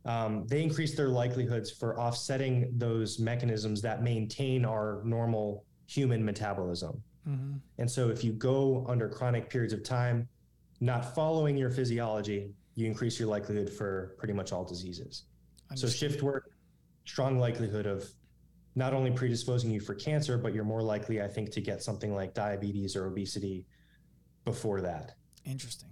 Um, 0.07 0.47
they 0.47 0.62
increase 0.62 0.95
their 0.97 1.09
likelihoods 1.09 1.71
for 1.71 1.99
offsetting 2.01 2.73
those 2.79 3.19
mechanisms 3.19 3.83
that 3.83 4.03
maintain 4.03 4.65
our 4.65 5.03
normal 5.05 5.65
human 5.87 6.25
metabolism. 6.25 7.03
Mm-hmm. 7.29 7.57
And 7.79 7.91
so, 7.91 8.09
if 8.09 8.25
you 8.25 8.33
go 8.33 8.87
under 8.89 9.09
chronic 9.09 9.51
periods 9.51 9.75
of 9.75 9.83
time, 9.83 10.27
not 10.81 11.15
following 11.15 11.57
your 11.57 11.71
physiology, 11.71 12.51
you 12.74 12.86
increase 12.86 13.18
your 13.18 13.28
likelihood 13.28 13.70
for 13.70 14.14
pretty 14.18 14.34
much 14.34 14.52
all 14.52 14.64
diseases. 14.64 15.24
So, 15.74 15.88
shift 15.88 16.22
work, 16.22 16.51
strong 17.05 17.38
likelihood 17.38 17.86
of 17.86 18.10
not 18.74 18.92
only 18.92 19.10
predisposing 19.10 19.70
you 19.70 19.80
for 19.80 19.94
cancer, 19.94 20.36
but 20.38 20.55
you're 20.55 20.64
more 20.64 20.82
likely, 20.82 21.22
I 21.22 21.28
think, 21.28 21.51
to 21.52 21.60
get 21.60 21.82
something 21.82 22.14
like 22.14 22.34
diabetes 22.34 22.97
or 22.97 23.06
obesity 23.06 23.66
before 24.44 24.80
that. 24.80 25.16
Interesting. 25.44 25.90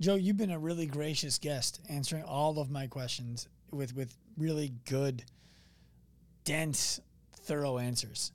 Joe, 0.00 0.14
you've 0.16 0.36
been 0.36 0.50
a 0.50 0.58
really 0.58 0.86
gracious 0.86 1.38
guest, 1.38 1.80
answering 1.88 2.24
all 2.24 2.58
of 2.58 2.70
my 2.70 2.86
questions 2.86 3.48
with 3.70 3.94
with 3.94 4.16
really 4.36 4.72
good, 4.84 5.24
dense, 6.44 7.00
thorough 7.44 7.78
answers. 7.78 8.32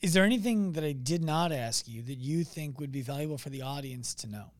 Is 0.00 0.12
there 0.12 0.24
anything 0.24 0.72
that 0.72 0.84
I 0.84 0.92
did 0.92 1.24
not 1.24 1.50
ask 1.50 1.88
you 1.88 2.02
that 2.02 2.18
you 2.18 2.44
think 2.44 2.78
would 2.78 2.92
be 2.92 3.00
valuable 3.00 3.38
for 3.38 3.50
the 3.50 3.62
audience 3.62 4.14
to 4.16 4.26
know? 4.26 4.50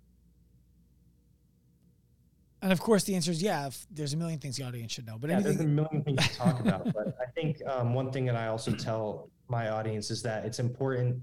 And 2.64 2.72
of 2.72 2.80
course, 2.80 3.04
the 3.04 3.14
answer 3.14 3.30
is 3.30 3.42
yeah. 3.42 3.66
If 3.66 3.86
there's 3.90 4.14
a 4.14 4.16
million 4.16 4.38
things 4.38 4.56
the 4.56 4.64
audience 4.64 4.90
should 4.92 5.06
know, 5.06 5.18
but 5.18 5.28
yeah, 5.28 5.38
there's 5.40 5.60
a 5.60 5.64
million 5.64 6.02
things 6.02 6.26
to 6.26 6.34
talk 6.34 6.60
about. 6.60 6.94
But 6.94 7.08
I 7.20 7.26
think 7.34 7.58
um, 7.68 7.92
one 7.92 8.10
thing 8.10 8.24
that 8.24 8.36
I 8.36 8.46
also 8.46 8.72
tell 8.72 9.30
my 9.48 9.68
audience 9.68 10.10
is 10.10 10.22
that 10.22 10.46
it's 10.46 10.60
important, 10.60 11.20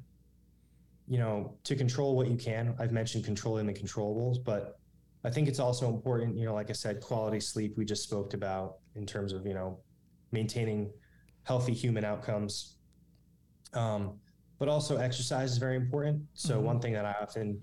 you 1.07 1.18
know, 1.18 1.57
to 1.63 1.76
control 1.76 2.15
what 2.15 2.27
you 2.27 2.35
can. 2.38 2.76
I've 2.77 2.91
mentioned 2.91 3.26
controlling 3.26 3.65
the 3.65 3.73
controllables, 3.73 4.38
but 4.45 4.77
I 5.23 5.31
think 5.31 5.47
it's 5.47 5.59
also 5.59 5.89
important, 5.89 6.38
you 6.38 6.45
know, 6.45 6.53
like 6.53 6.69
I 6.69 6.73
said, 6.73 7.01
quality 7.01 7.39
sleep 7.39 7.73
we 7.76 7.85
just 7.85 8.03
spoke 8.03 8.35
about 8.35 8.76
in 8.93 9.07
terms 9.07 9.34
of, 9.34 9.43
you 9.47 9.55
know, 9.55 9.80
maintaining 10.31 10.91
healthy 11.41 11.73
human 11.73 12.05
outcomes. 12.05 12.77
Um, 13.73 14.19
but 14.59 14.68
also 14.68 14.97
exercise 14.97 15.53
is 15.53 15.57
very 15.57 15.76
important. 15.76 16.22
So 16.35 16.59
Mhm. 16.59 16.63
one 16.65 16.80
thing 16.80 16.93
that 16.93 17.05
I 17.05 17.15
often 17.19 17.59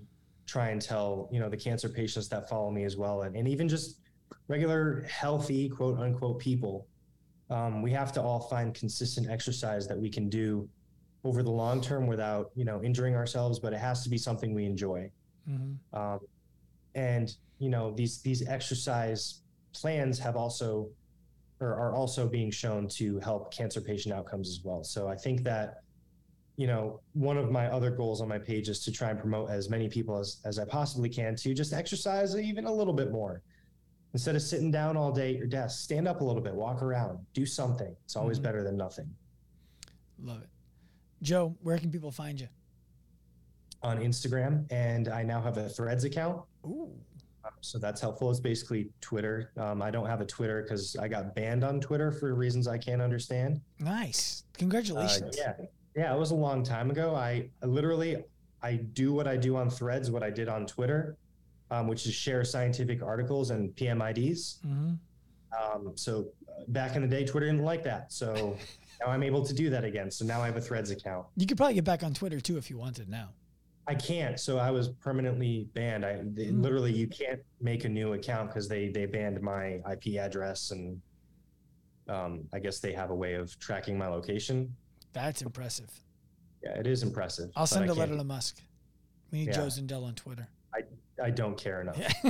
try 0.49 0.69
and 0.69 0.81
tell, 0.81 1.29
you 1.31 1.39
know, 1.39 1.49
the 1.49 1.57
cancer 1.57 1.89
patients 1.89 2.27
that 2.29 2.49
follow 2.49 2.71
me 2.71 2.83
as 2.83 2.97
well, 2.97 3.21
and, 3.23 3.35
and 3.35 3.47
even 3.47 3.67
just 3.69 3.99
regular 4.47 5.05
healthy 5.09 5.69
quote 5.69 5.99
unquote 5.99 6.39
people, 6.39 6.87
um, 7.49 7.81
we 7.81 7.91
have 7.91 8.11
to 8.13 8.21
all 8.21 8.39
find 8.39 8.73
consistent 8.73 9.29
exercise 9.29 9.87
that 9.87 9.97
we 9.97 10.09
can 10.09 10.29
do 10.29 10.67
over 11.23 11.43
the 11.43 11.51
long 11.51 11.81
term 11.81 12.07
without, 12.07 12.51
you 12.55 12.65
know, 12.65 12.81
injuring 12.83 13.15
ourselves, 13.15 13.59
but 13.59 13.73
it 13.73 13.79
has 13.79 14.03
to 14.03 14.09
be 14.09 14.17
something 14.17 14.53
we 14.53 14.65
enjoy. 14.65 15.11
Mhm. 15.47 15.77
Um, 15.93 16.19
and 16.95 17.35
you 17.59 17.69
know 17.69 17.91
these 17.91 18.21
these 18.21 18.47
exercise 18.47 19.41
plans 19.73 20.17
have 20.19 20.35
also 20.35 20.89
or 21.59 21.73
are 21.75 21.93
also 21.93 22.27
being 22.27 22.49
shown 22.49 22.87
to 22.87 23.19
help 23.19 23.53
cancer 23.53 23.81
patient 23.81 24.13
outcomes 24.13 24.49
as 24.49 24.61
well. 24.63 24.83
So 24.83 25.07
I 25.07 25.15
think 25.15 25.43
that 25.43 25.81
you 26.59 26.67
know 26.67 26.99
one 27.13 27.37
of 27.37 27.49
my 27.51 27.67
other 27.67 27.89
goals 27.89 28.19
on 28.19 28.27
my 28.27 28.37
page 28.37 28.67
is 28.67 28.79
to 28.83 28.91
try 28.91 29.09
and 29.11 29.17
promote 29.17 29.49
as 29.49 29.69
many 29.69 29.87
people 29.87 30.17
as 30.17 30.41
as 30.43 30.59
I 30.59 30.65
possibly 30.65 31.07
can 31.07 31.33
to 31.37 31.53
just 31.53 31.71
exercise 31.71 32.35
even 32.35 32.65
a 32.65 32.73
little 32.79 32.93
bit 32.93 33.11
more. 33.13 33.41
Instead 34.13 34.35
of 34.35 34.41
sitting 34.41 34.69
down 34.69 34.97
all 34.97 35.11
day 35.11 35.29
at 35.31 35.37
your 35.37 35.47
desk, 35.47 35.79
stand 35.81 36.05
up 36.05 36.19
a 36.19 36.23
little 36.23 36.41
bit, 36.41 36.53
walk 36.53 36.81
around, 36.81 37.17
do 37.33 37.45
something. 37.45 37.95
It's 38.03 38.17
always 38.17 38.39
Mhm. 38.39 38.43
better 38.43 38.63
than 38.63 38.75
nothing. 38.75 39.07
Love 40.21 40.41
it, 40.41 40.49
Joe. 41.21 41.55
Where 41.61 41.77
can 41.77 41.91
people 41.91 42.11
find 42.11 42.37
you? 42.41 42.49
On 43.81 43.97
Instagram, 43.99 44.65
and 44.69 45.07
I 45.07 45.23
now 45.23 45.41
have 45.41 45.57
a 45.57 45.69
Threads 45.69 46.03
account. 46.03 46.43
Ooh, 46.65 46.91
So 47.61 47.79
that's 47.79 48.01
helpful. 48.01 48.29
It's 48.29 48.39
basically 48.41 48.91
Twitter. 48.99 49.51
Um, 49.57 49.81
I 49.81 49.89
don't 49.91 50.05
have 50.07 50.19
a 50.21 50.25
Twitter 50.25 50.61
because 50.61 50.95
I 50.97 51.07
got 51.07 51.33
banned 51.35 51.63
on 51.63 51.79
Twitter 51.79 52.11
for 52.11 52.35
reasons 52.35 52.67
I 52.67 52.77
can't 52.77 53.01
understand. 53.01 53.61
nice. 53.79 54.43
Uh, 54.43 54.57
Congratulations. 54.59 55.35
yeah, 55.37 55.53
Yeah, 55.99 56.15
it 56.15 56.17
was 56.17 56.31
a 56.31 56.35
long 56.35 56.63
time 56.63 56.89
ago. 56.91 57.13
I, 57.13 57.49
I 57.61 57.65
literally 57.65 58.23
I 58.61 58.75
do 58.75 59.11
what 59.11 59.27
I 59.27 59.35
do 59.35 59.57
on 59.57 59.69
Threads, 59.69 60.09
what 60.09 60.23
I 60.23 60.29
did 60.29 60.47
on 60.47 60.65
Twitter, 60.65 61.17
um, 61.71 61.87
which 61.89 62.05
is 62.05 62.13
share 62.13 62.45
scientific 62.45 63.03
articles 63.03 63.49
and 63.49 63.75
PMIDs. 63.75 64.59
Mm-hmm. 64.65 64.93
Um, 65.61 65.91
so 65.97 66.29
uh, 66.47 66.61
back 66.69 66.95
in 66.95 67.01
the 67.01 67.07
day, 67.09 67.25
Twitter 67.25 67.47
didn't 67.47 67.65
like 67.65 67.83
that. 67.83 68.13
So 68.13 68.55
now 69.01 69.11
I'm 69.11 69.23
able 69.23 69.45
to 69.45 69.53
do 69.53 69.69
that 69.71 69.83
again. 69.83 70.09
So 70.09 70.23
now 70.23 70.41
I 70.41 70.45
have 70.45 70.55
a 70.55 70.61
Threads 70.61 70.89
account. 70.89 71.27
You 71.35 71.45
could 71.45 71.57
probably 71.57 71.73
get 71.73 71.83
back 71.83 72.01
on 72.01 72.13
Twitter 72.13 72.39
too 72.39 72.55
if 72.57 72.69
you 72.69 72.77
wanted 72.77 73.09
now. 73.09 73.31
I 73.85 73.95
can't. 73.95 74.39
So 74.39 74.57
I 74.57 74.71
was 74.71 74.87
permanently 74.87 75.67
banned. 75.73 76.05
I 76.05 76.21
they, 76.23 76.45
Mm. 76.45 76.61
literally 76.61 76.93
you 76.93 77.07
can't 77.07 77.41
make 77.59 77.83
a 77.83 77.89
new 77.89 78.13
account 78.13 78.51
because 78.51 78.69
they 78.69 78.87
they 78.87 79.05
banned 79.05 79.41
my 79.41 79.81
IP 79.91 80.15
address 80.17 80.71
and 80.71 81.01
um, 82.07 82.45
I 82.53 82.59
guess 82.59 82.79
they 82.79 82.93
have 82.93 83.09
a 83.09 83.15
way 83.15 83.33
of 83.33 83.59
tracking 83.59 83.97
my 83.97 84.07
location. 84.07 84.73
That's 85.13 85.41
impressive. 85.41 85.89
Yeah, 86.63 86.77
it 86.77 86.87
is 86.87 87.03
impressive. 87.03 87.49
I'll 87.55 87.67
send 87.67 87.89
a 87.89 87.93
letter 87.93 88.15
to 88.17 88.23
Musk. 88.23 88.61
We 89.31 89.39
need 89.39 89.47
Yeah. 89.47 89.53
Joe 89.53 89.65
Zundell 89.67 90.03
on 90.05 90.15
Twitter. 90.15 90.47
I 90.73 90.81
I 91.21 91.29
don't 91.31 91.57
care 91.57 91.81
enough 91.81 91.97
Yeah. 91.97 92.09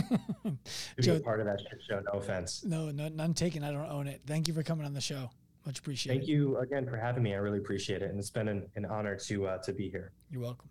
to 0.45 0.57
be 0.97 1.03
Joe- 1.03 1.15
a 1.17 1.19
part 1.19 1.39
of 1.39 1.45
that 1.45 1.59
shit 1.59 1.79
show. 1.89 1.99
No 2.11 2.19
offense. 2.19 2.63
no, 2.63 2.89
no, 2.91 3.07
none 3.09 3.33
taken. 3.33 3.63
I 3.63 3.71
don't 3.71 3.89
own 3.89 4.07
it. 4.07 4.21
Thank 4.25 4.47
you 4.47 4.53
for 4.53 4.63
coming 4.63 4.85
on 4.85 4.93
the 4.93 5.01
show. 5.01 5.29
Much 5.65 5.79
appreciated. 5.79 6.19
Thank 6.19 6.29
you 6.29 6.57
again 6.57 6.85
for 6.87 6.95
having 6.97 7.21
me. 7.21 7.33
I 7.33 7.37
really 7.37 7.57
appreciate 7.59 8.01
it, 8.01 8.09
and 8.09 8.17
it's 8.19 8.29
been 8.29 8.47
an, 8.47 8.65
an 8.75 8.85
honor 8.85 9.15
to 9.17 9.47
uh, 9.47 9.57
to 9.59 9.73
be 9.73 9.89
here. 9.89 10.11
You're 10.31 10.41
welcome. 10.41 10.69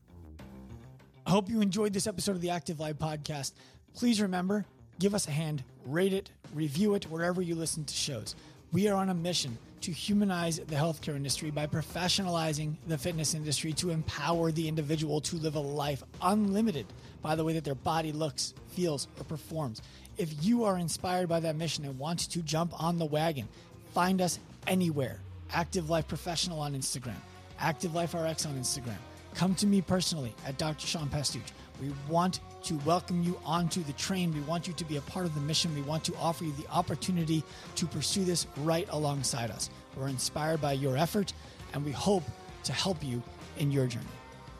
I 1.26 1.30
hope 1.30 1.50
you 1.50 1.60
enjoyed 1.60 1.92
this 1.92 2.06
episode 2.06 2.32
of 2.36 2.40
the 2.40 2.50
Active 2.50 2.80
Life 2.80 2.96
podcast. 2.96 3.52
Please 3.94 4.20
remember, 4.20 4.64
give 4.98 5.14
us 5.14 5.28
a 5.28 5.30
hand, 5.30 5.62
rate 5.84 6.14
it, 6.14 6.30
review 6.54 6.94
it 6.94 7.04
wherever 7.10 7.42
you 7.42 7.54
listen 7.54 7.84
to 7.84 7.94
shows. 7.94 8.34
We 8.72 8.88
are 8.88 8.96
on 8.96 9.10
a 9.10 9.14
mission 9.14 9.58
to 9.82 9.92
humanize 9.92 10.58
the 10.58 10.74
healthcare 10.74 11.16
industry 11.16 11.50
by 11.50 11.66
professionalizing 11.66 12.74
the 12.86 12.98
fitness 12.98 13.34
industry 13.34 13.72
to 13.74 13.90
empower 13.90 14.50
the 14.52 14.68
individual 14.68 15.20
to 15.22 15.36
live 15.36 15.54
a 15.54 15.60
life 15.60 16.02
unlimited 16.22 16.86
by 17.22 17.34
the 17.36 17.44
way 17.44 17.52
that 17.52 17.64
their 17.64 17.74
body 17.74 18.12
looks, 18.12 18.54
feels, 18.68 19.08
or 19.18 19.24
performs. 19.24 19.82
If 20.16 20.44
you 20.44 20.64
are 20.64 20.78
inspired 20.78 21.28
by 21.28 21.40
that 21.40 21.56
mission 21.56 21.84
and 21.84 21.98
want 21.98 22.30
to 22.30 22.42
jump 22.42 22.72
on 22.82 22.98
the 22.98 23.06
wagon, 23.06 23.48
find 23.94 24.20
us 24.20 24.38
anywhere. 24.66 25.20
Active 25.52 25.88
Life 25.88 26.06
Professional 26.08 26.60
on 26.60 26.74
Instagram, 26.74 27.16
Active 27.58 27.94
Life 27.94 28.14
RX 28.14 28.46
on 28.46 28.54
Instagram. 28.54 28.98
Come 29.34 29.54
to 29.56 29.66
me 29.66 29.80
personally 29.80 30.34
at 30.46 30.58
Dr. 30.58 30.86
Sean 30.86 31.08
Pastuch. 31.08 31.42
We 31.80 31.92
want 32.08 32.40
to 32.64 32.74
welcome 32.84 33.22
you 33.22 33.38
onto 33.44 33.82
the 33.84 33.92
train. 33.92 34.34
We 34.34 34.40
want 34.40 34.66
you 34.66 34.74
to 34.74 34.84
be 34.84 34.96
a 34.96 35.00
part 35.02 35.26
of 35.26 35.34
the 35.34 35.40
mission. 35.40 35.74
We 35.74 35.82
want 35.82 36.04
to 36.04 36.16
offer 36.16 36.44
you 36.44 36.52
the 36.52 36.68
opportunity 36.70 37.44
to 37.76 37.86
pursue 37.86 38.24
this 38.24 38.46
right 38.58 38.88
alongside 38.90 39.50
us. 39.50 39.70
We're 39.96 40.08
inspired 40.08 40.60
by 40.60 40.72
your 40.72 40.96
effort, 40.96 41.32
and 41.72 41.84
we 41.84 41.92
hope 41.92 42.24
to 42.64 42.72
help 42.72 43.02
you 43.02 43.22
in 43.58 43.70
your 43.70 43.86
journey. 43.86 44.06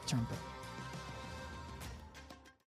Turn 0.07 0.27
pro. 0.27 0.48